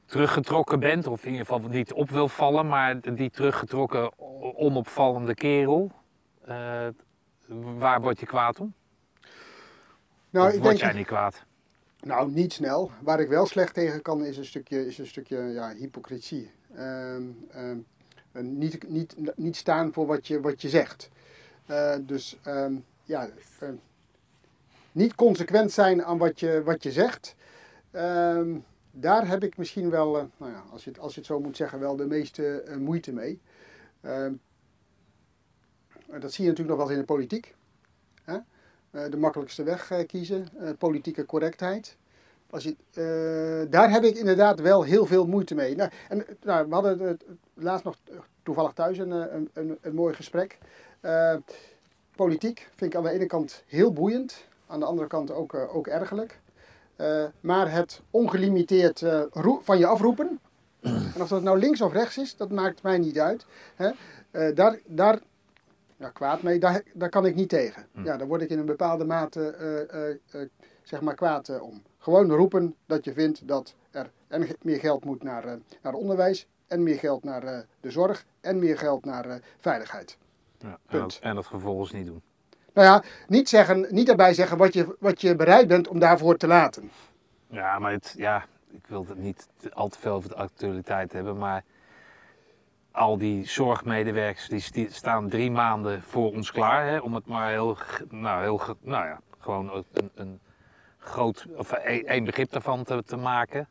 teruggetrokken 0.05 0.81
bent, 0.81 1.06
of 1.06 1.24
in 1.24 1.31
ieder 1.31 1.47
geval 1.47 1.69
niet 1.69 1.93
op 1.93 2.10
wil 2.10 2.28
vallen, 2.28 2.69
maar 2.69 3.01
die 3.14 3.31
teruggetrokken, 3.31 4.19
onopvallende 4.56 5.35
kerel. 5.35 5.93
eh, 6.44 6.86
waar 7.78 8.01
word 8.01 8.20
je 8.20 8.27
kwaad 8.27 8.60
om? 8.60 8.74
Nou, 10.31 10.48
of 10.48 10.52
ik 10.55 10.62
word 10.62 10.78
denk, 10.78 10.90
jij 10.90 10.98
niet 10.98 11.06
kwaad? 11.06 11.44
Nou, 12.01 12.31
niet 12.31 12.52
snel. 12.52 12.90
Waar 13.01 13.20
ik 13.20 13.28
wel 13.28 13.47
slecht 13.47 13.74
tegen 13.74 14.02
kan 14.02 14.24
is 14.24 14.36
een 14.36 14.44
stukje, 14.44 14.86
is 14.86 14.98
een 14.98 15.06
stukje 15.06 15.36
ja, 15.39 15.74
hypocrisie. 15.74 16.51
Ehm, 16.74 17.23
ehm, 17.51 17.78
niet, 18.32 18.89
niet, 18.89 19.16
niet 19.36 19.56
staan 19.56 19.93
voor 19.93 20.06
wat 20.06 20.27
je, 20.27 20.40
wat 20.40 20.62
je 20.62 20.69
zegt. 20.69 21.10
Eh, 21.66 21.97
dus 22.06 22.39
ehm, 22.43 22.74
ja, 23.05 23.28
eh, 23.59 23.68
niet 24.93 25.14
consequent 25.14 25.72
zijn 25.72 26.05
aan 26.05 26.18
wat 26.18 26.40
je, 26.40 26.62
wat 26.64 26.82
je 26.82 26.93
zegt. 26.93 27.34
Ehm, 27.90 28.59
daar 28.90 29.28
heb 29.28 29.43
ik 29.43 29.56
misschien 29.56 29.90
wel, 29.90 30.18
eh, 30.18 30.24
nou 30.36 30.52
ja, 30.52 30.64
als, 30.70 30.84
je 30.84 30.90
het, 30.90 30.98
als 30.98 31.12
je 31.14 31.18
het 31.18 31.28
zo 31.28 31.40
moet 31.40 31.56
zeggen, 31.56 31.80
wel 31.80 31.97
de 31.97 32.06
meeste 32.06 32.60
eh, 32.60 32.76
moeite 32.76 33.12
mee. 33.12 33.40
Ehm, 34.01 34.32
dat 36.20 36.32
zie 36.32 36.44
je 36.44 36.51
natuurlijk 36.51 36.68
nog 36.68 36.76
wel 36.76 36.86
eens 36.86 36.94
in 36.94 37.01
de 37.01 37.12
politiek. 37.12 37.55
Hè? 38.24 38.39
De 39.10 39.16
makkelijkste 39.16 39.62
weg 39.62 39.90
kiezen, 40.06 40.48
politieke 40.78 41.26
correctheid. 41.26 41.97
Als 42.51 42.62
je, 42.64 43.66
daar 43.70 43.90
heb 43.90 44.02
ik 44.02 44.16
inderdaad 44.16 44.60
wel 44.60 44.82
heel 44.82 45.06
veel 45.06 45.26
moeite 45.26 45.55
mee. 45.55 45.76
Nou, 45.76 45.90
en, 46.09 46.26
nou, 46.43 46.68
we 46.68 46.74
hadden 46.74 46.98
het 46.98 47.24
laatst 47.55 47.84
nog 47.84 47.97
toevallig 48.43 48.72
thuis 48.72 48.98
een, 48.98 49.10
een, 49.52 49.78
een 49.80 49.94
mooi 49.94 50.14
gesprek. 50.14 50.59
Eh, 51.03 51.35
politiek 52.16 52.69
vind 52.74 52.93
ik 52.93 52.97
aan 52.97 53.05
de 53.05 53.11
ene 53.11 53.27
kant 53.27 53.62
heel 53.66 53.93
boeiend, 53.93 54.45
aan 54.66 54.81
de 54.81 54.87
andere 54.87 55.09
kant 55.09 55.31
ook, 55.31 55.55
eh, 55.55 55.77
ook 55.77 55.87
ergerlijk. 55.87 56.41
Eh, 56.97 57.24
maar 57.41 57.73
het 57.73 58.01
ongelimiteerd 58.11 59.05
van 59.62 59.79
je 59.79 59.87
afroepen, 59.87 60.41
en 60.81 61.20
of 61.20 61.29
dat 61.29 61.43
nou 61.43 61.59
links 61.59 61.81
of 61.81 61.93
rechts 61.93 62.19
is, 62.19 62.37
dat 62.37 62.51
maakt 62.51 62.83
mij 62.83 62.99
niet 62.99 63.19
uit. 63.19 63.47
Hè? 63.74 63.91
Daar, 64.55 64.79
daar 64.87 65.19
ja, 65.97 66.09
kwaad 66.09 66.43
mee, 66.43 66.59
daar, 66.59 66.83
daar 66.95 67.09
kan 67.09 67.27
ik 67.27 67.35
niet 67.35 67.49
tegen. 67.49 67.87
Ja, 68.05 68.16
daar 68.16 68.27
word 68.27 68.43
ik 68.43 68.51
in 68.51 68.59
een 68.59 68.66
bepaalde 68.66 69.05
mate 69.05 70.19
zeg 70.83 71.01
maar 71.01 71.15
kwaad 71.15 71.61
om. 71.61 71.83
Gewoon 71.99 72.31
roepen 72.31 72.74
dat 72.87 73.05
je 73.05 73.12
vindt 73.12 73.49
dat 73.49 73.74
er 73.91 74.11
en 74.29 74.47
meer 74.62 74.81
geld 74.81 75.05
moet 75.05 75.23
naar, 75.23 75.59
naar 75.83 75.95
onderwijs, 75.95 76.47
en 76.66 76.83
meer 76.83 76.99
geld 76.99 77.24
naar 77.24 77.66
de 77.81 77.91
zorg, 77.91 78.24
en 78.41 78.59
meer 78.59 78.79
geld 78.79 79.05
naar 79.05 79.41
veiligheid. 79.59 80.16
Ja, 80.62 80.78
en, 80.86 80.98
dat, 80.98 81.18
en 81.22 81.34
dat 81.34 81.47
vervolgens 81.47 81.93
niet 81.93 82.06
doen. 82.06 82.22
Nou 82.74 82.86
ja, 82.86 83.02
niet, 83.28 83.48
zeggen, 83.48 83.86
niet 83.90 84.06
daarbij 84.06 84.34
zeggen 84.34 84.56
wat 84.56 84.74
je, 84.74 84.97
wat 85.01 85.20
je 85.20 85.36
bereid 85.36 85.68
bent 85.68 85.89
om 85.89 85.98
daarvoor 85.98 86.36
te 86.36 86.47
laten. 86.47 86.90
Ja, 87.47 87.78
maar 87.78 87.93
het, 87.93 88.14
ja, 88.16 88.44
ik 88.70 88.86
wil 88.86 89.06
het 89.09 89.18
niet 89.18 89.48
al 89.72 89.89
te 89.89 89.98
veel 89.98 90.12
over 90.12 90.28
de 90.28 90.34
actualiteit 90.34 91.12
hebben, 91.12 91.39
maar 91.39 91.64
al 92.90 93.18
die 93.18 93.48
zorgmedewerkers 93.48 94.70
die 94.70 94.90
staan 94.90 95.28
drie 95.28 95.51
maanden 95.51 96.02
voor 96.02 96.32
ons 96.32 96.52
klaar, 96.52 96.86
hè, 96.86 96.98
om 96.98 97.14
het 97.14 97.26
maar 97.26 97.51
heel, 97.51 97.76
nou, 98.10 98.43
heel, 98.43 98.60
nou 98.80 99.06
ja, 99.06 99.20
gewoon 99.39 99.84
een, 99.93 100.10
een 100.14 100.40
groot, 100.98 101.47
of 101.56 101.72
één 101.72 102.06
één 102.06 102.24
begrip 102.24 102.51
daarvan 102.51 102.84
te, 102.84 103.02
te 103.06 103.16
maken. 103.16 103.68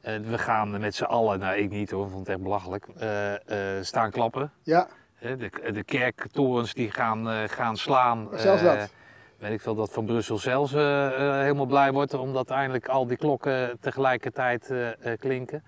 Eh, 0.00 0.18
we 0.18 0.38
gaan 0.38 0.80
met 0.80 0.94
z'n 0.94 1.04
allen, 1.04 1.38
nou 1.38 1.56
ik 1.56 1.70
niet 1.70 1.90
hoor, 1.90 2.04
ik 2.04 2.10
vond 2.10 2.26
het 2.26 2.34
echt 2.34 2.42
belachelijk, 2.42 2.86
eh, 2.96 3.76
eh, 3.78 3.84
staan 3.84 4.10
klappen. 4.10 4.52
Ja, 4.62 4.88
De, 5.22 5.72
de 5.72 5.84
kerktorens 5.84 6.74
die 6.74 6.90
gaan, 6.90 7.30
eh, 7.30 7.42
gaan 7.46 7.76
slaan. 7.76 8.28
Zelfs 8.34 8.62
Eh, 8.62 8.78
dat. 8.78 8.92
weet 9.38 9.52
ik 9.52 9.60
veel 9.60 9.74
dat 9.74 9.92
Van 9.92 10.06
Brussel 10.06 10.38
zelfs 10.38 10.72
eh, 10.72 11.10
helemaal 11.40 11.66
blij 11.66 11.92
wordt 11.92 12.14
omdat 12.14 12.50
eindelijk 12.50 12.88
al 12.88 13.06
die 13.06 13.16
klokken 13.16 13.78
tegelijkertijd 13.80 14.74
klinken. 15.18 15.64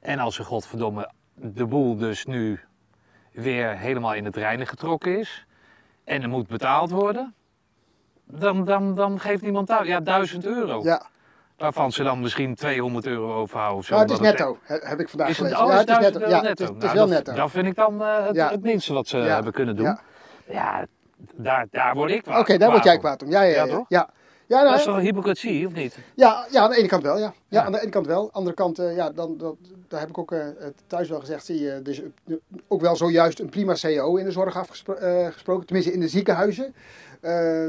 En 0.00 0.18
als 0.18 0.38
er 0.38 0.44
godverdomme 0.44 1.10
de 1.34 1.66
boel 1.66 1.96
dus 1.96 2.24
nu 2.24 2.60
weer 3.32 3.78
helemaal 3.78 4.14
in 4.14 4.24
het 4.24 4.36
reinen 4.36 4.66
getrokken 4.66 5.18
is 5.18 5.46
en 6.04 6.22
er 6.22 6.28
moet 6.28 6.46
betaald 6.46 6.90
worden, 6.90 7.34
dan, 8.24 8.64
dan, 8.64 8.94
dan 8.94 9.20
geeft 9.20 9.42
niemand 9.42 9.66
thuis. 9.66 9.88
Ja, 9.88 10.00
1000 10.00 10.46
euro. 10.46 10.82
ja. 10.82 11.06
Waarvan 11.56 11.92
ze 11.92 12.02
dan 12.02 12.20
misschien 12.20 12.54
200 12.54 13.06
euro 13.06 13.34
overhouden. 13.34 13.78
Of 13.78 13.84
zo, 13.86 13.94
Nou, 13.94 14.04
het 14.06 14.12
is 14.20 14.20
netto, 14.26 14.58
he- 14.62 14.78
heb 14.82 15.00
ik 15.00 15.08
vandaag 15.08 15.28
Is 15.28 15.38
het, 15.38 15.46
gelezen. 15.46 15.66
oh, 15.66 15.72
ja, 15.72 15.78
is 15.78 15.84
1000 15.86 16.14
euro 16.16 16.28
Ja, 16.30 16.40
netto? 16.40 16.48
het 16.50 16.60
is, 16.60 16.66
het 16.68 16.76
is 16.76 16.82
Nou, 16.82 16.94
wel 16.94 17.06
dat, 17.06 17.14
netto. 17.16 17.32
Dat 17.40 17.50
vind 17.50 17.66
ik 17.66 17.74
dan 17.74 18.02
eh, 18.02 18.26
het, 18.26 18.34
Ja. 18.36 18.50
het 18.50 18.62
minste 18.62 18.92
wat 18.92 19.08
ze 19.08 19.16
Ja. 19.18 19.24
hebben 19.34 19.52
kunnen 19.52 19.76
doen. 19.76 19.84
Ja. 19.84 20.00
Ja, 20.48 20.86
daar, 21.34 21.66
daar 21.70 21.94
word 21.94 22.10
ik 22.10 22.26
Oké, 22.26 22.42
kwaad 22.42 22.58
daar 22.60 22.70
word 22.70 22.84
jij 22.84 22.98
kwaad 22.98 23.22
om. 23.22 23.30
Ja, 23.30 23.42
ja, 23.42 23.48
ja. 23.48 23.54
Ja, 23.54 23.64
ja. 23.64 23.74
toch? 23.74 23.84
ja. 23.88 24.10
Ja, 24.48 24.56
nou, 24.56 24.68
Dat 24.70 24.78
is 24.78 24.84
toch 24.84 24.98
hypocrisie, 25.00 25.66
of 25.66 25.72
niet? 25.72 25.98
ja, 26.14 26.46
ja, 26.50 26.60
aan 26.62 26.70
de 26.70 26.76
ene 26.76 26.88
kant 26.88 27.02
wel, 27.02 27.18
ja. 27.18 27.32
Ja, 27.48 27.64
aan 27.64 27.72
de 27.72 27.80
ene 27.80 27.90
kant 27.90 28.06
wel. 28.06 28.20
Aan 28.20 28.26
de 28.26 28.32
andere 28.32 28.54
kant, 28.54 28.78
eh, 28.78 28.96
ja, 28.96 29.10
dan, 29.10 29.36
dat, 29.38 29.56
daar 29.88 30.00
heb 30.00 30.08
ik 30.08 30.18
ook 30.18 30.32
eh, 30.32 30.46
thuis 30.86 31.08
wel 31.08 31.20
gezegd, 31.20 31.44
zie 31.44 31.60
je, 31.60 31.80
is 31.84 32.02
ook 32.68 32.80
wel 32.80 32.96
zojuist 32.96 33.40
een 33.40 33.48
prima 33.48 33.74
CEO 33.74 34.16
in 34.16 34.24
de 34.24 34.30
zorg 34.30 34.56
afgesproken, 34.56 35.66
tenminste 35.66 35.92
in 35.92 36.00
de 36.00 36.08
ziekenhuizen, 36.08 36.74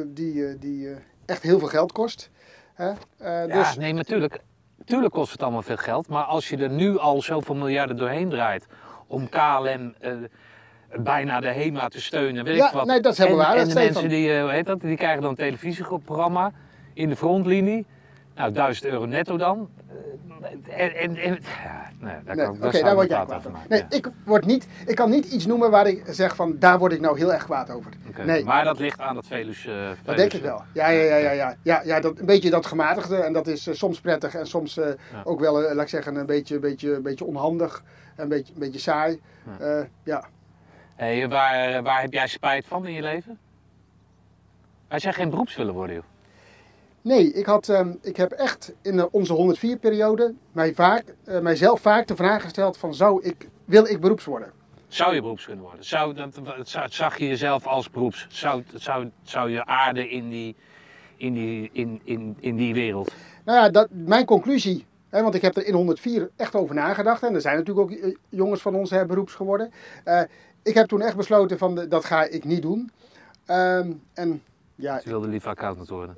die, 0.07 0.57
die 0.59 0.89
echt 1.25 1.43
heel 1.43 1.59
veel 1.59 1.67
geld 1.67 1.91
kost. 1.91 2.29
Hè? 2.77 2.89
Eh, 2.89 3.47
Ja, 3.47 3.59
dus, 3.59 3.75
nee, 3.77 3.93
natuurlijk. 3.93 4.39
Tuurlijk 4.85 5.13
kost 5.13 5.31
het 5.31 5.43
allemaal 5.43 5.61
veel 5.61 5.77
geld. 5.77 6.07
Maar 6.07 6.23
als 6.23 6.49
je 6.49 6.57
er 6.57 6.69
nu 6.69 6.97
al 6.97 7.21
zoveel 7.21 7.55
miljarden 7.55 7.97
doorheen 7.97 8.29
draait 8.29 8.67
om 9.07 9.29
KLM 9.29 9.93
eh, 9.99 10.11
bijna 10.95 11.39
de 11.39 11.47
HEMA 11.47 11.87
te 11.87 12.01
steunen, 12.01 12.43
weet 12.43 12.55
Ja, 12.57 12.67
ik 12.67 12.73
wat. 12.73 12.85
nee, 12.85 12.99
dat 12.99 13.11
is 13.11 13.17
helemaal 13.17 13.39
en, 13.41 13.47
waar, 13.47 13.57
En 13.57 13.67
de 13.67 13.73
mensen 13.73 14.09
die, 14.09 14.33
eh, 14.33 14.41
hoe 14.41 14.51
heet 14.51 14.65
dat, 14.65 14.81
die 14.81 14.97
krijgen 14.97 15.21
dan 15.21 15.29
een 15.29 15.35
televisieprogramma 15.35 16.51
in 16.93 17.09
de 17.09 17.15
frontlinie. 17.15 17.85
Nou, 18.37 18.51
1000 18.51 18.85
euro 18.85 19.05
netto 19.05 19.37
dan. 19.37 19.69
Eh, 19.87 20.79
En, 20.79 20.95
en, 20.95 21.15
en, 21.15 21.39
ja, 21.63 21.89
nee, 21.99 22.13
daar 22.25 22.35
nee, 22.35 22.45
kan, 22.45 22.55
Oké, 22.63 22.81
daar 22.81 22.95
word 22.95 23.09
jij 23.09 23.25
kwaad 23.25 23.37
over 23.37 23.51
maken, 23.51 23.69
Nee, 23.69 23.79
ja. 23.89 23.97
ik, 23.97 24.11
word 24.25 24.45
niet, 24.45 24.67
ik 24.85 24.95
kan 24.95 25.09
niet 25.09 25.25
iets 25.25 25.45
noemen 25.45 25.71
waar 25.71 25.87
ik 25.87 26.03
zeg 26.07 26.35
van, 26.35 26.59
daar 26.59 26.79
word 26.79 26.91
ik 26.91 26.99
nou 26.99 27.17
heel 27.17 27.33
erg 27.33 27.43
kwaad 27.43 27.69
over. 27.69 27.91
Nee. 28.25 28.43
Maar 28.43 28.63
dat 28.63 28.79
ligt 28.79 28.99
aan 28.99 29.15
het 29.15 29.27
Velus. 29.27 29.65
eh, 29.65 29.89
Dat 30.03 30.17
denk 30.17 30.33
ik 30.33 30.41
wel. 30.41 30.61
Ja, 30.73 30.87
ja, 30.89 31.03
ja, 31.03 31.15
ja, 31.17 31.31
ja. 31.31 31.55
ja, 31.61 31.81
ja 31.85 31.99
dat, 31.99 32.19
een 32.19 32.25
beetje 32.25 32.49
dat 32.49 32.65
gematigde. 32.65 33.15
En 33.15 33.33
dat 33.33 33.47
is 33.47 33.67
eh, 33.67 33.73
soms 33.73 34.01
prettig 34.01 34.35
en 34.35 34.47
soms 34.47 34.77
eh, 34.77 34.89
ook 35.23 35.39
wel, 35.39 35.63
eh, 35.63 35.75
laat 35.75 35.83
ik 35.83 35.89
zeggen, 35.89 36.15
een 36.15 36.25
beetje, 36.25 36.59
beetje, 36.59 36.99
beetje 37.01 37.25
onhandig. 37.25 37.83
Een 38.15 38.29
beetje, 38.29 38.53
een 38.53 38.59
beetje 38.59 38.79
saai. 38.79 39.21
Ja. 39.59 39.87
ja. 40.03 40.23
Hey, 40.95 41.29
waar, 41.29 41.83
waar 41.83 42.01
heb 42.01 42.13
jij 42.13 42.27
spijt 42.27 42.65
van 42.67 42.85
in 42.85 42.93
je 42.93 43.01
leven? 43.01 43.39
Als 44.87 45.03
jij 45.03 45.13
geen 45.13 45.29
beroeps 45.29 45.55
willen 45.55 45.73
worden, 45.73 45.95
joh. 45.95 46.03
Nee, 47.07 47.33
ik, 47.33 47.45
had, 47.45 47.69
ehm, 47.69 47.93
ik 48.01 48.17
heb 48.17 48.31
echt 48.31 48.73
in 48.81 49.11
onze 49.11 49.33
104-periode 49.33 50.33
mij 50.51 50.73
vaak, 50.73 51.15
eh, 51.23 51.39
mijzelf 51.39 51.81
vaak 51.81 52.07
de 52.07 52.15
vraag 52.15 52.41
gesteld 52.41 52.77
van 52.77 52.93
zou 52.93 53.23
ik, 53.23 53.49
wil 53.65 53.85
ik 53.85 53.99
beroeps 53.99 54.25
worden? 54.25 54.51
Zou 54.87 55.15
je 55.15 55.21
beroeps 55.21 55.45
kunnen 55.45 55.63
worden? 55.63 55.85
Zou, 55.85 56.13
dat, 56.13 56.31
zag 56.89 57.17
je 57.17 57.27
jezelf 57.27 57.67
als 57.67 57.89
beroeps? 57.89 58.27
Zou, 58.29 58.63
zou, 58.73 59.11
zou 59.23 59.49
je 59.49 59.65
aarde 59.65 60.09
in 60.09 60.29
die, 60.29 60.55
in, 61.17 61.33
die, 61.33 61.69
in, 61.73 62.01
in, 62.03 62.37
in 62.39 62.55
die 62.55 62.73
wereld? 62.73 63.13
Nou 63.45 63.57
ja, 63.57 63.69
dat, 63.69 63.87
mijn 63.91 64.25
conclusie, 64.25 64.85
hè, 65.09 65.21
want 65.21 65.35
ik 65.35 65.41
heb 65.41 65.57
er 65.57 65.65
in 65.65 65.73
104 65.73 66.29
echt 66.35 66.55
over 66.55 66.75
nagedacht. 66.75 67.23
En 67.23 67.33
er 67.33 67.41
zijn 67.41 67.57
natuurlijk 67.57 67.91
ook 67.91 67.97
eh, 67.97 68.15
jongens 68.29 68.61
van 68.61 68.75
ons 68.75 68.89
hè, 68.89 69.05
beroeps 69.05 69.33
geworden. 69.33 69.71
Eh, 70.03 70.21
ik 70.63 70.73
heb 70.73 70.87
toen 70.87 71.01
echt 71.01 71.15
besloten 71.15 71.57
van 71.57 71.75
de, 71.75 71.87
dat 71.87 72.05
ga 72.05 72.23
ik 72.23 72.43
niet 72.43 72.61
doen. 72.61 72.91
Ehm, 73.45 73.91
en 74.13 74.41
ja, 74.75 74.99
Ze 74.99 75.09
wilde 75.09 75.27
liever 75.27 75.49
accountant 75.49 75.89
worden. 75.89 76.17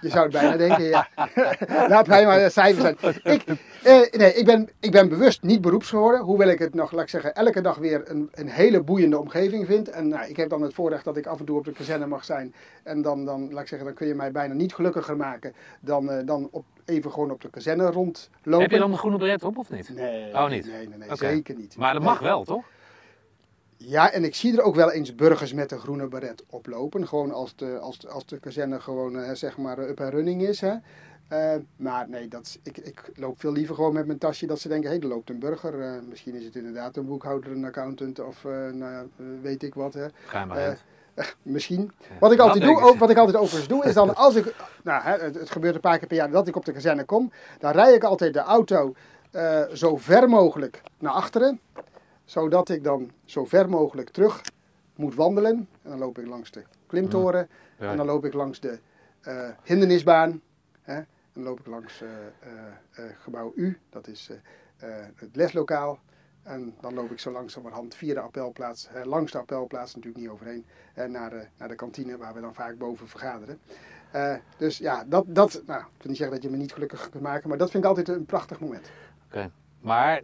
Je 0.00 0.08
zou 0.08 0.22
het 0.22 0.32
bijna 0.32 0.56
denken, 0.56 0.84
ja. 0.84 1.08
Laat 1.88 2.06
mij 2.06 2.26
maar 2.26 2.50
cijfers 2.50 3.00
zijn. 3.00 3.14
Ik, 3.22 3.44
eh, 3.82 4.00
nee, 4.18 4.34
ik, 4.34 4.44
ben, 4.44 4.68
ik 4.80 4.90
ben 4.90 5.08
bewust 5.08 5.42
niet 5.42 5.60
beroeps 5.60 5.88
geworden. 5.88 6.20
Hoewel 6.20 6.48
ik 6.48 6.58
het 6.58 6.74
nog, 6.74 6.92
laat 6.92 7.02
ik 7.02 7.08
zeggen, 7.08 7.34
elke 7.34 7.60
dag 7.60 7.76
weer 7.76 8.10
een, 8.10 8.28
een 8.32 8.48
hele 8.48 8.82
boeiende 8.82 9.18
omgeving 9.18 9.66
vind. 9.66 9.90
En 9.90 10.08
nou, 10.08 10.28
ik 10.28 10.36
heb 10.36 10.48
dan 10.48 10.62
het 10.62 10.74
voorrecht 10.74 11.04
dat 11.04 11.16
ik 11.16 11.26
af 11.26 11.38
en 11.38 11.44
toe 11.44 11.58
op 11.58 11.64
de 11.64 11.72
kazerne 11.72 12.06
mag 12.06 12.24
zijn. 12.24 12.54
En 12.82 13.02
dan, 13.02 13.24
dan, 13.24 13.52
laat 13.52 13.62
ik 13.62 13.68
zeggen, 13.68 13.86
dan 13.86 13.96
kun 13.96 14.06
je 14.06 14.14
mij 14.14 14.32
bijna 14.32 14.54
niet 14.54 14.74
gelukkiger 14.74 15.16
maken 15.16 15.54
dan, 15.80 16.10
eh, 16.10 16.26
dan 16.26 16.48
op, 16.50 16.64
even 16.84 17.12
gewoon 17.12 17.30
op 17.30 17.40
de 17.40 17.50
kazerne 17.50 17.90
rondlopen. 17.90 18.60
Heb 18.60 18.70
je 18.70 18.78
dan 18.78 18.90
de 18.90 18.96
groene 18.96 19.18
beret 19.18 19.44
op 19.44 19.58
of 19.58 19.70
niet? 19.70 19.90
Nee, 19.94 20.32
Oh, 20.32 20.48
niet? 20.48 20.66
nee, 20.66 20.88
nee, 20.88 21.16
zeker 21.16 21.54
niet. 21.54 21.76
Maar 21.76 21.92
dat 21.92 22.02
mag 22.02 22.18
wel, 22.18 22.44
toch? 22.44 22.64
Ja, 23.86 24.10
en 24.10 24.24
ik 24.24 24.34
zie 24.34 24.56
er 24.56 24.62
ook 24.62 24.74
wel 24.74 24.90
eens 24.90 25.14
burgers 25.14 25.52
met 25.52 25.72
een 25.72 25.78
groene 25.78 26.06
beret 26.06 26.44
oplopen. 26.50 27.08
Gewoon 27.08 27.32
als 27.32 27.56
de, 27.56 27.78
als 27.78 27.98
de, 27.98 28.08
als 28.08 28.26
de 28.26 28.38
kazerne 28.38 28.80
gewoon, 28.80 29.18
eh, 29.18 29.34
zeg 29.34 29.56
maar, 29.56 29.78
up 29.78 30.00
en 30.00 30.10
running 30.10 30.42
is. 30.42 30.60
Hè. 30.60 30.74
Eh, 31.28 31.54
maar 31.76 32.08
nee, 32.08 32.28
dat, 32.28 32.42
is- 32.46 32.58
ik, 32.62 32.78
ik 32.78 33.02
loop 33.14 33.40
veel 33.40 33.52
liever 33.52 33.74
gewoon 33.74 33.92
met 33.92 34.06
mijn 34.06 34.18
tasje 34.18 34.46
dat 34.46 34.60
ze 34.60 34.68
denken, 34.68 34.90
hé, 34.90 34.94
hey, 34.96 35.04
er 35.04 35.10
loopt 35.14 35.30
een 35.30 35.38
burger. 35.38 35.80
Eh, 35.80 35.92
misschien 36.08 36.34
is 36.34 36.44
het 36.44 36.56
inderdaad 36.56 36.96
een 36.96 37.06
boekhouder, 37.06 37.50
een 37.52 37.64
accountant 37.64 38.20
of 38.20 38.44
eh, 38.44 38.50
nou, 38.72 38.92
eh, 38.94 39.24
weet 39.42 39.62
ik 39.62 39.74
wat. 39.74 39.94
Hè. 39.94 40.06
Geheimagent. 40.26 40.78
Misschien. 41.42 41.90
Wat 42.20 42.32
ik, 42.32 42.38
altijd 42.38 42.64
doe, 42.64 42.80
ook, 42.80 42.96
wat 42.98 43.10
ik 43.10 43.16
altijd 43.16 43.36
overigens 43.36 43.68
doe, 43.68 43.84
is 43.84 43.94
dan 43.94 44.14
als 44.24 44.34
ik, 44.34 44.54
nou, 44.84 45.02
hè, 45.02 45.16
het, 45.18 45.34
het 45.34 45.50
gebeurt 45.50 45.74
een 45.74 45.80
paar 45.80 45.98
keer 45.98 46.06
per 46.08 46.16
jaar 46.16 46.30
dat 46.30 46.46
ik 46.48 46.56
op 46.56 46.64
de 46.64 46.72
kazerne 46.72 47.04
kom, 47.04 47.32
dan 47.58 47.72
rij 47.72 47.92
ik 47.94 48.04
altijd 48.04 48.32
de 48.32 48.38
auto 48.40 48.94
eh, 49.30 49.62
zo 49.72 49.96
ver 49.96 50.28
mogelijk 50.28 50.82
naar 50.98 51.12
achteren, 51.12 51.60
zodat 52.24 52.68
ik 52.68 52.84
dan 52.84 53.10
zo 53.24 53.44
ver 53.44 53.68
mogelijk 53.68 54.10
terug 54.10 54.42
moet 54.96 55.14
wandelen. 55.14 55.68
En 55.82 55.90
dan 55.90 55.98
loop 55.98 56.18
ik 56.18 56.26
langs 56.26 56.50
de 56.50 56.62
klimtoren, 56.86 57.48
Ja. 57.78 57.90
en 57.90 57.96
dan 57.96 58.06
loop 58.06 58.24
ik 58.24 58.32
langs 58.32 58.60
de 58.60 58.78
eh, 59.20 59.48
hindernisbaan, 59.62 60.40
hè, 60.82 60.94
en 60.96 61.06
dan 61.32 61.42
loop 61.42 61.60
ik 61.60 61.66
langs 61.66 62.00
eh, 62.02 62.08
eh, 62.90 63.04
gebouw 63.18 63.52
U, 63.54 63.78
dat 63.90 64.06
is 64.08 64.30
het 65.14 65.36
leslokaal. 65.36 65.98
En 66.42 66.74
dan 66.80 66.94
loop 66.94 67.10
ik 67.10 67.18
zo 67.18 67.30
langzamerhand 67.30 67.94
via 67.94 68.14
de 68.14 68.20
appelplaats, 68.20 68.88
langs 69.04 69.32
de 69.32 69.38
appelplaats, 69.38 69.94
natuurlijk 69.94 70.22
niet 70.22 70.32
overheen, 70.32 70.64
en 70.94 71.10
naar 71.10 71.30
de, 71.30 71.46
naar 71.58 71.68
de 71.68 71.74
kantine 71.74 72.16
waar 72.16 72.34
we 72.34 72.40
dan 72.40 72.54
vaak 72.54 72.78
boven 72.78 73.08
vergaderen. 73.08 73.58
Dus 74.56 74.78
ja, 74.78 75.04
dat, 75.06 75.24
dat 75.28 75.62
nou, 75.66 75.80
ik 75.80 75.86
wil 76.02 76.08
niet 76.10 76.16
zeggen 76.16 76.36
dat 76.36 76.44
je 76.44 76.50
me 76.50 76.56
niet 76.56 76.72
gelukkig 76.72 77.10
kunt 77.10 77.22
maken, 77.22 77.48
maar 77.48 77.58
dat 77.58 77.70
vind 77.70 77.82
ik 77.82 77.88
altijd 77.88 78.08
een 78.08 78.24
prachtig 78.24 78.60
moment. 78.60 78.90
Oké. 79.26 79.50
Maar 79.80 80.22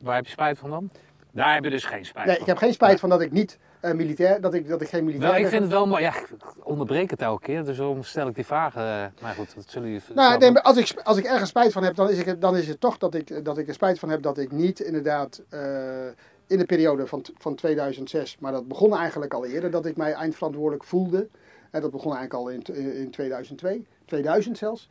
waar 0.00 0.14
heb 0.14 0.24
je 0.24 0.30
spijt 0.30 0.58
van 0.58 0.70
dan? 0.70 0.90
Daar 1.34 1.54
heb 1.54 1.64
je 1.64 1.70
dus 1.70 1.84
geen 1.84 2.04
spijt 2.04 2.26
Nee, 2.26 2.34
van. 2.34 2.42
ik 2.42 2.48
heb 2.48 2.58
geen 2.58 2.72
spijt 2.72 3.00
van 3.00 3.08
dat 3.08 3.20
ik 3.20 3.32
niet 3.32 3.58
eh, 3.80 3.92
militair, 3.92 4.40
dat 4.40 4.54
ik, 4.54 4.68
dat 4.68 4.80
ik 4.80 4.88
geen 4.88 5.04
militair 5.04 5.32
Wel, 5.32 5.40
ik 5.40 5.46
vind 5.48 5.62
het 5.62 5.70
wel 5.70 5.86
mooi. 5.86 6.02
Ja, 6.02 6.14
ik 6.16 6.28
onderbreek 6.62 7.10
het 7.10 7.22
elke 7.22 7.42
keer, 7.42 7.64
dus 7.64 7.76
daarom 7.76 8.02
stel 8.02 8.28
ik 8.28 8.34
die 8.34 8.46
vragen. 8.46 8.82
eh, 8.82 9.22
Maar 9.22 9.34
goed, 9.34 9.54
dat 9.54 9.64
zullen 9.68 9.88
jullie 9.88 10.04
Nou, 10.14 10.38
nee, 10.38 10.58
als, 10.58 10.76
ik, 10.76 11.00
als 11.02 11.16
ik 11.16 11.24
ergens 11.24 11.48
spijt 11.48 11.72
van 11.72 11.82
heb, 11.82 11.94
dan 11.94 12.10
is, 12.10 12.18
ik, 12.18 12.40
dan 12.40 12.56
is 12.56 12.68
het 12.68 12.80
toch 12.80 12.98
dat 12.98 13.14
ik, 13.14 13.44
dat 13.44 13.58
ik 13.58 13.68
er 13.68 13.74
spijt 13.74 13.98
van 13.98 14.08
heb 14.08 14.22
dat 14.22 14.38
ik 14.38 14.52
niet 14.52 14.80
inderdaad 14.80 15.42
eh, 15.48 15.60
in 16.46 16.58
de 16.58 16.64
periode 16.66 17.06
van, 17.06 17.24
van 17.38 17.54
2006, 17.54 18.36
maar 18.40 18.52
dat 18.52 18.68
begon 18.68 18.96
eigenlijk 18.96 19.34
al 19.34 19.44
eerder, 19.46 19.70
dat 19.70 19.86
ik 19.86 19.96
mij 19.96 20.12
eindverantwoordelijk 20.12 20.84
voelde. 20.84 21.28
En 21.70 21.80
dat 21.80 21.90
begon 21.90 22.16
eigenlijk 22.16 22.34
al 22.34 22.48
in, 22.48 22.94
in 22.96 23.10
2002, 23.10 23.86
2000 24.04 24.58
zelfs. 24.58 24.88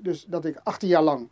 Dus 0.00 0.24
dat 0.28 0.44
ik 0.44 0.60
18 0.62 0.88
jaar 0.88 1.02
lang 1.02 1.28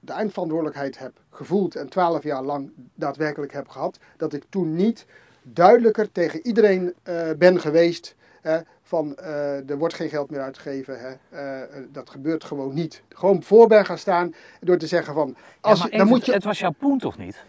de 0.00 0.12
eindverantwoordelijkheid 0.12 0.98
heb 0.98 1.12
gevoeld 1.30 1.76
en 1.76 1.88
12 1.88 2.22
jaar 2.22 2.42
lang 2.42 2.70
daadwerkelijk 2.94 3.52
heb 3.52 3.68
gehad. 3.68 3.98
Dat 4.16 4.32
ik 4.32 4.44
toen 4.48 4.74
niet 4.74 5.06
duidelijker 5.42 6.12
tegen 6.12 6.46
iedereen 6.46 6.94
eh, 7.02 7.30
ben 7.38 7.60
geweest 7.60 8.14
hè, 8.40 8.58
van 8.82 9.16
eh, 9.16 9.70
er 9.70 9.78
wordt 9.78 9.94
geen 9.94 10.08
geld 10.08 10.30
meer 10.30 10.40
uitgegeven. 10.40 10.98
Hè, 11.00 11.38
eh, 11.38 11.82
dat 11.92 12.10
gebeurt 12.10 12.44
gewoon 12.44 12.74
niet. 12.74 13.02
Gewoon 13.08 13.42
voor 13.42 13.66
ben 13.66 13.84
gaan 13.86 13.98
staan 13.98 14.34
door 14.60 14.78
te 14.78 14.86
zeggen 14.86 15.14
van... 15.14 15.36
Als 15.60 15.90
dan 15.90 16.06
moet 16.08 16.26
je, 16.26 16.32
Het 16.32 16.44
was 16.44 16.58
jouw 16.58 16.74
poen 16.78 16.98
toch 16.98 17.18
niet? 17.18 17.44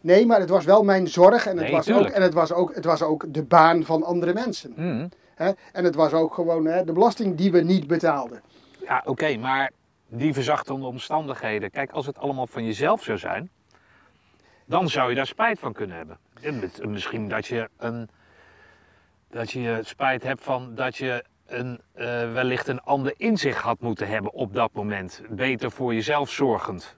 nee, 0.00 0.26
maar 0.26 0.40
het 0.40 0.48
was 0.48 0.64
wel 0.64 0.82
mijn 0.82 1.08
zorg 1.08 1.46
en 1.46 1.56
het, 1.56 1.66
Nee, 1.66 1.72
was, 1.72 1.90
ook, 1.90 2.06
en 2.06 2.22
het, 2.22 2.34
was, 2.34 2.52
ook, 2.52 2.74
het 2.74 2.84
was 2.84 3.02
ook 3.02 3.34
de 3.34 3.42
baan 3.42 3.84
van 3.84 4.02
andere 4.02 4.32
mensen. 4.32 4.72
Mhm. 4.76 5.08
Hè? 5.34 5.50
En 5.72 5.84
het 5.84 5.94
was 5.94 6.12
ook 6.12 6.34
gewoon 6.34 6.64
hè, 6.64 6.84
de 6.84 6.92
belasting 6.92 7.36
die 7.36 7.52
we 7.52 7.60
niet 7.60 7.86
betaalden. 7.86 8.42
Ja, 8.80 9.02
oké, 9.06 9.36
maar 9.36 9.70
die 10.16 10.32
verzachtende 10.32 10.86
omstandigheden. 10.86 11.70
Kijk, 11.70 11.90
als 11.90 12.06
het 12.06 12.18
allemaal 12.18 12.46
van 12.46 12.64
jezelf 12.64 13.02
zou 13.02 13.18
zijn, 13.18 13.50
dan 14.66 14.88
zou 14.88 15.08
je 15.08 15.14
daar 15.14 15.26
spijt 15.26 15.58
van 15.58 15.72
kunnen 15.72 15.96
hebben. 15.96 16.18
Misschien 16.88 17.28
dat 17.28 17.46
je, 17.46 17.68
een, 17.76 18.08
dat 19.30 19.50
je 19.50 19.80
spijt 19.82 20.22
hebt 20.22 20.42
van 20.42 20.74
dat 20.74 20.96
je 20.96 21.24
een, 21.46 21.80
eh, 21.92 22.06
wellicht 22.32 22.68
een 22.68 22.80
ander 22.80 23.14
inzicht 23.16 23.62
had 23.62 23.80
moeten 23.80 24.08
hebben 24.08 24.32
op 24.32 24.54
dat 24.54 24.72
moment. 24.72 25.22
Beter 25.28 25.70
voor 25.70 25.94
jezelf 25.94 26.30
zorgend. 26.30 26.96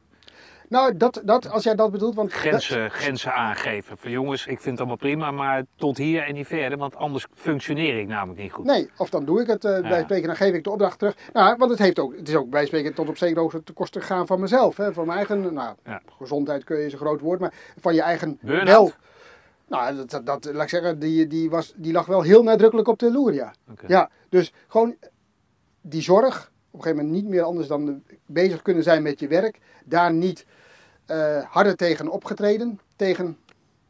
Nou, 0.69 0.97
dat, 0.97 1.23
dat, 1.25 1.51
als 1.51 1.65
jij 1.65 1.75
dat 1.75 1.91
bedoelt... 1.91 2.15
Want 2.15 2.33
Grenzen, 2.33 2.91
grenzen 2.91 3.35
aangeven. 3.35 3.99
Van 3.99 4.11
jongens, 4.11 4.47
ik 4.47 4.61
vind 4.61 4.65
het 4.65 4.79
allemaal 4.79 4.97
prima, 4.97 5.31
maar 5.31 5.65
tot 5.77 5.97
hier 5.97 6.23
en 6.23 6.35
niet 6.35 6.47
verder. 6.47 6.79
Want 6.79 6.97
anders 6.97 7.27
functioneer 7.35 7.99
ik 7.99 8.09
namelijk 8.09 8.41
niet 8.41 8.53
goed. 8.53 8.65
Nee, 8.65 8.91
of 8.97 9.11
dan 9.11 9.25
doe 9.25 9.41
ik 9.41 9.47
het 9.47 9.65
eh, 9.65 9.81
bij 9.81 10.03
spreken, 10.03 10.27
dan 10.27 10.37
geef 10.37 10.55
ik 10.55 10.65
de 10.65 10.71
opdracht 10.71 10.99
terug. 10.99 11.17
Nou, 11.33 11.57
want 11.59 11.71
het, 11.71 11.81
heeft 11.81 11.99
ook, 11.99 12.17
het 12.17 12.29
is 12.29 12.35
ook 12.35 12.51
bij 12.51 12.67
spreken 12.67 12.95
tot 12.95 13.09
op 13.09 13.17
zekere 13.17 13.41
hoogte 13.41 13.63
te 13.63 13.73
kosten 13.73 14.01
gegaan 14.01 14.27
van 14.27 14.41
mezelf. 14.41 14.77
Hè, 14.77 14.93
van 14.93 15.07
mijn 15.07 15.19
eigen, 15.19 15.55
nou, 15.55 15.75
Ja. 15.85 16.03
gezondheid 16.19 16.65
kun 16.65 16.79
je 16.79 16.87
is 16.87 16.93
een 16.93 16.99
groot 16.99 17.21
woord, 17.21 17.41
maar 17.41 17.53
van 17.81 17.95
je 17.95 18.03
eigen 18.03 18.39
wel. 18.41 18.93
Nou, 19.69 19.97
dat, 19.97 20.11
dat, 20.11 20.27
dat, 20.27 20.45
laat 20.45 20.63
ik 20.63 20.69
zeggen, 20.69 20.99
die, 20.99 21.27
die, 21.27 21.51
was, 21.51 21.73
die 21.77 21.93
lag 21.93 22.07
wel 22.07 22.23
heel 22.23 22.43
nadrukkelijk 22.43 22.89
op 22.89 22.99
de 22.99 23.13
loer, 23.13 23.35
ja. 23.35 23.55
Ja, 23.87 24.11
dus 24.29 24.53
gewoon 24.69 24.97
die 25.81 26.03
zorg, 26.03 26.53
een 26.77 26.83
gegeven 26.83 27.05
moment 27.05 27.23
niet 27.23 27.33
meer 27.33 27.43
anders 27.43 27.69
dan 27.69 28.03
bezig 28.27 28.63
kunnen 28.63 28.83
zijn 28.83 29.03
met 29.03 29.21
je 29.21 29.29
werk. 29.29 29.59
Daar 29.85 30.13
niet 30.13 30.47
eh, 31.07 31.45
harder 31.45 31.77
tegen 31.77 32.09
opgetreden, 32.09 32.81
tegen, 32.97 33.39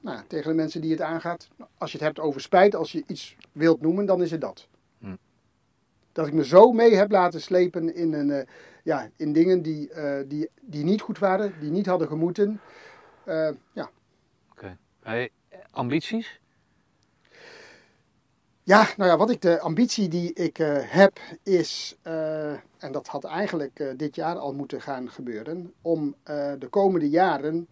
nou, 0.01 0.21
tegen 0.27 0.51
de 0.51 0.57
mensen 0.57 0.81
die 0.81 0.91
het 0.91 1.01
aangaat. 1.01 1.49
Als 1.79 1.93
je 1.93 1.99
het 1.99 2.07
hebt 2.07 2.21
over 2.21 2.41
spijt, 2.41 2.75
als 2.75 2.93
je 2.93 3.05
iets 3.07 3.37
wilt 3.53 3.81
noemen, 3.81 4.07
dan 4.07 4.23
is 4.23 4.31
het 4.31 4.41
dat. 4.41 4.69
Hm. 4.99 5.17
Dat 6.13 6.27
ik 6.27 6.33
me 6.33 6.45
zo 6.45 6.73
mee 6.73 6.95
heb 6.95 7.11
laten 7.11 7.41
slepen 7.41 7.95
in, 7.95 8.13
een, 8.13 8.31
eh, 8.31 8.47
ja, 8.83 9.11
in 9.17 9.33
dingen 9.33 9.63
die, 9.63 9.91
eh, 9.91 10.29
die, 10.29 10.49
die 10.61 10.85
niet 10.85 11.01
goed 11.01 11.19
waren, 11.19 11.53
die 11.61 11.71
niet 11.71 11.87
hadden 11.87 12.09
gemoeten. 12.09 12.61
Ja. 13.73 13.91
Oké. 14.51 14.79
Hey, 15.01 15.31
ambities? 15.71 16.41
Ja, 18.67 18.87
nou 18.97 19.11
ja, 19.11 19.17
wat 19.17 19.31
ik 19.31 19.43
de 19.43 19.61
ambitie 19.61 20.09
die 20.09 20.33
ik 20.33 20.59
eh, 20.59 20.77
heb 20.81 21.19
is, 21.43 21.97
eh, 22.03 22.51
en 22.53 22.93
dat 22.93 23.07
had 23.07 23.25
eigenlijk 23.25 23.81
eh, 23.81 23.89
dit 23.97 24.15
jaar 24.15 24.37
al 24.37 24.55
moeten 24.55 24.81
gaan 24.81 25.11
gebeuren, 25.11 25.73
om 25.83 26.15
de 26.59 26.67
komende 26.71 27.09
jaren 27.09 27.69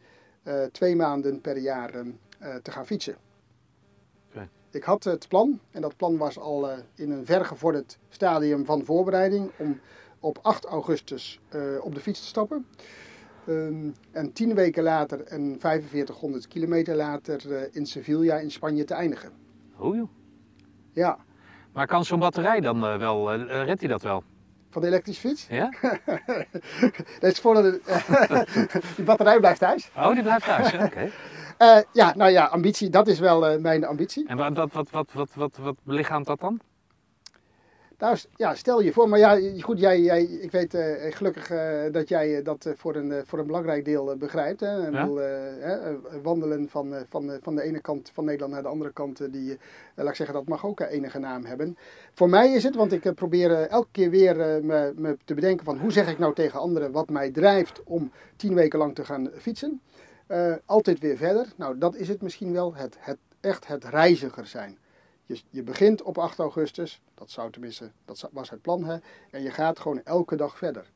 twee 0.73 0.97
maanden 0.97 1.41
per 1.41 1.57
jaar 1.57 1.93
te 2.63 2.71
gaan 2.71 2.87
fietsen. 2.87 3.17
Ik 4.71 4.83
had 4.83 5.05
het 5.05 5.29
plan, 5.29 5.61
en 5.71 5.81
dat 5.81 5.97
plan 5.97 6.17
was 6.17 6.39
al 6.39 6.69
in 6.95 7.11
een 7.11 7.27
vergevorderd 7.27 7.99
stadium 8.09 8.65
van 8.65 8.85
voorbereiding, 8.85 9.51
om 9.57 9.81
op 10.21 10.39
8 10.43 10.65
augustus 10.65 11.41
op 11.81 11.95
de 11.95 12.01
fiets 12.01 12.21
te 12.21 12.27
stappen. 12.27 12.67
Ehm, 13.47 13.91
en 14.11 14.33
tien 14.33 14.55
weken 14.55 14.83
later 14.83 15.23
en 15.23 15.57
4500 15.59 16.49
kilometer 16.49 16.97
later 16.97 17.69
in 17.75 17.87
Sevilla 17.87 18.39
in 18.39 18.51
Spanje 18.51 18.85
te 18.85 18.95
eindigen. 18.95 19.33
Hoe 19.73 19.97
joh. 19.97 20.09
Ja, 20.95 21.19
Maar 21.73 21.87
kan 21.87 22.05
zo'n 22.05 22.19
batterij 22.19 22.61
dan 22.61 22.87
eh, 22.87 22.97
wel, 22.97 23.33
eh, 23.33 23.65
redt 23.65 23.81
hij 23.81 23.89
dat 23.89 24.03
wel? 24.03 24.23
van 24.71 24.83
de 24.83 24.89
elektrische 24.89 25.29
fiets. 25.29 25.47
Ja? 25.49 25.73
Dat 27.21 27.33
is 27.33 27.39
voor 27.39 27.55
de, 27.55 27.81
die 28.97 29.05
batterij 29.05 29.39
blijft 29.39 29.59
thuis. 29.59 29.91
Oh, 29.97 30.13
die 30.13 30.23
blijft 30.23 30.45
thuis. 30.45 30.75
Oké. 30.75 31.11
Ja, 31.93 32.15
nou 32.17 32.31
ja, 32.31 32.45
ambitie, 32.45 32.91
dat 32.91 33.07
is 33.07 33.19
wel 33.19 33.61
mijn 33.61 33.85
ambitie. 33.85 34.29
En 34.29 34.37
wat, 34.37 34.57
wat, 34.57 34.73
wat, 34.73 34.91
wat, 34.91 35.13
wat, 35.13 35.35
wat, 35.35 35.57
wat 35.57 35.77
belichaamt 35.83 36.27
dat 36.27 36.41
dan? 36.41 36.61
Nou, 38.05 38.19
ja, 38.37 38.55
stel 38.55 38.81
je 38.81 38.93
voor, 38.93 39.09
maar 39.09 39.19
ja, 39.19 39.39
goed, 39.61 39.79
jij, 39.79 40.01
jij, 40.01 40.23
ik 40.23 40.51
weet 40.51 40.75
eh, 40.75 41.15
gelukkig 41.15 41.51
eh, 41.51 41.93
dat 41.93 42.09
jij 42.09 42.37
eh, 42.37 42.45
dat 42.45 42.69
voor, 42.77 42.97
een, 42.97 43.23
voor 43.27 43.39
een 43.39 43.47
belangrijk 43.47 43.85
deel 43.85 44.17
begrijpt. 44.17 44.61
Hè? 44.61 44.77
Ja. 44.77 44.91
bedoel, 44.91 45.21
wandelen 46.23 46.69
van, 46.69 46.95
van, 47.09 47.39
van 47.41 47.55
de 47.55 47.63
ene 47.63 47.81
kant 47.81 48.11
van 48.15 48.25
Nederland 48.25 48.53
naar 48.53 48.63
de 48.63 48.69
andere 48.69 48.93
kant, 48.93 49.33
die, 49.33 49.59
laat 49.95 50.09
ik 50.09 50.15
zeggen, 50.15 50.35
dat 50.35 50.49
mag 50.49 50.67
ook 50.67 50.81
enige 50.81 51.19
naam 51.19 51.45
hebben. 51.45 51.77
Voor 52.13 52.29
mij 52.29 52.53
is 52.53 52.63
het, 52.63 52.75
want 52.75 52.93
ik 52.93 53.15
probeer 53.15 53.67
elke 53.67 53.89
keer 53.91 54.11
weer 54.11 54.37
me, 54.65 54.93
me 54.97 55.17
te 55.25 55.35
bedenken 55.35 55.65
van 55.65 55.79
hoe 55.79 55.93
zeg 55.93 56.09
ik 56.09 56.19
nou 56.19 56.35
tegen 56.35 56.61
anderen 56.61 56.93
wat 56.93 57.09
mij 57.09 57.31
drijft 57.31 57.83
om 57.85 58.11
tien 58.37 58.55
weken 58.55 58.79
lang 58.79 58.95
te 58.95 59.05
gaan 59.05 59.31
fietsen. 59.39 59.81
Altijd 60.65 60.99
weer 60.99 61.17
verder. 61.17 61.47
Nou, 61.57 61.79
dat 61.79 61.97
is 61.97 62.09
het 62.09 62.23
misschien 62.23 62.53
wel, 62.53 62.75
het, 62.75 62.97
het, 62.99 63.19
echt 63.41 63.67
het 63.67 63.85
reiziger 63.85 64.47
zijn. 64.47 64.79
Je, 65.27 65.41
je 65.51 65.63
begint 65.63 66.03
op 66.03 66.19
8 66.19 66.39
augustus, 66.39 67.03
dat 67.15 67.31
zou 67.31 67.51
tenminste, 67.51 67.91
dat 68.05 68.29
was 68.33 68.51
het 68.51 68.61
plan, 68.61 68.85
hè, 68.85 68.97
en 69.31 69.43
je 69.43 69.51
gaat 69.51 69.79
gewoon 69.79 70.03
elke 70.03 70.37
dag 70.37 70.59
verder. 70.59 70.91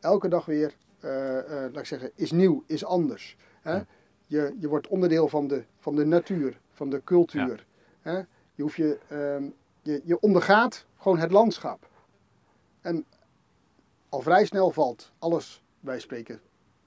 Elke 0.00 0.28
dag 0.28 0.44
weer, 0.44 0.76
eh, 1.00 1.38
eh, 1.38 1.72
laat 1.72 1.80
ik 1.80 1.86
zeggen, 1.86 2.10
is 2.14 2.30
nieuw, 2.30 2.64
is 2.66 2.84
anders. 2.84 3.36
Hè? 3.60 3.80
Je, 4.26 4.56
je 4.58 4.68
wordt 4.68 4.88
onderdeel 4.88 5.28
van 5.28 5.46
de, 5.46 5.64
van 5.78 5.96
de 5.96 6.04
natuur, 6.04 6.60
van 6.70 6.90
de 6.90 7.04
cultuur. 7.04 7.66
Hè? 8.00 8.16
Je, 8.54 8.62
hoeft 8.62 8.76
je, 8.76 8.98
ehm, 9.08 9.44
je, 9.82 10.00
je 10.04 10.20
ondergaat 10.20 10.86
gewoon 10.98 11.18
het 11.18 11.30
landschap. 11.30 11.88
En 12.80 13.04
al 14.08 14.20
vrij 14.20 14.44
snel 14.44 14.70
valt 14.70 15.12
alles, 15.18 15.62
wij 15.80 16.00
spreken 16.00 16.40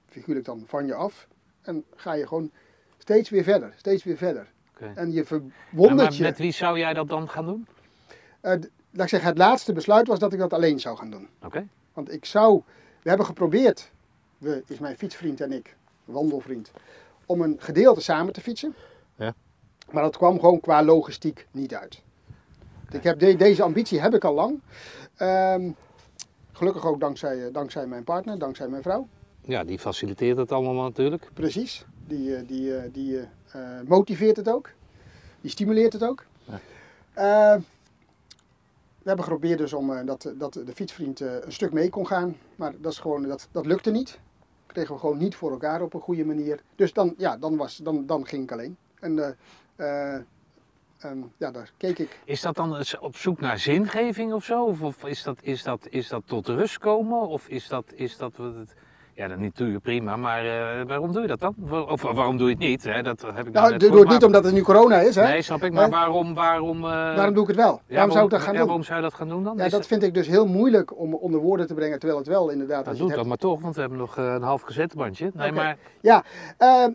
figuurlijk 0.08 0.46
dan, 0.46 0.62
van 0.66 0.86
je 0.86 0.94
af. 0.94 1.28
En 1.62 1.84
ga 1.94 2.12
je 2.12 2.26
gewoon 2.26 2.50
steeds 2.98 3.30
weer 3.30 3.42
verder, 3.42 3.74
steeds 3.76 4.04
weer 4.04 4.16
verder. 4.16 4.52
En 4.94 5.12
je 5.12 5.24
verwondert 5.24 6.16
je. 6.16 6.22
met 6.22 6.38
wie 6.38 6.52
zou 6.52 6.78
jij 6.78 6.94
dat 6.94 7.08
dan 7.08 7.28
gaan 7.28 7.44
doen? 7.46 7.66
Eh, 8.40 8.50
laat 8.90 9.04
ik 9.04 9.08
zeggen, 9.08 9.28
het 9.28 9.38
laatste 9.38 9.72
besluit 9.72 10.06
was 10.06 10.18
dat 10.18 10.32
ik 10.32 10.38
dat 10.38 10.52
alleen 10.52 10.80
zou 10.80 10.96
gaan 10.96 11.10
doen. 11.10 11.28
Oké. 11.44 11.66
Want 11.92 12.12
ik 12.12 12.24
zou, 12.24 12.62
we 13.02 13.08
hebben 13.08 13.26
geprobeerd, 13.26 13.90
we, 14.38 14.62
is 14.66 14.78
mijn 14.78 14.96
fietsvriend 14.96 15.40
en 15.40 15.52
ik, 15.52 15.76
wandelvriend, 16.04 16.70
om 17.26 17.40
een 17.40 17.56
gedeelte 17.58 18.00
samen 18.00 18.32
te 18.32 18.40
fietsen. 18.40 18.74
Ja. 19.16 19.34
Maar 19.90 20.02
dat 20.02 20.16
kwam 20.16 20.40
gewoon 20.40 20.60
qua 20.60 20.82
logistiek 20.84 21.46
niet 21.50 21.74
uit. 21.74 22.02
Ik 22.90 23.02
heb 23.02 23.18
de- 23.18 23.36
deze 23.36 23.62
ambitie 23.62 24.00
heb 24.00 24.14
ik 24.14 24.24
al 24.24 24.34
lang. 24.34 24.60
Ehm, 25.16 25.70
gelukkig 26.52 26.86
ook 26.86 27.00
dankzij, 27.00 27.46
eh, 27.46 27.52
dankzij 27.52 27.86
mijn 27.86 28.04
partner, 28.04 28.38
dankzij 28.38 28.68
mijn 28.68 28.82
vrouw. 28.82 29.08
Ja, 29.40 29.64
die 29.64 29.78
faciliteert 29.78 30.36
het 30.36 30.52
allemaal 30.52 30.82
natuurlijk. 30.82 31.30
Precies. 31.34 31.84
Die, 32.06 32.36
eh, 32.36 32.42
die, 32.48 32.90
die 32.90 33.20
motiveert 33.86 34.36
het 34.36 34.48
ook. 34.48 34.70
Die 35.40 35.50
stimuleert 35.50 35.92
het 35.92 36.02
ook. 36.04 36.24
Ja. 36.44 36.60
Eh, 37.12 37.60
we 39.06 39.12
hebben 39.12 39.24
geprobeerd 39.24 39.58
dus 39.58 39.72
om 39.72 39.92
eh, 39.92 40.06
dat, 40.06 40.32
dat 40.34 40.52
de 40.52 40.72
fietsvriend 40.74 41.20
eh, 41.20 41.34
een 41.40 41.52
stuk 41.52 41.72
mee 41.72 41.90
kon 41.90 42.06
gaan. 42.06 42.36
Maar 42.56 42.72
dat, 42.78 42.92
is 42.92 42.98
gewoon, 42.98 43.22
dat, 43.22 43.48
dat 43.52 43.66
lukte 43.66 43.90
niet. 43.90 44.18
Kregen 44.66 44.94
we 44.94 45.00
gewoon 45.00 45.18
niet 45.18 45.34
voor 45.34 45.50
elkaar 45.50 45.82
op 45.82 45.94
een 45.94 46.00
goede 46.00 46.24
manier. 46.24 46.60
Dus 46.74 46.92
dan, 46.92 47.14
ja, 47.16 47.36
dan, 47.36 47.56
was, 47.56 47.76
dan, 47.76 48.06
dan 48.06 48.26
ging 48.26 48.42
ik 48.42 48.52
alleen. 48.52 48.76
En 49.00 49.18
eh, 49.18 50.14
eh, 50.14 50.20
ehm, 50.98 51.18
ja, 51.36 51.50
daar 51.50 51.72
keek 51.76 51.98
ik. 51.98 52.20
Is 52.24 52.40
dat 52.40 52.54
dan 52.54 52.76
eens 52.76 52.98
op 52.98 53.16
zoek 53.16 53.40
naar 53.40 53.58
zingeving 53.58 54.32
of 54.32 54.44
zo? 54.44 54.64
Of, 54.64 54.82
of 54.82 55.04
is, 55.04 55.22
dat, 55.22 55.38
is, 55.42 55.62
dat, 55.62 55.86
is 55.90 56.08
dat 56.08 56.22
tot 56.26 56.48
rust 56.48 56.78
komen? 56.78 57.28
Of 57.28 57.48
is 57.48 57.68
dat, 57.68 57.92
is 57.94 58.16
dat 58.16 58.36
wat 58.36 58.54
het... 58.54 58.74
Ja, 59.16 59.28
de 59.28 59.36
natuur 59.36 59.80
prima, 59.80 60.16
maar 60.16 60.44
eh, 60.44 60.86
waarom 60.86 61.12
doe 61.12 61.22
je 61.22 61.28
dat 61.28 61.40
dan? 61.40 61.54
Of 61.88 62.02
waarom 62.02 62.36
doe 62.36 62.46
je 62.48 62.52
het 62.54 62.62
niet? 62.62 62.84
Hè? 62.84 63.02
Dat 63.02 63.22
heb 63.34 63.46
ik 63.46 63.52
Nou, 63.52 63.70
net 63.70 63.80
doe 63.80 63.90
goed, 63.90 63.98
het 63.98 64.08
niet 64.08 64.24
omdat 64.24 64.44
het 64.44 64.52
nu 64.54 64.62
corona 64.62 65.00
is, 65.00 65.14
hè? 65.14 65.22
Nee, 65.22 65.42
snap 65.42 65.62
ik, 65.62 65.72
maar 65.72 65.90
waarom... 65.90 66.34
Waarom, 66.34 66.76
eh, 66.76 66.90
Waarom 66.90 67.34
doe 67.34 67.42
ik 67.42 67.48
het 67.48 67.56
wel? 67.56 67.80
ja, 67.86 67.94
waarom 67.94 68.12
zou 68.12 68.24
ik 68.24 68.30
dat 68.30 68.40
gaan 68.40 68.52
ja, 68.52 68.58
doen? 68.58 68.66
waarom 68.66 68.84
zou 68.84 68.96
je 68.98 69.04
dat 69.04 69.14
gaan 69.14 69.28
doen 69.28 69.44
dan? 69.44 69.56
Ja, 69.56 69.64
Is 69.64 69.70
dat 69.70 69.86
vind 69.86 70.02
ik 70.02 70.14
dus 70.14 70.26
heel 70.26 70.46
moeilijk 70.46 70.98
om 70.98 71.14
onder 71.14 71.40
woorden 71.40 71.66
te 71.66 71.74
brengen, 71.74 71.98
terwijl 71.98 72.18
het 72.20 72.28
wel 72.28 72.48
inderdaad... 72.50 72.78
dat 72.78 72.86
als 72.86 72.96
je 72.96 73.00
doet 73.00 73.08
dat 73.08 73.16
hebt- 73.18 73.28
maar 73.28 73.50
toch, 73.50 73.60
want 73.60 73.74
we 73.74 73.80
hebben 73.80 73.98
nog 73.98 74.18
eh, 74.18 74.24
een 74.34 74.42
half 74.42 74.64
cassettebandje. 74.64 75.30
Nee, 75.34 75.52
maar... 75.52 75.76
Ja, 76.00 76.24
ehm, 76.58 76.90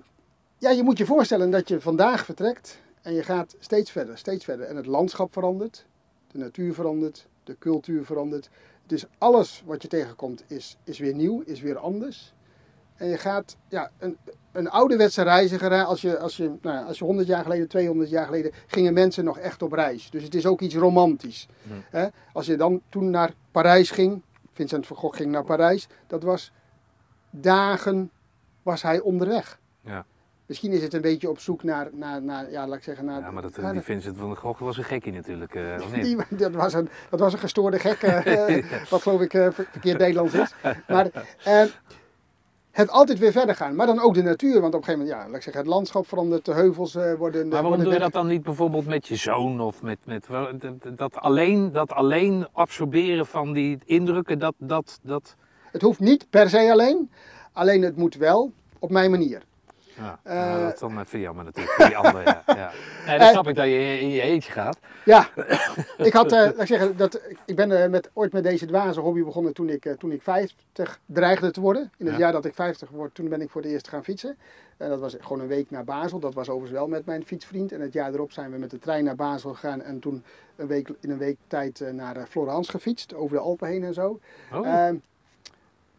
ja, 0.58 0.70
je 0.70 0.84
moet 0.84 0.98
je 0.98 1.06
voorstellen 1.06 1.50
dat 1.52 1.68
je 1.68 1.82
vandaag 1.82 2.26
vertrekt 2.26 2.82
en 3.02 3.14
je 3.14 3.24
gaat 3.24 3.56
steeds 3.60 3.92
verder, 3.92 4.18
steeds 4.18 4.46
verder. 4.46 4.66
En 4.66 4.76
het 4.76 4.86
landschap 4.86 5.34
verandert, 5.34 5.86
de 6.32 6.38
natuur 6.38 6.74
verandert, 6.74 7.28
de 7.44 7.56
cultuur 7.60 8.06
verandert. 8.06 8.50
Dus 8.86 9.06
alles 9.18 9.64
wat 9.66 9.82
je 9.82 9.88
tegenkomt 9.88 10.44
is, 10.48 10.78
is 10.84 11.00
weer 11.00 11.14
nieuw, 11.14 11.42
is 11.46 11.62
weer 11.62 11.78
anders. 11.78 12.34
En 12.96 13.08
je 13.08 13.18
gaat, 13.18 13.58
ja, 13.68 13.92
een, 13.98 14.18
een 14.52 14.70
ouderwetse 14.70 15.22
reiziger, 15.22 15.72
hè, 15.72 15.84
als 15.84 16.02
je, 16.02 16.20
als, 16.20 16.38
je, 16.38 16.44
nou 16.62 16.76
ja, 16.78 16.84
als 16.84 16.98
je 16.98 17.06
100 17.06 17.28
jaar 17.28 17.44
geleden, 17.44 17.68
200 17.68 18.10
jaar 18.10 18.26
geleden, 18.26 18.52
gingen 18.68 18.94
mensen 18.94 19.24
nog 19.24 19.38
echt 19.38 19.62
op 19.62 19.72
reis. 19.72 20.10
Dus 20.10 20.24
het 20.24 20.36
is 20.36 20.46
ook 20.46 20.62
iets 20.62 20.76
romantisch. 20.76 21.48
Hè? 21.90 22.08
Als 22.34 22.46
je 22.46 22.56
dan 22.56 22.82
toen 22.90 23.10
naar 23.10 23.34
Parijs 23.52 23.92
ging, 23.92 24.22
Vincent 24.52 24.88
van 24.88 24.98
Gogh 24.98 25.18
ging 25.18 25.32
naar 25.32 25.44
Parijs, 25.44 25.88
dat 26.08 26.24
was 26.24 26.52
dagen 27.30 28.12
was 28.64 28.82
hij 28.82 29.00
onderweg. 29.00 29.60
Ja. 29.82 30.06
Misschien 30.52 30.72
is 30.72 30.82
het 30.82 30.94
een 30.94 31.02
beetje 31.02 31.30
op 31.30 31.40
zoek 31.40 31.64
naar, 31.64 31.90
naar, 31.94 32.22
naar 32.22 32.52
ja, 32.52 32.68
laat 32.68 32.78
ik 32.78 32.84
zeggen, 32.84 33.06
naar... 33.06 33.20
Ja, 33.22 33.32
maar 33.32 33.42
dat, 33.42 33.58
naar 33.58 33.74
die 33.74 33.82
Vincent 33.82 34.18
van 34.18 34.36
Gogh 34.36 34.60
was 34.62 34.78
een 34.78 34.84
gekkie 34.84 35.12
natuurlijk, 35.12 35.56
eh, 35.56 35.76
of 35.82 35.92
niet? 35.96 36.04
die- 36.04 36.38
dat, 36.38 36.52
was 36.52 36.74
een, 36.74 36.90
dat 37.10 37.20
was 37.20 37.34
een 37.34 37.40
gestoorde 37.40 37.80
gek, 37.80 38.02
eh, 38.02 38.58
eh, 38.58 38.90
wat 38.90 39.02
geloof 39.02 39.22
ik 39.22 39.32
ver- 39.32 39.54
verkeerd 39.54 39.98
Nederlands 39.98 40.34
is. 40.34 40.54
Maar 40.88 41.08
het 42.72 42.90
altijd 42.90 43.20
weer 43.20 43.32
verder 43.32 43.56
gaan. 43.56 43.76
Maar 43.76 43.86
dan 43.88 44.00
ook 44.00 44.14
de 44.14 44.22
natuur, 44.22 44.62
want 44.62 44.74
op 44.74 44.80
een 44.80 44.86
gegeven 44.86 45.00
moment, 45.08 45.20
ja, 45.20 45.28
laat 45.28 45.36
ik 45.38 45.44
zeggen, 45.44 45.62
het 45.62 45.72
landschap 45.72 46.08
verandert, 46.08 46.46
de 46.46 46.54
heuvels 46.54 46.94
worden... 46.94 47.48
Maar 47.48 47.62
waarom 47.62 47.84
doe 47.84 47.94
je 47.94 48.00
dat 48.00 48.14
dan 48.14 48.28
niet 48.28 48.44
bijvoorbeeld 48.44 48.86
met 48.86 49.08
je 49.08 49.16
zoon 49.16 49.62
of 49.62 49.82
met, 49.82 49.98
met 50.06 50.28
dat, 50.96 51.16
alleen, 51.16 51.72
dat 51.72 51.92
alleen 51.92 52.48
absorberen 52.52 53.26
van 53.26 53.54
die 53.54 53.78
indrukken, 53.86 54.40
dat, 54.40 54.54
dat, 54.58 55.00
dat... 55.04 55.36
Het 55.72 55.82
hoeft 55.82 56.00
niet 56.00 56.30
per 56.30 56.50
se 56.50 56.72
alleen, 56.72 57.12
alleen 57.52 57.82
het 57.82 57.96
moet 57.96 58.16
wel 58.16 58.52
op 58.80 58.90
mijn 58.90 59.12
manier. 59.12 59.42
Ja, 60.02 60.20
Eh, 60.24 60.36
nou, 60.36 60.62
dat 60.64 60.74
is 60.74 60.80
dan 60.80 61.00
even 61.00 61.20
jammer 61.20 61.44
natuurlijk 61.44 61.76
voor 61.76 61.86
die 61.86 61.98
anderen. 62.04 62.24
Ja, 62.24 62.44
ja. 62.46 62.72
Nee, 63.08 63.18
dan 63.18 63.28
Eh, 63.28 63.32
snap 63.34 63.48
ik 63.48 63.56
dat 63.56 63.66
je 63.66 64.00
in 64.00 64.10
je 64.10 64.22
eentje 64.22 64.52
gaat. 64.52 64.78
Ja, 65.06 65.30
ik 65.98 66.14
had, 66.14 66.32
eh, 66.32 66.40
laat 66.40 66.60
ik 66.62 66.68
zeggen, 66.68 66.98
dat, 66.98 67.22
ik 67.46 67.56
ben 67.56 67.90
met, 67.92 68.10
ooit 68.14 68.34
met 68.34 68.44
deze 68.44 68.66
dwaze 68.66 69.00
hobby 69.00 69.24
begonnen 69.24 69.54
toen 69.54 69.70
ik, 69.70 69.86
eh, 69.86 69.94
toen 69.94 70.12
ik 70.12 70.22
50 70.22 71.00
dreigde 71.06 71.52
te 71.52 71.62
worden. 71.62 71.92
In 71.98 72.06
het 72.06 72.14
Ja. 72.16 72.20
jaar 72.22 72.32
dat 72.32 72.46
ik 72.46 72.54
50 72.56 72.90
word, 72.90 73.16
toen 73.16 73.30
ben 73.30 73.42
ik 73.42 73.50
voor 73.50 73.62
het 73.62 73.72
eerst 73.72 73.88
gaan 73.88 74.04
fietsen. 74.04 74.38
En 74.78 74.90
dat 74.90 75.00
was 75.00 75.16
gewoon 75.20 75.40
een 75.40 75.48
week 75.48 75.72
naar 75.72 75.84
Basel. 75.84 76.20
Dat 76.20 76.34
was 76.34 76.50
overigens 76.50 76.80
wel 76.80 76.88
met 76.88 77.06
mijn 77.06 77.26
fietsvriend. 77.26 77.72
En 77.72 77.82
het 77.82 77.94
jaar 77.94 78.14
erop 78.14 78.32
zijn 78.32 78.52
we 78.52 78.58
met 78.58 78.70
de 78.72 78.80
trein 78.80 79.04
naar 79.04 79.16
Basel 79.16 79.54
gegaan. 79.54 79.82
En 79.82 80.00
toen 80.00 80.24
een 80.56 80.68
week, 80.68 80.90
in 81.00 81.10
een 81.10 81.18
week 81.18 81.38
tijd 81.48 81.82
eh, 81.82 81.92
naar 81.92 82.26
Florence 82.30 82.72
gefietst, 82.72 83.14
over 83.14 83.36
de 83.36 83.42
Alpen 83.44 83.68
heen 83.68 83.84
en 83.84 83.94
zo. 83.94 84.20
Oh. 84.54 84.68
Ehm, 84.68 84.96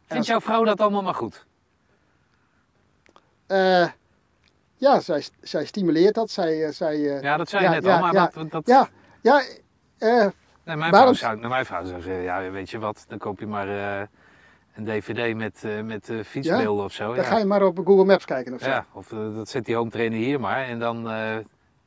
Vindt 0.07 0.27
jouw 0.27 0.41
vrouw 0.41 0.65
dat 0.65 0.81
allemaal 0.81 1.03
maar 1.03 1.15
goed? 1.15 1.47
Eh, 3.53 3.89
ja, 4.77 5.01
zij, 5.01 5.24
zij 5.41 5.65
stimuleert 5.65 6.15
dat. 6.15 6.31
Zij, 6.31 6.65
eh, 6.65 6.73
zij, 6.73 6.95
eh, 6.95 7.23
Ja, 7.23 7.37
dat 7.37 7.49
zei 7.49 7.62
je 7.62 7.69
Ja, 7.69 7.74
net 7.74 7.85
ja, 7.85 7.95
al, 7.95 8.01
maar 8.01 8.15
ja. 8.15 8.31
wat, 8.35 8.51
dat... 8.51 8.66
ja, 8.66 8.89
ja, 9.20 9.43
Nee, 10.65 10.77
mijn, 10.77 10.95
vrouw 10.95 11.12
zou, 11.12 11.37
nou, 11.37 11.49
mijn 11.49 11.66
vrouw 11.66 11.85
zou 11.85 12.01
zeggen, 12.03 12.23
ja, 12.23 12.51
weet 12.51 12.70
je 12.70 12.79
wat, 12.79 13.05
dan 13.09 13.19
koop 13.19 13.41
je 13.41 13.47
maar 13.47 13.69
een 14.74 14.85
dvd 14.85 15.37
met, 15.37 15.65
eh, 15.65 15.81
met 15.81 16.12
fietsbeelden 16.24 16.85
of 16.85 16.93
zo. 16.93 17.07
dan 17.07 17.16
ja. 17.16 17.23
ga 17.23 17.39
je 17.39 17.45
maar 17.45 17.62
op 17.62 17.77
Google 17.85 18.05
Maps 18.05 18.24
kijken 18.24 18.55
of 18.55 18.61
zo. 18.61 18.69
Ja, 18.69 18.87
of 18.93 19.09
dat 19.09 19.49
zet 19.49 19.65
die 19.65 19.74
home 19.74 19.91
trainer 19.91 20.19
hier 20.19 20.41
maar 20.41 20.65
en 20.65 20.79
dan, 20.79 21.03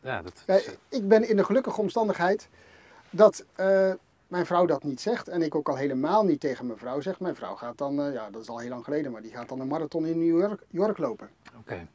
ja, 0.02 0.22
dat... 0.22 0.44
Ja, 0.48 0.60
ik 0.90 1.08
ben 1.08 1.30
in 1.30 1.36
de 1.36 1.44
gelukkige 1.44 1.82
omstandigheid 1.82 2.50
dat 3.10 3.46
mijn 4.36 4.48
vrouw 4.48 4.66
dat 4.66 4.84
niet 4.84 5.02
zegt. 5.02 5.28
En 5.28 5.42
ik 5.42 5.56
ook 5.56 5.70
al 5.70 5.76
helemaal 5.76 6.24
niet 6.24 6.40
tegen 6.40 6.66
mijn 6.66 6.78
vrouw 6.78 7.02
zeg. 7.02 7.20
Mijn 7.20 7.36
vrouw 7.36 7.56
gaat 7.56 7.78
dan, 7.78 8.02
eh, 8.02 8.14
ja 8.14 8.30
dat 8.30 8.42
is 8.42 8.50
al 8.50 8.60
heel 8.60 8.70
lang 8.70 8.84
geleden, 8.84 9.12
maar 9.12 9.22
die 9.22 9.32
gaat 9.32 9.50
dan 9.50 9.60
een 9.60 9.68
marathon 9.68 10.06
in 10.06 10.20
New 10.20 10.40
York, 10.40 10.62
York 10.70 10.98
lopen. 10.98 11.30
Oké. 11.60 11.88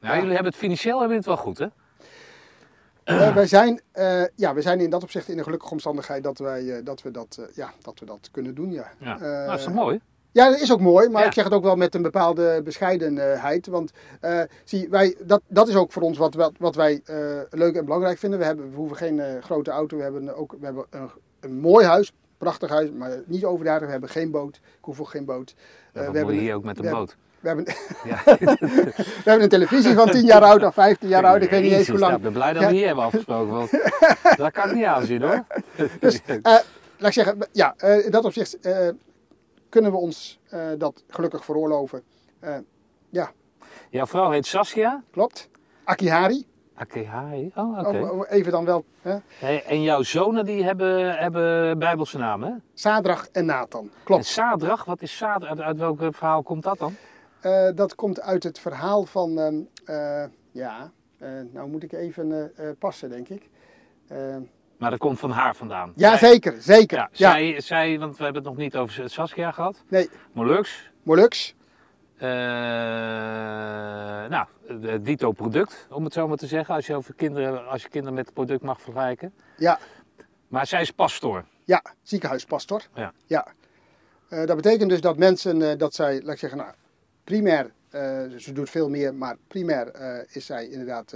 Nou, 0.00 0.14
jullie 0.14 0.34
hebben 0.34 0.52
het 0.52 0.60
financieel 0.60 0.98
hebben 0.98 1.16
het 1.16 1.26
wel 1.26 1.36
goed, 1.36 1.58
hè? 1.58 1.66
Eh, 3.04 3.34
wij, 3.34 3.46
zijn, 3.46 3.80
eh, 3.92 4.22
ja, 4.34 4.54
we 4.54 4.62
zijn 4.62 4.80
in 4.80 4.90
dat 4.90 5.02
opzicht 5.02 5.28
in 5.28 5.36
de 5.36 5.42
gelukkige 5.42 5.72
omstandigheid 5.72 6.22
dat, 6.22 6.38
wij, 6.38 6.82
dat, 6.82 7.02
we, 7.02 7.10
dat, 7.10 7.48
ja, 7.54 7.72
dat 7.82 7.98
we 7.98 8.06
dat 8.06 8.28
kunnen 8.30 8.54
doen. 8.54 8.72
Ja, 8.72 8.90
Ja, 8.98 9.18
nou, 9.18 9.46
dat 9.46 9.58
is 9.58 9.64
toch 9.64 9.74
mooi? 9.74 10.00
Ja, 10.32 10.50
dat 10.50 10.60
is 10.60 10.72
ook 10.72 10.80
mooi, 10.80 11.08
maar 11.08 11.20
Ja. 11.20 11.26
ik 11.26 11.32
zeg 11.32 11.44
het 11.44 11.52
ook 11.52 11.62
wel 11.62 11.76
met 11.76 11.94
een 11.94 12.02
bepaalde 12.02 12.60
bescheidenheid. 12.64 13.66
Want 13.66 13.92
zie, 14.64 14.88
wij, 14.88 15.16
dat, 15.24 15.42
dat 15.46 15.68
is 15.68 15.74
ook 15.74 15.92
voor 15.92 16.02
ons 16.02 16.18
wat, 16.18 16.34
wat, 16.34 16.52
wat 16.58 16.74
wij 16.74 17.02
leuk 17.50 17.74
en 17.74 17.84
belangrijk 17.84 18.18
vinden. 18.18 18.38
We, 18.38 18.44
hebben, 18.44 18.70
we 18.70 18.76
hoeven 18.76 18.96
geen 18.96 19.42
grote 19.42 19.70
auto, 19.70 19.96
we 19.96 20.02
hebben, 20.02 20.36
ook, 20.36 20.54
we 20.58 20.64
hebben 20.64 20.86
een, 20.90 21.10
een 21.40 21.58
mooi 21.60 21.86
huis, 21.86 22.12
prachtig 22.38 22.68
huis, 22.70 22.90
maar 22.90 23.22
niet 23.26 23.44
overdadig. 23.44 23.84
We 23.84 23.90
hebben 23.92 24.08
geen 24.10 24.30
boot, 24.30 24.56
ik 24.56 24.62
hoef 24.84 25.00
ook 25.00 25.08
geen 25.08 25.24
boot. 25.24 25.54
Ja, 25.92 26.00
Eh, 26.00 26.10
we, 26.10 26.16
hebben, 26.16 26.34
hier 26.34 26.54
ook 26.54 26.64
met 26.64 26.78
een 26.84 26.90
boot. 26.90 27.16
we, 27.40 27.48
hebben, 27.48 27.64
Ja. 28.04 28.22
we 28.24 29.22
hebben 29.24 29.42
een 29.42 29.48
televisie 29.48 29.94
van 29.94 30.10
10 30.10 30.24
jaar 30.24 30.42
oud 30.42 30.62
of 30.64 30.74
15 30.74 31.08
jaar 31.08 31.24
oud, 31.24 31.42
ik 31.42 31.50
weet 31.50 31.62
niet 31.62 31.72
eens 31.72 31.88
hoe 31.88 31.98
lang. 31.98 32.16
Ik 32.16 32.22
ben 32.22 32.32
blij 32.32 32.52
dat 32.52 32.62
Ja. 32.62 32.68
we 32.68 32.74
hier 32.74 32.86
hebben 32.86 33.04
afgesproken, 33.04 33.52
want 33.52 33.70
dat 34.36 34.52
kan 34.52 34.68
ik 34.68 34.74
niet 34.74 34.84
aanzien 34.84 35.22
hoor. 35.22 35.44
Dus, 36.00 36.22
eh, 36.24 36.36
laat 36.42 36.62
ik 37.08 37.12
zeggen, 37.12 37.38
ja, 37.52 37.74
eh, 37.76 38.04
in 38.04 38.10
dat 38.10 38.24
opzicht 38.24 38.60
eh, 38.60 38.88
kunnen 39.68 39.90
we 39.90 39.96
ons 39.96 40.40
dat 40.78 41.04
gelukkig 41.08 41.44
veroorloven. 41.44 42.02
Eh, 42.40 42.56
Jouw 43.90 44.06
vrouw 44.06 44.30
heet 44.30 44.46
Saskia. 44.46 45.02
klopt. 45.10 45.48
Akihari, 45.84 46.46
Akehai. 46.76 47.50
Oh, 47.54 47.78
oké. 47.78 47.98
Oh, 48.02 48.12
oh, 48.18 48.24
even 48.30 48.52
dan 48.52 48.64
wel. 48.64 48.84
Hè? 49.02 49.16
Hey, 49.38 49.64
en 49.64 49.82
jouw 49.82 50.02
zonen 50.02 50.44
die 50.44 50.64
hebben, 50.64 51.18
hebben 51.18 51.78
bijbelse 51.78 52.18
namen, 52.18 52.48
hè? 52.52 52.54
Sadrach 52.74 53.28
en 53.32 53.44
Nathan. 53.44 53.82
En 53.84 53.90
Klopt. 54.04 54.24
Sadrach, 54.26 54.84
wat 54.84 55.02
is 55.02 55.16
Sadrach? 55.16 55.48
Uit, 55.50 55.60
uit 55.60 55.78
welk 55.78 55.98
verhaal 56.14 56.42
komt 56.42 56.62
dat 56.62 56.78
dan? 56.78 56.94
Eh, 57.40 57.68
dat 57.74 57.94
komt 57.94 58.20
uit 58.20 58.42
het 58.42 58.58
verhaal 58.58 59.04
van, 59.04 59.38
ehm, 59.38 59.54
eh, 59.84 60.24
ja, 60.52 60.90
eh, 61.18 61.28
nou 61.52 61.68
moet 61.68 61.82
ik 61.82 61.92
even 61.92 62.52
passen 62.78 63.10
denk 63.10 63.28
ik. 63.28 63.48
Maar 64.78 64.90
dat 64.90 64.98
komt 64.98 65.18
van 65.18 65.30
haar 65.30 65.56
vandaan. 65.56 65.92
ja, 65.96 66.16
Zij- 66.16 66.28
zeker, 66.30 66.56
zeker. 66.62 66.96
Ja, 66.96 67.08
Ja, 67.12 67.30
Zij, 67.30 67.60
zij, 67.60 67.98
want 67.98 68.16
we 68.16 68.24
hebben 68.24 68.42
het 68.42 68.50
nog 68.52 68.60
niet 68.60 68.76
over 68.76 69.10
Saskia 69.10 69.50
gehad. 69.50 69.84
Nee, 69.88 70.08
Molux. 70.32 70.90
Molux. 71.02 71.54
Eh, 72.16 72.28
nou, 74.28 74.46
dito 75.00 75.32
product, 75.32 75.86
om 75.90 76.04
het 76.04 76.12
zo 76.12 76.28
maar 76.28 76.36
te 76.36 76.46
zeggen. 76.46 76.74
Als 76.74 76.86
je, 76.86 76.94
over 76.94 77.14
kinderen, 77.14 77.68
als 77.68 77.82
je 77.82 77.88
kinderen 77.88 78.14
met 78.16 78.24
het 78.24 78.34
product 78.34 78.62
mag 78.62 78.80
vergelijken. 78.80 79.34
Ja, 79.56 79.78
Maar 80.48 80.66
zij 80.66 80.80
is 80.80 80.90
pastoor. 80.90 81.44
ja, 81.64 81.82
ziekenhuispastor. 82.02 82.82
Ja. 82.94 83.12
ja. 83.26 83.46
Eh, 84.28 84.46
dat 84.46 84.56
betekent 84.56 84.90
dus 84.90 85.00
dat 85.00 85.16
mensen, 85.16 85.62
eh, 85.70 85.78
dat 85.78 85.94
zij, 85.94 86.22
laat 86.22 86.32
ik 86.32 86.38
zeggen, 86.38 86.58
nou, 86.58 86.72
primair, 87.24 87.70
ze 88.38 88.50
doet 88.52 88.70
veel 88.70 88.88
meer, 88.88 89.14
maar 89.14 89.36
primair 89.48 89.90
is 90.36 90.46
zij 90.46 90.68
inderdaad 90.68 91.10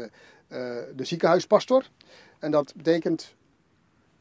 de 0.94 1.04
ziekenhuispastor. 1.04 1.84
En 2.38 2.50
dat 2.50 2.72
betekent 2.76 3.34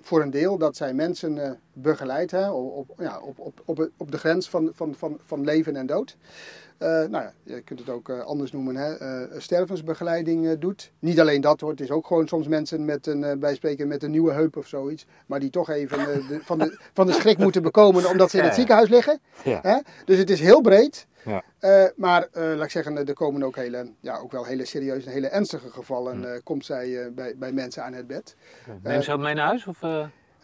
voor 0.01 0.21
een 0.21 0.29
deel 0.29 0.57
dat 0.57 0.75
zij 0.75 0.93
mensen 0.93 1.59
begeleidt 1.81 2.31
hè, 2.31 2.49
op, 2.51 2.89
op, 2.89 2.99
ja, 2.99 3.19
op, 3.19 3.39
op, 3.39 3.61
op, 3.65 3.89
op 3.97 4.11
de 4.11 4.17
grens 4.17 4.49
van, 4.49 4.71
van, 4.73 4.95
van, 4.95 5.19
van 5.25 5.43
leven 5.43 5.75
en 5.75 5.85
dood. 5.85 6.17
Eh, 6.79 6.87
nou 6.87 7.11
ja, 7.11 7.33
je 7.43 7.61
kunt 7.61 7.79
het 7.79 7.89
ook 7.89 8.09
eh, 8.09 8.19
anders 8.19 8.51
noemen, 8.51 8.75
hè, 8.75 8.95
eh, 8.97 9.39
stervensbegeleiding 9.39 10.59
doet. 10.59 10.91
Niet 10.99 11.19
alleen 11.19 11.41
dat 11.41 11.61
hoor, 11.61 11.69
het 11.69 11.81
is 11.81 11.91
ook 11.91 12.07
gewoon 12.07 12.27
soms 12.27 12.47
mensen 12.47 12.85
met 12.85 13.07
een, 13.07 13.39
bij 13.39 13.55
spreken 13.55 13.87
met 13.87 14.03
een 14.03 14.11
nieuwe 14.11 14.31
heup 14.31 14.57
of 14.57 14.67
zoiets. 14.67 15.05
Maar 15.25 15.39
die 15.39 15.49
toch 15.49 15.69
even 15.69 15.97
de, 15.97 16.39
van, 16.43 16.57
de, 16.57 16.79
van 16.93 17.07
de 17.07 17.13
schrik 17.13 17.37
moeten 17.37 17.61
bekomen 17.61 18.09
omdat 18.09 18.29
ze 18.29 18.37
in 18.37 18.43
het 18.43 18.55
ziekenhuis 18.55 18.89
liggen. 18.89 19.19
Ja. 19.43 19.59
Hè? 19.61 19.77
Dus 20.05 20.17
het 20.17 20.29
is 20.29 20.39
heel 20.39 20.61
breed. 20.61 21.07
Ja. 21.23 21.43
Maar 21.95 22.27
laat 22.33 22.63
ik 22.63 22.69
zeggen, 22.69 23.07
er 23.07 23.13
komen 23.13 23.43
ook, 23.43 23.55
hele, 23.55 23.91
ja, 23.99 24.17
ook 24.17 24.31
wel 24.31 24.45
hele 24.45 24.65
serieuze 24.65 25.07
en 25.07 25.13
hele 25.13 25.27
ernstige 25.27 25.69
gevallen. 25.69 26.33
eh, 26.33 26.39
komt 26.43 26.65
zij 26.65 27.11
bij, 27.13 27.35
bij 27.37 27.51
mensen 27.51 27.83
aan 27.83 27.93
het 27.93 28.07
bed. 28.07 28.35
Neem 28.83 29.01
ze 29.01 29.09
dat 29.09 29.19
mee 29.19 29.33
naar 29.33 29.47
huis? 29.47 29.67
Of? 29.67 29.79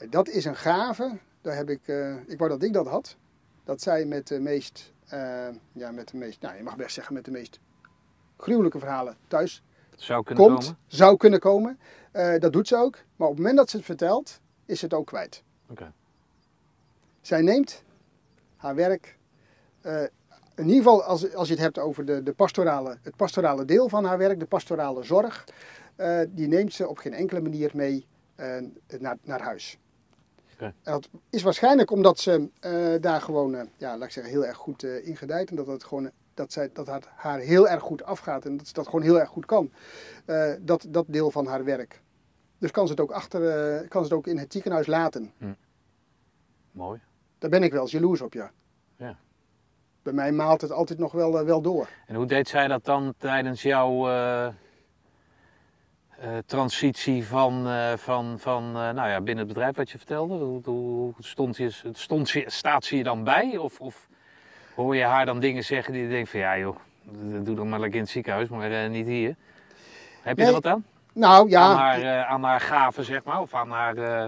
Dat 0.09 0.27
is 0.27 0.45
een 0.45 0.55
gave. 0.55 1.17
Daar 1.41 1.55
heb 1.55 1.69
ik, 1.69 1.88
eh, 1.88 2.15
ik 2.27 2.38
wou 2.38 2.49
dat 2.49 2.63
ik 2.63 2.73
dat 2.73 2.88
had. 2.88 3.15
Dat 3.63 3.81
zij 3.81 4.05
met 4.05 4.27
de 4.27 4.39
meest, 4.39 4.93
eh, 5.07 5.47
ja, 5.72 5.91
met 5.91 6.07
de 6.07 6.17
meest, 6.17 6.41
nou 6.41 6.55
je 6.57 6.63
mag 6.63 6.76
best 6.76 6.93
zeggen 6.93 7.13
met 7.13 7.26
de 7.26 7.31
meest 7.31 7.59
gruwelijke 8.38 8.80
verhalen 8.80 9.17
thuis 9.27 9.63
zou 9.95 10.23
kunnen 10.23 10.45
komt, 10.45 10.63
komen? 10.63 10.77
zou 10.88 11.17
kunnen 11.17 11.39
komen. 11.39 11.80
Eh, 12.11 12.39
dat 12.39 12.53
doet 12.53 12.67
ze 12.67 12.76
ook. 12.76 12.97
Maar 13.15 13.27
op 13.27 13.34
het 13.34 13.38
moment 13.38 13.57
dat 13.57 13.69
ze 13.69 13.77
het 13.77 13.85
vertelt, 13.85 14.39
is 14.65 14.80
ze 14.80 14.85
het 14.85 14.93
ook 14.93 15.07
kwijt. 15.07 15.43
Oké. 15.69 15.91
Zij 17.22 17.41
neemt 17.41 17.84
haar 18.55 18.76
werk, 18.76 19.17
in 20.55 20.63
ieder 20.67 20.76
geval 20.76 21.03
als, 21.03 21.34
als 21.34 21.47
je 21.47 21.53
het 21.53 21.63
hebt 21.63 21.80
over 21.80 22.05
de, 22.05 22.23
de 22.23 22.34
pastorale, 22.34 22.97
het 23.01 23.15
pastorale 23.15 23.65
deel 23.65 23.89
van 23.89 24.05
haar 24.05 24.17
werk, 24.17 24.39
de 24.39 24.45
pastorale 24.45 25.03
zorg, 25.03 25.43
die 26.30 26.47
neemt 26.47 26.73
ze 26.73 26.88
op 26.88 26.97
geen 26.97 27.13
enkele 27.13 27.41
manier 27.41 27.72
mee 27.73 28.05
naar, 28.99 29.17
naar 29.23 29.41
huis. 29.41 29.77
En 30.57 30.73
dat 30.84 31.10
is 31.30 31.44
waarschijnlijk 31.44 31.91
omdat 31.91 32.19
ze 32.19 32.49
eh, 32.60 33.02
daar 33.02 33.22
gewoon, 33.22 33.56
eh, 33.56 33.65
ja, 33.77 33.98
laat 33.98 34.07
ik 34.07 34.11
zeggen, 34.11 34.34
heel 34.34 34.45
erg 34.45 34.57
goed 34.57 34.84
ingedijd. 34.84 35.49
En 35.49 35.56
dat, 35.56 35.68
het 35.68 35.84
gewoon, 35.84 36.11
dat, 36.34 36.52
zij, 36.52 36.69
dat 36.73 36.90
haar 37.15 37.40
heel 37.40 37.69
erg 37.69 37.82
goed 37.82 38.03
afgaat 38.03 38.45
en 38.45 38.57
dat 38.57 38.68
ze 38.68 38.73
dat 38.73 38.86
gewoon 38.86 39.02
heel 39.02 39.19
erg 39.19 39.30
goed 39.30 39.45
kan. 39.45 39.72
Dat, 40.60 40.86
dat 40.90 41.06
deel 41.07 41.32
van 41.32 41.45
haar 41.48 41.64
werk. 41.64 42.02
Dus 42.57 42.72
kan 42.72 42.86
ze 42.86 42.91
het 42.91 43.02
ook, 43.02 43.11
achter, 43.11 43.41
kan 43.88 44.06
ze 44.06 44.10
het 44.10 44.18
ook 44.18 44.27
in 44.27 44.38
het 44.38 44.52
ziekenhuis 44.53 44.88
laten. 44.88 45.34
Mooi. 46.72 46.99
Daar 47.38 47.49
ben 47.49 47.64
ik 47.64 47.72
wel 47.72 47.82
eens 47.82 47.91
jaloers 47.91 48.22
op, 48.22 48.34
ja. 48.34 48.52
Ja. 48.98 49.18
Bij 50.02 50.14
mij 50.14 50.32
maalt 50.32 50.61
het 50.61 50.72
altijd 50.72 50.99
nog 50.99 51.11
wel, 51.11 51.45
wel 51.45 51.61
door. 51.61 51.90
En 52.07 52.15
hoe 52.15 52.26
deed 52.26 52.48
zij 52.48 52.68
dat 52.68 52.86
dan 52.86 53.14
tijdens 53.18 53.61
jouw 53.61 54.07
transitie 56.45 57.25
van, 57.25 57.67
eh, 57.67 57.93
van, 57.97 58.39
van 58.39 58.63
eh, 58.65 58.73
nou 58.73 59.09
ja, 59.09 59.21
binnen 59.21 59.45
het 59.45 59.53
bedrijf 59.53 59.75
wat 59.75 59.89
je 59.89 59.97
vertelde? 59.97 60.33
Hoe, 60.33 60.61
hoe 60.63 61.13
stond 61.19 61.57
je, 61.57 61.71
stond 61.91 62.29
je, 62.29 62.43
staat 62.47 62.83
ze 62.85 62.97
je 62.97 63.03
dan 63.03 63.23
bij? 63.23 63.57
Of, 63.57 63.79
of 63.79 64.07
hoor 64.75 64.95
je 64.95 65.03
haar 65.03 65.25
dan 65.25 65.39
dingen 65.39 65.63
zeggen 65.63 65.93
die 65.93 66.01
je 66.03 66.09
denkt 66.09 66.29
van 66.29 66.39
ja 66.39 66.57
joh, 66.57 66.75
doe 67.43 67.55
dan 67.55 67.69
maar 67.69 67.79
lekker 67.79 67.97
in 67.97 68.03
het 68.03 68.11
ziekenhuis, 68.13 68.49
maar 68.49 68.71
eh, 68.71 68.89
niet 68.89 69.05
hier. 69.05 69.35
Heb 70.21 70.37
je 70.37 70.43
Nee. 70.43 70.53
er 70.53 70.61
wat 70.61 70.71
aan? 70.73 70.85
Nou 71.13 71.49
ja, 71.49 71.61
Aan, 71.61 71.77
haar, 71.77 72.01
eh, 72.01 72.29
aan 72.31 72.43
haar 72.43 72.59
gaven 72.61 73.03
zeg 73.05 73.23
maar, 73.23 73.41
of 73.41 73.53
aan 73.53 73.69
haar... 73.71 73.97
eh, 73.97 74.27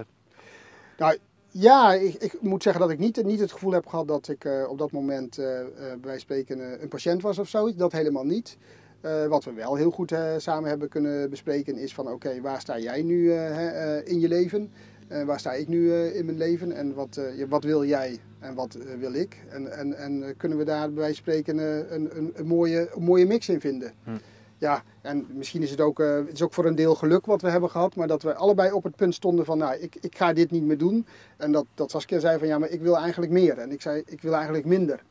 Nou, 0.97 1.17
ja, 1.51 1.93
ik, 1.93 2.13
ik 2.13 2.41
moet 2.41 2.63
zeggen 2.63 2.81
dat 2.81 2.91
ik 2.91 2.99
niet, 2.99 3.23
niet 3.23 3.39
het 3.39 3.51
gevoel 3.51 3.71
heb 3.71 3.87
gehad 3.87 4.07
dat 4.07 4.27
ik 4.27 4.45
eh, 4.45 4.69
op 4.69 4.77
dat 4.77 4.91
moment 4.91 5.37
eh, 5.37 5.59
eh, 5.61 5.67
bij 6.01 6.19
spreken 6.19 6.59
eh, 6.73 6.81
een 6.81 6.87
patiënt 6.87 7.21
was 7.21 7.37
of 7.39 7.47
zoiets. 7.47 7.77
Dat 7.77 7.91
helemaal 7.91 8.23
niet. 8.25 8.57
Eh, 9.07 9.27
wat 9.27 9.43
we 9.43 9.53
wel 9.53 9.75
heel 9.75 9.91
goed 9.91 10.11
eh, 10.11 10.33
samen 10.37 10.69
hebben 10.69 10.89
kunnen 10.89 11.29
bespreken 11.29 11.77
is 11.77 11.93
van 11.93 12.11
oké, 12.11 12.41
waar 12.41 12.61
sta 12.61 12.79
jij 12.79 13.01
nu 13.01 13.31
eh, 13.31 14.07
in 14.07 14.19
je 14.19 14.27
leven? 14.27 14.71
Waar 15.25 15.39
sta 15.39 15.53
ik 15.53 15.67
nu 15.67 15.93
in 15.93 16.25
mijn 16.25 16.37
leven? 16.37 16.71
En 16.71 16.93
wat, 16.93 17.19
wat 17.49 17.63
wil 17.63 17.85
jij 17.85 18.19
en 18.39 18.55
wat 18.55 18.77
wil 18.99 19.13
ik? 19.13 19.37
En, 19.49 19.71
en, 19.71 19.97
en 19.97 20.33
kunnen 20.37 20.57
we 20.57 20.63
daar 20.63 20.87
bij 20.87 21.03
wijze 21.03 21.23
van 21.23 21.23
spreken 21.23 21.57
een, 21.57 22.17
een, 22.17 22.31
een, 22.35 22.47
mooie, 22.47 22.89
een 22.95 23.03
mooie 23.03 23.25
mix 23.25 23.49
in 23.49 23.59
vinden? 23.59 23.93
Hm. 24.03 24.11
Ja, 24.57 24.83
en 25.01 25.27
misschien 25.33 25.61
is 25.61 25.69
het, 25.71 25.81
ook, 25.81 25.97
het 25.97 26.33
is 26.33 26.41
ook 26.41 26.53
voor 26.53 26.65
een 26.65 26.75
deel 26.75 26.95
geluk 26.95 27.25
wat 27.25 27.41
we 27.41 27.49
hebben 27.49 27.69
gehad, 27.69 27.95
maar 27.95 28.07
dat 28.07 28.21
we 28.21 28.33
allebei 28.33 28.71
op 28.71 28.83
het 28.83 28.95
punt 28.95 29.15
stonden 29.15 29.45
van, 29.45 29.57
nou, 29.57 29.75
ik, 29.79 29.97
ik 30.01 30.17
ga 30.17 30.33
dit 30.33 30.51
niet 30.51 30.63
meer 30.63 30.77
doen. 30.77 31.05
En 31.37 31.51
dat, 31.51 31.65
dat 31.73 31.91
Saskia 31.91 32.19
zei 32.19 32.39
van, 32.39 32.47
ja, 32.47 32.59
maar 32.59 32.69
ik 32.69 32.81
wil 32.81 32.97
eigenlijk 32.97 33.31
meer. 33.31 33.57
En 33.57 33.71
ik 33.71 33.81
zei, 33.81 34.03
ik 34.05 34.21
wil 34.21 34.33
eigenlijk 34.33 34.65
minder. 34.65 35.03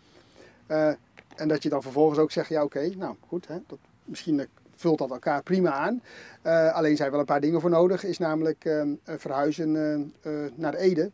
En 1.36 1.48
dat 1.48 1.62
je 1.62 1.68
dan 1.68 1.82
vervolgens 1.82 2.18
ook 2.18 2.30
zegt, 2.30 2.48
ja, 2.48 2.62
oké, 2.62 2.88
nou 2.96 3.14
goed, 3.28 3.48
hè, 3.48 3.56
dat, 3.66 3.78
misschien 4.04 4.46
vult 4.76 4.98
dat 4.98 5.10
elkaar 5.10 5.42
prima 5.42 5.70
aan. 5.72 6.02
Eh, 6.42 6.72
alleen 6.74 6.96
zijn 6.96 7.10
wel 7.10 7.20
een 7.20 7.26
paar 7.26 7.40
dingen 7.40 7.60
voor 7.60 7.70
nodig, 7.70 8.04
is 8.04 8.18
namelijk 8.18 8.64
eh, 8.64 8.80
eh, 8.80 8.88
verhuizen 9.04 9.76
eh, 10.22 10.32
naar 10.54 10.74
Ede. 10.74 11.10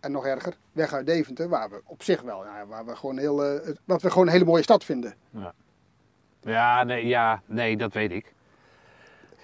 En 0.00 0.12
nog 0.12 0.26
erger, 0.26 0.56
weg 0.72 0.92
uit 0.92 1.06
Deventer, 1.06 1.48
waar 1.48 1.70
we 1.70 1.80
op 1.84 2.02
zich 2.02 2.22
wel, 2.22 2.44
ja, 2.44 2.66
waar 2.66 2.84
we 2.86 2.96
gewoon 2.96 3.18
heel, 3.18 3.36
wat 3.84 4.02
we 4.02 4.10
gewoon 4.10 4.26
een 4.26 4.32
hele 4.32 4.44
mooie 4.44 4.62
stad 4.62 4.84
vinden. 4.84 5.14
Ja, 6.40 6.84
nee, 6.84 7.06
ja, 7.06 7.42
nee, 7.46 7.76
dat 7.76 7.92
weet 7.92 8.10
ik. 8.10 8.34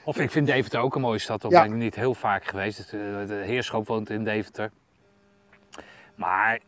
Of 0.05 0.19
ik 0.19 0.31
vind 0.31 0.47
Deventer 0.47 0.81
ook 0.81 0.95
een 0.95 1.01
mooie 1.01 1.19
stad, 1.19 1.41
daar 1.41 1.51
Ja. 1.51 1.63
ben 1.63 1.71
ik 1.73 1.77
niet 1.79 1.95
heel 1.95 2.15
vaak 2.15 2.45
geweest. 2.45 2.91
De 2.91 3.43
heerschop 3.45 3.87
woont 3.87 4.11
in 4.11 4.25
Deventer. 4.25 4.71
Maar 6.15 6.61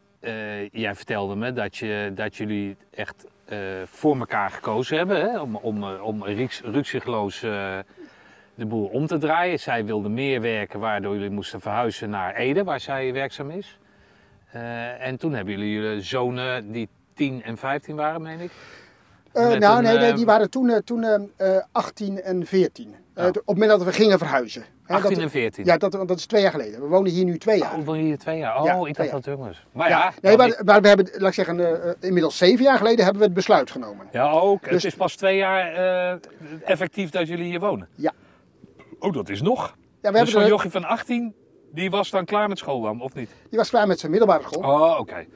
jij 0.72 0.94
vertelde 0.94 1.34
me 1.36 1.52
dat, 1.52 1.76
je, 1.76 2.12
dat 2.14 2.36
jullie 2.36 2.76
echt 2.90 3.26
eh, 3.44 3.59
voor 3.84 4.18
elkaar 4.18 4.51
gekozen 4.51 4.97
hebben 4.97 5.20
hè? 5.20 5.40
om, 5.40 5.56
om, 5.56 5.82
eh, 5.82 6.02
om 6.05 6.26
eh, 6.26 6.48
de 8.55 8.66
boel 8.66 8.86
om 8.86 9.06
te 9.06 9.18
draaien. 9.18 9.59
Zij 9.59 9.84
wilde 9.84 10.09
meer 10.09 10.40
werken, 10.40 10.80
waardoor 10.80 11.14
jullie 11.14 11.30
moesten 11.30 11.60
verhuizen 11.60 12.10
naar 12.10 12.34
Ede, 12.34 12.64
waar 12.64 12.80
zij 12.80 13.12
werkzaam 13.12 13.51
is. 13.51 13.78
Eh, 14.52 15.06
en 15.06 15.16
toen 15.16 15.32
hebben 15.32 15.55
jullie 15.55 15.72
jullie 15.72 16.01
zonen 16.02 16.72
die 16.72 16.88
10 17.14 17.42
en 17.42 17.56
15 17.56 17.97
waren, 17.97 18.22
meen 18.22 18.40
ik. 18.40 18.51
Eh, 19.32 19.42
nou, 19.48 19.76
een, 19.76 19.82
nee, 19.82 19.98
nee, 19.98 20.10
eh, 20.10 20.16
die 20.16 20.24
waren 20.26 20.51
toen, 20.51 20.70
eh, 20.70 20.76
toen 20.76 21.02
eh, 21.05 21.56
eh, 21.56 21.62
18 21.72 22.22
en 22.22 22.47
14. 22.47 22.94
Eh, 23.14 23.22
Ja. 23.22 23.28
op 23.28 23.34
het 23.34 23.47
moment 23.47 23.70
dat 23.70 23.82
we 23.84 23.92
gingen 23.92 24.18
verhuizen. 24.18 24.64
Hè, 24.90 24.96
18 24.96 25.14
dat, 25.14 25.22
en 25.22 25.30
14. 25.30 25.64
Ja, 25.64 25.76
dat, 25.76 25.92
dat 25.92 26.18
is 26.18 26.26
twee 26.26 26.42
jaar 26.42 26.50
geleden. 26.50 26.80
We 26.80 26.86
wonen 26.86 27.12
hier 27.12 27.24
nu 27.24 27.38
twee 27.38 27.58
jaar. 27.58 27.74
Oh, 27.74 27.84
woon 27.84 27.98
je 27.98 28.04
hier 28.04 28.18
twee 28.18 28.38
jaar? 28.38 28.60
Oh, 28.60 28.64
Ja, 28.64 28.86
ik 28.86 28.96
dacht 28.96 29.10
dat 29.10 29.24
het 29.24 29.34
jongens. 29.34 29.64
Maar 29.72 29.88
ja, 29.88 29.98
ja, 29.98 30.12
nee, 30.20 30.36
maar, 30.36 30.60
maar 30.64 30.80
we 30.82 30.88
hebben, 30.88 31.10
laat 31.12 31.28
ik 31.28 31.34
zeggen, 31.34 31.60
eh, 31.60 31.90
eh, 31.90 31.96
inmiddels 32.00 32.36
zeven 32.36 32.64
jaar 32.64 32.78
geleden 32.78 33.04
hebben 33.04 33.18
we 33.18 33.24
het 33.24 33.34
besluit 33.34 33.70
genomen. 33.70 34.06
Ja, 34.12 34.30
ook. 34.30 34.62
Dus- 34.62 34.72
het 34.72 34.84
is 34.84 34.94
pas 34.94 35.16
twee 35.16 35.36
jaar 35.36 35.72
eh, 36.12 36.18
effectief 36.64 37.10
dat 37.10 37.28
jullie 37.28 37.44
hier 37.44 37.60
wonen. 37.60 37.88
Ja. 37.94 38.12
Oh, 38.98 39.12
dat 39.12 39.28
is 39.28 39.42
nog. 39.42 39.76
Ja, 40.02 40.12
we 40.12 40.18
dus 40.18 40.30
zo'n 40.30 40.46
jochie 40.46 40.70
van 40.70 40.84
18, 40.84 41.34
die 41.72 41.90
was 41.90 42.10
dan 42.10 42.24
klaar 42.24 42.48
met 42.48 42.58
school 42.58 42.80
dan, 42.80 43.00
of 43.00 43.14
niet? 43.14 43.30
Die 43.48 43.58
was 43.58 43.70
klaar 43.70 43.86
met 43.86 43.98
zijn 43.98 44.10
middelbare 44.10 44.42
school. 44.42 44.62
Oh, 44.62 44.98
oké. 44.98 45.26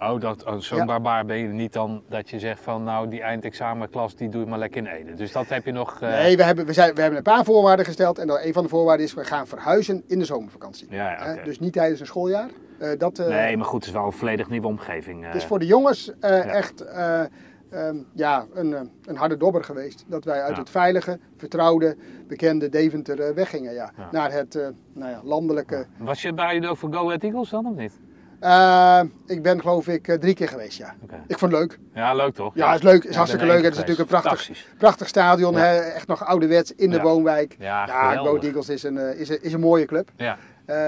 Oh, 0.00 0.20
dat, 0.20 0.44
oh, 0.44 0.56
zo'n 0.58 0.78
Ja. 0.78 0.84
barbaar 0.84 1.24
ben 1.24 1.36
je 1.36 1.48
niet 1.48 1.72
dan 1.72 2.02
dat 2.08 2.30
je 2.30 2.38
zegt 2.38 2.60
van 2.62 2.82
nou 2.84 3.08
die 3.08 3.22
eindexamenklas 3.22 4.16
die 4.16 4.28
doe 4.28 4.40
je 4.40 4.46
maar 4.46 4.58
lekker 4.58 4.80
in 4.80 4.86
Ede. 4.86 5.14
Dus 5.14 5.32
dat 5.32 5.48
heb 5.48 5.64
je 5.64 5.72
nog... 5.72 6.00
eh, 6.00 6.08
Nee, 6.08 6.36
we 6.36 6.42
hebben, 6.42 6.66
we, 6.66 6.72
zijn, 6.72 6.94
we 6.94 7.00
hebben 7.00 7.18
een 7.18 7.24
paar 7.24 7.44
voorwaarden 7.44 7.84
gesteld. 7.84 8.18
En 8.18 8.26
dan 8.26 8.38
een 8.42 8.52
van 8.52 8.62
de 8.62 8.68
voorwaarden 8.68 9.06
is, 9.06 9.14
we 9.14 9.24
gaan 9.24 9.46
verhuizen 9.46 10.02
in 10.06 10.18
de 10.18 10.24
zomervakantie. 10.24 10.86
Ja. 10.90 11.36
Dus 11.44 11.58
niet 11.58 11.72
tijdens 11.72 12.00
een 12.00 12.06
schooljaar. 12.06 12.48
Eh, 12.78 12.88
dat, 12.98 13.18
eh, 13.18 13.26
Nee, 13.28 13.56
maar 13.56 13.66
goed, 13.66 13.78
het 13.78 13.88
is 13.88 13.98
wel 13.98 14.06
een 14.06 14.12
volledig 14.12 14.48
nieuwe 14.48 14.66
omgeving. 14.66 15.24
Het 15.26 15.34
is 15.34 15.44
voor 15.44 15.58
de 15.58 15.66
jongens 15.66 16.12
echt 16.20 16.80
eh, 16.80 17.20
ehm, 17.70 17.96
ja, 18.14 18.46
een, 18.54 18.90
een 19.04 19.16
harde 19.16 19.36
dobber 19.36 19.64
geweest. 19.64 20.04
Dat 20.06 20.24
wij 20.24 20.42
uit 20.42 20.56
het 20.56 20.70
veilige, 20.70 21.18
vertrouwde, 21.36 21.96
bekende 22.28 22.68
Deventer 22.68 23.34
weggingen. 23.34 23.72
Ja. 23.74 23.92
Naar 24.10 24.32
het 24.32 24.54
nou 24.94 25.10
ja, 25.10 25.20
landelijke. 25.24 25.86
Was 25.98 26.22
je 26.22 26.32
bij 26.34 26.68
ook 26.68 26.76
voor 26.76 26.92
Go 26.92 27.04
Ahead 27.06 27.22
Eagles 27.22 27.50
dan, 27.50 27.66
of 27.66 27.74
niet? 27.76 27.98
Eh, 28.40 29.00
ik 29.26 29.42
ben 29.42 29.60
geloof 29.60 29.88
ik 29.88 30.08
eh, 30.08 30.18
drie 30.18 30.34
keer 30.34 30.48
geweest, 30.48 30.78
ja. 30.78 30.94
Ik 31.26 31.38
vond 31.38 31.52
het 31.52 31.60
leuk. 31.60 31.78
Ja, 31.94 32.14
leuk 32.14 32.34
toch? 32.34 32.54
Ja, 32.54 32.66
het 32.72 32.78
is 32.78 32.84
leuk. 32.84 32.94
Het 32.94 33.04
is 33.04 33.10
Ja, 33.10 33.16
hartstikke 33.16 33.46
leuk. 33.46 33.62
Het 33.62 33.72
is 33.72 33.78
natuurlijk 33.78 34.10
een 34.10 34.20
prachtig, 34.20 34.66
prachtig 34.78 35.08
stadion. 35.08 35.52
Ja. 35.52 35.58
Hè? 35.58 35.78
Echt 35.78 36.06
nog 36.06 36.24
ouderwets 36.26 36.72
in 36.74 36.90
de 36.90 36.96
Ja. 36.96 37.02
woonwijk. 37.02 37.56
Ja, 37.58 37.86
Ja, 37.86 38.10
Go 38.10 38.16
geweldig. 38.16 38.42
Eagles 38.42 38.68
is 38.68 38.82
een, 38.82 38.98
eh, 38.98 39.20
is, 39.20 39.28
een, 39.28 39.42
is 39.42 39.52
een 39.52 39.60
mooie 39.60 39.84
club. 39.86 40.10
Ja. 40.16 40.36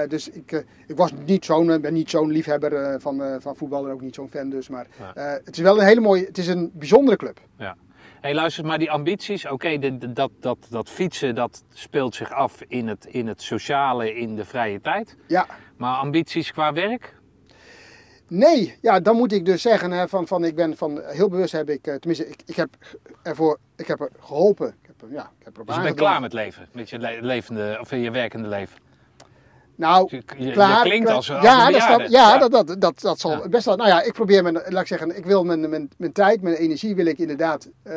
Dus 0.07 0.29
ik, 0.29 0.51
ik 0.87 0.95
was 0.97 1.11
niet 1.25 1.45
zo'n, 1.45 1.81
ben 1.81 1.93
niet 1.93 2.09
zo'n 2.09 2.31
liefhebber 2.31 3.01
van, 3.01 3.21
van 3.39 3.55
voetbal 3.55 3.85
en 3.85 3.91
ook 3.91 4.01
niet 4.01 4.15
zo'n 4.15 4.29
fan 4.29 4.49
dus. 4.49 4.69
Maar 4.69 4.87
Ja. 4.99 5.11
het 5.45 5.55
is 5.57 5.59
wel 5.63 5.79
een 5.79 5.85
hele 5.85 6.01
mooie, 6.01 6.25
het 6.25 6.37
is 6.37 6.47
een 6.47 6.71
bijzondere 6.73 7.17
club. 7.17 7.39
Hé, 8.21 8.33
luister, 8.33 8.65
maar 8.65 8.77
die 8.77 8.91
ambities, 8.91 9.47
oké, 9.47 9.97
dat, 10.13 10.29
dat, 10.39 10.57
dat 10.69 10.89
fietsen, 10.89 11.35
dat 11.35 11.63
speelt 11.73 12.15
zich 12.15 12.31
af 12.31 12.61
in 12.67 12.87
het, 12.87 13.05
in 13.05 13.27
het 13.27 13.41
sociale, 13.41 14.15
in 14.15 14.35
de 14.35 14.45
vrije 14.45 14.81
tijd. 14.81 15.15
Ja. 15.27 15.45
Maar 15.77 15.95
ambities 15.95 16.51
qua 16.51 16.73
werk? 16.73 17.15
Nee, 18.29 18.77
ja, 18.81 18.99
dan 18.99 19.15
moet 19.15 19.31
ik 19.31 19.45
dus 19.45 19.61
zeggen 19.61 19.91
hè, 19.91 20.07
van, 20.07 20.27
van 20.27 20.43
ik 20.43 20.55
ben 20.55 20.77
van 20.77 21.01
heel 21.05 21.29
bewust 21.29 21.51
heb 21.51 21.69
ik, 21.69 21.87
eh, 21.87 21.95
tenminste 21.95 22.27
ik, 22.27 22.41
ik 22.45 22.55
heb 22.55 22.69
ervoor, 23.23 23.59
ik 23.75 23.87
heb 23.87 23.99
er 23.99 24.09
geholpen. 24.19 24.67
Ik 24.67 24.73
heb, 24.87 25.01
er- 25.01 25.15
ja, 25.15 25.31
ik 25.39 25.45
heb 25.45 25.53
erop 25.55 25.67
Dus 25.67 25.75
je 25.75 25.81
bent 25.81 25.95
klaar 25.95 26.21
met 26.21 26.33
leven, 26.33 26.67
met 26.73 26.89
je 26.89 26.99
le- 26.99 27.17
levende, 27.21 27.77
of 27.81 27.89
je 27.91 28.11
werkende 28.11 28.47
leven. 28.47 28.77
Nou, 29.79 30.07
Je, 30.37 30.51
klaar. 30.51 30.77
je 30.77 30.89
klinkt 30.89 31.09
als, 31.09 31.31
als 31.31 31.43
ja, 31.43 31.65
een 31.67 31.71
dat, 31.73 31.81
snap- 31.81 32.07
ja, 32.07 32.37
Dat, 32.37 32.51
dat, 32.51 32.81
dat, 32.81 32.99
dat 33.01 33.19
zal 33.19 33.31
Ja. 33.31 33.47
best 33.49 33.65
wel. 33.65 33.75
Nou 33.75 33.89
ja, 33.89 34.01
ik 34.01 34.13
probeer 34.13 34.43
mijn, 34.43 34.55
laat 34.67 34.81
ik 34.81 34.87
zeggen, 34.87 35.17
ik 35.17 35.25
wil 35.25 35.43
mijn, 35.43 35.69
mijn, 35.69 35.89
mijn 35.97 36.11
tijd, 36.11 36.41
mijn 36.41 36.55
energie 36.55 36.95
wil 36.95 37.05
ik 37.05 37.17
inderdaad 37.17 37.67
eh, 37.83 37.93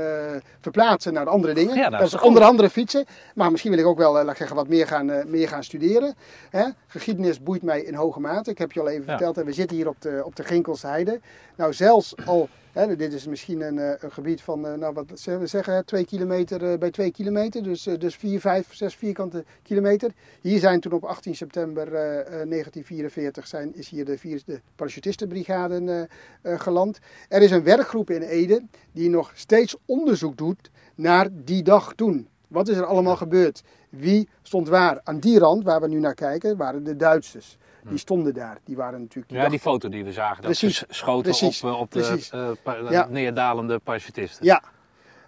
verplaatsen 0.60 1.12
naar 1.12 1.28
andere 1.28 1.54
dingen. 1.54 1.76
Ja, 1.76 1.90
dat 1.90 1.98
is 1.98 2.04
is 2.04 2.10
toch 2.10 2.20
goed. 2.20 2.28
onder 2.28 2.44
andere 2.44 2.70
fietsen. 2.70 3.04
Maar 3.34 3.50
misschien 3.50 3.70
wil 3.70 3.80
ik 3.80 3.86
ook 3.86 3.98
wel, 3.98 4.18
eh, 4.18 4.22
laat 4.24 4.30
ik 4.32 4.36
zeggen, 4.36 4.56
wat 4.56 4.68
meer 4.68 4.86
gaan, 4.86 5.10
eh, 5.10 5.24
meer 5.26 5.48
gaan 5.48 5.64
studeren. 5.64 6.14
Hè? 6.50 6.64
Geschiedenis 6.86 7.42
boeit 7.42 7.62
mij 7.62 7.80
in 7.82 7.94
hoge 7.94 8.20
mate. 8.20 8.50
Ik 8.50 8.58
heb 8.58 8.72
je 8.72 8.80
al 8.80 8.88
even 8.88 9.04
verteld, 9.04 9.38
en 9.38 9.44
we 9.44 9.52
zitten 9.52 9.76
hier 9.76 9.88
op 9.88 9.96
de, 10.00 10.22
op 10.24 10.36
de 10.36 10.44
Ginkelse 10.44 10.86
Heide. 10.86 11.20
Nou, 11.62 11.74
zelfs 11.74 12.14
al, 12.26 12.48
hè, 12.72 12.96
dit 12.96 13.12
is 13.12 13.26
misschien 13.26 13.60
een, 13.60 13.78
eh, 13.78 13.92
een 13.98 14.12
gebied 14.12 14.42
van, 14.42 14.66
eh, 14.66 14.74
nou 14.74 14.94
wat 14.94 15.06
zullen 15.14 15.40
we 15.40 15.46
zeggen, 15.46 15.74
hè, 15.74 15.84
twee 15.84 16.04
kilometer 16.04 16.72
eh, 16.72 16.78
bij 16.78 16.90
twee 16.90 17.10
kilometer. 17.10 17.62
Dus, 17.62 17.82
dus 17.82 18.16
vier, 18.16 18.40
vijf, 18.40 18.74
zes 18.74 18.94
vierkante 18.94 19.44
kilometer. 19.62 20.12
Hier 20.40 20.58
zijn 20.58 20.80
toen 20.80 20.92
op 20.92 21.04
18 21.04 21.34
september 21.34 21.94
eh, 21.94 22.20
eh, 22.20 22.26
1944 22.26 23.46
zijn, 23.46 23.74
is 23.74 23.88
hier 23.88 24.04
de 24.04 24.18
vierde 24.18 24.60
parachutistenbrigade 24.76 26.08
geland. 26.42 26.98
Er 27.28 27.42
is 27.42 27.50
een 27.50 27.64
werkgroep 27.64 28.10
in 28.10 28.22
Ede 28.22 28.62
die 28.92 29.10
nog 29.10 29.32
steeds 29.34 29.76
onderzoek 29.86 30.36
doet 30.36 30.70
naar 30.94 31.28
die 31.44 31.62
dag 31.62 31.92
toen. 31.94 32.28
Wat 32.48 32.68
is 32.68 32.76
er 32.76 32.84
allemaal 32.84 33.16
gebeurd? 33.16 33.62
Wie 33.88 34.28
stond 34.42 34.68
waar? 34.68 35.00
Aan 35.04 35.18
die 35.18 35.38
rand 35.38 35.64
waar 35.64 35.80
we 35.80 35.88
nu 35.88 35.98
naar 35.98 36.14
kijken 36.14 36.56
waren 36.56 36.84
de 36.84 36.96
Duitsers. 36.96 37.58
Die 37.88 37.98
stonden 37.98 38.34
daar. 38.34 38.58
Die 38.64 38.76
waren 38.76 39.00
natuurlijk 39.00 39.28
die 39.28 39.38
Ja, 39.38 39.48
die 39.48 39.58
foto 39.58 39.88
die 39.88 40.04
we 40.04 40.12
zagen, 40.12 40.42
dat 40.42 40.44
Precies, 40.58 40.84
schoten 40.88 41.22
precies, 41.22 41.62
op, 41.62 41.70
eh, 41.70 41.80
op 41.80 41.90
de 41.92 41.98
precies. 42.00 42.30
eh, 42.30 42.90
Ja. 42.90 43.06
neerdalende 43.10 43.78
parachutisten. 43.78 44.44
Ja. 44.44 44.62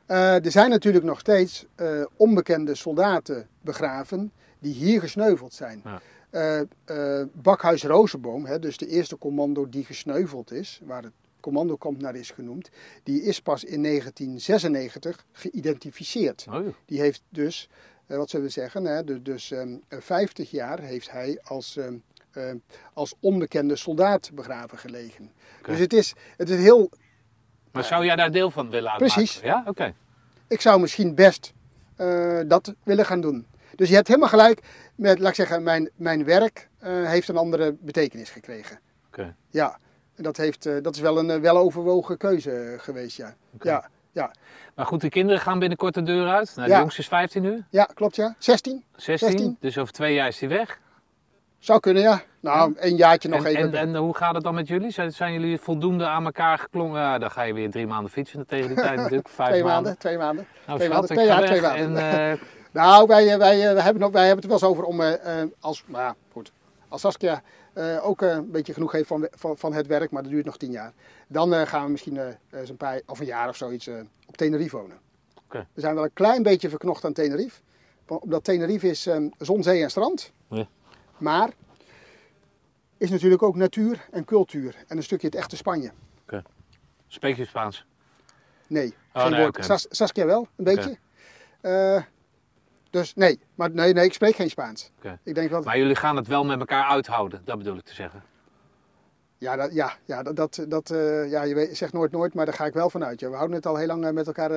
Eh, 0.06 0.44
er 0.44 0.50
zijn 0.50 0.70
natuurlijk 0.70 1.04
nog 1.04 1.18
steeds 1.20 1.66
eh, 1.74 2.04
onbekende 2.16 2.74
soldaten 2.74 3.48
begraven 3.60 4.32
die 4.58 4.74
hier 4.74 5.00
gesneuveld 5.00 5.54
zijn. 5.54 5.82
Ja. 5.84 6.00
Eh, 6.30 6.60
eh, 7.20 7.26
Bakhuis 7.32 7.82
Rozenboom, 7.84 8.44
hè, 8.46 8.58
dus 8.58 8.76
de 8.76 8.86
eerste 8.86 9.18
commando 9.18 9.68
die 9.68 9.84
gesneuveld 9.84 10.52
is, 10.52 10.80
waar 10.84 11.02
het 11.02 11.12
commandokamp 11.40 12.00
naar 12.00 12.14
is 12.14 12.30
genoemd, 12.30 12.70
die 13.02 13.22
is 13.22 13.40
pas 13.40 13.64
in 13.64 13.80
1996 13.82 15.24
geïdentificeerd. 15.32 16.46
Oh, 16.50 16.66
Die 16.86 17.00
heeft 17.00 17.22
dus, 17.28 17.68
eh, 18.06 18.16
wat 18.16 18.30
zullen 18.30 18.46
we 18.46 18.52
zeggen, 18.52 18.84
hè, 18.84 19.04
dus, 19.04 19.18
dus 19.22 19.50
ehm, 19.50 19.76
50 19.88 20.50
jaar 20.50 20.80
heeft 20.80 21.10
hij 21.10 21.38
als 21.42 21.78
eh, 22.34 22.52
als 22.92 23.14
onbekende 23.20 23.76
soldaat 23.76 24.30
begraven 24.34 24.78
gelegen. 24.78 25.32
Dus 25.62 25.78
het 25.78 25.92
is, 25.92 26.14
het 26.36 26.50
is 26.50 26.58
heel. 26.60 26.90
Maar 27.72 27.84
zou 27.84 28.04
jij 28.04 28.16
daar 28.16 28.30
deel 28.30 28.50
van 28.50 28.70
willen 28.70 28.90
uitmaken? 28.90 29.14
Precies. 29.16 29.40
Ja, 29.40 29.62
oké. 29.66 29.94
Ik 30.48 30.60
zou 30.60 30.80
misschien 30.80 31.14
best 31.14 31.52
eh, 31.96 32.40
dat 32.46 32.74
willen 32.82 33.06
gaan 33.06 33.20
doen. 33.20 33.46
Dus 33.74 33.88
je 33.88 33.94
hebt 33.94 34.08
helemaal 34.08 34.28
gelijk 34.28 34.62
met, 34.94 35.18
laat 35.18 35.28
ik 35.28 35.34
zeggen, 35.34 35.62
mijn, 35.62 35.90
mijn 35.96 36.24
werk 36.24 36.68
eh, 36.78 37.04
heeft 37.04 37.28
een 37.28 37.36
andere 37.36 37.76
betekenis 37.80 38.30
gekregen. 38.30 38.80
Oké. 39.06 39.34
Ja, 39.50 39.78
dat, 40.16 40.36
heeft, 40.36 40.62
dat 40.62 40.94
is 40.94 41.00
wel 41.00 41.18
een 41.18 41.40
weloverwogen 41.40 42.16
keuze 42.16 42.76
geweest, 42.78 43.16
ja. 43.16 43.34
Oké. 43.54 43.68
Ja, 43.68 43.88
ja. 44.12 44.30
Maar 44.74 44.86
goed, 44.86 45.00
de 45.00 45.08
kinderen 45.08 45.40
gaan 45.40 45.58
binnenkort 45.58 45.94
de 45.94 46.02
deur 46.02 46.28
uit. 46.28 46.52
Nou, 46.56 46.68
de 46.68 46.74
Ja. 46.74 46.80
jongste 46.80 47.00
is 47.00 47.08
15 47.08 47.42
nu, 47.42 47.64
ja, 47.70 47.84
klopt 47.84 48.16
ja. 48.16 48.34
16? 48.38 48.84
16. 48.96 49.28
16. 49.28 49.56
Dus 49.60 49.78
over 49.78 49.92
twee 49.92 50.14
jaar 50.14 50.28
is 50.28 50.40
hij 50.40 50.48
weg. 50.48 50.80
Zou 51.64 51.80
kunnen, 51.80 52.02
ja. 52.02 52.22
Nou, 52.40 52.74
een 52.76 52.96
jaartje 52.96 53.28
nog 53.28 53.44
En, 53.44 53.56
even. 53.56 53.74
en, 53.74 53.94
en 53.94 53.96
hoe 53.96 54.16
gaat 54.16 54.34
het 54.34 54.44
dan 54.44 54.54
met 54.54 54.68
jullie? 54.68 54.90
Zijn, 54.90 55.12
zijn 55.12 55.32
jullie 55.32 55.58
voldoende 55.58 56.06
aan 56.06 56.24
elkaar 56.24 56.58
geklongen? 56.58 57.00
Ja, 57.00 57.18
dan 57.18 57.30
ga 57.30 57.42
je 57.42 57.52
weer 57.52 57.70
drie 57.70 57.86
maanden 57.86 58.10
fietsen 58.10 58.46
tegen 58.46 58.68
die 58.68 58.76
tijd 58.76 58.96
natuurlijk. 58.96 59.28
Vijf 59.38 59.48
twee 59.48 59.62
maanden. 59.62 59.82
maanden, 59.82 59.98
twee 59.98 60.18
maanden. 60.18 60.46
Nou, 60.66 60.78
Twee 60.78 60.88
maanden, 60.88 61.10
twee 61.10 61.26
jaar, 61.26 61.44
twee 61.44 61.60
maanden. 61.60 61.96
En, 61.96 62.30
eh, 62.32 62.40
Nou, 62.80 63.06
wij, 63.06 63.32
eh, 63.32 63.38
wij, 63.38 63.70
eh, 63.70 63.84
hebben, 63.84 64.02
nog, 64.02 64.12
wij 64.12 64.26
hebben 64.26 64.48
het 64.48 64.60
wel 64.60 64.70
eens 64.70 64.78
over 64.78 64.84
om 64.84 65.00
eh, 65.00 65.42
als, 65.60 65.84
nou 65.86 66.02
ja, 66.02 66.14
goed, 66.32 66.52
als 66.88 67.00
Saskia 67.00 67.42
ook 68.02 68.20
een 68.20 68.50
beetje 68.50 68.72
genoeg 68.72 68.92
heeft 68.92 69.06
van, 69.06 69.28
van, 69.30 69.58
van 69.58 69.72
het 69.72 69.86
werk, 69.86 70.10
maar 70.10 70.22
dat 70.22 70.30
duurt 70.30 70.44
nog 70.44 70.56
tien 70.56 70.70
jaar. 70.70 70.92
Dan 71.28 71.66
gaan 71.66 71.84
we 71.84 71.90
misschien 71.90 72.36
eens 72.52 72.68
een 72.70 72.76
paar, 72.76 73.00
of 73.06 73.20
een 73.20 73.26
jaar 73.26 73.48
of 73.48 73.56
zoiets 73.56 73.88
op 74.26 74.36
Tenerife 74.36 74.76
wonen. 74.76 74.96
We 75.48 75.80
zijn 75.80 75.94
wel 75.94 76.04
een 76.04 76.12
klein 76.12 76.42
beetje 76.42 76.68
verknocht 76.68 77.04
aan 77.04 77.12
Tenerife. 77.12 77.60
Omdat 78.06 78.44
Tenerife 78.44 78.88
is 78.88 79.06
eh, 79.06 79.16
zon, 79.38 79.62
zee 79.62 79.82
en 79.82 79.90
strand. 79.90 80.32
Ja. 80.48 80.66
Maar 81.18 81.50
is 82.96 83.10
natuurlijk 83.10 83.42
ook 83.42 83.56
natuur 83.56 84.06
en 84.10 84.24
cultuur. 84.24 84.76
En 84.88 84.96
een 84.96 85.02
stukje 85.02 85.26
het 85.26 85.36
echte 85.36 85.56
Spanje. 85.56 85.90
spreek 87.06 87.36
je 87.36 87.44
Spaans? 87.44 87.86
Nee, 88.66 88.94
Oh, 89.12 89.22
geen 89.22 89.30
nee, 89.30 89.40
woord. 89.40 89.64
Sas- 89.64 89.86
Saskia 89.90 90.26
wel, 90.26 90.48
een 90.56 90.64
beetje. 90.64 90.98
Eh, 91.60 92.02
dus 92.90 93.14
nee, 93.14 93.40
maar 93.54 93.70
nee, 93.70 93.92
nee, 93.92 94.04
ik 94.04 94.12
spreek 94.12 94.34
geen 94.34 94.50
Spaans. 94.50 94.90
Ik 95.22 95.34
denk 95.34 95.50
wel, 95.50 95.62
Maar 95.62 95.78
jullie 95.78 95.96
gaan 95.96 96.16
het 96.16 96.26
wel 96.26 96.44
met 96.44 96.58
elkaar 96.58 96.84
uithouden, 96.84 97.42
dat 97.44 97.58
bedoel 97.58 97.76
ik 97.76 97.84
te 97.84 97.94
zeggen. 97.94 98.22
ja, 99.38 99.56
dat, 99.56 99.74
ja, 99.74 99.92
ja, 100.04 100.22
dat, 100.22 100.64
dat, 100.68 100.90
eh, 100.90 101.30
ja, 101.30 101.42
je 101.42 101.54
weet, 101.54 101.76
zegt 101.76 101.92
nooit 101.92 102.12
nooit, 102.12 102.34
maar 102.34 102.44
daar 102.44 102.54
ga 102.54 102.64
ik 102.66 102.72
wel 102.74 102.90
van 102.90 103.04
uit. 103.04 103.20
Ja. 103.20 103.28
We 103.28 103.34
houden 103.36 103.56
het 103.56 103.66
al 103.66 103.76
heel 103.76 103.86
lang 103.86 104.04
eh, 104.06 104.12
met 104.12 104.26
elkaar 104.26 104.50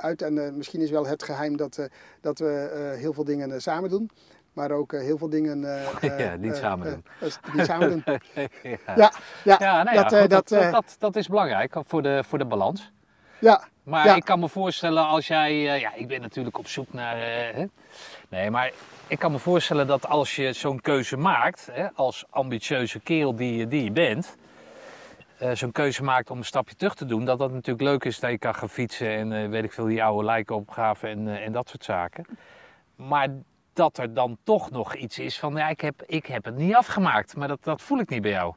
uit 0.00 0.22
en 0.22 0.56
misschien 0.56 0.80
is 0.80 0.90
wel 0.90 1.06
het 1.06 1.22
geheim 1.22 1.56
dat, 1.56 1.88
dat 2.20 2.38
we 2.38 2.94
heel 2.98 3.12
veel 3.12 3.24
dingen 3.24 3.62
samen 3.62 3.90
doen. 3.90 4.10
Maar 4.56 4.70
ook 4.70 4.92
eh, 4.92 5.00
heel 5.00 5.18
veel 5.18 5.28
dingen... 5.28 5.64
eh, 5.64 5.92
Ja, 6.18 6.32
eh, 6.32 6.38
niet 6.38 6.56
samen 6.56 6.86
doen. 7.20 7.30
niet 7.52 7.64
samen 7.64 7.88
doen. 7.88 8.02
ja. 8.62 8.78
Ja, 9.44 9.56
ja, 9.58 9.82
nou 9.82 9.96
ja, 9.96 10.02
dat, 10.02 10.20
goed, 10.20 10.30
dat, 10.30 10.48
dat, 10.48 10.70
dat, 10.72 10.96
dat 10.98 11.16
is 11.16 11.28
belangrijk 11.28 11.74
voor 11.86 12.02
de, 12.02 12.24
voor 12.26 12.38
de 12.38 12.44
balans. 12.44 12.92
ja, 13.38 13.64
Maar 13.82 14.06
Ja. 14.06 14.14
ik 14.16 14.24
kan 14.24 14.40
me 14.40 14.48
voorstellen 14.48 15.06
als 15.06 15.26
jij, 15.26 15.60
ja, 15.62 15.94
ik 15.94 16.08
ben 16.08 16.20
natuurlijk 16.20 16.58
op 16.58 16.66
zoek 16.66 16.92
naar, 16.92 17.16
nee, 18.28 18.50
maar 18.50 18.72
ik 19.06 19.18
kan 19.18 19.32
me 19.32 19.38
voorstellen 19.38 19.86
dat 19.86 20.06
als 20.08 20.36
je 20.36 20.52
zo'n 20.52 20.80
keuze 20.80 21.16
maakt, 21.16 21.68
hè, 21.72 21.86
als 21.94 22.24
ambitieuze 22.30 23.00
kerel 23.00 23.36
die, 23.36 23.56
je- 23.56 23.68
die 23.68 23.84
je 23.84 23.90
bent, 23.92 24.36
zo'n 25.52 25.72
keuze 25.72 26.02
maakt 26.02 26.30
om 26.30 26.38
een 26.38 26.44
stapje 26.44 26.74
terug 26.74 26.94
te 26.94 27.04
doen, 27.06 27.24
dat 27.24 27.38
dat 27.38 27.52
natuurlijk 27.52 27.84
leuk 27.88 28.04
is 28.04 28.20
dat 28.20 28.30
je 28.30 28.38
kan 28.38 28.54
gaan 28.54 28.68
fietsen 28.68 29.08
en 29.32 29.50
weet 29.50 29.64
ik 29.64 29.72
veel, 29.72 29.84
die 29.86 30.04
oude 30.04 30.24
lijken 30.24 30.56
opgraven 30.56 31.08
en, 31.08 31.28
en 31.42 31.52
dat 31.52 31.68
soort 31.68 31.84
zaken. 31.84 32.24
Maar 32.96 33.28
dat 33.76 33.98
er 33.98 34.14
dan 34.14 34.38
toch 34.42 34.70
nog 34.70 34.94
iets 34.94 35.18
is 35.18 35.38
van, 35.38 35.54
ja, 35.54 35.68
ik 35.68 35.80
heb, 35.80 36.02
ik 36.06 36.26
heb 36.26 36.44
het 36.44 36.56
niet 36.56 36.74
afgemaakt, 36.74 37.36
maar 37.36 37.48
dat, 37.48 37.64
dat 37.64 37.82
voel 37.82 37.98
ik 37.98 38.08
niet 38.08 38.22
bij 38.22 38.30
jou. 38.30 38.54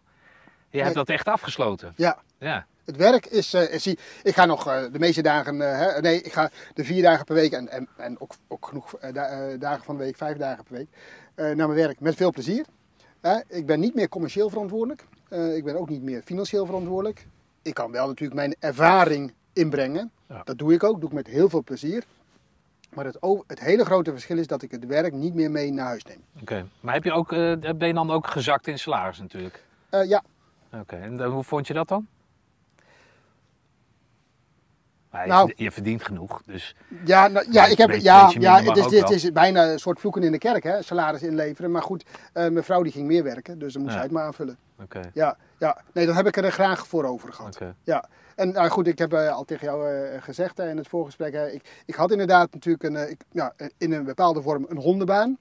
Je 0.70 0.82
hebt 0.82 0.96
dat 0.96 1.10
echt 1.10 1.28
afgesloten. 1.28 1.94
ja. 1.96 2.18
Ja, 2.40 2.66
Het 2.86 2.96
werk 2.98 3.26
is, 3.26 3.54
eh, 3.54 3.74
is 3.74 3.84
die- 3.84 4.00
ik 4.24 4.34
ga 4.36 4.46
nog 4.46 4.68
eh, 4.68 4.82
de 4.92 5.00
meeste 5.00 5.22
dagen, 5.22 5.62
eh, 5.62 5.78
hè, 5.80 6.02
nee, 6.02 6.22
ik 6.22 6.34
ga 6.34 6.50
de 6.74 6.84
vier 6.84 7.02
dagen 7.04 7.26
per 7.26 7.36
week 7.36 7.52
en, 7.52 7.70
en, 7.70 7.88
en 7.98 8.20
ook, 8.22 8.32
ook 8.48 8.66
genoeg 8.68 8.94
eh, 8.96 9.14
da- 9.14 9.26
eh, 9.28 9.60
dagen 9.60 9.84
van 9.84 9.98
de 9.98 10.04
week, 10.04 10.18
vijf 10.18 10.38
dagen 10.38 10.64
per 10.64 10.74
week, 10.74 10.88
eh, 11.36 11.46
naar 11.46 11.56
mijn 11.56 11.74
werk 11.80 12.00
met 12.00 12.16
veel 12.16 12.32
plezier. 12.32 12.66
Ik 13.48 13.66
ben 13.66 13.80
niet 13.80 13.96
meer 13.96 14.10
commercieel 14.10 14.50
verantwoordelijk, 14.50 15.06
Eh, 15.30 15.56
ik 15.56 15.64
ben 15.64 15.76
ook 15.80 15.90
niet 15.90 16.02
meer 16.02 16.22
financieel 16.22 16.66
verantwoordelijk. 16.66 17.28
Ik 17.62 17.74
kan 17.74 17.92
wel 17.92 18.08
natuurlijk 18.08 18.40
mijn 18.40 18.56
ervaring 18.60 19.34
inbrengen, 19.54 20.12
Ja. 20.28 20.42
dat 20.44 20.58
doe 20.58 20.74
ik 20.74 20.84
ook, 20.84 21.00
doe 21.00 21.10
ik 21.10 21.16
met 21.16 21.28
heel 21.28 21.50
veel 21.50 21.64
plezier. 21.64 22.04
Maar 22.90 23.06
het, 23.06 23.18
het 23.48 23.60
hele 23.60 23.86
grote 23.86 24.12
verschil 24.12 24.38
is 24.38 24.48
dat 24.48 24.62
ik 24.62 24.72
het 24.72 24.86
werk 24.86 25.14
niet 25.14 25.34
meer 25.34 25.52
mee 25.52 25.72
naar 25.72 25.86
huis 25.86 26.04
neem. 26.04 26.24
oké. 26.42 26.66
Maar 26.80 26.94
heb 26.94 27.04
je 27.04 27.12
ook, 27.12 27.32
eh, 27.32 27.54
ben 27.76 27.88
je 27.88 27.94
dan 27.94 28.12
ook 28.12 28.28
gezakt 28.28 28.68
in 28.68 28.80
salaris 28.80 29.20
natuurlijk? 29.20 29.64
Eh, 29.90 30.04
ja, 30.10 30.24
Oké, 30.74 30.96
en 30.96 31.18
dan- 31.18 31.32
hoe 31.32 31.44
vond 31.44 31.68
je 31.68 31.74
dat 31.74 31.88
dan? 31.88 32.08
Maar 35.12 35.22
je, 35.26 35.32
Nou. 35.32 35.54
je 35.56 35.72
verdient 35.72 36.04
genoeg, 36.04 36.42
dus 36.46 36.76
Ja, 37.06 37.28
nou, 37.28 37.46
ja, 37.52 37.66
ik 37.66 37.78
heb, 37.78 37.88
beetje- 37.88 38.04
ja, 38.04 38.26
beetje 38.26 38.40
ja 38.42 38.62
het, 38.64 38.78
is, 38.78 39.00
het 39.00 39.10
is 39.10 39.32
bijna 39.32 39.72
een 39.72 39.80
soort 39.80 40.00
vloeken 40.00 40.24
in 40.24 40.32
de 40.32 40.38
kerk, 40.38 40.64
hè, 40.64 40.82
salaris 40.82 41.22
inleveren. 41.22 41.72
Maar 41.72 41.82
goed, 41.82 42.04
eh, 42.34 42.48
mijn 42.50 42.64
vrouw 42.64 42.84
die 42.84 42.92
ging 42.92 43.08
meer 43.08 43.24
werken, 43.24 43.60
dus 43.60 43.74
dan 43.74 43.82
moest 43.82 43.94
Ja. 43.94 44.00
zij 44.00 44.08
het 44.10 44.18
maar 44.18 44.26
aanvullen. 44.26 44.58
oké. 44.82 45.00
Ja, 45.14 45.38
ja, 45.60 45.82
nee, 45.94 46.06
dat 46.06 46.16
heb 46.16 46.28
ik 46.28 46.38
er 46.38 46.52
graag 46.52 46.88
voor 46.88 47.04
over 47.06 47.34
gehad. 47.34 47.56
oké. 47.56 47.76
Ja, 47.84 48.10
en 48.40 48.52
nou 48.52 48.70
goed, 48.70 48.88
ik 48.88 48.98
heb 48.98 49.14
eh, 49.14 49.36
al 49.36 49.44
tegen 49.44 49.66
jou 49.66 49.94
eh, 49.94 50.22
gezegd 50.22 50.60
in 50.60 50.78
het 50.78 50.88
voorgesprek, 50.88 51.34
ik, 51.34 51.82
ik 51.86 51.96
had 51.96 52.12
inderdaad 52.12 52.54
natuurlijk 52.54 52.84
een, 52.84 52.96
eh, 52.96 53.10
ik, 53.10 53.22
ja, 53.32 53.54
in 53.78 53.92
een 53.92 54.04
bepaalde 54.04 54.42
vorm 54.42 54.66
een 54.70 54.78
hondenbaan. 54.78 55.38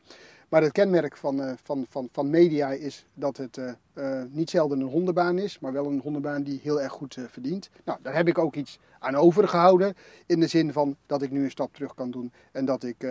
Maar 0.48 0.62
het 0.62 0.72
kenmerk 0.72 1.16
van, 1.16 1.56
van, 1.62 1.86
van, 1.90 2.08
van 2.12 2.30
media 2.30 2.70
is 2.70 3.06
dat 3.14 3.36
het 3.36 3.60
niet 4.30 4.50
zelden 4.50 4.80
een 4.80 4.86
hondenbaan 4.86 5.38
is, 5.38 5.58
maar 5.58 5.72
wel 5.72 5.86
een 5.86 6.00
hondenbaan 6.02 6.42
die 6.42 6.60
heel 6.62 6.82
erg 6.82 6.92
goed 6.92 7.16
verdient. 7.28 7.70
Nou, 7.84 7.98
daar 8.02 8.14
heb 8.14 8.28
ik 8.28 8.38
ook 8.38 8.54
iets 8.54 8.78
aan 8.98 9.14
overgehouden. 9.14 9.94
In 10.26 10.40
de 10.40 10.46
zin 10.46 10.72
van 10.72 10.96
dat 11.06 11.22
ik 11.22 11.30
nu 11.30 11.44
een 11.44 11.50
stap 11.50 11.74
terug 11.74 11.94
kan 11.94 12.10
doen 12.10 12.32
en 12.52 12.64
dat 12.64 12.84
ik 12.84 13.06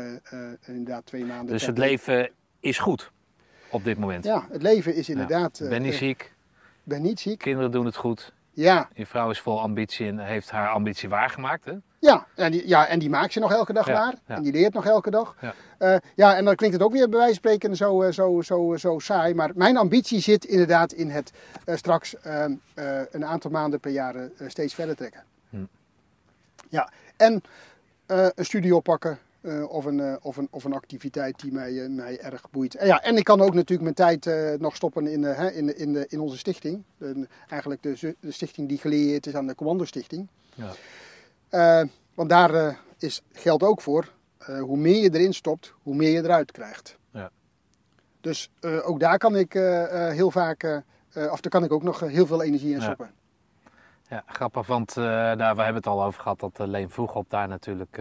inderdaad 0.65 1.05
twee 1.05 1.25
maanden. 1.25 1.47
Dus 1.47 1.65
het 1.65 1.77
leven 1.77 2.31
is 2.59 2.79
goed 2.79 3.11
op 3.69 3.83
dit 3.83 3.97
moment. 3.97 4.23
Ja, 4.23 4.47
het 4.49 4.61
leven 4.61 4.95
is 4.95 5.09
inderdaad. 5.09 5.59
Eh, 5.59 5.69
ben 5.69 5.81
niet 5.81 5.93
ziek, 5.93 6.33
ben 6.83 7.01
niet 7.01 7.19
ziek. 7.19 7.39
kinderen 7.39 7.71
doen 7.71 7.85
het 7.85 7.95
goed. 7.95 8.33
Ja, 8.63 8.89
Je 8.93 9.05
vrouw 9.05 9.29
is 9.29 9.39
vol 9.39 9.61
ambitie 9.61 10.07
en 10.07 10.19
heeft 10.19 10.49
haar 10.51 10.69
ambitie 10.69 11.09
waargemaakt. 11.09 11.65
Hè? 11.65 11.73
Ja, 11.99 12.25
en 12.35 12.51
die, 12.51 12.67
ja, 12.67 12.87
en 12.87 12.99
die 12.99 13.09
maakt 13.09 13.33
ze 13.33 13.39
nog 13.39 13.51
elke 13.51 13.73
dag 13.73 13.87
Ja, 13.87 13.93
waar. 13.93 14.13
ja. 14.27 14.35
En 14.35 14.43
die 14.43 14.51
leert 14.51 14.73
nog 14.73 14.85
elke 14.85 15.09
dag. 15.09 15.35
Ja. 15.41 15.53
Ja. 15.79 16.01
ja, 16.15 16.35
en 16.35 16.45
dan 16.45 16.55
klinkt 16.55 16.75
het 16.75 16.85
ook 16.85 16.91
weer 16.91 17.09
bij 17.09 17.19
wijze 17.19 17.39
van 17.41 17.49
spreken 17.51 17.75
zo, 17.75 18.01
eh, 18.01 18.11
zo, 18.11 18.41
zo, 18.41 18.75
zo 18.77 18.99
saai. 18.99 19.33
Maar 19.33 19.51
mijn 19.55 19.77
ambitie 19.77 20.19
zit 20.19 20.45
inderdaad 20.45 20.91
in 20.91 21.09
het 21.09 21.33
eh, 21.65 21.75
straks 21.75 22.15
ehm, 22.19 22.51
eh, 22.73 22.99
een 23.11 23.25
aantal 23.25 23.51
maanden 23.51 23.79
per 23.79 23.91
jaar 23.91 24.15
eh, 24.15 24.23
steeds 24.47 24.73
verder 24.73 24.95
trekken. 24.95 25.23
Hm. 25.49 25.57
Ja, 26.69 26.89
en 27.17 27.41
eh, 28.05 28.27
een 28.35 28.45
studie 28.45 28.75
oppakken. 28.75 29.19
Eh, 29.47 29.69
of, 29.69 29.85
een, 29.85 29.99
eh, 29.99 30.15
of, 30.21 30.37
een, 30.37 30.47
of 30.51 30.63
een 30.63 30.73
activiteit 30.73 31.39
die 31.39 31.51
mij, 31.51 31.83
eh, 31.83 31.89
mij 31.89 32.19
erg 32.19 32.49
boeit. 32.49 32.75
En, 32.75 32.87
ja, 32.87 33.01
en 33.01 33.17
ik 33.17 33.23
kan 33.23 33.41
ook 33.41 33.53
natuurlijk 33.53 33.81
mijn 33.81 34.19
tijd 34.19 34.59
nog 34.59 34.75
stoppen 34.75 35.07
in, 35.07 35.23
hè, 35.23 35.51
in, 35.51 35.77
in, 35.77 35.93
de, 35.93 36.05
in 36.07 36.19
onze 36.19 36.37
stichting. 36.37 36.83
De- 36.97 37.27
eigenlijk 37.49 37.83
de, 37.83 38.15
de 38.19 38.31
stichting 38.31 38.67
die 38.69 38.77
gelieerd 38.77 39.25
is 39.27 39.35
aan 39.35 39.47
de 39.47 39.55
Commando 39.55 39.85
Stichting. 39.85 40.27
Ja. 40.55 40.71
Eh, 41.49 41.87
want 42.13 42.29
daar 42.29 42.79
is, 42.97 43.21
geldt 43.31 43.63
ook 43.63 43.81
voor, 43.81 44.13
hoe 44.59 44.77
meer 44.77 45.01
je 45.01 45.13
erin 45.13 45.33
stopt, 45.33 45.73
hoe 45.83 45.95
meer 45.95 46.11
je 46.11 46.23
eruit 46.23 46.51
krijgt. 46.51 46.97
Ja. 47.11 47.31
Dus 48.21 48.51
ook 48.61 48.99
daar 48.99 49.17
kan 49.17 49.35
ik 49.35 49.53
heel 50.13 50.31
vaak, 50.31 50.83
of 51.13 51.41
daar 51.41 51.51
kan 51.51 51.63
ik 51.63 51.71
ook 51.71 51.83
nog 51.83 51.99
heel 51.99 52.25
veel 52.25 52.43
energie 52.43 52.73
in 52.73 52.81
stoppen. 52.81 53.11
Ja, 54.09 54.23
grappig, 54.25 54.67
want 54.67 54.93
we 54.93 55.01
hebben 55.01 55.75
het 55.75 55.87
al 55.87 56.03
over 56.03 56.21
gehad 56.21 56.39
dat 56.39 56.57
Leen 56.57 56.89
Vroegop 56.89 57.29
daar 57.29 57.47
natuurlijk 57.47 57.99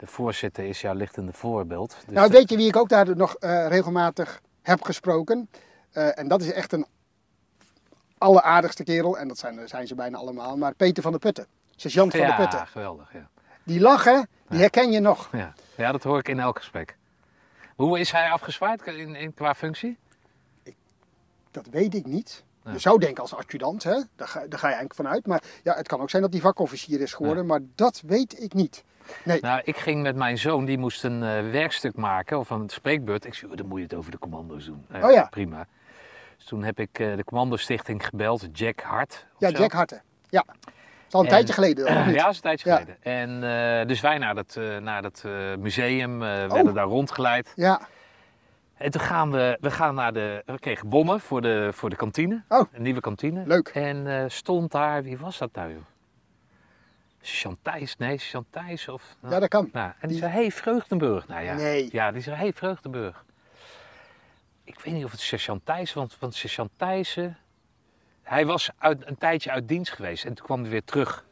de 0.00 0.06
voorzitter 0.06 0.64
is, 0.64 0.80
jouw 0.80 0.94
lichtende 0.94 1.32
voorbeeld. 1.32 1.96
Dus 2.06 2.14
nou, 2.14 2.30
weet 2.30 2.50
je 2.50 2.56
wie 2.56 2.66
ik 2.68 2.76
ook 2.76 2.88
daar 2.88 3.16
nog 3.16 3.34
eh, 3.34 3.66
regelmatig 3.68 4.40
heb 4.62 4.82
gesproken? 4.82 5.50
Eh, 5.90 6.18
en 6.18 6.28
dat 6.28 6.42
is 6.42 6.52
echt 6.52 6.72
een 6.72 6.86
alleraardigste 8.18 8.84
kerel, 8.84 9.18
en 9.18 9.28
dat 9.28 9.38
zijn, 9.38 9.68
zijn 9.68 9.86
ze 9.86 9.94
bijna 9.94 10.18
allemaal, 10.18 10.56
maar 10.56 10.74
Peter 10.74 11.02
van 11.02 11.10
der 11.10 11.20
Putten. 11.20 11.46
Sergeant 11.76 12.10
van 12.10 12.20
ja, 12.20 12.26
der 12.26 12.36
Putten. 12.36 12.66
geweldig. 12.66 13.12
Ja. 13.12 13.28
Die 13.64 13.80
lachen, 13.80 14.28
die 14.48 14.56
Ja. 14.56 14.62
herken 14.62 14.90
je 14.90 15.00
nog. 15.00 15.28
Ja. 15.32 15.52
ja, 15.76 15.92
dat 15.92 16.02
hoor 16.02 16.18
ik 16.18 16.28
in 16.28 16.40
elk 16.40 16.56
gesprek. 16.58 16.96
Hoe 17.76 17.98
is 17.98 18.10
hij 18.10 18.30
afgezwaaid 18.30 18.86
in, 18.86 19.14
in, 19.14 19.34
qua 19.34 19.54
functie? 19.54 19.98
Dat 21.50 21.66
weet 21.70 21.94
ik 21.94 22.06
niet. 22.06 22.44
Ja. 22.64 22.72
Je 22.72 22.78
zou 22.78 22.98
denken 22.98 23.22
als 23.22 23.34
adjudant, 23.34 23.82
hè? 23.82 24.00
Daar, 24.16 24.28
ga, 24.28 24.40
daar 24.40 24.58
ga 24.58 24.68
je 24.68 24.74
eigenlijk 24.74 24.94
vanuit. 24.94 25.26
Maar 25.26 25.42
ja, 25.62 25.74
het 25.74 25.88
kan 25.88 26.00
ook 26.00 26.10
zijn 26.10 26.22
dat 26.22 26.32
hij 26.32 26.40
vakofficier 26.40 27.00
is 27.00 27.12
geworden, 27.14 27.46
maar 27.46 27.60
dat 27.74 28.02
weet 28.06 28.42
ik 28.42 28.54
niet. 28.54 28.84
Nee, 29.24 29.40
Nou, 29.40 29.60
ik 29.64 29.76
ging 29.76 30.02
met 30.02 30.16
mijn 30.16 30.38
zoon, 30.38 30.64
die 30.64 30.78
moest 30.78 31.04
een 31.04 31.22
eh, 31.22 31.50
werkstuk 31.50 31.96
maken 31.96 32.38
of 32.38 32.50
een 32.50 32.68
spreekbeurt. 32.68 33.24
Ik 33.24 33.34
zei, 33.34 33.50
oh, 33.50 33.56
dan 33.56 33.66
moet 33.66 33.78
je 33.78 33.84
het 33.84 33.94
over 33.94 34.10
de 34.10 34.18
commando's 34.18 34.64
doen. 34.64 34.84
Eh, 34.90 35.04
Oh 35.04 35.12
ja. 35.12 35.26
Prima. 35.30 35.66
Dus 36.36 36.44
toen 36.46 36.62
heb 36.64 36.78
ik 36.80 36.98
eh, 36.98 37.16
de 37.16 37.24
Commando-stichting 37.24 38.06
gebeld, 38.06 38.46
Jack 38.52 38.80
Hart. 38.80 39.26
ja, 39.38 39.50
zo. 39.50 39.58
Jack 39.58 39.72
Harten. 39.72 40.02
Ja. 40.28 40.44
Dat 40.46 40.56
is 41.08 41.14
al 41.14 41.20
een 41.20 41.26
En- 41.26 41.32
tijdje 41.32 41.54
geleden. 41.54 41.84
Ja, 42.14 42.22
dat 42.22 42.30
is 42.30 42.36
een 42.36 42.42
tijdje 42.42 42.70
Ja. 42.70 42.76
geleden. 42.76 42.96
En 43.02 43.86
dus 43.88 44.00
wij 44.00 44.18
naar 44.18 44.34
dat, 44.34 44.58
naar 44.80 45.02
dat 45.02 45.24
museum, 45.58 46.22
eh, 46.22 46.28
werden 46.46 46.74
daar 46.74 46.84
rondgeleid. 46.86 47.52
Ja, 47.56 47.80
En 48.76 48.90
toen 48.90 49.00
gaan 49.00 49.30
we, 49.30 49.58
we 49.60 49.70
gaan 49.70 49.94
naar 49.94 50.12
de, 50.12 50.42
we 50.46 50.58
kregen 50.58 50.88
bommen 50.88 51.20
voor 51.20 51.40
de, 51.42 51.68
voor 51.72 51.90
de 51.90 51.96
kantine. 51.96 52.42
Oh. 52.48 52.60
Een 52.72 52.82
nieuwe 52.82 53.00
kantine. 53.00 53.42
Leuk. 53.46 53.68
En 53.68 54.30
stond 54.30 54.70
daar, 54.72 55.02
wie 55.02 55.18
was 55.18 55.38
dat 55.38 55.50
nou 55.54 55.70
joh? 55.72 55.80
Chantijs, 57.22 57.96
nee, 57.96 58.18
Chantijs 58.18 58.88
of... 58.88 59.16
nou, 59.20 59.34
Ja, 59.34 59.40
dat 59.40 59.48
kan. 59.48 59.68
nou, 59.72 59.92
en 60.00 60.08
die 60.08 60.18
zei, 60.18 60.32
hey 60.32 60.50
Vreugdenburg. 60.50 61.28
Nou 61.28 61.42
ja, 61.42 61.54
Nee. 61.54 61.88
ja 61.92 62.12
die 62.12 62.22
zei, 62.22 62.36
hey 62.36 62.52
Vreugdenburg. 62.52 63.24
Ik 64.64 64.80
weet 64.80 64.94
niet 64.94 65.04
of 65.04 65.10
het 65.10 65.64
Thijs, 65.64 65.92
want, 65.92 66.18
want 66.18 66.34
sergeant 66.34 66.70
Thijssen... 66.76 67.38
Hij 68.22 68.46
was 68.46 68.70
uit, 68.78 69.06
een 69.06 69.18
tijdje 69.18 69.50
uit 69.50 69.68
dienst 69.68 69.92
geweest 69.92 70.24
en 70.24 70.34
toen 70.34 70.46
kwam 70.46 70.60
hij 70.60 70.70
weer 70.70 70.84
terug. 70.84 71.24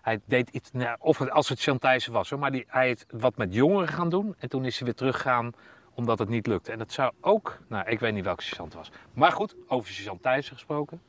Hij 0.00 0.20
deed 0.24 0.48
iets, 0.48 0.70
nou, 0.72 0.96
of 1.00 1.18
het, 1.18 1.30
als 1.30 1.48
het 1.48 1.80
Thijssen 1.80 2.12
was 2.12 2.30
hoor, 2.30 2.38
maar 2.38 2.52
die, 2.52 2.64
hij 2.68 2.86
heeft 2.86 3.06
wat 3.10 3.36
met 3.36 3.54
jongeren 3.54 3.88
gaan 3.88 4.08
doen. 4.08 4.34
En 4.38 4.48
toen 4.48 4.64
is 4.64 4.76
hij 4.76 4.84
weer 4.84 4.94
teruggegaan 4.94 5.52
omdat 5.94 6.18
het 6.18 6.28
niet 6.28 6.46
lukte. 6.46 6.72
En 6.72 6.78
dat 6.78 6.92
zou 6.92 7.12
ook, 7.20 7.58
nou 7.68 7.88
ik 7.88 8.00
weet 8.00 8.12
niet 8.12 8.24
welke 8.24 8.42
het 8.56 8.74
was. 8.74 8.90
Maar 9.12 9.32
goed, 9.32 9.54
over 9.66 9.92
sergeant 9.92 10.22
Thijssen 10.22 10.54
gesproken. 10.54 11.02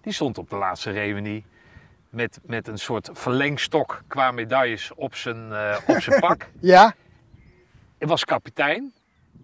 Die 0.00 0.12
stond 0.12 0.38
op 0.38 0.50
de 0.50 0.56
laatste 0.56 0.90
reunie 0.90 1.44
met, 2.16 2.38
met 2.42 2.68
een 2.68 2.78
soort 2.78 3.10
verlengstok 3.12 4.02
qua 4.06 4.30
medailles 4.30 4.92
op 4.94 5.14
zijn, 5.14 5.52
eh, 5.52 5.76
op 5.86 6.00
zijn 6.00 6.20
pak. 6.26 6.48
Ja, 6.60 6.94
Hij 7.98 8.08
was 8.08 8.24
kapitein 8.24 8.92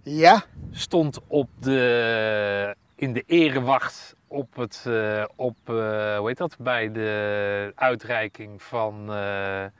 ja, 0.03 0.43
stond 0.71 1.19
op 1.27 1.49
de, 1.61 2.75
in 2.95 3.13
de 3.13 3.23
erewacht 3.27 4.15
op 4.29 4.57
het, 4.57 4.85
eh, 4.87 5.25
op, 5.37 5.57
eh, 5.65 6.17
hoe 6.19 6.29
heet 6.29 6.37
dat, 6.39 6.57
bij 6.59 6.93
de 6.93 7.73
uitreiking 7.75 8.63
van, 8.63 8.95
hoe 9.07 9.71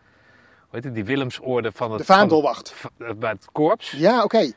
heet 0.71 0.85
het, 0.85 0.95
die 0.95 1.05
Willemsorde 1.05 1.73
van 1.73 1.91
het, 1.91 1.99
de 1.99 2.05
vaandelwacht. 2.05 2.73
van- 2.73 3.19
bij 3.19 3.31
het 3.31 3.47
korps. 3.53 3.91
Ja, 3.91 4.23
oké. 4.23 4.53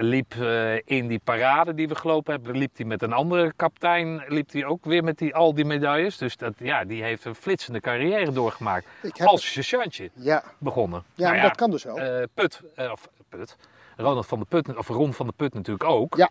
Liep 0.00 0.34
eh, 0.34 0.74
in 0.84 1.06
die 1.06 1.20
parade 1.24 1.74
die 1.74 1.88
we 1.88 1.94
gelopen 1.94 2.32
hebben, 2.34 2.56
liep 2.56 2.76
hij 2.76 2.86
met 2.86 3.02
een 3.02 3.12
andere 3.12 3.52
kapitein, 3.56 4.24
liep 4.28 4.52
hij 4.52 4.64
ook 4.64 4.84
weer 4.84 5.04
met 5.04 5.18
die, 5.18 5.34
al 5.34 5.54
die 5.54 5.64
medailles. 5.64 6.16
Dus 6.18 6.36
dat, 6.36 6.52
ja, 6.58 6.84
die 6.84 7.02
heeft 7.02 7.24
een 7.24 7.34
flitsende 7.34 7.80
carrière 7.80 8.32
doorgemaakt. 8.32 8.86
Als 9.18 9.52
sergeantje 9.52 10.10
Ja, 10.14 10.42
begonnen. 10.58 11.02
ja, 11.14 11.24
Nou 11.24 11.34
maar 11.38 11.46
dat 11.48 11.56
kan 11.56 11.70
dus 11.70 11.84
wel. 11.84 11.98
eh, 11.98 12.22
Put, 12.34 12.60
eh, 12.74 12.90
of 12.92 13.08
Put, 13.28 13.56
Ronald 13.96 14.26
van 14.26 14.38
de 14.38 14.44
Put, 14.48 14.76
of 14.76 14.88
Ron 14.88 15.12
van 15.12 15.26
de 15.26 15.32
Put 15.36 15.54
natuurlijk 15.54 15.84
ook. 15.90 16.16
Ja. 16.16 16.30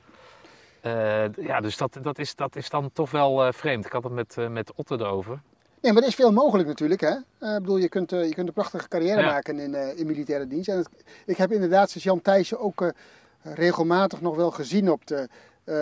Eh, 0.81 1.34
ja, 1.45 1.60
dus 1.61 1.77
dat, 1.77 1.98
dat, 2.02 2.19
is, 2.19 2.35
dat 2.35 2.56
is 2.56 2.69
dan 2.69 2.89
toch 2.93 3.11
wel 3.11 3.45
eh, 3.45 3.53
vreemd. 3.53 3.85
Ik 3.85 3.91
had 3.91 4.03
het 4.03 4.14
met, 4.14 4.38
eh, 4.38 4.48
met 4.48 4.73
Otte 4.76 4.95
erover. 4.99 5.39
Nee, 5.81 5.93
maar 5.93 6.01
er 6.01 6.07
is 6.07 6.15
veel 6.15 6.31
mogelijk 6.31 6.67
natuurlijk. 6.67 7.01
Hè? 7.01 7.09
Eh, 7.37 7.53
ik 7.55 7.59
bedoel, 7.59 7.77
je 7.77 7.89
kunt, 7.89 8.11
eh, 8.11 8.27
je 8.27 8.33
kunt 8.33 8.47
een 8.47 8.53
prachtige 8.53 8.87
carrière 8.87 9.21
Ja. 9.21 9.25
maken 9.31 9.59
in, 9.59 9.75
eh, 9.75 9.99
in 9.99 10.05
militaire 10.07 10.47
dienst. 10.47 10.69
En 10.69 10.77
het- 10.77 10.89
ik 11.25 11.37
heb 11.37 11.51
inderdaad 11.51 11.89
sergeant 11.89 12.23
Thijssen 12.23 12.59
ook 12.59 12.91
regelmatig 13.43 14.21
nog 14.21 14.35
wel 14.35 14.51
gezien 14.51 14.91
op 14.91 15.07
de, 15.07 15.27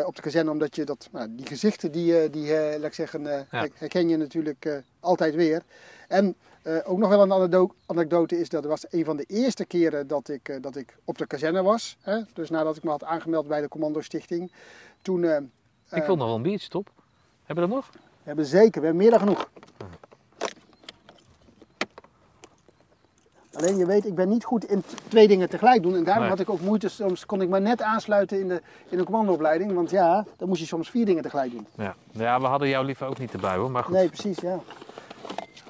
op 0.05 0.15
de 0.15 0.21
kazerne. 0.21 0.51
Omdat 0.51 0.75
je 0.75 0.83
dat, 0.83 1.09
nou, 1.11 1.27
die 1.35 1.45
gezichten, 1.45 1.91
die, 1.91 2.29
die 2.29 2.49
laat 2.53 2.83
ik 2.83 2.93
zeggen, 2.93 3.23
Ja. 3.23 3.67
herken 3.73 4.09
je 4.09 4.17
natuurlijk 4.17 4.83
altijd 4.99 5.35
weer. 5.35 5.61
En 6.07 6.35
ook 6.85 6.97
nog 6.97 7.09
wel 7.09 7.21
een 7.21 7.33
anekdo- 7.33 7.73
anekdote 7.85 8.39
is 8.39 8.49
dat 8.49 8.61
het 8.63 8.71
was 8.71 8.85
een 8.89 9.05
van 9.05 9.17
de 9.17 9.23
eerste 9.27 9.65
keren 9.65 10.07
dat 10.07 10.29
ik, 10.29 10.57
dat 10.61 10.75
ik 10.75 10.95
op 11.05 11.17
de 11.17 11.27
kazerne 11.27 11.61
was. 11.63 11.97
Hè? 12.01 12.19
Dus 12.33 12.49
nadat 12.49 12.75
ik 12.77 12.83
me 12.83 12.89
had 12.89 13.03
aangemeld 13.03 13.47
bij 13.47 13.61
de 13.61 13.67
Commando 13.67 14.01
Stichting. 14.01 14.51
Toen... 15.01 15.23
ik 15.91 16.03
wil 16.03 16.15
nog 16.15 16.27
wel 16.27 16.35
een 16.35 16.41
biertje, 16.41 16.69
top. 16.69 16.89
Hebben 17.45 17.67
we 17.67 17.69
dat 17.73 17.79
nog? 17.79 17.89
We 18.29 18.35
hebben 18.35 18.59
zeker, 18.59 18.81
we 18.81 18.87
hebben 18.87 19.03
meer 19.03 19.09
dan 19.11 19.19
genoeg. 19.19 19.49
Alleen 23.53 23.77
je 23.77 23.85
weet, 23.85 24.05
ik 24.05 24.15
ben 24.15 24.29
niet 24.29 24.43
goed 24.43 24.65
in 24.65 24.83
twee 25.07 25.27
dingen 25.27 25.49
tegelijk 25.49 25.83
doen. 25.83 25.95
En 25.95 26.03
daarom 26.03 26.21
Nee. 26.23 26.31
had 26.31 26.39
ik 26.39 26.49
ook 26.49 26.59
moeite, 26.61 26.89
soms 26.89 27.25
kon 27.25 27.41
ik 27.41 27.49
maar 27.49 27.61
net 27.61 27.81
aansluiten 27.81 28.39
in 28.39 28.47
de, 28.47 28.61
in 28.89 28.97
de 28.97 29.03
commandoopleiding. 29.03 29.73
Want 29.73 29.89
ja, 29.89 30.25
dan 30.37 30.47
moest 30.47 30.59
je 30.61 30.67
soms 30.67 30.89
vier 30.89 31.05
dingen 31.05 31.23
tegelijk 31.23 31.51
doen. 31.51 31.67
Ja. 31.75 31.95
ja, 32.11 32.39
we 32.39 32.45
hadden 32.45 32.67
jou 32.69 32.85
liever 32.85 33.07
ook 33.07 33.17
niet 33.17 33.33
erbij 33.33 33.55
hoor. 33.55 33.71
Maar 33.71 33.83
goed, 33.83 33.93
Nee, 33.93 34.07
precies, 34.07 34.39
ja. 34.39 34.55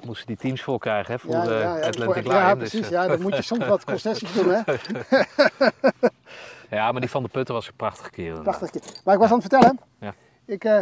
we 0.00 0.06
moesten 0.06 0.26
die 0.26 0.36
teams 0.36 0.62
vol 0.62 0.78
krijgen 0.78 1.12
hè, 1.12 1.18
voor 1.18 1.30
Ja, 1.30 1.44
de 1.44 1.50
ja, 1.50 1.76
ja, 1.78 1.86
Atlantic 1.86 2.22
voor- 2.22 2.32
Line. 2.32 2.34
ja, 2.44 2.54
dus, 2.54 2.68
precies. 2.70 2.86
eh, 2.86 2.90
Ja, 2.92 3.06
dan 3.06 3.22
moet 3.22 3.36
je 3.36 3.42
soms 3.42 3.66
wat 3.66 3.84
concessies 3.92 4.32
doen, 4.32 4.48
hè. 4.48 4.60
ja, 6.76 6.92
maar 6.92 7.00
die 7.00 7.10
van 7.10 7.22
de 7.22 7.28
Putten 7.28 7.54
was 7.54 7.66
een 7.66 7.76
prachtige 7.76 8.10
kerel. 8.10 8.42
Prachtig. 8.42 8.70
keer. 8.70 8.82
Maar 9.04 9.14
ik 9.14 9.20
was 9.20 9.30
aan 9.30 9.38
het 9.38 9.48
vertellen. 9.48 9.78
Ja. 10.00 10.14
Ik 10.44 10.64
eh, 10.64 10.80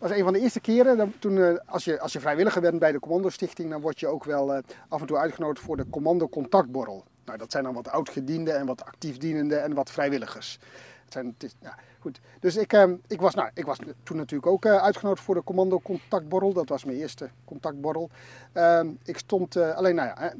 was 0.00 0.10
een 0.10 0.24
van 0.24 0.32
de 0.32 0.40
eerste 0.40 0.60
keren, 0.60 1.14
toen, 1.18 1.38
eh, 1.38 1.54
als, 1.66 1.84
je, 1.84 2.00
als 2.00 2.12
je 2.12 2.20
vrijwilliger 2.20 2.60
bent 2.60 2.78
bij 2.78 2.92
de 2.92 3.00
Commando 3.00 3.28
Stichting, 3.28 3.70
dan 3.70 3.80
word 3.80 4.00
je 4.00 4.06
ook 4.06 4.24
wel 4.24 4.54
eh, 4.54 4.62
af 4.88 5.00
en 5.00 5.06
toe 5.06 5.16
uitgenodigd 5.16 5.64
voor 5.64 5.76
de 5.76 5.86
Commando 5.90 6.28
Contactborrel. 6.28 7.04
Nou, 7.24 7.38
dat 7.38 7.50
zijn 7.50 7.64
dan 7.64 7.74
wat 7.74 7.88
oudgedienden 7.88 8.58
en 8.58 8.66
wat 8.66 8.84
actief 8.84 9.16
dienenden 9.16 9.62
en 9.62 9.74
wat 9.74 9.90
vrijwilligers. 9.90 10.58
Het 11.04 11.12
zijn, 11.12 11.26
het 11.26 11.42
is, 11.42 11.54
goed. 11.98 12.20
Dus 12.40 12.56
ik, 12.56 12.72
eh, 12.72 12.92
ik, 13.06 13.20
was, 13.20 13.34
nou, 13.34 13.50
ik 13.54 13.64
was 13.64 13.78
toen 14.02 14.16
natuurlijk 14.16 14.52
ook 14.52 14.66
uitgenodigd 14.66 15.24
voor 15.24 15.34
de 15.34 15.44
Commando 15.44 15.80
Contactborrel. 15.80 16.52
Dat 16.52 16.68
was 16.68 16.84
mijn 16.84 16.98
eerste 16.98 17.28
contactborrel. 17.44 18.10
Ehm, 18.52 18.88
ik 19.04 19.18
stond, 19.18 19.56
alleen 19.56 19.94
nou 19.94 20.08
ja, 20.08 20.32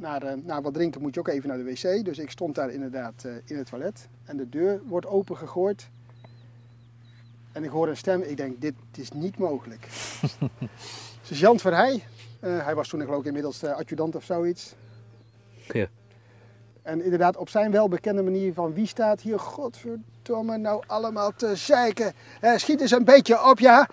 naar, 0.45 0.63
wat 0.63 0.75
drinken 0.75 1.01
moet 1.01 1.15
je 1.15 1.21
ook 1.21 1.29
even 1.29 1.49
naar 1.49 1.59
de 1.59 1.65
wc. 1.65 2.05
Dus 2.05 2.19
ik 2.19 2.31
stond 2.31 2.55
daar 2.55 2.71
inderdaad 2.71 3.25
in 3.45 3.57
het 3.57 3.67
toilet. 3.67 4.09
En 4.25 4.37
de 4.37 4.49
deur 4.49 4.81
wordt 4.87 5.07
opengegooid. 5.07 5.91
En 7.53 7.65
ik 7.65 7.71
hoor 7.71 7.89
een 7.89 7.97
stem. 7.97 8.23
Ik 8.23 8.37
denk, 8.37 8.61
dit 8.61 8.75
is 8.97 9.11
niet 9.11 9.39
mogelijk. 9.39 9.87
Sergeant 11.23 11.61
Verheij. 11.61 12.05
eh 12.41 12.65
hij 12.65 12.75
was 12.75 12.89
toen 12.89 13.01
geloof 13.01 13.21
ik 13.21 13.27
inmiddels 13.27 13.63
eh, 13.63 13.73
adjudant 13.73 14.17
of 14.17 14.25
zoiets. 14.25 14.75
Ja. 15.67 15.87
En 16.83 17.03
inderdaad 17.03 17.37
op 17.37 17.49
zijn 17.49 17.71
welbekende 17.71 18.23
manier 18.23 18.53
van 18.53 18.75
wie 18.75 18.87
staat 18.87 19.21
hier 19.21 19.39
godverdomme 19.39 20.57
nou 20.57 20.83
allemaal 20.87 21.33
te 21.37 21.57
zeiken. 21.57 22.13
Eh, 22.41 22.57
schiet 22.57 22.81
eens 22.81 22.91
een 22.91 23.05
beetje 23.05 23.45
op 23.51 23.59
ja. 23.59 23.89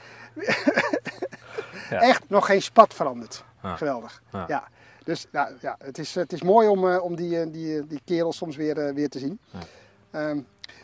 Ja. 1.89 2.01
Echt 2.01 2.29
nog 2.29 2.45
geen 2.45 2.61
spat 2.61 2.93
veranderd. 2.93 3.43
Ja. 3.63 3.75
Geweldig. 3.75 4.21
Ja. 4.31 4.45
Ja. 4.47 4.67
Dus 5.03 5.25
nou, 5.31 5.53
ja, 5.61 5.75
het, 5.79 5.97
is, 5.97 6.15
het 6.15 6.33
is 6.33 6.41
mooi 6.41 6.67
om, 6.67 6.95
om 6.95 7.15
die, 7.15 7.51
die, 7.51 7.87
die 7.87 8.01
kerel 8.05 8.33
soms 8.33 8.55
weer, 8.55 8.93
weer 8.93 9.09
te 9.09 9.19
zien. 9.19 9.39
Ja. 9.51 9.59
Ehm, 10.11 10.39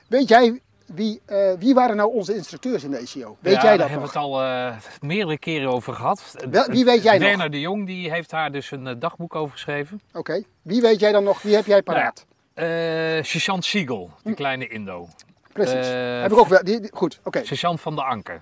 weet 0.08 0.28
jij 0.28 0.62
wie, 0.85 1.22
eh, 1.26 1.53
wie 1.60 1.73
waren 1.73 1.95
nou 1.95 2.14
onze 2.14 2.35
instructeurs 2.35 2.84
in 2.84 2.91
de 2.91 2.97
ECO? 2.97 3.38
Weet 3.39 3.53
ja, 3.53 3.61
jij 3.61 3.69
daar 3.69 3.77
dat 3.77 3.89
hebben 3.89 4.05
nog? 4.05 4.14
we 4.14 4.19
het 4.19 4.27
al 4.27 4.41
eh, 4.43 4.76
meerdere 5.01 5.38
keren 5.38 5.69
over 5.69 5.93
gehad. 5.93 6.35
Wel, 6.51 6.65
wie 6.65 6.85
weet 6.85 7.03
jij 7.03 7.18
nog? 7.18 7.27
Werner 7.27 7.51
de 7.51 7.60
Jong 7.60 7.85
die 7.85 8.11
heeft 8.11 8.31
haar 8.31 8.51
dus 8.51 8.72
een 8.72 8.88
eh, 8.88 8.95
dagboek 8.99 9.35
over 9.35 9.51
geschreven. 9.53 10.01
Oké. 10.14 10.43
Wie 10.61 10.81
weet 10.81 10.99
jij 10.99 11.11
dan 11.11 11.23
nog? 11.23 11.41
Wie 11.41 11.55
heb 11.55 11.65
jij 11.65 11.81
paraat? 11.81 12.26
Eh 12.53 12.65
Sergeant 13.23 13.65
Siegel, 13.65 14.10
Hm. 14.22 14.27
die 14.27 14.35
kleine 14.35 14.68
Indo. 14.68 15.07
Precies. 15.53 15.88
heb 16.22 16.31
ik 16.31 16.38
ook 16.38 16.47
wel. 16.47 16.64
Die, 16.64 16.80
die- 16.80 16.91
goed, 16.93 17.19
oké. 17.23 17.45
Sergeant 17.45 17.81
van 17.81 17.95
de 17.95 18.03
Anker. 18.03 18.41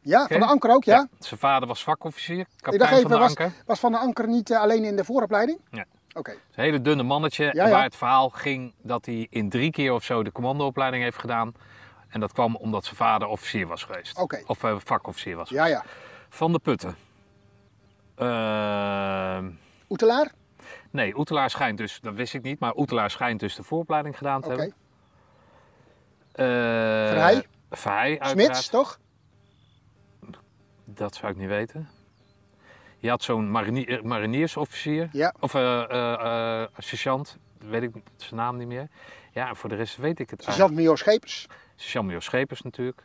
Ja, 0.00 0.26
van 0.26 0.40
de 0.40 0.46
Anker 0.46 0.70
ook, 0.70 0.84
ja? 0.84 1.08
Zijn 1.18 1.40
vader 1.40 1.68
was 1.68 1.82
vakofficier, 1.82 2.38
Ik 2.38 2.46
kapitein 2.60 3.00
van 3.02 3.10
de 3.10 3.16
was, 3.18 3.28
Anker. 3.28 3.52
was 3.66 3.80
Van 3.80 3.92
de 3.92 3.98
Anker 3.98 4.28
niet 4.28 4.52
alleen 4.52 4.84
in 4.84 4.96
de 4.96 5.04
vooropleiding? 5.04 5.58
Ja. 5.70 5.84
Oké. 6.14 6.30
Een 6.30 6.38
hele 6.64 6.80
dunne 6.82 7.02
mannetje. 7.02 7.44
Ja, 7.44 7.64
ja. 7.64 7.70
Waar 7.70 7.82
het 7.82 7.96
verhaal 7.96 8.30
ging 8.30 8.74
dat 8.82 9.06
hij 9.06 9.26
in 9.30 9.48
drie 9.48 9.70
keer 9.70 9.92
of 9.92 10.04
zo 10.04 10.22
de 10.22 10.32
commandoopleiding 10.32 11.02
heeft 11.02 11.18
gedaan. 11.18 11.54
En 12.08 12.20
dat 12.20 12.32
kwam 12.32 12.56
omdat 12.56 12.84
zijn 12.84 12.96
vader 12.96 13.28
officier 13.28 13.66
was 13.66 13.82
geweest. 13.84 14.18
Oké. 14.18 14.42
Of 14.46 14.64
eh, 14.64 14.76
vakofficier 14.78 15.36
was. 15.36 15.48
Ja, 15.48 15.64
ja. 15.66 15.84
Van 16.28 16.52
de 16.52 16.58
Putten. 16.58 16.96
Ehm, 18.14 19.50
Oetelaar? 19.88 20.32
nee, 20.90 21.18
Oetelaar 21.18 21.50
schijnt 21.50 21.78
dus, 21.78 22.00
dat 22.00 22.14
wist 22.14 22.34
ik 22.34 22.42
niet, 22.42 22.58
maar 22.58 22.76
Oetelaar 22.76 23.10
schijnt 23.10 23.40
dus 23.40 23.54
de 23.54 23.62
vooropleiding 23.62 24.16
gedaan 24.18 24.40
te 24.40 24.48
hebben. 24.48 24.74
Eh, 26.32 26.44
Verheij? 27.08 27.46
Verheij, 27.70 28.20
uiteraard. 28.20 28.30
Smits, 28.30 28.68
toch? 28.68 28.98
Dat 30.84 31.14
zou 31.14 31.32
ik 31.32 31.38
niet 31.38 31.48
weten. 31.48 31.88
Je 33.04 33.10
had 33.10 33.22
zo'n 33.22 33.50
marinier, 33.50 34.06
mariniersofficier. 34.06 35.08
Ja. 35.12 35.34
Of 35.40 35.54
eh 35.54 35.82
eh, 35.90 36.62
eh, 36.62 36.68
sergeant, 36.78 37.38
weet 37.58 37.82
ik 37.82 37.90
zijn 38.16 38.40
naam 38.40 38.56
niet 38.56 38.66
meer. 38.66 38.88
Ja, 39.32 39.48
en 39.48 39.56
voor 39.56 39.68
de 39.68 39.74
rest 39.74 39.96
weet 39.96 40.18
ik 40.18 40.30
het 40.30 40.42
Sergeant 40.42 40.74
Major 40.74 40.98
Schepers. 40.98 41.46
Sergeant 41.76 42.06
Major 42.06 42.22
Schepers 42.22 42.62
natuurlijk. 42.62 43.02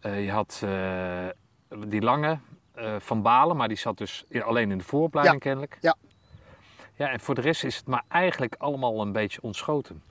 Eh, 0.00 0.24
je 0.24 0.30
had 0.30 0.60
eh, 0.64 1.26
die 1.86 2.00
lange 2.00 2.38
eh, 2.74 2.94
van 2.98 3.22
Balen, 3.22 3.56
maar 3.56 3.68
die 3.68 3.76
zat 3.76 3.98
dus 3.98 4.24
alleen 4.44 4.70
in 4.70 4.78
de 4.78 4.84
vooropleiding 4.84 5.40
kennelijk. 5.40 5.78
Ja. 5.80 5.96
Ja, 6.94 7.08
en 7.08 7.20
voor 7.20 7.34
de 7.34 7.40
rest 7.40 7.64
is 7.64 7.76
het 7.76 7.86
maar 7.86 8.04
eigenlijk 8.08 8.54
allemaal 8.58 9.00
een 9.00 9.12
beetje 9.12 9.42
ontschoten. 9.42 10.02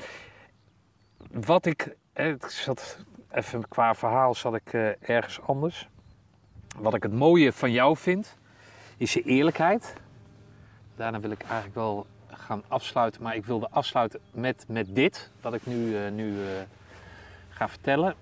Wat 1.32 1.66
ik, 1.66 1.96
eh, 2.14 2.28
ik 2.28 2.46
zat 2.46 2.98
even 3.32 3.68
qua 3.68 3.96
verhaal 3.96 4.34
zat 4.34 4.56
ik 4.56 4.74
eh, 4.74 5.10
ergens 5.10 5.42
anders. 5.42 5.90
Wat 6.77 6.93
ik 6.93 7.03
het 7.03 7.14
mooie 7.14 7.53
van 7.53 7.72
jou 7.72 7.97
vind, 7.97 8.38
is 8.97 9.14
je 9.14 9.22
eerlijkheid. 9.22 9.93
Daarna 10.95 11.19
wil 11.19 11.31
ik 11.31 11.41
eigenlijk 11.41 11.76
wel 11.76 12.07
gaan 12.27 12.64
afsluiten, 12.68 13.23
maar 13.23 13.35
ik 13.35 13.45
wilde 13.45 13.68
afsluiten 13.69 14.19
met, 14.31 14.65
met 14.68 14.95
dit, 14.95 15.31
wat 15.41 15.53
ik 15.53 15.65
nu, 15.65 15.97
eh, 15.97 16.11
nu 16.11 16.31
eh, 16.31 16.47
ga 17.49 17.69
vertellen. 17.69 18.15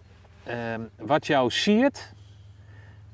Ehm, 0.44 0.82
wat 0.96 1.28
jou 1.28 1.50
siert, 1.50 2.14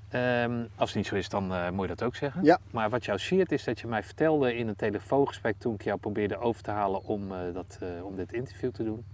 ehm, 0.10 0.66
als 0.76 0.90
het 0.90 0.98
niet 0.98 1.08
zo 1.08 1.16
is, 1.16 1.30
dan 1.30 1.54
eh, 1.54 1.70
moet 1.70 1.82
je 1.82 1.96
dat 1.96 2.04
ook 2.04 2.16
zeggen. 2.16 2.44
Ja. 2.44 2.60
Maar 2.72 2.90
wat 2.90 3.06
jou 3.06 3.20
siert 3.20 3.52
is 3.52 3.64
dat 3.64 3.80
je 3.80 3.88
mij 3.88 4.04
vertelde 4.04 4.56
in 4.56 4.68
een 4.68 4.76
telefoongesprek 4.76 5.56
toen 5.58 5.74
ik 5.74 5.84
jou 5.84 6.00
probeerde 6.00 6.38
over 6.38 6.64
te 6.64 6.72
halen 6.72 7.04
om, 7.04 7.28
dat, 7.54 7.80
om 8.04 8.16
dit 8.16 8.34
interview 8.34 8.72
te 8.72 8.84
doen. 8.84 9.06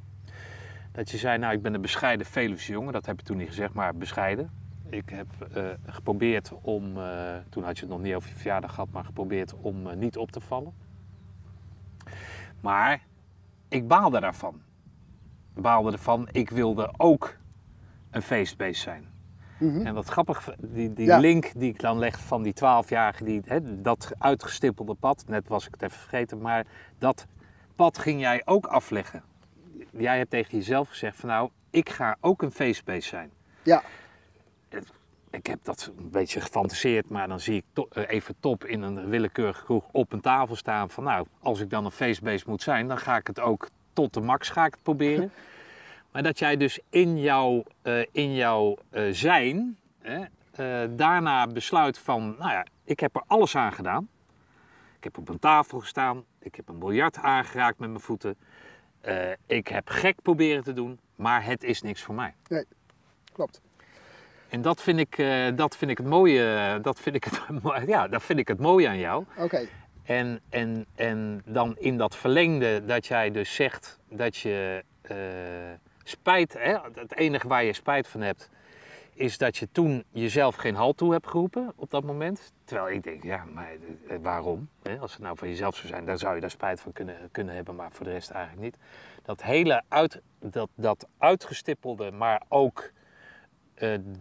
Dat 0.92 1.12
je 1.12 1.18
zei, 1.18 1.38
nou 1.38 1.54
ik 1.54 1.62
ben 1.62 1.74
een 1.74 1.82
bescheiden 1.82 2.26
Veluwse 2.26 2.72
jongen. 2.72 2.94
Dat 2.94 3.06
heb 3.06 3.20
je 3.20 3.26
toen 3.26 3.38
niet 3.38 3.48
gezegd, 3.48 3.74
maar 3.74 3.96
bescheiden. 3.96 4.65
Ik 4.90 5.10
heb 5.10 5.28
eh, 5.54 5.64
geprobeerd 5.86 6.52
om, 6.62 6.98
eh, 6.98 7.36
toen 7.50 7.64
had 7.64 7.76
je 7.78 7.82
het 7.86 7.92
nog 7.94 8.02
niet 8.02 8.14
over 8.14 8.30
je 8.30 8.36
verjaardag 8.36 8.74
gehad, 8.74 8.90
maar 8.92 9.04
geprobeerd 9.06 9.54
om 9.62 9.88
eh, 9.88 9.96
niet 9.96 10.18
op 10.18 10.32
te 10.32 10.40
vallen. 10.40 10.74
Maar 12.62 13.02
ik 13.68 13.88
baalde 13.88 14.20
daarvan. 14.20 14.62
Ik 15.56 15.62
baalde 15.62 15.92
ervan, 15.92 16.28
ik 16.32 16.50
wilde 16.50 16.94
ook 16.98 17.38
een 18.12 18.22
feestbeest 18.22 18.82
zijn. 18.82 19.14
Mhm. 19.60 19.86
En 19.86 19.94
wat 19.94 20.08
grappig, 20.08 20.56
die, 20.60 20.94
die 20.94 21.06
Ja. 21.06 21.18
link 21.18 21.52
die 21.56 21.70
ik 21.70 21.80
dan 21.80 21.98
leg 22.00 22.20
van 22.20 22.44
die 22.44 22.54
12-jarige, 22.54 23.24
die, 23.24 23.42
hè, 23.46 23.82
dat 23.82 24.12
uitgestippelde 24.18 24.94
pad, 24.94 25.24
net 25.28 25.48
was 25.48 25.66
ik 25.66 25.72
het 25.72 25.82
even 25.82 25.98
vergeten, 26.00 26.42
maar 26.42 26.66
dat 26.98 27.26
pad 27.76 27.98
ging 27.98 28.20
jij 28.20 28.42
ook 28.46 28.66
afleggen. 28.66 29.24
Jij 29.92 30.18
hebt 30.18 30.30
tegen 30.30 30.58
jezelf 30.58 30.90
gezegd 30.90 31.18
van 31.18 31.30
nou, 31.30 31.50
ik 31.70 31.90
ga 31.90 32.18
ook 32.20 32.42
een 32.42 32.52
feestbeest 32.52 33.10
zijn. 33.10 33.32
Ja. 33.64 33.84
Ik 35.36 35.48
heb 35.48 35.60
dat 35.64 35.92
een 35.98 36.10
beetje 36.10 36.42
gefantaseerd, 36.42 37.10
maar 37.10 37.28
dan 37.28 37.40
zie 37.40 37.56
ik 37.56 37.64
to- 37.74 37.88
eh, 37.92 38.04
even 38.08 38.36
top 38.40 38.66
in 38.66 38.82
een 38.82 39.10
willekeurige 39.10 39.64
kroeg 39.64 39.84
op 39.92 40.12
een 40.12 40.22
tafel 40.22 40.56
staan 40.56 40.90
van 40.90 41.04
nou, 41.04 41.28
als 41.40 41.60
ik 41.60 41.70
dan 41.70 41.86
een 41.86 41.92
feestbeest 41.92 42.46
moet 42.46 42.62
zijn, 42.62 42.88
dan 42.88 42.98
ga 42.98 43.18
ik 43.18 43.28
het 43.28 43.40
ook 43.40 43.70
tot 43.94 44.14
de 44.14 44.22
max 44.22 44.50
ga 44.50 44.66
ik 44.66 44.74
het 44.74 44.84
proberen. 44.84 45.32
Maar 46.12 46.24
dat 46.24 46.40
jij 46.40 46.58
dus 46.58 46.80
in 46.90 47.20
jouw, 47.20 47.64
eh, 47.82 48.06
in 48.12 48.36
jouw 48.36 48.78
eh, 48.90 49.04
zijn 49.12 49.78
hè, 50.02 50.26
daarna 50.96 51.48
besluit 51.48 51.98
van, 51.98 52.36
nou 52.40 52.52
ja, 52.52 52.66
ik 52.84 53.00
heb 53.00 53.16
er 53.16 53.24
alles 53.28 53.56
aan 53.56 53.74
gedaan. 53.74 54.10
Ik 54.98 55.04
heb 55.04 55.18
op 55.18 55.30
een 55.30 55.40
tafel 55.40 55.80
gestaan, 55.80 56.24
ik 56.40 56.56
heb 56.56 56.70
een 56.70 56.80
biljart 56.80 57.18
aangeraakt 57.18 57.80
met 57.80 57.90
mijn 57.90 58.02
voeten. 58.02 58.38
Ik 59.46 59.68
heb 59.68 59.90
gek 59.90 60.22
proberen 60.22 60.64
te 60.64 60.74
doen, 60.74 61.00
maar 61.16 61.46
het 61.46 61.64
is 61.64 61.82
niks 61.82 62.02
voor 62.04 62.16
mij. 62.16 62.34
Klopt. 63.34 63.62
En 64.56 64.62
dat 64.62 64.82
vind 64.82 65.00
ik, 65.00 65.18
eh, 65.18 65.48
dat 65.56 65.78
vind 65.78 65.92
ik 65.92 65.98
het 65.98 66.08
mooie, 66.08 66.80
dat 66.82 67.00
vind 67.00 67.16
ik 67.16 67.24
het, 67.24 67.42
ja, 67.96 68.08
dat 68.08 68.24
vind 68.24 68.40
ik 68.40 68.48
het 68.48 68.60
mooie 68.60 68.88
aan 68.88 68.98
jou. 68.98 69.26
Oké. 69.38 69.68
En, 70.04 70.40
en, 70.50 70.86
en 70.96 71.42
dan 71.46 71.76
in 71.78 71.98
dat 71.98 72.16
verlengde 72.16 72.86
dat 72.86 73.06
jij 73.06 73.32
dus 73.32 73.56
zegt 73.56 74.00
dat 74.10 74.36
je 74.38 74.84
eh, 75.02 75.18
spijt, 76.04 76.54
hè, 76.54 76.78
het 76.94 77.16
enige 77.16 77.48
waar 77.48 77.64
je 77.64 77.74
spijt 77.74 78.08
van 78.08 78.22
hebt, 78.22 78.50
is 79.14 79.38
dat 79.38 79.58
je 79.58 79.68
toen 79.72 80.04
jezelf 80.12 80.56
geen 80.56 80.76
halt 80.76 80.98
toe 80.98 81.12
hebt 81.12 81.28
geroepen 81.28 81.74
op 81.76 81.92
dat 81.92 82.04
moment. 82.04 82.54
Terwijl 82.64 82.96
ik 82.96 83.04
denk, 83.04 83.24
ja, 83.24 83.46
maar 83.54 83.72
eh, 84.08 84.18
waarom? 84.22 84.70
Hè? 84.84 84.98
Als 84.98 85.14
het 85.14 85.22
nou 85.22 85.38
van 85.38 85.48
jezelf 85.48 85.76
zou 85.76 85.88
zijn, 85.88 86.06
dan 86.06 86.18
zou 86.18 86.36
je 86.36 86.42
daar 86.42 86.50
spijt 86.50 86.82
van 86.82 86.94
kunnen, 86.94 87.16
kunnen 87.32 87.56
hebben, 87.56 87.76
maar 87.76 87.92
voor 87.92 88.06
de 88.06 88.12
rest 88.12 88.30
eigenlijk 88.30 88.64
niet. 88.64 88.78
Dat 89.24 89.44
hele 89.44 89.84
uit, 89.88 90.22
dat, 90.40 90.70
dat 90.76 91.08
uitgestippelde, 91.18 92.12
maar 92.12 92.42
ook 92.48 92.94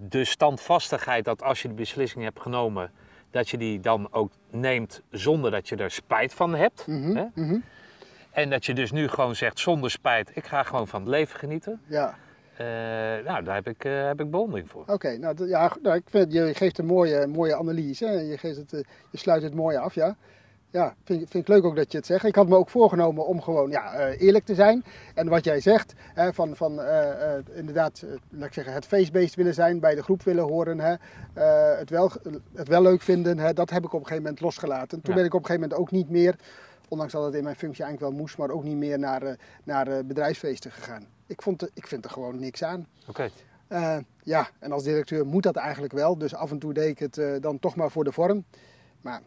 de 0.08 0.24
standvastigheid 0.24 1.24
dat 1.24 1.42
als 1.42 1.62
je 1.62 1.68
de 1.68 1.74
beslissing 1.74 2.24
hebt 2.24 2.40
genomen, 2.40 2.90
dat 3.30 3.48
je 3.48 3.58
die 3.58 3.80
dan 3.80 4.08
ook 4.12 4.32
neemt 4.50 5.02
zonder 5.10 5.50
dat 5.50 5.68
je 5.68 5.76
er 5.76 5.90
spijt 5.90 6.34
van 6.34 6.54
hebt. 6.54 6.86
Mhm, 6.86 7.16
Hè? 7.16 7.24
mhm. 7.34 7.56
En 8.30 8.50
dat 8.50 8.66
je 8.66 8.74
dus 8.74 8.92
nu 8.92 9.08
gewoon 9.08 9.34
zegt 9.36 9.58
zonder 9.58 9.90
spijt, 9.90 10.30
ik 10.36 10.46
ga 10.46 10.62
gewoon 10.62 10.88
van 10.88 11.00
het 11.00 11.08
leven 11.10 11.38
genieten. 11.38 11.80
Ja. 11.86 12.14
Eh, 12.56 12.66
nou, 13.24 13.44
daar 13.44 13.54
heb 13.54 13.68
ik, 13.68 13.84
eh, 13.84 14.06
heb 14.06 14.20
ik 14.20 14.30
bewondering 14.30 14.70
voor. 14.70 14.84
Oké, 14.86 15.16
nou, 15.16 15.48
ja, 15.48 15.72
nou, 15.82 15.96
ik 15.96 16.02
vind, 16.06 16.32
je 16.32 16.54
geeft 16.54 16.78
een 16.78 16.86
mooie, 16.86 17.26
mooie 17.26 17.56
analyse. 17.56 18.06
hè. 18.06 18.12
Je, 18.20 18.38
geeft 18.38 18.56
het, 18.56 18.72
eh, 18.72 18.80
je 19.10 19.18
sluit 19.18 19.42
het 19.42 19.54
mooi 19.54 19.76
af, 19.76 19.94
ja. 19.94 20.16
Ja, 20.74 20.94
vind, 21.04 21.22
ik- 21.22 21.28
vind 21.28 21.48
ik 21.48 21.54
leuk 21.54 21.64
ook 21.64 21.76
dat 21.76 21.92
je 21.92 21.96
het 21.98 22.06
zegt. 22.06 22.24
Ik 22.24 22.34
had 22.34 22.48
me 22.48 22.56
ook 22.56 22.68
voorgenomen 22.70 23.26
om 23.26 23.40
gewoon 23.42 23.70
ja, 23.70 23.92
eh, 23.94 24.20
eerlijk 24.20 24.44
te 24.44 24.54
zijn. 24.54 24.84
En 25.14 25.28
wat 25.28 25.44
jij 25.44 25.60
zegt, 25.60 25.92
hè, 26.14 26.32
van, 26.32 26.56
van 26.56 26.80
eh, 26.80 27.36
eh, 27.36 27.44
inderdaad, 27.54 28.02
eh, 28.04 28.10
laat 28.30 28.46
ik 28.46 28.52
zeggen, 28.52 28.72
het 28.72 28.86
feestbeest 28.86 29.34
willen 29.34 29.54
zijn, 29.54 29.80
bij 29.80 29.94
de 29.94 30.02
groep 30.02 30.22
willen 30.22 30.44
horen, 30.44 30.78
hè, 30.80 30.94
het, 31.78 31.90
wel, 31.90 32.10
het 32.54 32.68
wel 32.68 32.82
leuk 32.82 33.02
vinden, 33.02 33.38
hè, 33.38 33.52
dat 33.52 33.70
heb 33.70 33.84
ik 33.84 33.92
op 33.92 34.00
een 34.00 34.06
gegeven 34.06 34.22
moment 34.22 34.40
losgelaten. 34.40 35.00
Toen 35.00 35.14
Ja. 35.14 35.14
ben 35.14 35.24
ik 35.24 35.34
op 35.34 35.40
een 35.40 35.46
gegeven 35.46 35.68
moment 35.68 35.80
ook 35.86 35.90
niet 35.90 36.10
meer, 36.10 36.36
ondanks 36.88 37.12
dat 37.12 37.24
het 37.24 37.34
in 37.34 37.42
mijn 37.44 37.56
functie 37.56 37.84
eigenlijk 37.84 38.12
wel 38.12 38.22
moest, 38.22 38.38
maar 38.38 38.50
ook 38.50 38.64
niet 38.64 38.76
meer 38.76 38.98
naar, 38.98 39.36
naar 39.64 40.06
bedrijfsfeesten 40.06 40.70
gegaan. 40.70 41.06
Ik, 41.26 41.42
vond, 41.42 41.68
ik 41.74 41.86
vind 41.86 42.04
er 42.04 42.10
gewoon 42.10 42.38
niks 42.40 42.62
aan. 42.62 42.86
Oké. 43.08 43.30
Ja, 44.22 44.48
en 44.58 44.72
als 44.72 44.82
directeur 44.82 45.26
moet 45.26 45.42
dat 45.42 45.56
eigenlijk 45.56 45.92
wel. 45.92 46.18
Dus 46.18 46.34
af 46.34 46.50
en 46.50 46.58
toe 46.58 46.72
deed 46.72 46.88
ik 46.88 46.98
het 46.98 47.42
dan 47.42 47.58
toch 47.58 47.76
maar 47.76 47.90
voor 47.90 48.04
de 48.04 48.12
vorm. 48.12 48.44
Maar 49.00 49.20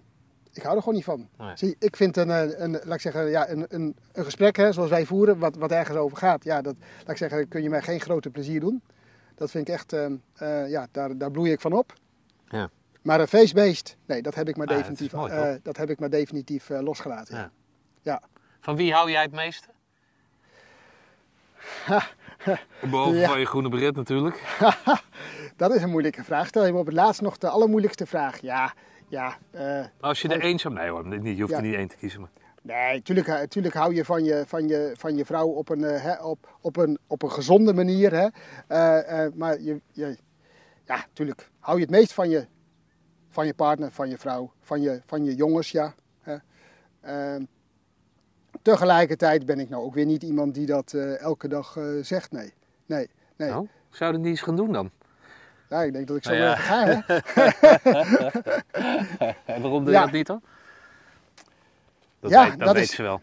ik 0.53 0.61
hou 0.63 0.75
er 0.75 0.79
gewoon 0.81 0.95
niet 0.95 1.03
van. 1.03 1.29
Nee. 1.37 1.51
Zie, 1.55 1.75
ik 1.79 1.95
vind 1.95 2.17
een, 2.17 2.29
eh, 2.31 2.59
een, 2.59 2.71
laat 2.71 2.93
ik 2.93 3.01
zeggen, 3.01 3.29
ja, 3.29 3.49
een, 3.49 3.65
een, 3.69 3.95
een 4.13 4.23
gesprek 4.23 4.55
hè, 4.55 4.71
zoals 4.71 4.89
wij 4.89 5.05
voeren, 5.05 5.37
wat, 5.39 5.55
wat 5.55 5.71
ergens 5.71 5.97
over 5.97 6.17
gaat. 6.17 6.43
Ja, 6.43 6.61
dat, 6.61 6.75
laat 6.99 7.09
ik 7.09 7.17
zeggen, 7.17 7.47
kun 7.47 7.63
je 7.63 7.69
mij 7.69 7.81
geen 7.81 7.99
grote 7.99 8.29
plezier 8.29 8.59
doen. 8.59 8.81
Dat 9.35 9.51
vind 9.51 9.67
ik 9.67 9.73
echt, 9.73 9.93
eh, 9.93 10.05
eh, 10.33 10.69
ja, 10.69 10.87
daar, 10.91 11.17
daar 11.17 11.31
bloei 11.31 11.51
ik 11.51 11.61
van 11.61 11.73
op. 11.73 11.93
Ja. 12.47 12.69
Maar 13.01 13.19
een 13.19 13.27
feestbeest, 13.27 13.97
nee, 14.05 14.21
dat 14.21 14.35
heb 14.35 14.47
ik 14.47 14.57
maar 14.57 14.67
Ah, 14.67 14.73
dat 14.73 14.81
definitief, 14.81 15.13
mooi, 15.13 15.31
eh, 15.31 15.41
toch? 15.51 15.61
dat 15.61 15.77
heb 15.77 15.89
ik 15.89 15.99
maar 15.99 16.09
definitief 16.09 16.69
eh, 16.69 16.79
losgelaten. 16.81 17.35
Ja. 17.37 17.51
Ja. 18.01 18.21
Van 18.59 18.75
wie 18.75 18.93
hou 18.93 19.11
jij 19.11 19.21
het 19.21 19.31
meeste? 19.31 19.67
Behalve 22.91 23.15
Ja. 23.17 23.27
van 23.27 23.39
je 23.39 23.45
groene 23.45 23.69
beret 23.69 23.95
natuurlijk. 23.95 24.43
Dat 25.55 25.75
is 25.75 25.81
een 25.81 25.89
moeilijke 25.89 26.23
vraag. 26.23 26.47
Stel 26.47 26.65
je 26.65 26.71
me 26.71 26.79
op 26.79 26.85
het 26.85 26.95
laatst 26.95 27.21
nog 27.21 27.37
de 27.37 27.49
allermoeilijkste 27.49 28.05
vraag. 28.05 28.41
Ja, 28.41 28.73
ja, 29.07 29.38
eh, 29.51 29.85
Als 29.99 30.21
je 30.21 30.27
er 30.27 30.41
één 30.41 30.59
zou... 30.59 30.73
Nee 30.73 30.89
hoor, 30.89 31.07
niet, 31.07 31.35
je 31.35 31.41
hoeft 31.41 31.51
Ja. 31.53 31.57
er 31.57 31.63
niet 31.63 31.75
één 31.75 31.88
te 31.88 31.95
kiezen. 31.95 32.19
Maar... 32.21 32.29
Nee, 32.61 33.01
tuurlijk, 33.01 33.45
tuurlijk 33.49 33.73
hou 33.75 33.95
je 33.95 34.05
van 34.05 34.23
je, 34.23 34.43
van 34.47 34.67
je, 34.67 34.93
van 34.97 35.15
je 35.15 35.25
vrouw 35.25 35.47
op 35.47 35.69
een, 35.69 35.84
eh, 35.84 36.03
hè, 36.03 36.23
op, 36.23 36.57
op 36.61 36.77
een, 36.77 36.97
op 37.07 37.21
een 37.23 37.31
gezonde 37.31 37.73
manier. 37.73 38.11
Hè? 38.13 38.27
Eh, 38.67 39.25
eh, 39.25 39.34
maar 39.34 39.61
je, 39.61 39.81
je, 39.91 40.17
ja, 40.85 41.05
tuurlijk 41.13 41.49
hou 41.59 41.77
je 41.77 41.84
het 41.84 41.91
meest 41.93 42.13
van 42.13 42.29
je, 42.29 42.47
van 43.29 43.45
je 43.45 43.53
partner, 43.53 43.91
van 43.91 44.09
je 44.09 44.17
vrouw, 44.17 44.51
van 44.61 44.81
je, 44.81 45.01
van 45.05 45.23
je 45.25 45.35
jongens. 45.35 45.71
Ja. 45.71 45.93
Hè? 46.21 46.35
Eh, 46.99 47.41
tegelijkertijd 48.61 49.45
ben 49.45 49.59
ik 49.59 49.69
nou 49.69 49.84
ook 49.84 49.93
weer 49.93 50.05
niet 50.05 50.23
iemand 50.23 50.53
die 50.53 50.65
dat 50.65 50.93
eh, 50.93 51.19
elke 51.21 51.47
dag 51.47 51.77
eh, 51.77 51.84
zegt. 52.01 52.31
Nee, 52.31 52.53
nee, 52.85 53.09
nee. 53.35 53.49
Nou, 53.49 53.67
zou 53.89 54.11
je 54.11 54.15
dat 54.17 54.25
niet 54.25 54.25
eens 54.35 54.41
gaan 54.41 54.55
doen 54.55 54.71
dan? 54.71 54.91
Ja, 55.69 55.81
ik 55.81 55.94
denk 55.94 56.07
dat 56.07 56.18
ik 56.18 56.23
zo 56.23 56.34
Nou 56.34 56.57
ga. 56.57 56.85
Hè? 56.85 56.99
En 59.45 59.61
waarom 59.61 59.84
doe 59.84 59.94
Ja. 59.94 59.99
je 59.99 60.06
dat 60.06 60.11
niet 60.14 60.27
dan? 60.27 60.41
Dat, 62.19 62.31
Ja, 62.31 62.44
weet, 62.44 62.52
dat, 62.57 62.68
dat 62.68 62.76
weet 62.76 62.84
is- 62.84 62.95
ze 62.95 63.02
wel. 63.02 63.22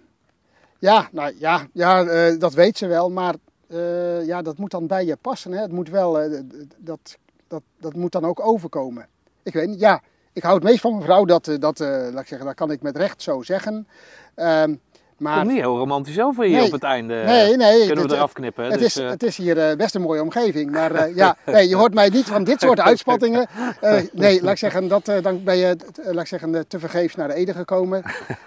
Ja, 0.78 1.08
nou 1.12 1.34
ja, 1.38 1.66
ja 1.72 2.04
eh, 2.04 2.38
dat 2.38 2.54
weet 2.54 2.78
ze 2.78 2.86
wel, 2.86 3.10
maar 3.10 3.34
eh, 3.68 4.26
ja, 4.26 4.42
dat 4.42 4.58
moet 4.58 4.70
dan 4.70 4.86
bij 4.86 5.04
je 5.04 5.16
passen. 5.16 5.52
Hè? 5.52 5.60
Het 5.60 5.72
moet 5.72 5.88
wel, 5.88 6.20
eh, 6.20 6.40
dat, 6.76 7.16
dat, 7.48 7.62
dat 7.80 7.94
moet 7.94 8.12
dan 8.12 8.24
ook 8.24 8.40
overkomen. 8.40 9.06
Ik 9.42 9.52
weet 9.52 9.68
niet, 9.68 9.80
ja, 9.80 10.00
ik 10.32 10.42
hou 10.42 10.54
het 10.54 10.64
meest 10.64 10.80
van 10.80 10.90
mijn 10.92 11.04
vrouw, 11.04 11.24
dat, 11.24 11.50
dat, 11.60 11.80
eh, 11.80 11.88
laat 11.88 12.20
ik 12.20 12.26
zeggen, 12.26 12.46
dat 12.46 12.56
kan 12.56 12.70
ik 12.70 12.82
met 12.82 12.96
recht 12.96 13.22
zo 13.22 13.42
zeggen. 13.42 13.88
Ehm, 14.34 14.74
maar 15.18 15.36
Komt 15.38 15.48
niet 15.50 15.60
heel 15.60 15.78
romantisch 15.78 16.20
over 16.20 16.44
hier 16.44 16.56
Nee. 16.56 16.66
op 16.66 16.72
het 16.72 16.82
einde. 16.82 17.14
nee, 17.14 17.56
nee, 17.56 17.78
Kunnen 17.86 17.96
dit- 17.96 18.10
we 18.10 18.16
eraf 18.16 18.32
knippen. 18.32 18.64
het, 18.64 18.78
dus, 18.78 18.96
is, 18.96 18.96
eh, 18.96 19.08
het 19.08 19.22
is 19.22 19.36
hier 19.36 19.58
eh, 19.68 19.76
best 19.76 19.94
een 19.94 20.00
mooie 20.02 20.22
omgeving, 20.22 20.70
maar 20.70 20.94
eh, 20.94 21.16
ja, 21.16 21.36
nee, 21.46 21.68
je 21.68 21.76
hoort 21.76 21.94
mij 21.94 22.08
niet 22.08 22.24
van 22.24 22.44
dit 22.44 22.60
soort 22.60 22.80
uitspattingen. 22.90 23.46
Eh, 23.80 24.00
nee, 24.12 24.42
laat 24.42 24.52
ik 24.52 24.58
zeggen, 24.58 24.88
dat, 24.88 25.08
eh, 25.08 25.22
dan 25.22 25.44
ben 25.44 25.56
je, 25.56 25.76
eh, 26.02 26.12
laat 26.12 26.20
ik 26.22 26.26
zeggen, 26.26 26.54
eh, 26.54 26.60
te 26.68 26.78
vergeefs 26.78 27.14
naar 27.14 27.28
de 27.28 27.34
Ede 27.34 27.52
gekomen. 27.52 28.02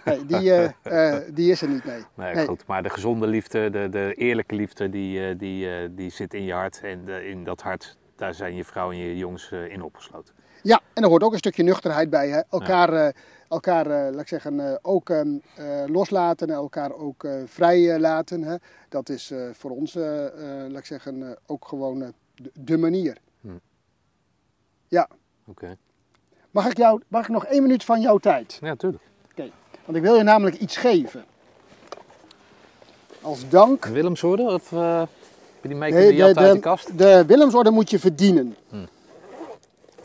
Nee, 0.05 0.25
die, 0.25 0.53
eh, 0.53 0.69
eh, 1.13 1.21
die 1.29 1.51
is 1.51 1.61
er 1.61 1.67
niet, 1.69 1.85
nee. 1.85 2.01
Nee, 2.15 2.33
Nee. 2.35 2.45
goed. 2.47 2.63
Maar 2.67 2.83
de 2.83 2.89
gezonde 2.89 3.27
liefde, 3.27 3.69
de, 3.69 3.89
de 3.89 4.13
eerlijke 4.13 4.55
liefde, 4.55 4.89
die, 4.89 5.27
eh, 5.27 5.35
die, 5.37 5.69
eh, 5.69 5.75
die 5.91 6.09
zit 6.11 6.33
in 6.33 6.43
je 6.43 6.53
hart. 6.53 6.79
En 6.83 7.01
eh, 7.05 7.29
in 7.29 7.43
dat 7.43 7.61
hart, 7.61 7.97
daar 8.15 8.33
zijn 8.33 8.55
je 8.55 8.63
vrouw 8.63 8.91
en 8.91 8.97
je 8.97 9.17
jongens 9.17 9.51
eh, 9.51 9.71
in 9.71 9.81
opgesloten. 9.83 10.33
Ja, 10.63 10.79
en 10.93 11.03
er 11.03 11.09
hoort 11.09 11.23
ook 11.23 11.31
een 11.31 11.37
stukje 11.37 11.63
nuchterheid 11.63 12.09
bij. 12.09 12.29
Hè? 12.29 12.41
Elkaar, 12.49 12.93
eh, 12.93 13.07
elkaar 13.49 13.85
eh, 13.85 14.11
laat 14.11 14.21
ik 14.21 14.27
zeggen, 14.27 14.59
eh, 14.59 14.75
ook 14.81 15.09
ehm, 15.09 15.37
eh, 15.55 15.83
loslaten 15.87 16.47
en 16.47 16.53
elkaar 16.53 16.93
ook 16.93 17.27
vrij 17.45 17.99
laten. 17.99 18.43
Hè? 18.43 18.55
Dat 18.89 19.09
is 19.09 19.33
voor 19.51 19.71
ons, 19.71 19.93
laat 19.93 20.77
ik 20.77 20.85
zeggen, 20.85 21.37
ook 21.45 21.67
gewoon 21.67 21.99
de, 22.35 22.51
de 22.53 22.77
manier. 22.77 23.17
Oké. 25.49 25.77
Mag 26.51 26.69
ik, 26.69 26.77
jou, 26.77 27.01
mag 27.07 27.21
ik 27.21 27.29
nog 27.29 27.45
één 27.45 27.61
minuut 27.61 27.83
van 27.83 28.01
jouw 28.01 28.17
tijd? 28.17 28.57
Ja, 28.61 28.75
tuurlijk. 28.75 29.03
Want 29.85 29.97
ik 29.97 30.03
wil 30.03 30.15
je 30.15 30.23
namelijk 30.23 30.55
iets 30.55 30.77
geven. 30.77 31.25
Als 33.21 33.49
dank. 33.49 33.85
Willemsorde 33.85 34.43
of 34.43 34.71
uh, 34.71 35.01
die 35.61 35.75
mee 35.75 35.91
Nee, 35.91 36.15
jatten 36.15 36.43
uit 36.43 36.47
de 36.47 36.53
de, 36.53 36.59
kast? 36.59 36.97
de 36.97 37.25
Willemsorde 37.25 37.71
moet 37.71 37.89
je 37.89 37.99
verdienen. 37.99 38.55
Hm. 38.69 38.75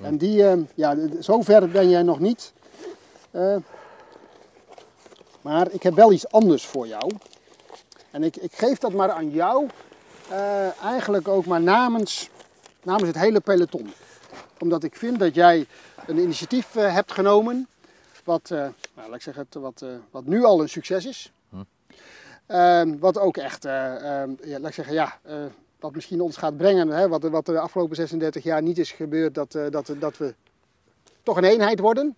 En 0.03 0.17
die, 0.17 0.47
eh, 0.47 0.59
ja, 0.75 0.97
zover 1.21 1.69
ben 1.69 1.89
jij 1.89 2.03
nog 2.03 2.19
niet. 2.19 2.53
Eh, 3.33 3.57
maar 5.41 5.71
ik 5.71 5.83
heb 5.83 5.95
wel 5.95 6.13
iets 6.13 6.29
anders 6.31 6.67
voor 6.67 6.87
jou. 6.87 7.11
En 8.11 8.23
ik, 8.23 8.37
ik 8.37 8.53
geef 8.55 8.79
dat 8.79 8.93
maar 8.93 9.11
aan 9.11 9.31
jou. 9.31 9.69
eh, 10.31 10.83
eigenlijk 10.83 11.29
ook 11.29 11.47
maar 11.47 11.61
namens, 11.61 12.31
namens 12.83 13.07
het 13.07 13.19
hele 13.19 13.41
peloton. 13.41 13.93
Omdat 14.59 14.83
ik 14.83 14.97
vind 14.97 15.19
dat 15.19 15.35
jij 15.35 15.67
een 16.07 16.19
initiatief 16.19 16.77
eh, 16.77 16.95
hebt 16.95 17.13
genomen. 17.13 17.69
Wat, 18.25 18.49
nou, 18.49 18.73
laat 18.95 19.15
ik 19.15 19.23
zeggen, 19.23 19.47
wat, 19.51 19.85
wat 20.11 20.25
nu 20.25 20.45
al 20.45 20.61
een 20.61 20.69
succes 20.69 21.05
is. 21.07 21.33
Ehm, 22.47 22.99
wat 22.99 23.19
ook 23.19 23.37
echt, 23.37 23.65
eh, 23.65 23.95
ehm, 24.23 24.31
ja, 24.45 24.59
laat 24.59 24.69
ik 24.69 24.75
zeggen, 24.75 24.95
ja, 24.95 25.19
dat 25.79 25.95
misschien 25.95 26.21
ons 26.21 26.37
gaat 26.37 26.57
brengen. 26.57 26.89
Hè, 26.89 27.09
wat, 27.09 27.23
wat 27.23 27.47
de 27.47 27.59
afgelopen 27.59 27.97
36 27.97 28.43
jaar 28.43 28.63
niet 28.63 28.79
is 28.79 28.93
gebeurd, 28.93 29.35
dat, 29.35 29.53
dat, 29.71 29.93
dat 29.99 30.17
we 30.17 30.35
toch 31.23 31.37
een 31.37 31.45
eenheid 31.45 31.79
worden. 31.79 32.17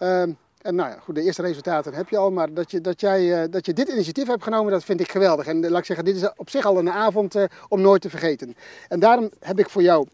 Ehm, 0.00 0.32
en 0.62 0.74
nou 0.74 0.90
ja, 0.90 0.98
goed, 0.98 1.14
de 1.14 1.22
eerste 1.22 1.42
resultaten 1.42 1.94
heb 1.94 2.08
je 2.08 2.16
al. 2.16 2.30
Maar 2.30 2.54
dat 2.54 2.70
je, 2.70 2.80
dat, 2.80 3.00
jij, 3.00 3.42
eh, 3.42 3.50
dat 3.50 3.66
je 3.66 3.72
dit 3.72 3.88
initiatief 3.88 4.26
hebt 4.26 4.42
genomen, 4.42 4.72
dat 4.72 4.84
vind 4.84 5.00
ik 5.00 5.10
geweldig. 5.10 5.46
En 5.46 5.64
eh, 5.64 5.70
laat 5.70 5.78
ik 5.78 5.84
zeggen, 5.84 6.04
dit 6.04 6.16
is 6.16 6.30
op 6.36 6.50
zich 6.50 6.64
al 6.64 6.78
een 6.78 6.90
avond 6.90 7.34
eh, 7.34 7.44
om 7.68 7.80
nooit 7.80 8.02
te 8.02 8.10
vergeten. 8.10 8.56
En 8.88 9.00
daarom 9.00 9.30
heb 9.40 9.58
ik 9.58 9.70
voor 9.70 9.82
jou 9.82 10.06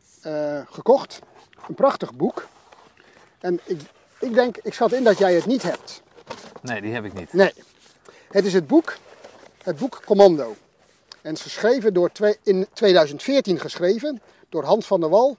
gekocht 0.71 1.19
een 1.69 1.75
prachtig 1.75 2.15
boek. 2.15 2.47
En 3.41 3.61
ik, 3.65 3.81
ik 4.21 4.35
denk, 4.35 4.57
ik 4.63 4.75
schat 4.75 4.93
in 4.93 5.05
dat 5.05 5.19
jij 5.19 5.35
het 5.35 5.47
niet 5.47 5.63
hebt. 5.63 6.03
Nee, 6.63 6.81
die 6.81 6.93
heb 6.93 7.05
ik 7.05 7.13
niet. 7.13 7.33
Nee. 7.33 7.53
Het 8.31 8.45
is 8.45 8.53
het 8.53 8.67
boek, 8.67 8.97
het 9.63 9.77
boek 9.77 10.03
Commando. 10.05 10.57
En 11.23 11.31
het 11.31 11.37
is 11.39 11.43
geschreven 11.43 11.95
door 11.95 12.13
twee, 12.13 12.37
in 12.43 12.67
2014 12.73 13.61
geschreven 13.61 14.21
door 14.49 14.65
Hans 14.65 14.87
van 14.87 15.01
der 15.01 15.09
Wal 15.09 15.37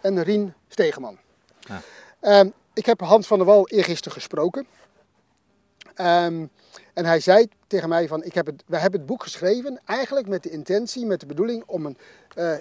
en 0.00 0.22
Rien 0.22 0.54
Stegeman. 0.68 1.18
Ja. 1.60 1.80
Ehm, 2.20 2.48
ik 2.78 2.86
heb 2.86 3.00
Hans 3.00 3.26
van 3.26 3.38
der 3.38 3.46
Wal 3.46 3.68
eergisteren 3.68 4.12
gesproken. 4.12 4.66
Ehm, 5.94 6.46
en 6.94 7.04
hij 7.04 7.20
zei 7.20 7.48
tegen 7.66 7.88
mij 7.88 8.08
van, 8.08 8.24
ik 8.24 8.34
heb 8.34 8.46
het, 8.46 8.62
wij 8.66 8.80
hebben 8.80 9.00
het 9.00 9.08
boek 9.08 9.22
geschreven 9.22 9.80
eigenlijk 9.84 10.28
met 10.28 10.42
de 10.42 10.50
intentie, 10.50 11.06
met 11.06 11.20
de 11.20 11.26
bedoeling 11.26 11.62
om 11.66 11.86
een, 11.86 11.98
eh, 12.34 12.54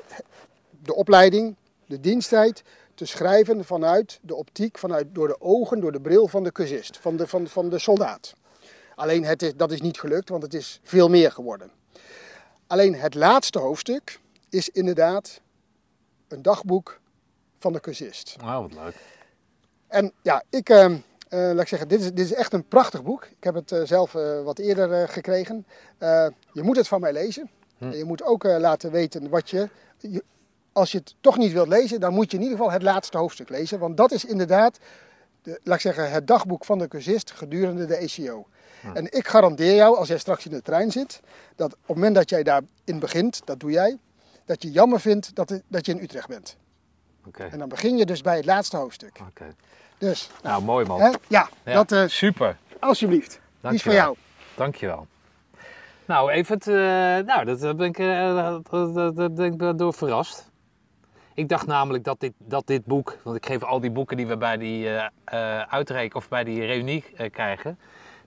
de 0.84 0.96
opleiding, 0.96 1.56
de 1.86 2.00
diensttijd 2.00 2.64
te 2.96 3.06
schrijven 3.06 3.66
vanuit 3.66 4.20
de 4.22 4.36
optiek, 4.36 4.78
vanuit, 4.78 5.08
door 5.12 5.28
de 5.28 5.42
ogen, 5.42 5.80
door 5.80 5.92
de 5.92 6.02
bril 6.02 6.28
van 6.28 6.44
de 6.44 6.52
cursist, 6.52 6.98
van 6.98 7.18
de, 7.18 7.28
van, 7.28 7.48
van 7.48 7.70
de 7.70 7.80
soldaat. 7.80 8.34
Alleen 8.96 9.24
het 9.24 9.54
dat 9.56 9.72
is 9.72 9.82
niet 9.82 10.00
gelukt, 10.00 10.30
want 10.30 10.44
het 10.44 10.54
is 10.54 10.80
veel 10.84 11.10
meer 11.10 11.32
geworden. 11.32 11.72
Alleen 12.68 12.96
het 12.96 13.14
laatste 13.14 13.60
hoofdstuk 13.60 14.20
is 14.50 14.70
inderdaad 14.70 15.42
een 16.28 16.42
dagboek 16.42 17.00
van 17.60 17.74
de 17.74 17.80
cursist. 17.80 18.36
Oh, 18.42 18.60
wat 18.60 18.74
leuk. 18.74 18.96
En 19.88 20.12
ja, 20.22 20.44
ik, 20.50 20.70
eh, 20.70 20.86
eh, 20.86 20.92
laat 21.30 21.60
ik 21.62 21.68
zeggen, 21.68 21.88
dit 21.88 22.00
is, 22.00 22.06
dit 22.06 22.20
is 22.26 22.34
echt 22.34 22.54
een 22.54 22.68
prachtig 22.68 23.04
boek. 23.04 23.24
Ik 23.26 23.44
heb 23.44 23.56
het 23.56 23.72
eh, 23.72 23.82
zelf 23.84 24.16
eh, 24.16 24.42
wat 24.44 24.60
eerder 24.60 25.08
gekregen. 25.08 25.66
Je 26.52 26.62
moet 26.64 26.76
het 26.78 26.88
van 26.88 27.02
mij 27.02 27.14
lezen. 27.14 27.50
En 27.80 27.98
je 27.98 28.04
moet 28.06 28.24
ook 28.24 28.44
laten 28.44 28.92
weten 28.92 29.30
wat 29.30 29.50
je, 29.50 29.70
je- 29.98 30.24
Als 30.72 30.92
je 30.92 30.98
het 30.98 31.16
toch 31.22 31.38
niet 31.38 31.52
wilt 31.54 31.68
lezen, 31.68 32.00
dan 32.00 32.14
moet 32.14 32.32
je 32.32 32.38
in 32.38 32.44
ieder 32.44 32.58
geval 32.58 32.72
het 32.74 32.82
laatste 32.82 33.18
hoofdstuk 33.18 33.50
lezen. 33.50 33.80
Want 33.80 33.98
dat 33.98 34.12
is 34.12 34.26
inderdaad, 34.26 34.78
de, 35.42 35.60
laat 35.64 35.76
ik 35.76 35.82
zeggen, 35.82 36.12
het 36.12 36.28
dagboek 36.28 36.66
van 36.66 36.78
de 36.80 36.88
cursist 36.88 37.32
gedurende 37.32 37.86
de 37.86 37.96
ECO. 37.96 38.48
En 38.94 39.12
ik 39.12 39.28
garandeer 39.28 39.76
jou, 39.76 39.98
als 39.98 40.08
jij 40.08 40.18
straks 40.18 40.46
in 40.46 40.52
de 40.52 40.62
trein 40.62 40.92
zit, 40.92 41.20
dat 41.56 41.74
op 41.74 41.80
het 41.88 41.96
moment 41.96 42.16
dat 42.16 42.30
jij 42.30 42.44
daarin 42.44 43.00
begint, 43.00 43.42
dat 43.46 43.60
doe 43.60 43.72
jij, 43.72 43.98
dat 44.46 44.62
je 44.64 44.72
jammer 44.72 45.00
vindt 45.00 45.36
dat, 45.36 45.62
dat 45.68 45.86
je 45.86 45.92
in 45.92 46.00
Utrecht 46.04 46.28
bent. 46.28 46.56
Oké. 47.28 47.44
En 47.52 47.60
dan 47.60 47.70
begin 47.70 47.98
je 47.98 48.06
dus 48.06 48.22
bij 48.22 48.36
het 48.36 48.46
laatste 48.46 48.78
hoofdstuk. 48.78 49.20
Oké. 49.30 49.56
Dus, 49.98 50.30
Nou, 50.44 50.64
mooi 50.64 50.86
man. 50.86 51.00
hè, 51.02 51.08
ja, 51.28 51.50
Ja, 51.66 51.74
dat 51.74 51.92
eh, 51.92 52.04
super. 52.08 52.58
alsjeblieft. 52.80 53.30
Die 53.30 53.74
is 53.74 53.84
voor 53.84 53.92
Dankjewel. 53.92 53.96
jou. 54.04 54.16
Dankjewel. 54.56 55.08
Nou, 56.06 56.32
Evert, 56.32 56.68
eh 56.68 56.74
nou, 57.26 57.46
dat 57.46 57.64
eh, 57.64 57.74
ben 57.74 57.88
ik, 57.88 58.00
eh, 58.00 58.36
dat- 58.70 59.16
dat- 59.16 59.36
ben 59.36 59.54
ik 59.54 59.60
wel 59.60 59.76
door 59.76 59.94
verrast. 59.94 60.50
Ik 61.34 61.50
dacht 61.50 61.68
namelijk 61.68 62.04
dat 62.04 62.20
dit, 62.20 62.34
dat 62.38 62.68
dit 62.68 62.86
boek, 62.86 63.18
want 63.24 63.36
ik 63.38 63.46
geef 63.46 63.64
al 63.64 63.80
die 63.80 63.92
boeken 63.92 64.18
die 64.18 64.28
we 64.28 64.38
bij 64.38 64.58
die 64.58 64.90
eh 64.90 65.06
eh, 65.26 65.62
uitreik 65.62 66.16
of 66.16 66.28
bij 66.30 66.44
die 66.44 66.66
reunie 66.66 67.04
eh, 67.16 67.32
krijgen, 67.32 67.80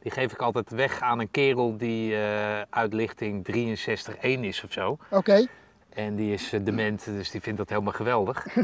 die 0.02 0.10
geef 0.12 0.32
ik 0.32 0.38
altijd 0.42 0.70
weg 0.70 1.00
aan 1.00 1.18
een 1.20 1.30
kerel 1.30 1.76
die 1.76 2.14
eh 2.16 2.60
uit 2.70 2.92
lichting 2.92 3.44
63-1 3.44 4.44
is 4.44 4.64
of 4.64 4.72
zo. 4.72 4.98
Oké, 5.10 5.46
En 5.90 6.14
die 6.16 6.32
is 6.32 6.52
eh, 6.52 6.60
dement, 6.64 7.04
dus 7.04 7.30
die 7.30 7.40
vindt 7.40 7.58
dat 7.58 7.68
helemaal 7.68 7.92
geweldig. 7.92 8.46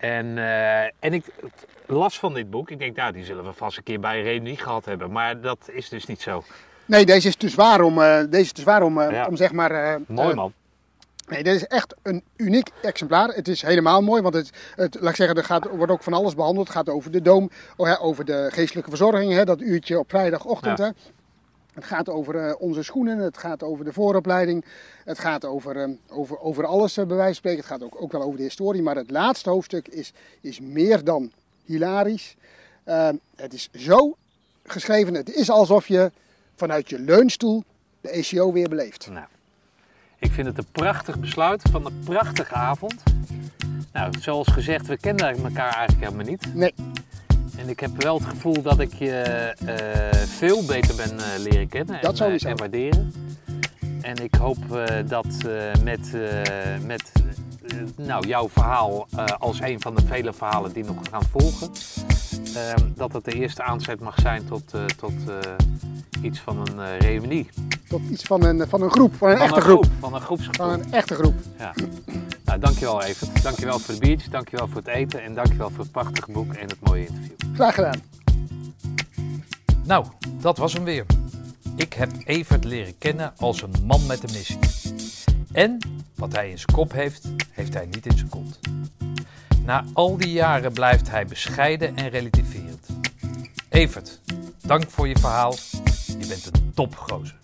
en, 0.00 0.38
eh, 0.38 0.82
en 0.82 1.12
ik 1.12 1.24
las 1.86 2.18
van 2.18 2.34
dit 2.34 2.50
boek. 2.50 2.70
Ik 2.70 2.78
denk, 2.78 2.96
nou, 2.96 3.12
die 3.12 3.24
zullen 3.24 3.44
we 3.44 3.52
vast 3.52 3.76
een 3.76 3.82
keer 3.82 4.00
bij 4.00 4.18
een 4.18 4.22
reunie 4.22 4.56
gehad 4.56 4.84
hebben. 4.84 5.10
Maar 5.12 5.40
dat 5.40 5.68
is 5.72 5.88
dus 5.88 6.06
niet 6.06 6.20
zo. 6.20 6.42
nee, 6.84 7.06
deze 7.06 7.28
is 7.28 7.36
te 7.36 7.48
zwaar 7.48 7.80
om, 7.80 8.02
eh, 8.02 8.18
deze 8.18 8.44
is 8.44 8.52
te 8.52 8.60
zwaar 8.60 8.82
om, 8.82 9.00
eh, 9.00 9.10
Ja. 9.10 9.26
om 9.26 9.36
zeg 9.36 9.52
maar... 9.52 10.00
Mooi 10.06 10.34
man. 10.34 10.52
Nee, 11.28 11.42
dit 11.42 11.54
is 11.54 11.66
echt 11.66 11.94
een 12.02 12.24
uniek 12.36 12.70
exemplaar. 12.82 13.28
Het 13.28 13.48
is 13.48 13.62
helemaal 13.62 14.02
mooi, 14.02 14.22
want 14.22 14.34
het, 14.34 14.50
het, 14.74 14.96
laat 15.00 15.10
ik 15.10 15.16
zeggen, 15.16 15.36
er 15.36 15.44
gaat, 15.44 15.68
wordt 15.70 15.92
ook 15.92 16.02
van 16.02 16.12
alles 16.12 16.34
behandeld. 16.34 16.66
Het 16.66 16.76
gaat 16.76 16.88
over 16.88 17.10
de 17.10 17.22
doom, 17.22 17.50
oh 17.76 18.04
over 18.04 18.24
de 18.24 18.48
geestelijke 18.52 18.90
verzorging, 18.90 19.32
hè, 19.32 19.44
dat 19.44 19.60
uurtje 19.60 19.98
op 19.98 20.10
vrijdagochtend. 20.10 20.78
Ja. 20.78 20.84
Hè. 20.84 20.90
Het 21.80 21.88
gaat 21.88 22.08
over 22.08 22.46
eh, 22.46 22.54
onze 22.58 22.82
schoenen, 22.82 23.18
het 23.18 23.38
gaat 23.38 23.62
over 23.62 23.84
de 23.84 23.92
vooropleiding, 23.92 24.64
het 25.04 25.18
gaat 25.18 25.44
over, 25.44 25.76
eh, 25.76 25.88
over, 26.08 26.40
over 26.40 26.66
alles 26.66 26.96
eh, 26.96 27.06
bij 27.06 27.16
wijze 27.16 27.32
van 27.32 27.34
spreken. 27.34 27.58
Het 27.58 27.68
gaat 27.68 27.82
ook, 27.82 28.02
ook 28.02 28.12
wel 28.12 28.22
over 28.22 28.36
de 28.36 28.42
historie, 28.42 28.82
maar 28.82 28.96
het 28.96 29.10
laatste 29.10 29.50
hoofdstuk 29.50 29.88
is, 29.88 30.12
is 30.40 30.60
meer 30.60 31.04
dan 31.04 31.32
hilarisch. 31.64 32.36
Het 33.36 33.52
is 33.52 33.68
zo 33.72 34.16
geschreven, 34.64 35.14
het 35.14 35.34
is 35.34 35.50
alsof 35.50 35.88
je 35.88 36.10
vanuit 36.56 36.88
je 36.88 36.98
leunstoel 36.98 37.64
de 38.00 38.08
ECO 38.08 38.52
weer 38.52 38.68
beleeft. 38.68 39.08
Nou, 39.10 39.26
ik 40.18 40.32
vind 40.32 40.46
het 40.46 40.58
een 40.58 40.70
prachtig 40.72 41.18
besluit 41.18 41.62
van 41.70 41.86
een 41.86 42.00
prachtige 42.04 42.54
avond. 42.54 43.02
Nou, 43.92 44.12
zoals 44.20 44.48
gezegd, 44.48 44.86
we 44.86 44.96
kennen 44.96 45.44
elkaar 45.44 45.74
eigenlijk 45.74 46.04
helemaal 46.04 46.26
niet. 46.26 46.54
Nee, 46.54 46.74
En 47.56 47.68
ik 47.68 47.80
heb 47.80 48.02
wel 48.02 48.18
het 48.18 48.28
gevoel 48.28 48.62
dat 48.62 48.80
ik 48.80 48.94
je 48.94 49.12
eh, 49.66 50.18
veel 50.26 50.64
beter 50.64 50.94
ben 50.94 51.18
eh, 51.18 51.24
leren 51.38 51.68
kennen 51.68 51.94
en, 51.94 52.02
Dat 52.02 52.20
eh, 52.20 52.44
en 52.44 52.56
waarderen. 52.56 53.14
En 54.00 54.16
ik 54.16 54.34
hoop 54.34 54.58
dat 55.06 55.26
met, 55.84 56.12
met 56.86 57.12
nou, 57.96 58.26
jouw 58.26 58.48
verhaal 58.48 59.06
als 59.38 59.60
een 59.60 59.80
van 59.80 59.94
de 59.94 60.02
vele 60.06 60.32
verhalen 60.32 60.72
die 60.72 60.84
nog 60.84 60.96
gaan 61.10 61.22
volgen, 61.30 61.70
eh, 62.54 62.74
dat 62.94 63.12
het 63.12 63.24
de 63.24 63.32
eerste 63.32 63.62
aanzet 63.62 64.00
mag 64.00 64.14
zijn 64.20 64.46
tot, 64.46 64.72
tot 64.96 65.12
iets 66.22 66.38
van 66.38 66.58
een 66.58 66.98
reunie. 66.98 67.48
tot 67.88 68.00
iets 68.10 68.22
van 68.22 68.44
een, 68.44 68.68
van 68.68 68.82
een 68.82 68.90
groep, 68.90 69.14
van 69.14 69.30
een 69.30 69.36
Van 69.36 69.46
echte 69.46 69.56
een 69.56 69.62
groep. 69.62 69.86
Van 69.98 70.14
een 70.14 70.20
groepsgevoel. 70.20 70.66
Van 70.66 70.80
een 70.80 70.92
echte 70.92 71.14
groep. 71.14 71.34
Ja. 71.58 71.72
Nou, 72.50 72.62
dankjewel 72.62 73.02
Evert. 73.02 73.42
Dankjewel 73.42 73.78
voor 73.78 73.94
de 73.94 74.00
biertjes, 74.00 74.30
dankjewel 74.30 74.68
voor 74.68 74.76
het 74.76 74.86
eten 74.86 75.22
en 75.22 75.34
dankjewel 75.34 75.70
voor 75.70 75.78
het 75.78 75.92
prachtige 75.92 76.32
boek 76.32 76.54
en 76.54 76.68
het 76.68 76.80
mooie 76.80 77.06
interview. 77.06 77.54
Graag 77.54 77.74
gedaan. 77.74 78.02
Nou, 79.84 80.06
dat 80.40 80.58
was 80.58 80.72
hem 80.72 80.84
weer. 80.84 81.06
Ik 81.76 81.92
heb 81.92 82.10
Evert 82.24 82.64
leren 82.64 82.98
kennen 82.98 83.32
als 83.36 83.62
een 83.62 83.72
man 83.84 84.06
met 84.06 84.22
een 84.22 84.32
missie. 84.32 84.58
En 85.52 85.78
wat 86.14 86.32
hij 86.32 86.50
in 86.50 86.58
zijn 86.58 86.72
kop 86.76 86.92
heeft, 86.92 87.28
heeft 87.50 87.74
hij 87.74 87.86
niet 87.86 88.06
in 88.06 88.16
zijn 88.16 88.28
kont. 88.28 88.60
Na 89.64 89.84
al 89.92 90.16
die 90.16 90.32
jaren 90.32 90.72
blijft 90.72 91.10
hij 91.10 91.26
bescheiden 91.26 91.96
en 91.96 92.08
relativerend. 92.08 92.86
Evert, 93.68 94.20
dank 94.66 94.90
voor 94.90 95.08
je 95.08 95.18
verhaal. 95.18 95.54
Je 96.18 96.26
bent 96.26 96.46
een 96.46 96.72
topgozer. 96.74 97.39